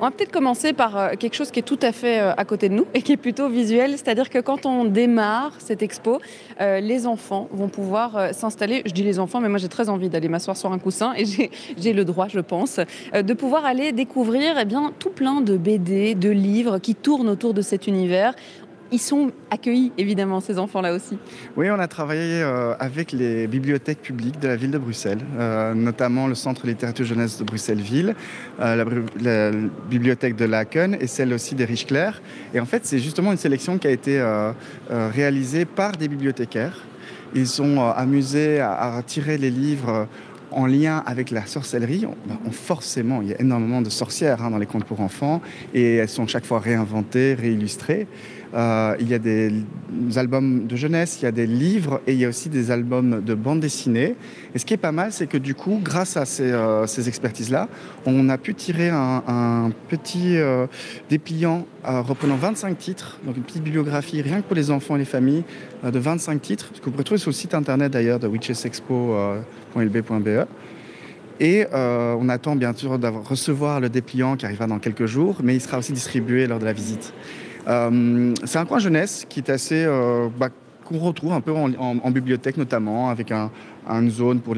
On 0.03 0.07
va 0.07 0.11
peut-être 0.11 0.33
commencer 0.33 0.73
par 0.73 0.97
euh, 0.97 1.11
quelque 1.17 1.35
chose 1.35 1.53
qui 1.53 1.61
est 1.61 1.63
tout 1.63 1.79
à 1.81 1.93
fait 1.93 2.19
euh, 2.19 2.33
à 2.37 2.45
côté 2.45 2.69
de 2.69 2.75
nous 2.75 2.87
et 2.93 3.03
qui 3.03 3.13
est 3.13 3.17
plutôt 3.17 3.49
visuel, 3.49 3.93
c'est-à-dire 3.93 4.31
que 4.31 4.41
quand 4.41 4.67
on 4.67 4.85
démarre 4.85 5.53
cette 5.61 5.81
expo, 5.81 6.21
euh, 6.61 6.81
les 6.81 7.07
enfants 7.07 7.49
vont 7.53 7.69
pouvoir 7.69 8.35
s'installer. 8.35 8.83
Je 8.85 8.91
dis 8.91 9.05
les 9.05 9.21
enfants, 9.21 9.41
mais 9.41 9.49
moi 9.49 9.59
j'ai 9.59 9.69
très 9.69 9.89
envie 9.89 10.09
d'aller 10.09 10.27
m'asseoir 10.27 10.57
sur 10.57 10.73
un 10.73 10.81
coussin 10.81 11.15
et 11.17 11.25
j'ai 11.79 11.93
le 11.93 12.05
droit, 12.05 12.27
je 12.27 12.41
pense, 12.41 12.81
de 13.15 13.33
pouvoir 13.33 13.65
aller 13.65 13.93
découvrir 13.93 14.57
eh 14.61 14.65
bien, 14.65 14.93
tout 14.99 15.11
plein 15.11 15.41
de 15.41 15.57
BD, 15.57 16.17
de 16.17 16.31
livres 16.31 16.81
qui 16.81 16.97
tournent 16.97 17.29
autour 17.29 17.55
de 17.55 17.63
cet 17.63 17.87
univers 17.87 18.35
ils 18.93 19.01
sont 19.01 19.33
accueillis, 19.51 19.93
évidemment, 19.99 20.41
ces 20.41 20.59
enfants-là 20.59 20.95
aussi. 20.95 21.19
Oui, 21.57 21.71
on 21.71 21.79
a 21.79 21.89
travaillé 21.89 22.43
euh, 22.43 22.75
avec 22.79 23.13
les 23.13 23.47
bibliothèques 23.47 24.03
publiques 24.03 24.39
de 24.39 24.49
la 24.49 24.57
ville 24.57 24.71
de 24.71 24.79
Bruxelles, 24.79 25.21
euh, 25.39 25.75
notamment 25.75 26.27
le 26.27 26.35
Centre 26.35 26.67
littérature 26.67 27.07
jeunesse 27.07 27.39
de 27.39 27.45
Bruxelles-Ville, 27.45 28.15
la, 28.59 28.85
bibliothèque 29.89 30.37
de 30.37 30.45
Laken 30.45 30.97
et 31.01 31.07
celle 31.07 31.33
aussi 31.33 31.55
des 31.55 31.65
Riche-Clair. 31.65 32.21
Et 32.55 32.61
en 32.61 32.67
fait, 32.67 32.85
c'est 32.85 32.99
justement 32.99 33.33
une 33.33 33.39
sélection 33.39 33.79
qui 33.79 33.87
a 33.87 33.91
été 33.91 34.23
réalisée 34.91 35.65
par 35.65 35.93
des 35.93 36.09
bibliothécaires. 36.09 36.85
Ils 37.35 37.47
sont 37.47 37.81
amusés 37.81 38.61
à, 38.61 38.97
à 38.97 39.03
tirer 39.03 39.39
les 39.39 39.51
livres 39.51 40.07
en 40.55 40.67
lien 40.67 41.03
avec 41.07 41.31
la 41.31 41.47
sorcellerie, 41.47 42.07
forcément, 42.51 43.23
il 43.23 43.29
y 43.29 43.33
a 43.33 43.41
énormément 43.41 43.83
de 43.83 43.91
sorcières 43.91 44.43
hein, 44.43 44.51
dans 44.51 44.59
les 44.59 44.67
contes 44.67 44.85
pour 44.85 45.01
enfants 45.01 45.41
et 45.75 45.97
elles 45.97 46.09
sont 46.09 46.27
chaque 46.27 46.45
fois 46.45 46.61
réinventées, 46.61 47.35
réillustrées. 47.35 48.07
Euh, 48.55 48.95
il 49.01 49.09
y 49.09 49.15
a 49.15 49.19
des 49.19 49.51
albums 50.17 50.67
de 50.67 50.77
jeunesse, 50.77 51.19
il 51.21 51.25
y 51.25 51.29
a 51.29 51.33
des 51.33 51.47
livres 51.47 52.03
et 52.07 52.13
il 52.13 52.19
y 52.19 52.27
a 52.27 52.29
aussi 52.29 52.51
des 52.51 52.71
albums 52.71 53.25
de 53.25 53.35
bande 53.35 53.61
dessinée. 53.61 54.15
Et 54.55 54.59
ce 54.59 54.67
qui 54.67 54.75
est 54.75 54.79
pas 54.79 54.93
mal, 54.93 55.11
c'est 55.13 55.27
que 55.27 55.39
du 55.39 55.55
coup, 55.55 55.81
grâce 55.83 56.19
à 56.19 56.27
ces, 56.27 56.53
euh, 56.53 56.85
expertises-là, 56.85 57.69
on 58.05 58.29
a 58.29 58.37
pu 58.37 58.55
tirer 58.55 58.91
un, 58.91 59.71
petit 59.89 60.37
euh, 60.37 60.67
dépliant 61.09 61.67
reprenant 61.85 62.37
25 62.37 62.79
titres, 62.79 63.19
donc 63.25 63.37
une 63.37 63.43
petite 63.43 63.65
bibliographie 63.65 64.23
rien 64.23 64.41
que 64.41 64.47
pour 64.47 64.55
les 64.55 64.71
enfants 64.71 64.95
et 64.97 65.01
les 65.01 65.05
familles 65.05 65.43
de 65.83 65.99
25 65.99 66.41
titres, 66.41 66.71
que 66.73 66.85
vous 66.85 66.93
pouvez 66.93 67.03
trouver 67.05 67.19
sur 67.19 67.31
le 67.31 67.35
site 67.35 67.55
internet 67.55 67.91
d'ailleurs 67.93 68.21
de 68.21 68.29
witchesexpo.lb.be. 68.29 70.47
Et 71.41 71.67
on 71.73 72.29
attend 72.29 72.55
bien 72.55 72.73
sûr 72.75 72.99
de 72.99 73.09
recevoir 73.09 73.81
le 73.81 73.89
dépliant 73.89 74.37
qui 74.37 74.45
arrivera 74.47 74.69
dans 74.69 74.79
quelques 74.79 75.07
jours, 75.07 75.39
mais 75.43 75.57
il 75.57 75.61
sera 75.61 75.79
aussi 75.79 75.93
distribué 75.93 76.47
lors 76.47 76.61
de 76.61 76.65
la 76.65 76.73
visite. 76.73 77.13
Euh, 77.69 78.35
c'est 78.45 78.59
un 78.59 78.65
coin 78.65 78.79
jeunesse 78.79 79.27
qui 79.29 79.41
est 79.41 79.51
assez 79.51 79.85
euh, 79.85 80.29
bah, 80.37 80.49
qu'on 80.85 80.99
retrouve 80.99 81.33
un 81.33 81.41
peu 81.41 81.53
en, 81.53 82.11
bibliothèque 82.11 82.57
notamment, 82.57 83.09
avec 83.09 83.31
un, 83.31 83.51
une 83.89 84.11
zone 84.11 84.41
pour, 84.41 84.55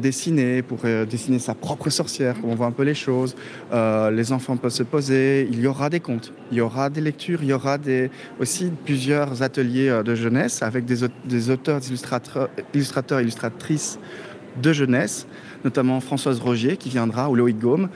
dessiner, 0.00 0.62
pour 0.62 0.80
euh, 0.84 1.06
dessiner 1.06 1.38
sa 1.38 1.54
propre 1.54 1.88
sorcière, 1.88 2.34
comme 2.40 2.50
on 2.50 2.56
voit 2.56 2.66
un 2.66 2.72
peu 2.72 2.82
les 2.82 2.96
choses. 2.96 3.36
les 3.72 4.32
enfants 4.32 4.56
peuvent 4.56 4.72
se 4.72 4.82
poser, 4.82 5.48
il 5.50 5.60
y 5.60 5.68
aura 5.68 5.88
des 5.88 6.00
contes, 6.00 6.32
il 6.50 6.58
y 6.58 6.60
aura 6.60 6.90
des 6.90 7.00
lectures, 7.00 7.42
il 7.42 7.48
y 7.48 7.52
aura 7.52 7.78
aussi 8.40 8.72
plusieurs 8.84 9.42
ateliers 9.42 10.02
de 10.04 10.14
jeunesse 10.16 10.62
avec 10.62 10.84
des, 10.84 11.06
des 11.24 11.50
auteurs, 11.50 11.78
des 11.78 11.88
illustrateurs, 11.88 12.48
illustrateurs, 12.74 13.20
illustratrices 13.20 14.00
de 14.60 14.72
jeunesse, 14.72 15.28
notamment 15.64 16.00
Françoise 16.00 16.40
Rogier 16.40 16.76
qui 16.76 16.88
viendra, 16.88 17.30
ou 17.30 17.36
Loïc 17.36 17.58
Gaume. 17.58 17.88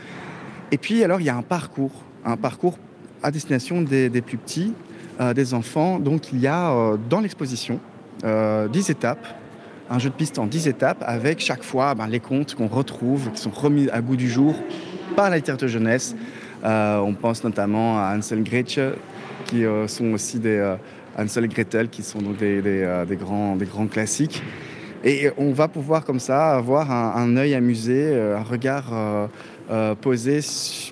Et 0.71 0.79
puis 0.79 1.03
alors 1.03 1.21
il 1.21 1.27
y 1.27 1.31
a 1.31 1.37
un 1.37 1.43
parcours, 1.43 2.05
un 2.25 2.37
parcours 2.37 2.79
à 3.23 3.31
destination 3.31 3.83
des, 3.83 4.11
plus 4.21 4.39
petits, 4.39 4.73
euh, 5.21 5.35
des 5.35 5.55
enfants. 5.55 5.99
Donc 5.99 6.33
il 6.33 6.41
y 6.41 6.47
a 6.47 6.73
euh, 6.73 6.97
dans 7.09 7.21
l'exposition 7.21 7.81
10 8.21 8.25
euh, 8.25 8.69
étapes, 8.89 9.27
un 9.91 9.99
jeu 9.99 10.11
de 10.11 10.15
piste 10.15 10.39
en 10.39 10.47
10 10.47 10.69
étapes 10.69 11.03
avec 11.07 11.41
chaque 11.41 11.63
fois 11.63 11.95
ben, 11.95 12.07
les 12.07 12.21
contes 12.21 12.55
qu'on 12.55 12.69
retrouve, 12.69 13.31
qui 13.33 13.41
sont 13.41 13.51
remis 13.51 13.89
à 13.91 14.01
goût 14.01 14.17
du 14.17 14.31
jour 14.31 14.55
par 15.17 15.31
la 15.31 15.37
littérature 15.37 15.69
jeunesse. 15.69 16.15
on 16.65 17.15
pense 17.21 17.45
notamment 17.45 17.99
à 17.99 18.15
Hansel 18.17 18.41
et 18.41 18.43
Gretel, 18.43 18.95
qui 19.45 19.65
sont 19.89 20.13
aussi 20.13 20.39
des 20.39 20.77
Hansel 21.19 21.45
et 21.45 21.49
Gretel, 21.49 21.89
qui 21.91 22.03
sont 22.03 22.21
donc 22.21 22.39
des, 22.39 23.17
grands, 23.19 23.57
des 23.57 23.67
grands 23.67 23.87
classiques. 23.87 24.43
Et 25.05 25.31
on 25.37 25.53
va 25.53 25.69
pouvoir 25.69 26.05
comme 26.05 26.21
ça 26.21 26.55
avoir 26.55 26.91
un 26.91 27.37
œil 27.37 27.55
amusé, 27.55 28.19
un 28.19 28.43
regard 28.43 29.29
euh, 29.71 29.95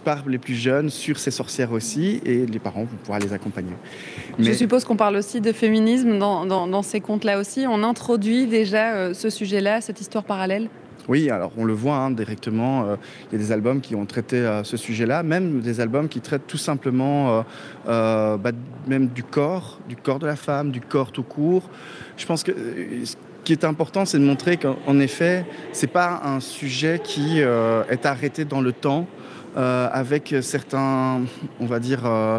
par 0.04 0.28
les 0.28 0.38
plus 0.38 0.54
jeunes 0.54 0.90
sur 0.90 1.18
ces 1.18 1.30
sorcières 1.30 1.72
aussi, 1.72 2.20
et 2.24 2.46
les 2.46 2.58
parents 2.58 2.84
vont 2.84 2.96
pouvoir 3.02 3.18
les 3.18 3.32
accompagner. 3.32 3.72
Je 4.38 4.52
suppose 4.52 4.84
qu'on 4.84 4.96
parle 4.96 5.16
aussi 5.16 5.40
de 5.40 5.52
féminisme 5.52 6.18
dans, 6.18 6.82
ces 6.82 7.00
contes-là 7.00 7.38
aussi. 7.38 7.64
On 7.68 7.82
introduit 7.82 8.46
déjà 8.46 8.94
euh, 8.94 9.14
ce 9.14 9.28
sujet-là, 9.28 9.80
cette 9.80 10.00
histoire 10.00 10.24
parallèle? 10.24 10.68
Oui, 11.08 11.30
alors 11.30 11.50
on 11.56 11.64
le 11.64 11.72
voit 11.72 11.96
hein, 11.96 12.10
directement, 12.10 12.84
euh, 12.84 12.96
il 13.30 13.38
y 13.38 13.42
a 13.42 13.44
des 13.44 13.52
albums 13.52 13.80
qui 13.80 13.96
ont 13.96 14.06
traité 14.06 14.60
ce 14.62 14.76
sujet-là, 14.76 15.22
même 15.22 15.60
des 15.60 15.80
albums 15.80 16.08
qui 16.08 16.20
traitent 16.20 16.46
tout 16.46 16.58
simplement 16.58 17.44
bah, 17.86 18.38
même 18.86 19.08
du 19.08 19.24
corps, 19.24 19.80
du 19.88 19.96
corps 19.96 20.20
de 20.20 20.26
la 20.26 20.36
femme, 20.36 20.70
du 20.70 20.80
corps 20.80 21.10
tout 21.10 21.24
court. 21.24 21.68
Je 22.16 22.26
pense 22.26 22.44
que 22.44 22.52
qui 23.44 23.52
est 23.52 23.64
important, 23.64 24.04
c'est 24.04 24.18
de 24.18 24.24
montrer 24.24 24.56
qu'en 24.56 24.98
effet, 24.98 25.44
ce 25.72 25.86
n'est 25.86 25.92
pas 25.92 26.20
un 26.24 26.40
sujet 26.40 27.00
qui 27.02 27.40
euh, 27.40 27.82
est 27.90 28.06
arrêté 28.06 28.44
dans 28.44 28.60
le 28.60 28.72
temps. 28.72 29.06
Euh, 29.56 29.88
avec 29.92 30.32
certains, 30.42 31.22
on 31.58 31.66
va 31.66 31.80
dire, 31.80 32.02
euh, 32.04 32.38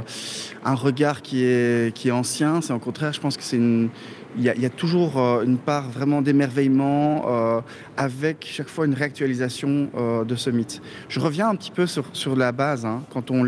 un 0.63 0.75
regard 0.75 1.21
qui 1.21 1.43
est, 1.43 1.93
qui 1.93 2.07
est 2.07 2.11
ancien. 2.11 2.61
C'est 2.61 2.71
au 2.71 2.79
contraire, 2.79 3.11
je 3.11 3.19
pense 3.19 3.35
que 3.35 3.43
c'est 3.43 3.57
une, 3.57 3.89
il 4.37 4.43
y, 4.43 4.65
a, 4.65 4.69
toujours 4.69 5.17
une 5.41 5.57
part 5.57 5.89
vraiment 5.89 6.21
d'émerveillement 6.21 7.61
avec 7.97 8.47
chaque 8.49 8.69
fois 8.69 8.85
une 8.85 8.93
réactualisation 8.93 9.89
de 10.25 10.35
ce 10.35 10.49
mythe. 10.49 10.81
Je 11.09 11.19
reviens 11.19 11.49
un 11.49 11.55
petit 11.55 11.71
peu 11.71 11.85
sur, 11.85 12.05
sur 12.13 12.37
la 12.37 12.53
base. 12.53 12.85
Hein. 12.85 13.03
quand 13.09 13.29
on, 13.29 13.45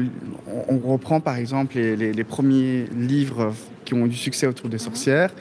on, 0.67 0.79
reprend 0.79 1.21
par 1.21 1.37
exemple 1.37 1.77
les, 1.77 2.11
les, 2.11 2.23
premiers 2.25 2.83
livres 2.93 3.53
qui 3.85 3.93
ont 3.93 4.05
eu 4.05 4.09
du 4.09 4.17
succès 4.17 4.45
autour 4.45 4.67
des 4.67 4.77
sorcières, 4.77 5.31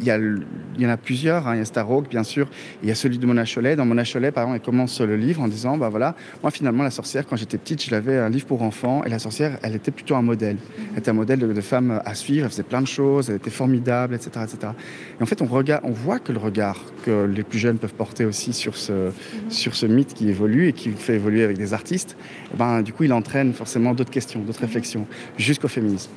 il 0.00 0.82
y, 0.82 0.86
en 0.86 0.90
a 0.90 0.96
plusieurs. 0.96 1.46
Hein. 1.46 1.56
Il 1.56 1.58
y 1.58 1.78
a 1.78 2.00
bien 2.08 2.22
sûr. 2.22 2.48
Il 2.82 2.88
y 2.88 2.92
a 2.92 2.94
celui 2.94 3.18
de 3.18 3.26
Mona 3.26 3.44
Cholet. 3.44 3.76
Dans 3.76 3.84
Mona 3.84 4.04
Cholet, 4.04 4.30
par 4.32 4.44
exemple, 4.44 4.60
elle 4.60 4.64
commence 4.64 5.00
le 5.00 5.16
livre 5.16 5.42
en 5.42 5.48
disant 5.48 5.76
bah 5.76 5.88
voilà, 5.88 6.14
moi, 6.42 6.50
finalement, 6.50 6.82
la 6.82 6.90
sorcière, 6.90 7.26
quand 7.26 7.36
j'étais 7.36 7.58
petite, 7.58 7.82
je 7.84 7.90
l'avais 7.90 8.16
un 8.16 8.28
livre 8.28 8.46
pour 8.46 8.62
enfants. 8.62 9.02
Et 9.04 9.08
la 9.08 9.18
sorcière, 9.18 9.58
elle 9.62 9.74
était 9.74 9.90
plutôt 9.90 10.14
un 10.16 10.22
modèle. 10.22 10.56
Elle 10.92 10.98
était 10.98 11.10
un 11.10 11.14
modèle 11.14 11.40
de, 11.40 11.60
femme 11.60 12.00
à 12.04 12.14
suivre. 12.14 12.44
Elle 12.46 12.50
faisait 12.50 12.62
plein 12.62 12.80
de 12.80 12.86
choses. 12.86 13.30
Elle 13.30 13.36
était 13.36 13.50
formidable, 13.50 14.14
etc. 14.14 14.44
etc. 14.44 14.72
Et 15.18 15.22
en 15.22 15.26
fait, 15.26 15.42
on, 15.42 15.46
voit 15.46 16.18
que 16.18 16.32
le 16.32 16.38
regard 16.38 16.78
que 17.04 17.24
les 17.24 17.42
plus 17.42 17.58
jeunes 17.58 17.78
peuvent 17.78 17.94
porter 17.94 18.24
aussi 18.24 18.52
sur 18.52 18.76
ce, 18.76 19.10
sur 19.48 19.74
ce 19.74 19.86
mythe 19.86 20.14
qui 20.14 20.28
évolue 20.28 20.68
et 20.68 20.72
qui 20.72 20.90
fait 20.90 21.14
évoluer 21.14 21.44
avec 21.44 21.58
des 21.58 21.74
artistes, 21.74 22.16
eh 22.52 22.56
ben, 22.56 22.82
du 22.82 22.92
coup, 22.92 23.04
il 23.04 23.12
entraîne 23.12 23.52
forcément 23.52 23.94
d'autres 23.94 24.10
questions, 24.10 24.40
d'autres 24.40 24.60
réflexions, 24.60 25.06
jusqu'au 25.36 25.68
féminisme. 25.68 26.10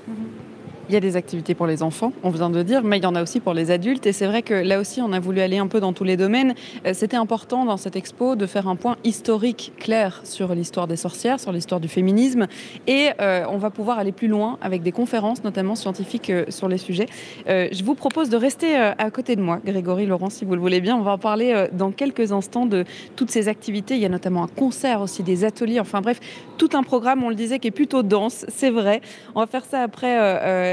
Il 0.89 0.93
y 0.93 0.97
a 0.97 0.99
des 0.99 1.15
activités 1.15 1.55
pour 1.55 1.65
les 1.65 1.81
enfants, 1.81 2.11
on 2.23 2.29
vient 2.29 2.49
de 2.49 2.61
dire, 2.61 2.84
mais 2.84 2.97
il 2.97 3.03
y 3.03 3.05
en 3.05 3.15
a 3.15 3.23
aussi 3.23 3.39
pour 3.39 3.53
les 3.53 3.71
adultes. 3.71 4.05
Et 4.05 4.11
c'est 4.11 4.25
vrai 4.25 4.41
que 4.41 4.53
là 4.53 4.81
aussi, 4.81 5.01
on 5.01 5.13
a 5.13 5.19
voulu 5.21 5.39
aller 5.39 5.57
un 5.57 5.67
peu 5.67 5.79
dans 5.79 5.93
tous 5.93 6.03
les 6.03 6.17
domaines. 6.17 6.55
Euh, 6.86 6.91
c'était 6.93 7.15
important 7.15 7.63
dans 7.63 7.77
cette 7.77 7.95
expo 7.95 8.36
de 8.36 8.45
faire 8.45 8.67
un 8.67 8.75
point 8.75 8.97
historique 9.05 9.71
clair 9.79 10.19
sur 10.25 10.53
l'histoire 10.53 10.88
des 10.88 10.97
sorcières, 10.97 11.39
sur 11.39 11.53
l'histoire 11.53 11.79
du 11.79 11.88
féminisme. 11.88 12.47
Et 12.86 13.11
euh, 13.21 13.45
on 13.49 13.57
va 13.59 13.69
pouvoir 13.69 13.97
aller 13.97 14.11
plus 14.11 14.27
loin 14.27 14.57
avec 14.61 14.84
des 14.84 14.91
conférences, 14.91 15.45
notamment 15.45 15.75
scientifiques, 15.75 16.29
euh, 16.29 16.43
sur 16.49 16.67
les 16.67 16.77
sujets. 16.77 17.05
je 17.47 17.84
vous 17.84 17.95
propose 17.95 18.29
de 18.29 18.36
rester 18.36 18.75
à 18.75 19.09
côté 19.09 19.36
de 19.36 19.41
moi, 19.41 19.59
Grégory 19.63 20.05
Laurent, 20.05 20.29
si 20.29 20.43
vous 20.43 20.53
le 20.53 20.61
voulez 20.61 20.81
bien. 20.81 20.97
On 20.97 21.01
va 21.01 21.11
en 21.11 21.17
parler 21.17 21.67
dans 21.71 21.91
quelques 21.91 22.34
instants 22.34 22.65
de 22.65 22.84
toutes 23.15 23.31
ces 23.31 23.47
activités. 23.47 23.95
Il 23.95 24.01
y 24.01 24.05
a 24.05 24.09
notamment 24.09 24.43
un 24.43 24.47
concert 24.47 25.01
aussi, 25.01 25.23
des 25.23 25.45
ateliers. 25.45 25.79
Enfin 25.79 26.01
bref, 26.01 26.19
tout 26.57 26.69
un 26.73 26.84
programme, 26.84 27.23
on 27.23 27.29
le 27.29 27.36
disait, 27.36 27.59
qui 27.59 27.69
est 27.69 27.71
plutôt 27.71 28.03
dense, 28.03 28.45
c'est 28.49 28.69
vrai. 28.69 29.01
On 29.36 29.39
va 29.39 29.47
faire 29.47 29.65
ça 29.65 29.81
après 29.81 30.17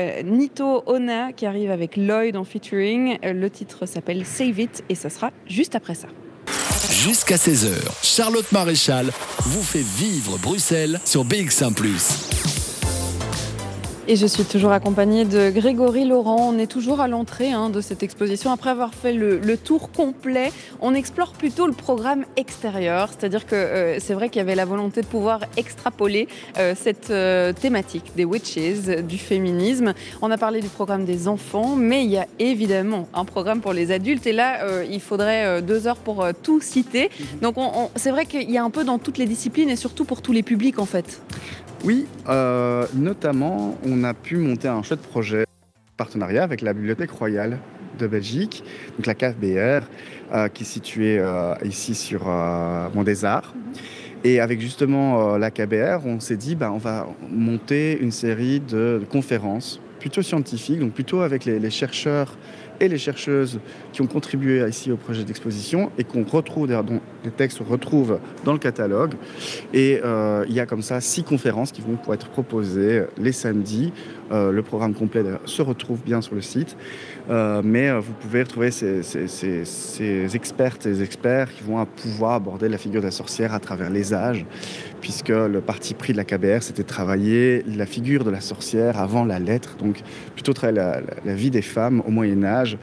euh, 0.00 0.22
Nito 0.22 0.82
Ona 0.86 1.32
qui 1.32 1.46
arrive 1.46 1.70
avec 1.70 1.96
Lloyd 1.96 2.36
en 2.36 2.44
featuring. 2.44 3.18
Euh, 3.24 3.32
le 3.32 3.50
titre 3.50 3.86
s'appelle 3.86 4.24
Save 4.24 4.58
It 4.60 4.84
et 4.88 4.94
ça 4.94 5.10
sera 5.10 5.30
juste 5.46 5.74
après 5.74 5.94
ça. 5.94 6.08
Jusqu'à 6.90 7.36
16h, 7.36 7.74
Charlotte 8.02 8.50
Maréchal 8.52 9.10
vous 9.44 9.62
fait 9.62 9.84
vivre 9.84 10.38
Bruxelles 10.38 11.00
sur 11.04 11.24
BX1⁇ 11.24 11.74
et 14.08 14.16
je 14.16 14.26
suis 14.26 14.44
toujours 14.44 14.72
accompagnée 14.72 15.24
de 15.24 15.50
Grégory 15.50 16.04
Laurent. 16.04 16.50
On 16.52 16.58
est 16.58 16.66
toujours 16.66 17.00
à 17.00 17.08
l'entrée 17.08 17.52
hein, 17.52 17.70
de 17.70 17.80
cette 17.80 18.02
exposition. 18.02 18.50
Après 18.50 18.70
avoir 18.70 18.94
fait 18.94 19.12
le, 19.12 19.56
tour 19.56 19.90
complet, 19.92 20.52
on 20.80 20.94
explore 20.94 21.32
plutôt 21.32 21.66
le 21.66 21.72
programme 21.72 22.24
extérieur. 22.36 23.10
C'est-à-dire 23.10 23.46
que 23.46 23.54
euh, 23.54 24.00
c'est 24.00 24.14
vrai 24.14 24.28
qu'il 24.28 24.38
y 24.38 24.42
avait 24.42 24.54
la 24.54 24.64
volonté 24.64 25.02
de 25.02 25.06
pouvoir 25.06 25.40
extrapoler 25.56 26.28
euh, 26.58 26.74
cette 26.76 27.10
euh, 27.10 27.52
thématique 27.52 28.12
des 28.16 28.24
witches, 28.24 28.58
du 29.04 29.18
féminisme. 29.18 29.94
On 30.22 30.30
a 30.30 30.38
parlé 30.38 30.60
du 30.60 30.68
programme 30.68 31.04
des 31.04 31.28
enfants, 31.28 31.76
mais 31.76 32.04
il 32.04 32.10
y 32.10 32.18
a 32.18 32.26
évidemment 32.38 33.08
un 33.14 33.24
programme 33.24 33.60
pour 33.60 33.72
les 33.72 33.92
adultes. 33.92 34.26
Et 34.26 34.32
là, 34.32 34.82
il 34.84 35.00
faudrait 35.00 35.62
deux 35.62 35.86
heures 35.86 35.96
pour 35.96 36.26
tout 36.42 36.60
citer. 36.60 37.10
Donc 37.42 37.56
c'est 37.96 38.10
vrai 38.10 38.26
qu'il 38.26 38.50
y 38.50 38.58
a 38.58 38.64
un 38.64 38.70
peu 38.70 38.84
dans 38.84 38.98
toutes 38.98 39.18
les 39.18 39.26
disciplines 39.26 39.70
et 39.70 39.76
surtout 39.76 40.04
pour 40.04 40.22
tous 40.22 40.32
les 40.32 40.42
publics 40.42 40.78
en 40.78 40.86
fait. 40.86 41.20
Oui, 41.82 42.06
euh, 42.28 42.86
notamment, 42.94 43.78
on 43.86 44.04
a 44.04 44.12
pu 44.12 44.36
monter 44.36 44.68
un 44.68 44.82
chouette 44.82 45.00
projet 45.00 45.44
partenariat 45.96 46.42
avec 46.42 46.60
la 46.60 46.74
Bibliothèque 46.74 47.10
royale 47.10 47.58
de 47.98 48.06
Belgique, 48.06 48.62
donc 48.96 49.06
la 49.06 49.14
KFBR, 49.14 49.86
euh, 50.34 50.48
qui 50.48 50.64
est 50.64 50.66
située 50.66 51.18
euh, 51.18 51.54
ici 51.64 51.94
sur 51.94 52.26
Mont 52.26 53.02
des 53.02 53.24
Arts. 53.24 53.54
Et 54.24 54.40
avec 54.40 54.60
justement 54.60 55.38
la 55.38 55.50
KBR, 55.50 56.04
on 56.04 56.20
s'est 56.20 56.36
dit, 56.36 56.54
bah, 56.54 56.70
on 56.70 56.76
va 56.76 57.08
monter 57.30 57.98
une 57.98 58.10
série 58.10 58.60
de, 58.60 59.00
conférences 59.10 59.80
plutôt 59.98 60.20
scientifiques, 60.20 60.80
donc 60.80 60.92
plutôt 60.92 61.22
avec 61.22 61.46
les, 61.46 61.70
chercheurs 61.70 62.36
et 62.80 62.88
les 62.88 62.98
chercheuses 62.98 63.60
qui 63.92 64.02
ont 64.02 64.06
contribué 64.06 64.66
ici 64.68 64.90
au 64.90 64.96
projet 64.96 65.24
d'exposition 65.24 65.90
et 65.98 66.04
qu'on 66.04 66.24
retrouve, 66.24 66.68
dont 66.68 67.00
les 67.24 67.30
textes 67.30 67.58
se 67.58 67.62
retrouvent 67.62 68.18
dans 68.44 68.52
le 68.52 68.58
catalogue. 68.58 69.14
Et 69.72 70.00
euh, 70.04 70.44
il 70.48 70.54
y 70.54 70.60
a 70.60 70.66
comme 70.66 70.82
ça 70.82 71.00
six 71.00 71.22
conférences 71.22 71.72
qui 71.72 71.82
vont 71.82 71.96
pouvoir 71.96 72.14
être 72.14 72.28
proposées 72.28 73.04
les 73.18 73.32
samedis. 73.32 73.92
Euh, 74.32 74.50
le 74.50 74.62
programme 74.62 74.94
complet 74.94 75.24
se 75.44 75.62
retrouve 75.62 76.00
bien 76.04 76.20
sur 76.20 76.34
le 76.34 76.40
site. 76.42 76.76
Euh, 77.28 77.60
mais 77.64 77.92
vous 77.98 78.12
pouvez 78.14 78.42
retrouver 78.42 78.70
ces, 78.70 79.02
ces, 79.02 80.36
expertes 80.36 80.86
et 80.86 81.02
experts 81.02 81.52
qui 81.52 81.62
vont 81.62 81.84
pouvoir 81.84 82.32
aborder 82.32 82.68
la 82.68 82.78
figure 82.78 83.00
de 83.00 83.06
la 83.06 83.12
sorcière 83.12 83.54
à 83.54 83.60
travers 83.60 83.90
les 83.90 84.14
âges, 84.14 84.44
puisque 85.00 85.28
le 85.28 85.60
parti 85.60 85.94
pris 85.94 86.12
de 86.12 86.16
la 86.16 86.24
KBR, 86.24 86.62
c'était 86.62 86.82
travailler 86.82 87.62
la 87.66 87.86
figure 87.86 88.24
de 88.24 88.30
la 88.30 88.40
sorcière 88.40 88.98
avant 88.98 89.24
la 89.24 89.38
lettre, 89.38 89.76
donc 89.76 90.00
plutôt 90.34 90.52
travailler 90.52 90.80
la, 91.24 91.34
vie 91.34 91.50
des 91.50 91.62
femmes 91.62 92.02
au 92.06 92.10
Moyen 92.10 92.44
Âge 92.44 92.78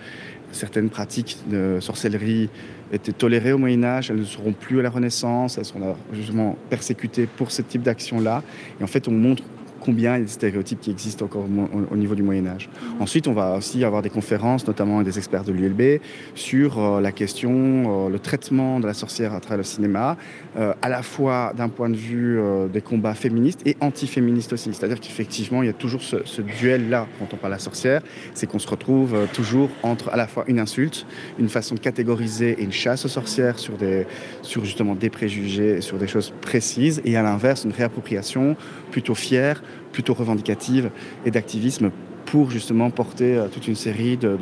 certaines 0.51 0.89
pratiques 0.89 1.37
de 1.47 1.79
sorcellerie 1.81 2.49
étaient 2.91 3.11
tolérées 3.11 3.51
au 3.51 3.57
Moyen 3.57 3.83
Âge, 3.83 4.09
elles 4.09 4.17
ne 4.17 4.23
seront 4.23 4.53
plus 4.53 4.79
à 4.79 4.83
la 4.83 4.89
Renaissance, 4.89 5.57
elles 5.57 5.65
sont 5.65 5.95
justement 6.13 6.57
persécutées 6.69 7.27
pour 7.27 7.51
ce 7.51 7.61
type 7.61 7.81
d'action-là. 7.81 8.43
Et 8.79 8.83
en 8.83 8.87
fait, 8.87 9.07
on 9.07 9.11
montre 9.11 9.43
combien 9.87 10.17
il 10.17 10.19
y 10.19 10.21
a 10.23 10.25
des 10.25 10.31
stéréotypes 10.31 10.81
qui 10.81 10.91
existent 10.91 11.23
encore 11.23 11.45
au, 11.91 11.95
niveau 11.95 12.13
du 12.13 12.21
Moyen 12.21 12.45
Âge. 12.45 12.69
Ensuite, 12.99 13.25
on 13.29 13.33
va 13.33 13.55
aussi 13.55 13.85
avoir 13.85 14.01
des 14.01 14.09
conférences, 14.09 14.67
notamment 14.67 15.01
des 15.01 15.17
experts 15.17 15.45
de 15.45 15.53
l'ULB, 15.53 16.01
sur 16.35 16.77
euh, 16.77 16.99
la 16.99 17.13
question, 17.13 17.53
euh, 17.53 18.09
le 18.09 18.19
traitement 18.19 18.81
de 18.81 18.85
la 18.85 18.93
sorcière 18.93 19.33
à 19.33 19.39
travers 19.39 19.59
le 19.59 19.63
cinéma, 19.63 20.17
euh, 20.57 20.73
à 20.81 20.89
la 20.89 21.03
fois 21.03 21.53
d'un 21.55 21.69
point 21.69 21.89
de 21.89 21.95
vue 21.95 22.37
des 22.73 22.81
combats 22.81 23.13
féministes 23.13 23.61
et 23.65 23.77
antiféministes 23.79 24.51
aussi. 24.51 24.73
C'est-à-dire 24.73 24.99
qu'effectivement, 24.99 25.63
il 25.63 25.67
y 25.67 25.69
a 25.69 25.73
toujours 25.73 26.01
ce, 26.01 26.41
duel-là 26.41 27.07
quand 27.17 27.33
on 27.33 27.37
parle 27.37 27.53
de 27.53 27.55
la 27.55 27.59
sorcière, 27.59 28.01
c'est 28.33 28.45
qu'on 28.45 28.59
se 28.59 28.67
retrouve 28.67 29.15
toujours 29.33 29.69
entre 29.83 30.09
à 30.09 30.17
la 30.17 30.27
fois 30.27 30.43
une 30.47 30.59
insulte, 30.59 31.05
une 31.39 31.49
façon 31.49 31.75
de 31.75 31.79
catégoriser 31.79 32.57
et 32.59 32.63
une 32.63 32.73
chasse 32.73 33.05
aux 33.05 33.09
sorcières 33.09 33.57
sur, 33.57 33.77
des, 33.77 34.05
sur 34.41 34.65
justement 34.65 34.95
des 34.95 35.09
préjugés, 35.09 35.79
sur 35.79 35.97
des 35.97 36.07
choses 36.07 36.33
précises, 36.41 37.01
et 37.05 37.15
à 37.15 37.21
l'inverse, 37.21 37.63
une 37.63 37.71
réappropriation 37.71 38.57
plutôt 38.91 39.15
fière 39.15 39.61
plutôt 39.91 40.13
revendicative 40.13 40.91
et 41.25 41.31
d'activisme 41.31 41.91
pour 42.25 42.51
justement 42.51 42.91
porter 42.91 43.37
euh, 43.37 43.47
toute 43.47 43.67
une 43.67 43.75
série 43.75 44.17
de, 44.17 44.37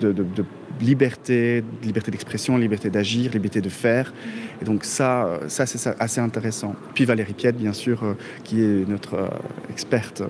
de, 0.00 0.12
de, 0.12 0.44
liberté, 0.80 1.64
liberté 1.82 2.10
d'expression, 2.10 2.56
liberté 2.56 2.90
d'agir, 2.90 3.32
liberté 3.32 3.60
de 3.60 3.68
faire. 3.68 4.12
Et 4.60 4.64
donc 4.64 4.84
ça, 4.84 5.24
euh, 5.24 5.38
ça 5.48 5.66
c'est 5.66 5.94
assez 5.98 6.20
intéressant. 6.20 6.74
Puis 6.94 7.04
Valérie 7.04 7.34
Piette, 7.34 7.56
bien 7.56 7.72
sûr, 7.72 8.02
euh, 8.02 8.14
qui 8.44 8.62
est 8.62 8.88
notre 8.88 9.30
experte. 9.70 10.22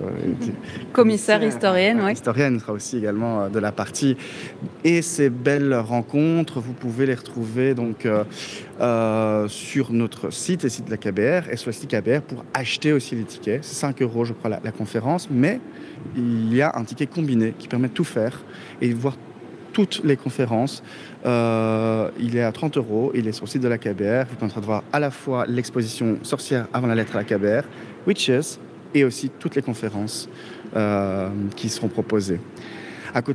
Commissaire, 0.93 1.43
historienne, 1.43 2.01
oui. 2.03 2.13
Historienne 2.13 2.59
sera 2.59 2.73
aussi 2.73 2.97
également 2.97 3.49
de 3.49 3.59
la 3.59 3.71
partie. 3.71 4.17
Et 4.83 5.01
ces 5.01 5.29
belles 5.29 5.73
rencontres, 5.73 6.59
vous 6.59 6.73
pouvez 6.73 7.05
les 7.05 7.15
retrouver 7.15 7.73
donc 7.73 8.07
sur 9.47 9.91
notre 9.91 10.31
site, 10.31 10.63
le 10.63 10.69
site 10.69 10.85
de 10.85 10.91
la 10.91 10.97
KBR, 10.97 11.49
et 11.51 11.57
sur 11.57 11.69
le 11.69 11.73
site 11.73 11.89
KBR, 11.89 12.21
pour 12.21 12.45
acheter 12.53 12.93
aussi 12.93 13.15
les 13.15 13.23
tickets. 13.23 13.63
C'est 13.63 13.75
5 13.75 14.01
euros, 14.01 14.25
je 14.25 14.33
crois, 14.33 14.49
la, 14.49 14.59
la 14.63 14.71
conférence, 14.71 15.27
mais 15.29 15.59
il 16.15 16.53
y 16.53 16.61
a 16.61 16.71
un 16.75 16.83
ticket 16.83 17.07
combiné 17.07 17.53
qui 17.57 17.67
permet 17.67 17.87
de 17.87 17.93
tout 17.93 18.03
faire 18.03 18.41
et 18.81 18.91
voir 18.93 19.17
toutes 19.85 20.03
les 20.03 20.17
conférences. 20.17 20.83
Euh, 21.25 22.09
il 22.19 22.35
est 22.35 22.43
à 22.43 22.51
30 22.51 22.75
euros, 22.77 23.11
il 23.15 23.27
est 23.27 23.31
sur 23.31 23.45
le 23.45 23.49
site 23.49 23.61
de 23.61 23.67
la 23.67 23.77
KBR. 23.77 24.25
Vous 24.29 24.35
pouvez 24.35 24.65
voir 24.65 24.83
à 24.91 24.99
la 24.99 25.09
fois 25.09 25.45
l'exposition 25.47 26.17
Sorcière 26.23 26.67
avant 26.73 26.87
la 26.87 26.95
lettre 26.95 27.15
à 27.15 27.19
la 27.19 27.23
KBR, 27.23 27.65
Witches, 28.05 28.59
et 28.93 29.05
aussi 29.05 29.29
toutes 29.29 29.55
les 29.55 29.61
conférences 29.61 30.27
euh, 30.75 31.29
qui 31.55 31.69
seront 31.69 31.87
proposées. 31.87 32.41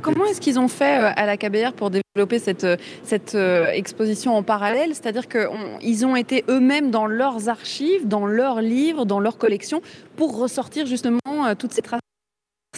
Comment 0.01 0.25
est-ce 0.25 0.39
qu'ils 0.39 0.59
ont 0.59 0.69
fait 0.69 0.99
euh, 0.99 1.11
à 1.15 1.25
la 1.25 1.35
KBR 1.35 1.73
pour 1.75 1.89
développer 1.89 2.39
cette, 2.39 2.67
cette 3.03 3.35
exposition 3.73 4.35
en 4.35 4.43
parallèle? 4.43 4.89
C'est-à-dire 4.93 5.27
qu'ils 5.27 6.05
ont 6.05 6.15
été 6.15 6.45
eux-mêmes 6.47 6.91
dans 6.91 7.07
leurs 7.07 7.49
archives, 7.49 8.07
dans 8.07 8.27
leurs 8.27 8.61
livres, 8.61 9.05
dans 9.05 9.19
leurs 9.19 9.37
collections, 9.37 9.81
pour 10.15 10.37
ressortir 10.37 10.85
justement 10.85 11.19
toutes 11.57 11.73
ces 11.73 11.81
traces 11.81 11.99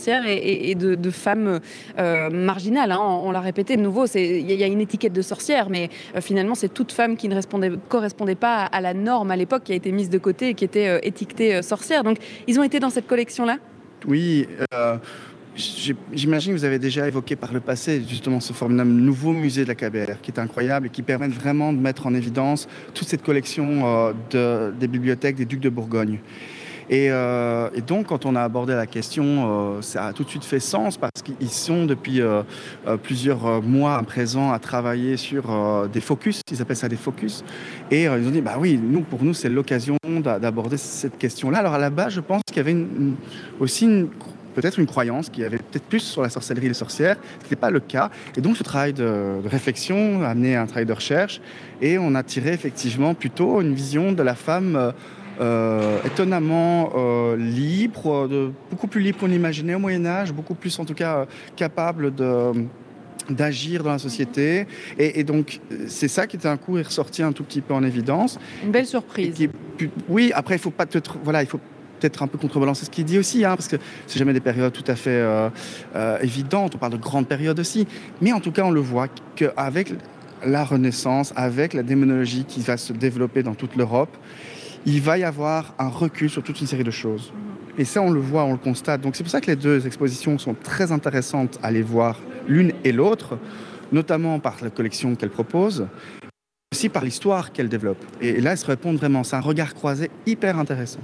et, 0.07 0.75
de, 0.75 1.09
femmes 1.11 1.59
euh, 1.97 2.29
marginales. 2.29 2.91
Hein. 2.91 2.99
On, 2.99 3.31
l'a 3.31 3.41
répété 3.41 3.77
de 3.77 3.81
nouveau, 3.81 4.05
il 4.15 4.51
y, 4.51 4.63
a 4.63 4.67
une 4.67 4.81
étiquette 4.81 5.13
de 5.13 5.21
sorcière, 5.21 5.69
mais 5.69 5.89
euh, 6.15 6.21
finalement, 6.21 6.55
c'est 6.55 6.73
toute 6.73 6.91
femme 6.91 7.17
qui 7.17 7.27
ne 7.29 7.75
correspondait 7.89 8.35
pas 8.35 8.63
à, 8.63 8.81
la 8.81 8.93
norme 8.93 9.31
à 9.31 9.35
l'époque, 9.35 9.63
qui 9.65 9.73
a 9.73 9.75
été 9.75 9.91
mise 9.91 10.09
de 10.09 10.17
côté 10.17 10.49
et 10.49 10.53
qui 10.53 10.65
était 10.65 10.87
euh, 10.87 10.99
étiquetée 11.03 11.61
sorcière. 11.61 12.03
Donc, 12.03 12.17
ils 12.47 12.59
ont 12.59 12.63
été 12.63 12.79
dans 12.79 12.89
cette 12.89 13.07
collection-là? 13.07 13.57
Oui. 14.07 14.47
J'imagine 16.13 16.53
que 16.53 16.59
vous 16.59 16.65
avez 16.65 16.77
déjà 16.77 17.07
évoqué 17.07 17.35
par 17.35 17.51
le 17.51 17.59
passé 17.59 18.03
justement 18.07 18.39
ce 18.39 18.53
formidable 18.53 18.91
nouveau 18.91 19.31
musée 19.31 19.63
de 19.63 19.69
la 19.69 19.73
KBR 19.73 20.21
qui 20.21 20.29
est 20.29 20.39
incroyable 20.39 20.85
et 20.85 20.89
qui 20.91 21.01
permet 21.01 21.29
vraiment 21.29 21.73
de 21.73 21.79
mettre 21.79 22.05
en 22.05 22.13
évidence 22.13 22.67
toute 22.93 23.07
cette 23.07 23.23
collection 23.23 24.13
des 24.29 24.87
bibliothèques 24.87 25.35
des 25.35 25.45
ducs 25.45 25.59
de 25.59 25.69
Bourgogne. 25.69 26.19
Euh, 26.91 27.69
et, 27.73 27.81
donc, 27.81 28.07
quand 28.07 28.25
on 28.25 28.35
a 28.35 28.41
abordé 28.41 28.73
la 28.73 28.87
question, 28.87 29.25
euh, 29.77 29.81
ça 29.81 30.07
a 30.07 30.13
tout 30.13 30.23
de 30.23 30.29
suite 30.29 30.45
fait 30.45 30.59
sens 30.59 30.97
parce 30.97 31.21
qu'ils 31.23 31.49
sont 31.49 31.85
depuis 31.85 32.21
euh, 32.21 32.43
plusieurs 33.03 33.61
mois 33.61 33.97
à 33.97 34.03
présent 34.03 34.51
à 34.51 34.59
travailler 34.59 35.17
sur 35.17 35.87
des 35.91 36.01
focus, 36.01 36.41
ils 36.51 36.61
appellent 36.61 36.75
ça 36.75 36.89
des 36.89 36.95
focus. 36.95 37.43
Et 37.91 38.03
ils 38.03 38.27
ont 38.27 38.31
dit, 38.31 38.41
bah 38.41 38.55
oui, 38.59 38.79
nous, 38.81 39.01
pour 39.01 39.23
nous, 39.23 39.33
c'est 39.33 39.49
l'occasion 39.49 39.97
d'aborder 40.05 40.77
cette 40.77 41.17
question-là. 41.17 41.59
Alors 41.59 41.73
à 41.73 41.77
la 41.77 41.89
base, 41.89 42.13
je 42.13 42.21
pense 42.21 42.41
qu'il 42.47 42.57
y 42.57 42.59
avait 42.59 42.77
aussi 43.59 44.07
peut-être 44.55 44.79
une 44.79 44.87
croyance 44.87 45.29
qui 45.29 45.43
avait 45.43 45.57
peut-être 45.57 45.83
plus 45.83 45.99
sur 45.99 46.21
la 46.21 46.29
sorcellerie 46.29 46.65
et 46.65 46.69
les 46.69 46.73
sorcières. 46.73 47.17
Ce 47.39 47.43
n'était 47.43 47.55
pas 47.55 47.69
le 47.69 47.79
cas. 47.79 48.09
Et 48.35 48.41
donc, 48.41 48.57
ce 48.57 48.63
travail 48.63 48.93
de, 48.93 49.41
de, 49.43 49.47
réflexion 49.47 50.23
a 50.23 50.29
amené 50.29 50.55
un 50.55 50.65
travail 50.65 50.85
de 50.85 50.93
recherche. 50.93 51.41
Et 51.81 51.97
on 51.97 52.15
a 52.15 52.23
tiré 52.23 52.53
effectivement 52.53 53.13
plutôt 53.13 53.61
une 53.61 53.73
vision 53.73 54.11
de 54.11 54.23
la 54.23 54.35
femme 54.35 54.93
euh, 55.39 55.99
étonnamment 56.05 56.91
euh, 56.95 57.35
libre, 57.35 58.27
de, 58.27 58.51
beaucoup 58.71 58.87
plus 58.87 59.01
libre 59.01 59.19
qu'on 59.19 59.27
l'imaginait 59.27 59.75
au 59.75 59.79
Moyen 59.79 60.05
Âge, 60.05 60.33
beaucoup 60.33 60.55
plus 60.55 60.77
en 60.79 60.85
tout 60.85 60.93
cas 60.93 61.25
capable 61.55 62.13
de 62.13 62.51
d'agir 63.29 63.83
dans 63.83 63.91
la 63.91 63.99
société. 63.99 64.67
Et, 64.97 65.25
donc, 65.25 65.59
c'est 65.87 66.07
ça 66.07 66.27
qui 66.27 66.37
était 66.37 66.47
un 66.47 66.55
coup 66.55 66.75
ressorti 66.75 67.21
un 67.21 67.33
tout 67.33 67.43
petit 67.43 67.59
peu 67.59 67.73
en 67.73 67.83
évidence. 67.83 68.39
Une 68.63 68.71
belle 68.71 68.85
surprise. 68.85 69.35
oui, 70.07 70.31
après, 70.33 70.55
il 70.55 70.59
faut 70.59 70.71
pas 70.71 70.85
te, 70.85 70.97
voilà, 71.25 71.43
il 71.43 71.47
faut 71.47 71.59
peut-être 71.99 72.23
un 72.23 72.27
peu 72.27 72.37
contrebalancer 72.37 72.85
ce 72.85 72.89
qu'il 72.89 73.03
dit 73.05 73.17
aussi, 73.17 73.43
hein, 73.43 73.55
parce 73.55 73.67
que 73.67 73.75
c'est 74.05 74.19
jamais 74.19 74.33
des 74.33 74.39
périodes 74.39 74.71
tout 74.71 74.89
à 74.89 74.95
fait 74.95 75.09
euh, 75.09 75.49
évidentes. 76.21 76.75
On 76.75 76.77
parle 76.77 76.93
de 76.93 76.97
grandes 76.97 77.27
périodes 77.27 77.59
aussi, 77.59 77.87
mais 78.21 78.31
en 78.31 78.39
tout 78.39 78.51
cas, 78.51 78.63
on 78.63 78.71
le 78.71 78.79
voit 78.79 79.07
qu'avec 79.35 79.93
la 80.45 80.63
Renaissance, 80.63 81.33
avec 81.35 81.73
la 81.73 81.83
démonologie 81.83 82.45
qui 82.45 82.61
va 82.61 82.77
se 82.77 82.93
développer 82.93 83.43
dans 83.43 83.55
toute 83.55 83.75
l'Europe, 83.75 84.15
il 84.87 85.01
va 85.01 85.17
y 85.17 85.25
avoir 85.25 85.75
un 85.79 85.89
recul 85.89 86.29
sur 86.29 86.41
toute 86.41 86.61
une 86.61 86.65
série 86.65 86.85
de 86.85 86.91
choses. 86.91 87.33
Et 87.77 87.83
ça, 87.83 88.01
on 88.01 88.09
le 88.09 88.21
voit, 88.21 88.45
on 88.45 88.53
le 88.53 88.57
constate. 88.57 89.01
Donc 89.01 89.17
c'est 89.17 89.23
pour 89.23 89.29
ça 89.29 89.41
que 89.41 89.47
les 89.47 89.57
deux 89.57 89.85
expositions 89.85 90.37
sont 90.39 90.53
très 90.55 90.93
intéressantes 90.93 91.59
à 91.61 91.71
les 91.71 91.81
voir 91.81 92.21
l'une 92.47 92.71
et 92.85 92.93
l'autre, 92.93 93.37
notamment 93.91 94.39
par 94.39 94.55
la 94.63 94.69
collection 94.69 95.13
qu'elle 95.15 95.29
propose, 95.29 95.87
aussi 96.71 96.87
par 96.87 97.03
l'histoire 97.03 97.51
qu'elle 97.51 97.67
développe. 97.67 98.01
Et 98.21 98.39
là, 98.39 98.53
elles 98.53 98.57
se 98.57 98.65
répondent 98.65 98.95
vraiment. 98.95 99.25
C'est 99.25 99.35
un 99.35 99.41
regard 99.41 99.73
croisé 99.75 100.09
hyper 100.25 100.57
intéressant. 100.57 101.01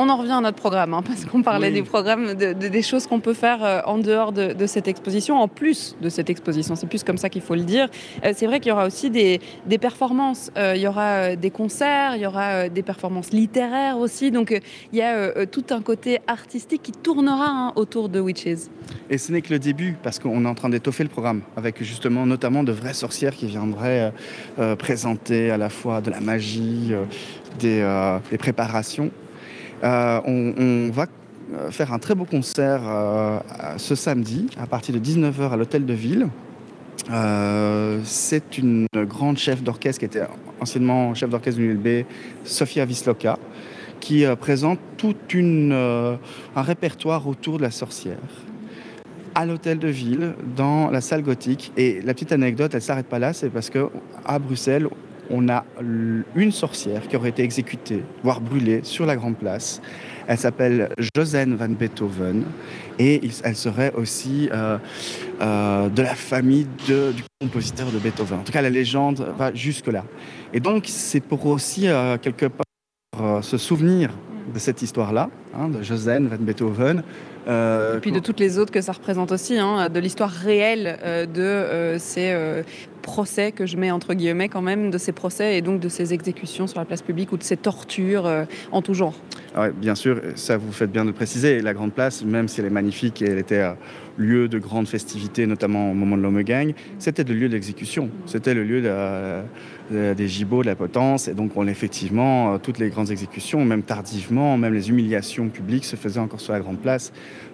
On 0.00 0.08
en 0.10 0.16
revient 0.16 0.30
à 0.30 0.40
notre 0.40 0.58
programme, 0.58 0.94
hein, 0.94 1.02
parce 1.04 1.24
qu'on 1.24 1.42
parlait 1.42 1.72
des 1.72 1.82
programmes, 1.82 2.34
des 2.34 2.82
choses 2.82 3.08
qu'on 3.08 3.18
peut 3.18 3.34
faire 3.34 3.64
euh, 3.64 3.80
en 3.84 3.98
dehors 3.98 4.30
de, 4.30 4.66
cette 4.66 4.86
exposition, 4.86 5.40
en 5.40 5.48
plus 5.48 5.96
de 6.00 6.08
cette 6.08 6.30
exposition. 6.30 6.76
C'est 6.76 6.86
plus 6.86 7.02
comme 7.02 7.18
ça 7.18 7.28
qu'il 7.28 7.42
faut 7.42 7.56
le 7.56 7.64
dire. 7.64 7.88
Euh, 8.24 8.32
c'est 8.32 8.46
vrai 8.46 8.60
qu'il 8.60 8.68
y 8.68 8.72
aura 8.72 8.86
aussi 8.86 9.10
des, 9.10 9.40
performances. 9.80 10.52
Euh, 10.56 10.74
il 10.76 10.82
y 10.82 10.86
aura 10.86 11.34
des 11.34 11.50
concerts, 11.50 12.14
il 12.14 12.22
y 12.22 12.26
aura 12.26 12.68
des 12.68 12.84
performances 12.84 13.32
littéraires 13.32 13.98
aussi. 13.98 14.30
Donc 14.30 14.56
il 14.92 14.98
y 14.98 15.02
a 15.02 15.46
tout 15.46 15.64
un 15.70 15.82
côté 15.82 16.20
artistique 16.28 16.82
qui 16.82 16.92
tournera 16.92 17.48
hein, 17.48 17.72
autour 17.74 18.08
de 18.08 18.20
Witches. 18.20 18.68
Et 19.10 19.18
ce 19.18 19.32
n'est 19.32 19.42
que 19.42 19.52
le 19.52 19.58
début, 19.58 19.96
parce 20.00 20.20
qu'on 20.20 20.44
est 20.44 20.48
en 20.48 20.54
train 20.54 20.68
d'étoffer 20.68 21.02
le 21.02 21.08
programme, 21.08 21.42
avec 21.56 21.82
justement 21.82 22.24
notamment 22.24 22.62
de 22.62 22.70
vraies 22.70 22.94
sorcières 22.94 23.34
qui 23.34 23.46
viendraient 23.46 24.12
présenter 24.78 25.50
à 25.50 25.56
la 25.56 25.70
fois 25.70 26.00
de 26.00 26.10
la 26.12 26.20
magie, 26.20 26.92
des 27.58 27.84
préparations 28.38 29.10
euh, 29.84 30.20
on, 30.24 30.90
va 30.90 31.06
euh, 31.54 31.70
faire 31.70 31.92
un 31.92 31.98
très 31.98 32.14
beau 32.14 32.24
concert 32.24 32.80
euh, 32.84 33.38
ce 33.76 33.94
samedi 33.94 34.48
à 34.60 34.66
partir 34.66 34.94
de 34.94 35.00
19h 35.00 35.52
à 35.52 35.56
l'hôtel 35.56 35.86
de 35.86 35.94
ville. 35.94 36.28
c'est 38.04 38.58
une 38.58 38.86
grande 38.94 39.38
chef 39.38 39.62
d'orchestre 39.62 40.00
qui 40.00 40.04
était 40.04 40.26
anciennement 40.60 41.14
chef 41.14 41.30
d'orchestre 41.30 41.60
de 41.60 41.66
l'ULB, 41.66 42.04
Sofia 42.44 42.84
Visloka, 42.84 43.38
qui 44.00 44.24
présente 44.40 44.78
tout 44.96 45.14
un 45.32 46.62
répertoire 46.62 47.26
autour 47.26 47.58
de 47.58 47.62
la 47.62 47.70
sorcière 47.70 48.18
à 49.34 49.46
l'hôtel 49.46 49.78
de 49.78 49.86
ville, 49.86 50.34
dans 50.56 50.90
la 50.90 51.00
salle 51.00 51.22
gothique. 51.22 51.70
Et 51.76 52.00
la 52.02 52.12
petite 52.12 52.32
anecdote, 52.32 52.74
elle 52.74 52.82
s'arrête 52.82 53.06
pas 53.06 53.20
là, 53.20 53.32
c'est 53.32 53.50
parce 53.50 53.70
qu'à 53.70 54.38
Bruxelles, 54.40 54.88
on 55.30 55.48
a 55.48 55.64
une 56.34 56.52
sorcière 56.52 57.06
qui 57.08 57.16
aurait 57.16 57.30
été 57.30 57.42
exécutée, 57.42 58.02
voire 58.22 58.40
brûlée, 58.40 58.80
sur 58.82 59.06
la 59.06 59.16
Grande 59.16 59.36
Place. 59.36 59.80
Elle 60.26 60.38
s'appelle 60.38 60.90
Josène 61.16 61.54
van 61.54 61.68
Beethoven 61.68 62.44
et 62.98 63.20
elle 63.44 63.56
serait 63.56 63.92
aussi 63.94 64.48
euh, 64.52 64.78
euh, 65.40 65.88
de 65.88 66.02
la 66.02 66.14
famille 66.14 66.66
du 66.86 67.22
compositeur 67.40 67.90
de 67.90 67.98
Beethoven. 67.98 68.40
En 68.40 68.42
tout 68.42 68.52
cas, 68.52 68.62
la 68.62 68.70
légende 68.70 69.26
va 69.38 69.54
jusque-là. 69.54 70.04
Et 70.52 70.60
donc, 70.60 70.84
c'est 70.86 71.20
pour 71.20 71.46
aussi, 71.46 71.88
euh, 71.88 72.18
quelque 72.18 72.46
part, 72.46 73.42
se 73.42 73.56
souvenir 73.56 74.10
de 74.52 74.58
cette 74.58 74.82
histoire-là, 74.82 75.30
hein, 75.54 75.68
de 75.68 75.82
Josène 75.82 76.28
van 76.28 76.36
Beethoven, 76.38 77.02
et 77.48 77.98
puis 78.00 78.12
de 78.12 78.18
toutes 78.18 78.40
les 78.40 78.58
autres 78.58 78.72
que 78.72 78.80
ça 78.80 78.92
représente 78.92 79.32
aussi, 79.32 79.58
hein, 79.58 79.88
de 79.88 79.98
l'histoire 79.98 80.30
réelle 80.30 80.98
euh, 81.02 81.26
de 81.26 81.40
euh, 81.40 81.98
ces 81.98 82.34
procès 83.02 83.52
que 83.52 83.64
je 83.64 83.76
mets 83.76 83.90
entre 83.90 84.12
guillemets 84.12 84.48
quand 84.48 84.60
même, 84.60 84.90
de 84.90 84.98
ces 84.98 85.12
procès 85.12 85.56
et 85.56 85.62
donc 85.62 85.80
de 85.80 85.88
ces 85.88 86.12
exécutions 86.12 86.66
sur 86.66 86.78
la 86.78 86.84
place 86.84 87.00
publique 87.00 87.32
ou 87.32 87.38
de 87.38 87.42
ces 87.42 87.56
tortures 87.56 88.30
en 88.70 88.82
tout 88.82 88.92
genre. 88.92 89.14
Ah 89.54 89.70
bien 89.70 89.94
sûr, 89.94 90.20
ça 90.34 90.58
vous 90.58 90.72
faites 90.72 90.92
bien 90.92 91.04
de 91.04 91.12
préciser. 91.12 91.62
La 91.62 91.72
Grande 91.72 91.92
Place, 91.92 92.22
même 92.22 92.48
si 92.48 92.60
elle 92.60 92.66
est 92.66 92.70
magnifique 92.70 93.22
et 93.22 93.30
elle 93.30 93.38
était 93.38 93.64
lieu 94.18 94.48
de 94.48 94.58
grandes 94.58 94.88
festivités, 94.88 95.46
notamment 95.46 95.90
au 95.90 95.94
moment 95.94 96.16
de 96.16 96.22
l'homme 96.22 96.42
gang, 96.42 96.74
c'était 96.98 97.24
le 97.24 97.34
lieu 97.34 97.48
d'exécution. 97.48 98.10
C'était 98.26 98.52
le 98.52 98.64
lieu 98.64 98.82
des 99.90 100.28
gibots, 100.28 100.62
de 100.62 100.66
la 100.66 100.76
potence. 100.76 101.28
Et 101.28 101.34
donc, 101.34 101.52
on, 101.56 101.66
effectivement, 101.66 102.54
euh, 102.54 102.58
toutes 102.58 102.78
les 102.78 102.90
grandes 102.90 103.10
exécutions, 103.10 103.64
même 103.64 103.82
tardivement, 103.82 104.56
même 104.58 104.74
les 104.74 104.90
humiliations 104.90 105.48
publiques 105.48 105.84
se 105.84 105.96
faisaient 105.96 106.20
encore 106.20 106.40
sur 106.40 106.52
la 106.52 106.60
Grande 106.60 106.78
Place, 106.78 107.12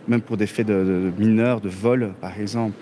même 0.08 0.20
pour 0.20 0.36
des 0.36 0.46
faits 0.46 0.66
de, 0.66 1.12
mineurs, 1.18 1.60
de 1.60 1.68
vol, 1.68 2.12
par 2.20 2.38
exemple. 2.40 2.74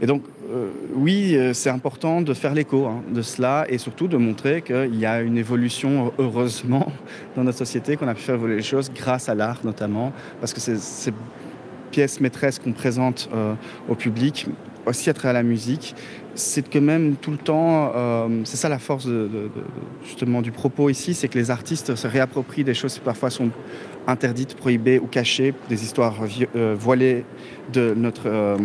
Et 0.00 0.06
donc, 0.06 0.22
euh, 0.52 0.70
oui, 0.94 1.36
euh, 1.36 1.52
c'est 1.54 1.70
important 1.70 2.22
de 2.22 2.34
faire 2.34 2.54
l'écho 2.54 2.86
hein, 2.86 3.02
de 3.12 3.22
cela 3.22 3.66
et 3.68 3.78
surtout 3.78 4.08
de 4.08 4.16
montrer 4.16 4.62
qu'il 4.62 4.96
y 4.96 5.06
a 5.06 5.20
une 5.22 5.38
évolution, 5.38 6.12
heureusement, 6.18 6.92
dans 7.36 7.44
notre 7.44 7.58
société, 7.58 7.96
qu'on 7.96 8.08
a 8.08 8.14
pu 8.14 8.22
faire 8.22 8.34
évoluer 8.34 8.56
les 8.56 8.62
choses 8.62 8.90
grâce 8.94 9.28
à 9.28 9.34
l'art 9.34 9.60
notamment, 9.64 10.12
parce 10.40 10.52
que 10.52 10.60
c'est 10.60 11.14
pièces 11.90 12.20
maîtresses 12.20 12.58
qu'on 12.58 12.72
présente 12.72 13.28
euh, 13.34 13.54
au 13.88 13.94
public, 13.94 14.46
aussi 14.86 15.10
à 15.10 15.14
travers 15.14 15.34
la 15.34 15.42
musique, 15.42 15.94
c'est 16.34 16.68
que 16.68 16.78
même 16.78 17.16
tout 17.16 17.30
le 17.30 17.36
temps, 17.36 17.92
euh, 17.94 18.28
c'est 18.44 18.56
ça 18.56 18.68
la 18.68 18.78
force 18.78 19.06
justement 20.06 20.40
du 20.40 20.52
propos 20.52 20.88
ici, 20.88 21.12
c'est 21.12 21.28
que 21.28 21.38
les 21.38 21.50
artistes 21.50 21.94
se 21.94 22.06
réapproprient 22.06 22.64
des 22.64 22.74
choses 22.74 22.94
qui 22.94 23.00
parfois 23.00 23.30
sont 23.30 23.50
interdites, 24.06 24.54
prohibées 24.54 24.98
ou 24.98 25.06
cachées, 25.06 25.54
des 25.68 25.82
histoires 25.82 26.16
euh, 26.56 26.74
voilées 26.78 27.24
de 27.72 27.92
notre, 27.94 28.56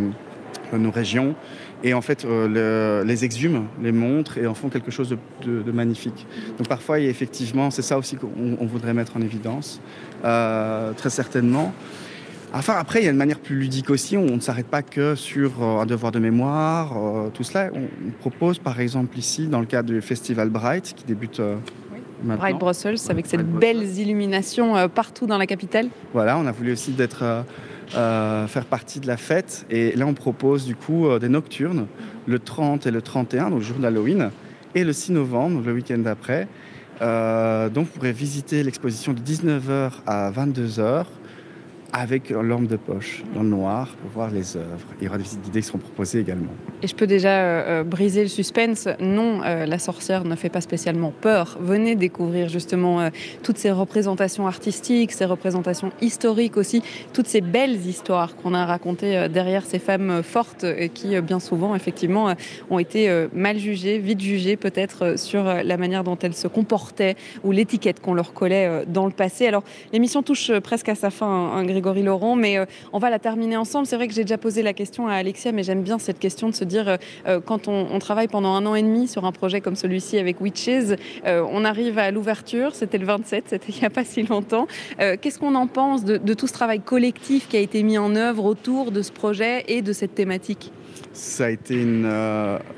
nos 0.74 0.92
régions, 0.92 1.36
et 1.84 1.94
en 1.94 2.02
fait 2.02 2.26
les 2.26 3.26
exhument, 3.26 3.66
les 3.82 3.92
montrent 3.92 4.38
et 4.38 4.48
en 4.48 4.54
font 4.54 4.70
quelque 4.70 4.92
chose 4.92 5.16
de, 5.44 5.72
magnifique. 5.72 6.26
Donc 6.58 6.68
parfois, 6.68 7.00
effectivement, 7.00 7.70
c'est 7.72 7.82
ça 7.82 7.98
aussi 7.98 8.16
qu'on 8.16 8.66
voudrait 8.66 8.94
mettre 8.94 9.18
en 9.18 9.22
évidence, 9.22 9.82
très 10.24 11.10
certainement. 11.10 11.74
Enfin, 12.58 12.76
après, 12.80 13.02
il 13.02 13.04
y 13.04 13.08
a 13.10 13.12
une 13.12 13.18
manière 13.18 13.40
plus 13.40 13.58
ludique 13.58 13.90
aussi. 13.90 14.16
On 14.16 14.36
ne 14.36 14.40
s'arrête 14.40 14.68
pas 14.68 14.82
que 14.82 15.16
sur 15.16 15.62
euh, 15.62 15.82
un 15.82 15.86
devoir 15.86 16.14
de 16.14 16.20
mémoire, 16.20 16.94
euh, 16.98 17.30
tout 17.30 17.44
cela. 17.44 17.70
On, 17.74 18.12
propose, 18.22 18.60
par 18.60 18.80
exemple, 18.80 19.18
ici, 19.20 19.48
dans 19.48 19.60
le 19.60 19.66
cadre 19.66 19.90
du 19.90 20.02
festival 20.02 20.50
Bright, 20.50 20.94
qui 20.96 21.04
débute 21.04 21.42
euh, 21.42 21.58
maintenant. 22.24 22.42
Bright 22.42 22.58
Brussels, 22.58 22.96
avec 23.10 23.26
cette 23.26 23.46
belles 23.46 24.00
illuminations 24.00 24.88
partout 24.88 25.26
dans 25.28 25.38
la 25.38 25.48
capitale. 25.48 25.90
Voilà, 26.14 26.38
on 26.38 26.48
a 26.48 26.54
voulu 26.54 26.72
aussi 26.72 26.92
d'être, 26.92 27.44
faire 27.90 28.66
partie 28.70 29.02
de 29.02 29.08
la 29.08 29.18
fête. 29.18 29.66
Et 29.70 29.94
là, 29.98 30.08
on 30.08 30.14
propose 30.14 30.66
du 30.66 30.78
coup 30.78 31.08
des 31.20 31.30
nocturnes, 31.30 31.88
le 32.26 32.40
30 32.40 32.88
et 32.88 32.92
le 32.92 33.02
31, 33.02 33.50
donc 33.50 33.60
le 33.60 33.66
jour 33.66 33.80
d'Halloween, 33.80 34.32
et 34.76 34.86
le 34.86 34.94
6 34.94 35.12
novembre, 35.12 35.62
le 35.66 35.74
week-end 35.74 35.98
d'après. 35.98 36.48
donc, 37.02 37.86
vous 37.86 37.92
pourrez 37.94 38.14
visiter 38.14 38.64
l'exposition 38.64 39.12
de 39.12 39.20
19h 39.20 39.92
à 40.08 40.32
22h 40.32 41.06
avec 41.96 42.30
une 42.30 42.42
lampe 42.42 42.68
de 42.68 42.76
poche 42.76 43.24
dans 43.34 43.42
le 43.42 43.50
noir 43.50 43.96
pour 44.02 44.12
voir 44.12 44.30
les 44.30 44.58
œuvres. 44.58 44.86
Il 45.00 45.06
y 45.06 45.08
aura 45.08 45.18
des 45.18 45.24
visites 45.24 45.42
guidées 45.42 45.62
qui 45.62 45.68
seront 45.68 45.78
proposées 45.78 46.20
également. 46.20 46.52
Et 46.84 46.88
je 46.88 46.96
peux 46.96 47.08
déjà 47.08 47.30
euh, 47.30 47.82
euh, 47.82 47.84
briser 47.84 48.22
le 48.22 48.28
suspense. 48.28 48.90
Non, 49.00 49.42
euh, 49.46 49.66
la 49.66 49.80
sorcière 49.80 50.26
ne 50.26 50.36
fait 50.36 50.50
pas 50.50 50.60
spécialement 50.60 51.14
peur. 51.22 51.58
Venez 51.62 51.96
découvrir 51.96 52.50
justement 52.50 53.10
toutes 53.44 53.58
ces 53.58 53.72
représentations 53.72 54.46
artistiques, 54.46 55.14
ces 55.14 55.26
représentations 55.26 55.92
historiques 56.02 56.58
aussi, 56.58 56.84
toutes 57.14 57.28
ces 57.28 57.42
belles 57.42 57.88
histoires 57.88 58.36
qu'on 58.36 58.54
a 58.54 58.66
racontées 58.66 59.30
derrière 59.30 59.66
ces 59.66 59.80
femmes 59.80 60.22
fortes 60.22 60.64
et 60.66 60.90
qui 60.90 61.20
bien 61.22 61.40
souvent 61.40 61.76
effectivement 61.76 62.34
ont 62.70 62.80
été 62.80 63.28
mal 63.34 63.58
jugées, 63.58 64.00
vite 64.00 64.20
jugées 64.20 64.58
peut-être 64.58 65.18
sur 65.18 65.44
la 65.44 65.78
manière 65.78 66.04
dont 66.04 66.18
elles 66.22 66.34
se 66.34 66.48
comportaient 66.48 67.16
ou 67.44 67.52
l'étiquette 67.52 68.02
qu'on 68.02 68.14
leur 68.14 68.34
collait 68.34 68.86
dans 68.88 69.06
le 69.06 69.12
passé. 69.12 69.48
Alors 69.48 69.64
l'émission 69.94 70.24
touche 70.24 70.52
presque 70.60 70.90
à 70.90 70.96
sa 70.96 71.10
fin, 71.10 71.28
hein, 71.28 71.64
Grégory 71.86 72.02
Laurent, 72.02 72.36
mais 72.36 72.58
euh, 72.58 72.66
on 72.94 73.00
va 73.00 73.12
la 73.12 73.20
terminer 73.20 73.58
ensemble. 73.58 73.86
C'est 73.86 73.96
vrai 73.96 74.08
que 74.08 74.14
j'ai 74.16 74.24
déjà 74.24 74.40
posé 74.40 74.64
la 74.64 74.74
question 74.74 75.08
à 75.08 75.14
Alexia, 75.14 75.52
mais 75.52 75.62
j'aime 75.62 75.84
bien 75.84 76.00
cette 76.00 76.18
question 76.18 76.50
de 76.50 76.56
se 76.56 76.64
dire, 76.64 76.90
euh, 76.90 76.98
euh, 77.28 77.40
quand 77.40 77.68
on, 77.68 78.00
travaille 78.00 78.28
pendant 78.28 78.56
un 78.56 78.66
an 78.66 78.74
et 78.74 78.82
demi 78.82 79.08
sur 79.08 79.26
un 79.26 79.32
projet 79.32 79.62
comme 79.62 79.76
celui-ci 79.76 80.18
avec 80.18 80.42
Witches, 80.42 80.96
on 81.26 81.66
arrive 81.66 81.98
à 81.98 82.12
l'ouverture, 82.12 82.76
c'était 82.76 82.98
le 82.98 83.06
27, 83.06 83.46
c'était 83.50 83.72
il 83.72 83.80
n'y 83.80 83.86
a 83.86 83.90
pas 83.90 84.04
si 84.04 84.24
longtemps. 84.24 84.68
Qu'est-ce 85.00 85.40
qu'on 85.40 85.56
en 85.56 85.66
pense 85.66 86.04
de, 86.04 86.34
tout 86.34 86.48
ce 86.48 86.54
travail 86.54 86.82
collectif 86.82 87.48
qui 87.48 87.58
a 87.58 87.60
été 87.60 87.82
mis 87.84 87.98
en 87.98 88.16
œuvre 88.16 88.46
autour 88.46 88.92
de 88.92 89.02
ce 89.02 89.12
projet 89.12 89.64
et 89.68 89.82
de 89.82 89.94
cette 89.94 90.14
thématique? 90.14 90.72
Ça 91.14 91.46
a 91.46 91.50
été 91.50 91.82
une 91.82 92.06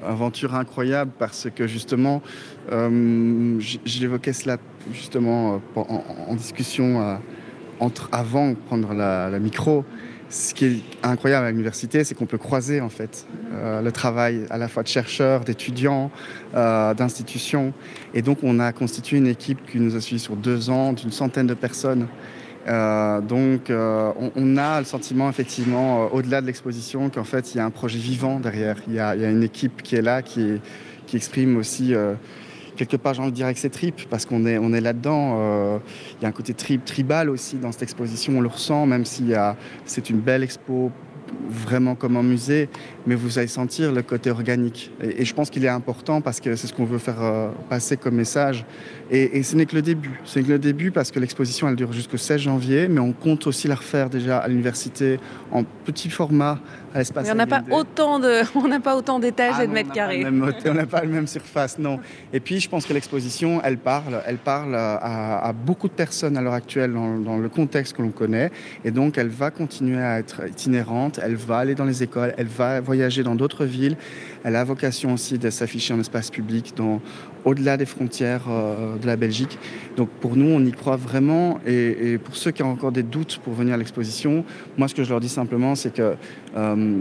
aventure 0.05 0.55
incroyable 0.55 1.11
parce 1.17 1.47
que 1.53 1.67
justement, 1.67 2.21
j'évoquais 3.85 4.33
cela 4.33 4.57
justement 4.93 5.61
en, 5.75 6.35
discussion 6.35 7.19
entre, 7.79 8.09
avant 8.11 8.49
de 8.49 8.55
prendre 8.55 8.93
la, 8.93 9.29
micro, 9.39 9.85
ce 10.29 10.53
qui 10.53 10.65
est 10.65 10.81
incroyable 11.03 11.45
à 11.45 11.51
l'université, 11.51 12.03
c'est 12.03 12.15
qu'on 12.15 12.25
peut 12.25 12.37
croiser 12.37 12.81
en 12.81 12.89
fait 12.89 13.25
euh, 13.53 13.81
le 13.81 13.91
travail 13.91 14.45
à 14.49 14.57
la 14.57 14.67
fois 14.67 14.83
de 14.83 14.87
chercheurs, 14.87 15.41
d'étudiants, 15.41 16.11
euh, 16.55 16.93
d'institutions. 16.93 17.73
Et 18.13 18.21
donc 18.21 18.39
on 18.43 18.59
a 18.59 18.73
constitué 18.73 19.17
une 19.17 19.27
équipe 19.27 19.59
qui 19.69 19.79
nous 19.79 19.95
a 19.95 20.01
suivis 20.01 20.21
sur 20.21 20.35
deux 20.35 20.69
ans, 20.69 20.93
d'une 20.93 21.11
centaine 21.11 21.47
de 21.47 21.53
personnes. 21.53 22.07
Euh, 22.67 23.21
donc 23.21 23.71
on, 23.71 24.57
a 24.57 24.79
le 24.79 24.85
sentiment 24.85 25.29
effectivement, 25.29 26.13
au-delà 26.13 26.41
de 26.41 26.47
l'exposition, 26.47 27.09
qu'en 27.09 27.23
fait 27.23 27.53
il 27.53 27.57
y 27.57 27.61
a 27.61 27.65
un 27.65 27.71
projet 27.71 27.99
vivant 27.99 28.39
derrière. 28.39 28.75
Il 28.87 28.95
y 28.95 28.99
a, 28.99 29.13
une 29.15 29.43
équipe 29.43 29.81
qui 29.81 29.95
est 29.95 30.01
là, 30.01 30.21
qui, 30.21 30.59
qui 31.05 31.15
exprime 31.15 31.55
aussi 31.55 31.93
quelque 32.77 32.97
part, 32.97 33.13
j'ai 33.13 33.21
envie 33.21 33.31
de 33.31 33.35
dire 33.35 33.45
avec 33.45 33.57
ses 33.57 33.69
tripes, 33.69 34.07
parce 34.09 34.25
qu'on 34.25 34.45
est, 34.45 34.81
là-dedans. 34.81 35.37
Euh, 35.39 35.77
il 36.19 36.23
y 36.23 36.25
a 36.25 36.29
un 36.29 36.31
côté 36.31 36.53
tribal 36.53 37.29
aussi 37.29 37.57
dans 37.57 37.71
cette 37.71 37.83
exposition, 37.83 38.37
on 38.37 38.41
le 38.41 38.47
ressent, 38.47 38.85
même 38.85 39.05
si 39.05 39.33
c'est 39.85 40.09
une 40.09 40.19
belle 40.19 40.43
expo 40.43 40.91
vraiment 41.49 41.95
comme 41.95 42.17
un 42.17 42.23
musée, 42.23 42.69
mais 43.07 43.15
vous 43.15 43.39
allez 43.39 43.47
sentir 43.47 43.93
le 43.93 44.03
côté 44.03 44.29
organique. 44.29 44.91
Et, 45.01 45.23
je 45.23 45.33
pense 45.33 45.49
qu'il 45.49 45.63
est 45.63 45.69
important 45.69 46.19
parce 46.19 46.41
que 46.41 46.57
c'est 46.57 46.67
ce 46.67 46.73
qu'on 46.73 46.83
veut 46.83 46.97
faire 46.97 47.23
euh, 47.23 47.49
passer 47.69 47.95
comme 47.95 48.15
message. 48.15 48.65
Et, 49.09 49.41
ce 49.43 49.55
n'est 49.55 49.65
que 49.65 49.75
le 49.75 49.81
début. 49.81 50.19
C'est 50.25 50.43
que 50.43 50.49
le 50.49 50.59
début 50.59 50.91
parce 50.91 51.11
que 51.11 51.19
l'exposition, 51.19 51.69
elle 51.69 51.77
dure 51.77 51.93
jusqu'au 51.93 52.17
16 52.17 52.41
janvier, 52.41 52.89
mais 52.89 52.99
on 52.99 53.13
compte 53.13 53.47
aussi 53.47 53.69
la 53.69 53.75
refaire 53.75 54.09
déjà 54.09 54.39
à 54.39 54.49
l'université 54.49 55.19
en 55.53 55.63
petit 55.63 56.09
format 56.09 56.59
à 56.93 56.97
l'espace. 56.99 57.29
On 57.31 57.35
n'a 57.35 57.47
pas 57.47 57.63
autant 57.71 58.19
de, 58.19 58.41
on 58.55 58.67
n'a 58.67 58.81
pas 58.81 58.97
autant 58.97 59.19
d'étages 59.19 59.55
ah 59.57 59.63
et 59.63 59.67
de 59.67 59.71
mètres 59.71 59.93
carrés. 59.93 60.25
on 60.25 60.73
n'a 60.73 60.85
pas 60.85 60.99
la 60.99 61.07
même 61.07 61.27
surface, 61.27 61.79
non. 61.79 62.01
Et 62.33 62.41
puis, 62.41 62.59
je 62.59 62.67
pense 62.67 62.85
que 62.85 62.93
l'exposition, 62.93 63.61
elle 63.63 63.77
parle, 63.77 64.21
elle 64.25 64.37
parle 64.37 64.75
à, 64.75 65.53
beaucoup 65.53 65.87
de 65.87 65.93
personnes 65.93 66.35
à 66.35 66.41
l'heure 66.41 66.53
actuelle 66.53 66.91
dans, 66.91 67.17
dans 67.17 67.37
le 67.37 67.47
contexte 67.47 67.95
que 67.95 68.01
l'on 68.01 68.11
connaît, 68.11 68.51
et 68.83 68.91
donc 68.91 69.17
elle 69.17 69.29
va 69.29 69.49
continuer 69.49 70.01
à 70.01 70.19
être 70.19 70.45
itinérante. 70.49 71.21
Elle 71.23 71.37
va 71.37 71.59
aller 71.59 71.75
dans 71.75 71.85
les 71.85 72.03
écoles, 72.03 72.33
elle 72.37 72.47
va 72.47 72.81
voyager 72.81 72.96
dans 73.23 73.35
d'autres 73.35 73.65
villes. 73.65 73.95
Elle 74.43 74.55
a 74.55 74.63
vocation 74.63 75.13
aussi 75.13 75.37
de 75.37 75.49
s'afficher 75.49 75.93
en 75.93 75.99
espace 75.99 76.29
public 76.29 76.73
au-delà 77.45 77.77
des 77.77 77.85
frontières 77.85 78.43
euh, 78.49 78.97
de 78.97 79.05
la 79.05 79.15
Belgique. 79.15 79.57
Donc 79.95 80.09
pour 80.09 80.35
nous, 80.35 80.47
on 80.47 80.65
y 80.65 80.71
croit 80.71 80.97
vraiment. 80.97 81.59
Et, 81.65 82.17
pour 82.17 82.35
ceux 82.35 82.51
qui 82.51 82.63
ont 82.63 82.71
encore 82.71 82.91
des 82.91 83.03
doutes 83.03 83.39
pour 83.43 83.53
venir 83.53 83.75
à 83.75 83.77
l'exposition, 83.77 84.43
moi 84.77 84.87
ce 84.87 84.95
que 84.95 85.03
je 85.03 85.09
leur 85.09 85.19
dis 85.19 85.29
simplement, 85.29 85.75
c'est 85.75 85.93
que 85.93 86.15
euh, 86.55 86.95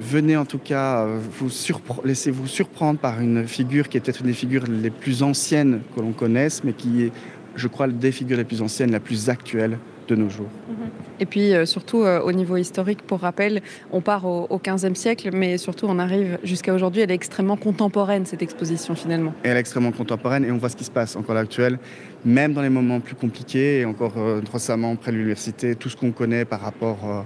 venez 0.00 0.36
en 0.36 0.46
tout 0.46 0.58
cas, 0.58 1.04
euh, 1.04 1.18
vous 1.38 1.50
laissez-vous 2.04 2.46
surprendre 2.46 2.98
par 2.98 3.20
une 3.20 3.46
figure 3.46 3.88
qui 3.88 3.98
est 3.98 4.00
peut-être 4.00 4.20
une 4.20 4.28
des 4.28 4.32
figures 4.32 4.64
les 4.66 4.90
plus 4.90 5.22
anciennes 5.22 5.80
que 5.94 6.00
l'on 6.00 6.12
connaisse, 6.12 6.64
mais 6.64 6.72
qui 6.72 7.04
est, 7.04 7.12
je 7.54 7.68
crois, 7.68 7.86
des 7.86 8.12
figures 8.12 8.38
les 8.38 8.44
plus 8.44 8.62
anciennes, 8.62 8.90
la 8.90 9.00
plus 9.00 9.28
actuelle 9.28 9.78
de 10.08 10.16
nos 10.16 10.28
jours. 10.28 10.48
Et 11.20 11.26
puis 11.26 11.52
surtout 11.64 11.98
au 11.98 12.32
niveau 12.32 12.56
historique, 12.56 13.02
pour 13.02 13.20
rappel, 13.20 13.62
on 13.92 14.00
part 14.00 14.24
au, 14.24 14.46
au 14.50 14.58
15e 14.58 14.94
siècle, 14.94 15.30
mais 15.32 15.58
surtout 15.58 15.86
on 15.88 15.98
arrive 15.98 16.38
jusqu'à 16.42 16.74
aujourd'hui. 16.74 17.02
Elle 17.02 17.10
est 17.10 17.14
extrêmement 17.14 17.56
contemporaine, 17.56 18.26
cette 18.26 18.42
exposition 18.42 18.94
finalement. 18.94 19.32
Elle 19.42 19.56
est 19.56 19.60
extrêmement 19.60 19.92
contemporaine 19.92 20.44
et 20.44 20.50
on 20.50 20.58
voit 20.58 20.68
ce 20.68 20.76
qui 20.76 20.84
se 20.84 20.90
passe 20.90 21.16
encore 21.16 21.36
à 21.36 21.40
l'actuel, 21.40 21.78
même 22.24 22.52
dans 22.52 22.62
les 22.62 22.70
moments 22.70 23.00
plus 23.00 23.14
compliqués 23.14 23.80
et 23.80 23.84
encore 23.84 24.14
récemment 24.52 24.92
après 24.92 25.12
l'université, 25.12 25.74
tout 25.74 25.88
ce 25.88 25.96
qu'on 25.96 26.12
connaît 26.12 26.44
par 26.44 26.60
rapport 26.60 27.24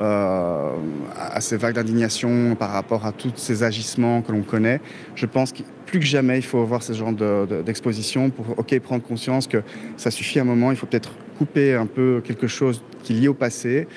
euh, 0.00 0.70
à 1.18 1.40
ces 1.42 1.58
vagues 1.58 1.74
d'indignation, 1.74 2.54
par 2.54 2.70
rapport 2.70 3.04
à 3.04 3.12
tous 3.12 3.32
ces 3.36 3.62
agissements 3.62 4.22
que 4.22 4.32
l'on 4.32 4.40
connaît. 4.40 4.80
Je 5.14 5.26
pense 5.26 5.52
que 5.52 5.62
plus 5.84 5.98
que 5.98 6.06
jamais, 6.06 6.38
il 6.38 6.42
faut 6.42 6.60
avoir 6.60 6.82
ce 6.82 6.94
genre 6.94 7.12
d'exposition 7.12 8.30
pour 8.30 8.58
ok 8.58 8.80
prendre 8.80 9.02
conscience 9.02 9.46
que 9.46 9.62
ça 9.98 10.10
suffit 10.10 10.40
un 10.40 10.44
moment, 10.44 10.70
il 10.70 10.76
faut 10.78 10.86
peut-être 10.86 11.12
couper 11.40 11.74
un 11.74 11.86
peu 11.86 12.20
quelque 12.22 12.46
chose 12.46 12.82
qui 13.02 13.14
est 13.14 13.20
lié 13.20 13.28
au 13.28 13.32
passé. 13.32 13.88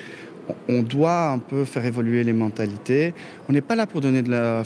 On 0.66 0.80
doit 0.82 1.28
un 1.28 1.38
peu 1.38 1.66
faire 1.66 1.84
évoluer 1.84 2.24
les 2.24 2.32
mentalités. 2.32 3.12
On 3.50 3.52
n'est 3.52 3.60
pas 3.60 3.76
là 3.76 3.86
pour 3.86 4.00
donner 4.00 4.22
de 4.22 4.30
la, 4.30 4.62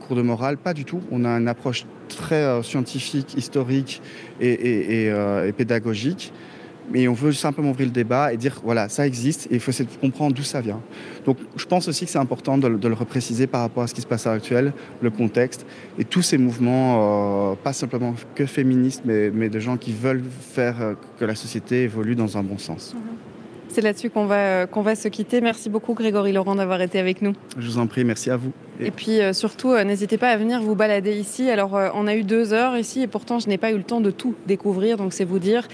cours 0.00 0.16
de 0.16 0.22
morale, 0.22 0.56
pas 0.56 0.72
du 0.72 0.86
tout. 0.86 1.02
On 1.10 1.26
a 1.26 1.28
une 1.28 1.48
approche 1.48 1.84
très 2.08 2.42
euh, 2.42 2.62
scientifique, 2.62 3.34
historique 3.36 4.00
et, 4.40 5.10
euh, 5.10 5.46
et 5.46 5.52
pédagogique 5.52 6.32
mais 6.90 7.08
on 7.08 7.12
veut 7.12 7.32
simplement 7.32 7.70
ouvrir 7.70 7.86
le 7.86 7.92
débat 7.92 8.32
et 8.32 8.36
dire 8.36 8.60
voilà, 8.64 8.88
ça 8.88 9.06
existe 9.06 9.46
et 9.50 9.54
il 9.54 9.60
faut 9.60 9.70
essayer 9.70 9.88
de 9.88 10.00
comprendre 10.00 10.34
d'où 10.34 10.42
ça 10.42 10.60
vient. 10.60 10.80
Donc 11.24 11.38
je 11.56 11.64
pense 11.66 11.88
aussi 11.88 12.04
que 12.04 12.10
c'est 12.10 12.18
important 12.18 12.58
de, 12.58 12.68
le 12.68 12.94
repréciser 12.94 13.46
par 13.46 13.62
rapport 13.62 13.82
à 13.82 13.86
ce 13.86 13.94
qui 13.94 14.00
se 14.00 14.06
passe 14.06 14.26
à 14.26 14.30
l'heure 14.30 14.38
actuelle, 14.38 14.72
le 15.00 15.10
contexte 15.10 15.66
et 15.98 16.04
tous 16.04 16.22
ces 16.22 16.38
mouvements, 16.38 17.52
euh, 17.52 17.54
pas 17.54 17.72
simplement 17.72 18.14
que 18.34 18.46
féministes, 18.46 19.02
mais, 19.04 19.30
mais 19.30 19.48
de 19.48 19.58
gens 19.58 19.76
qui 19.76 19.92
veulent 19.92 20.22
faire 20.40 20.80
euh, 20.80 20.94
que 21.18 21.24
la 21.24 21.34
société 21.34 21.82
évolue 21.82 22.14
dans 22.14 22.36
un 22.36 22.42
bon 22.42 22.58
sens. 22.58 22.94
C'est 23.68 23.80
là-dessus 23.80 24.08
qu'on 24.08 24.26
va, 24.26 24.36
euh, 24.36 24.66
qu'on 24.66 24.82
va 24.82 24.94
se 24.94 25.08
quitter. 25.08 25.40
Merci 25.40 25.68
beaucoup 25.68 25.94
Grégory 25.94 26.32
Laurent 26.32 26.54
d'avoir 26.54 26.80
été 26.80 27.00
avec 27.00 27.22
nous. 27.22 27.32
Je 27.58 27.66
vous 27.68 27.78
en 27.78 27.88
prie, 27.88 28.04
merci 28.04 28.30
à 28.30 28.36
vous. 28.36 28.52
Et 28.80 28.90
puis 28.90 29.20
euh, 29.20 29.32
surtout, 29.32 29.70
euh, 29.70 29.84
n'hésitez 29.84 30.18
pas 30.18 30.30
à 30.30 30.36
venir 30.36 30.60
vous 30.60 30.74
balader 30.74 31.16
ici. 31.16 31.48
Alors, 31.48 31.76
euh, 31.76 31.90
on 31.94 32.06
a 32.06 32.14
eu 32.14 32.24
deux 32.24 32.52
heures 32.52 32.76
ici 32.76 33.02
et 33.02 33.06
pourtant, 33.06 33.38
je 33.38 33.48
n'ai 33.48 33.58
pas 33.58 33.70
eu 33.70 33.76
le 33.76 33.84
temps 33.84 34.00
de 34.00 34.10
tout 34.10 34.34
découvrir. 34.46 34.96
Donc, 34.96 35.12
c'est 35.12 35.24
vous 35.24 35.38
dire, 35.38 35.68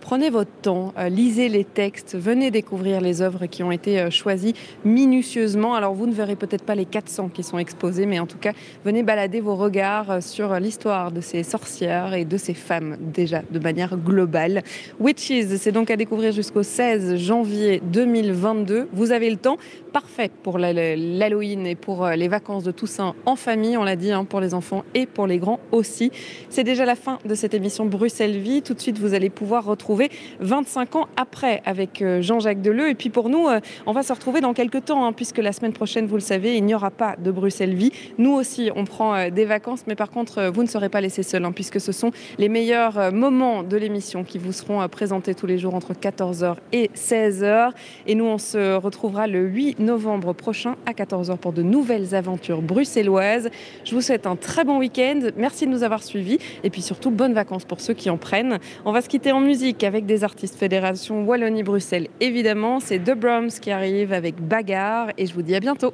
prenez 0.00 0.30
votre 0.30 0.50
temps, 0.62 0.94
lisez 1.08 1.48
les 1.48 1.64
textes, 1.64 2.16
venez 2.16 2.50
découvrir 2.50 3.00
les 3.00 3.22
œuvres 3.22 3.46
qui 3.46 3.62
ont 3.62 3.72
été 3.72 4.10
choisies 4.10 4.54
minutieusement. 4.84 5.74
Alors, 5.74 5.94
vous 5.94 6.06
ne 6.06 6.12
verrez 6.12 6.36
peut-être 6.36 6.64
pas 6.64 6.74
les 6.74 6.84
400 6.84 7.30
qui 7.32 7.42
sont 7.42 7.58
exposés, 7.58 8.06
mais 8.06 8.18
en 8.18 8.26
tout 8.26 8.38
cas, 8.38 8.52
venez 8.84 9.02
balader 9.02 9.40
vos 9.40 9.56
regards 9.56 10.22
sur 10.22 10.54
l'histoire 10.60 11.12
de 11.12 11.20
ces 11.20 11.42
sorcières 11.42 12.14
et 12.14 12.24
de 12.24 12.36
ces 12.36 12.54
femmes, 12.54 12.96
déjà 13.00 13.42
de 13.50 13.58
manière 13.58 13.96
globale. 13.96 14.62
Witches, 15.00 15.56
c'est 15.58 15.72
donc 15.72 15.90
à 15.90 15.96
découvrir 15.96 16.32
jusqu'au 16.32 16.62
16 16.62 17.16
janvier 17.16 17.82
2022. 17.84 18.88
Vous 18.92 19.12
avez 19.12 19.30
le 19.30 19.36
temps 19.36 19.58
parfait 19.94 20.28
pour 20.42 20.58
l'Halloween 20.58 21.68
et 21.68 21.76
pour 21.76 22.08
les 22.08 22.26
vacances 22.26 22.64
de 22.64 22.72
Toussaint 22.72 23.14
en 23.26 23.36
famille, 23.36 23.76
on 23.76 23.84
l'a 23.84 23.94
dit, 23.94 24.10
hein, 24.10 24.24
pour 24.24 24.40
les 24.40 24.52
enfants 24.52 24.82
et 24.92 25.06
pour 25.06 25.28
les 25.28 25.38
grands 25.38 25.60
aussi. 25.70 26.10
C'est 26.50 26.64
déjà 26.64 26.84
la 26.84 26.96
fin 26.96 27.20
de 27.24 27.36
cette 27.36 27.54
émission 27.54 27.86
Bruxelles 27.86 28.38
Vie. 28.38 28.60
Tout 28.60 28.74
de 28.74 28.80
suite, 28.80 28.98
vous 28.98 29.14
allez 29.14 29.30
pouvoir 29.30 29.64
retrouver 29.64 30.10
25 30.40 30.96
ans 30.96 31.08
après 31.16 31.62
avec 31.64 32.02
euh, 32.02 32.22
Jean-Jacques 32.22 32.60
Deleu. 32.60 32.88
Et 32.90 32.96
puis 32.96 33.08
pour 33.08 33.28
nous, 33.28 33.46
euh, 33.46 33.60
on 33.86 33.92
va 33.92 34.02
se 34.02 34.12
retrouver 34.12 34.40
dans 34.40 34.52
quelques 34.52 34.86
temps, 34.86 35.06
hein, 35.06 35.12
puisque 35.12 35.38
la 35.38 35.52
semaine 35.52 35.72
prochaine, 35.72 36.06
vous 36.06 36.16
le 36.16 36.20
savez, 36.20 36.56
il 36.56 36.64
n'y 36.64 36.74
aura 36.74 36.90
pas 36.90 37.14
de 37.16 37.30
Bruxelles 37.30 37.74
Vie. 37.74 37.92
Nous 38.18 38.32
aussi, 38.32 38.72
on 38.74 38.84
prend 38.84 39.14
euh, 39.14 39.30
des 39.30 39.44
vacances, 39.44 39.84
mais 39.86 39.94
par 39.94 40.10
contre, 40.10 40.50
vous 40.52 40.64
ne 40.64 40.68
serez 40.68 40.88
pas 40.88 41.02
laissés 41.02 41.22
seuls, 41.22 41.44
hein, 41.44 41.52
puisque 41.52 41.80
ce 41.80 41.92
sont 41.92 42.10
les 42.38 42.48
meilleurs 42.48 43.12
moments 43.12 43.62
de 43.62 43.76
l'émission 43.76 44.24
qui 44.24 44.38
vous 44.38 44.50
seront 44.50 44.88
présentés 44.88 45.36
tous 45.36 45.46
les 45.46 45.58
jours 45.58 45.76
entre 45.76 45.92
14h 45.92 46.56
et 46.72 46.90
16h. 46.96 47.70
Et 48.08 48.16
nous, 48.16 48.24
on 48.24 48.38
se 48.38 48.74
retrouvera 48.74 49.28
le 49.28 49.46
8 49.46 49.83
novembre 49.84 50.32
prochain 50.32 50.76
à 50.86 50.92
14h 50.92 51.36
pour 51.36 51.52
de 51.52 51.62
nouvelles 51.62 52.14
aventures 52.14 52.62
bruxelloise. 52.62 53.50
Je 53.84 53.94
vous 53.94 54.00
souhaite 54.00 54.26
un 54.26 54.36
très 54.36 54.64
bon 54.64 54.78
week-end. 54.78 55.20
Merci 55.36 55.66
de 55.66 55.70
nous 55.70 55.82
avoir 55.82 56.02
suivis. 56.02 56.38
Et 56.62 56.70
puis 56.70 56.82
surtout, 56.82 57.10
bonnes 57.10 57.34
vacances 57.34 57.64
pour 57.64 57.80
ceux 57.80 57.94
qui 57.94 58.10
en 58.10 58.16
prennent. 58.16 58.58
On 58.84 58.92
va 58.92 59.00
se 59.00 59.08
quitter 59.08 59.32
en 59.32 59.40
musique 59.40 59.84
avec 59.84 60.06
des 60.06 60.24
artistes 60.24 60.56
Fédération 60.56 61.24
Wallonie-Bruxelles. 61.24 62.08
Évidemment, 62.20 62.80
c'est 62.80 62.98
The 62.98 63.14
Brums 63.14 63.60
qui 63.60 63.70
arrive 63.70 64.12
avec 64.12 64.40
Bagarre. 64.40 65.08
Et 65.18 65.26
je 65.26 65.34
vous 65.34 65.42
dis 65.42 65.54
à 65.54 65.60
bientôt. 65.60 65.92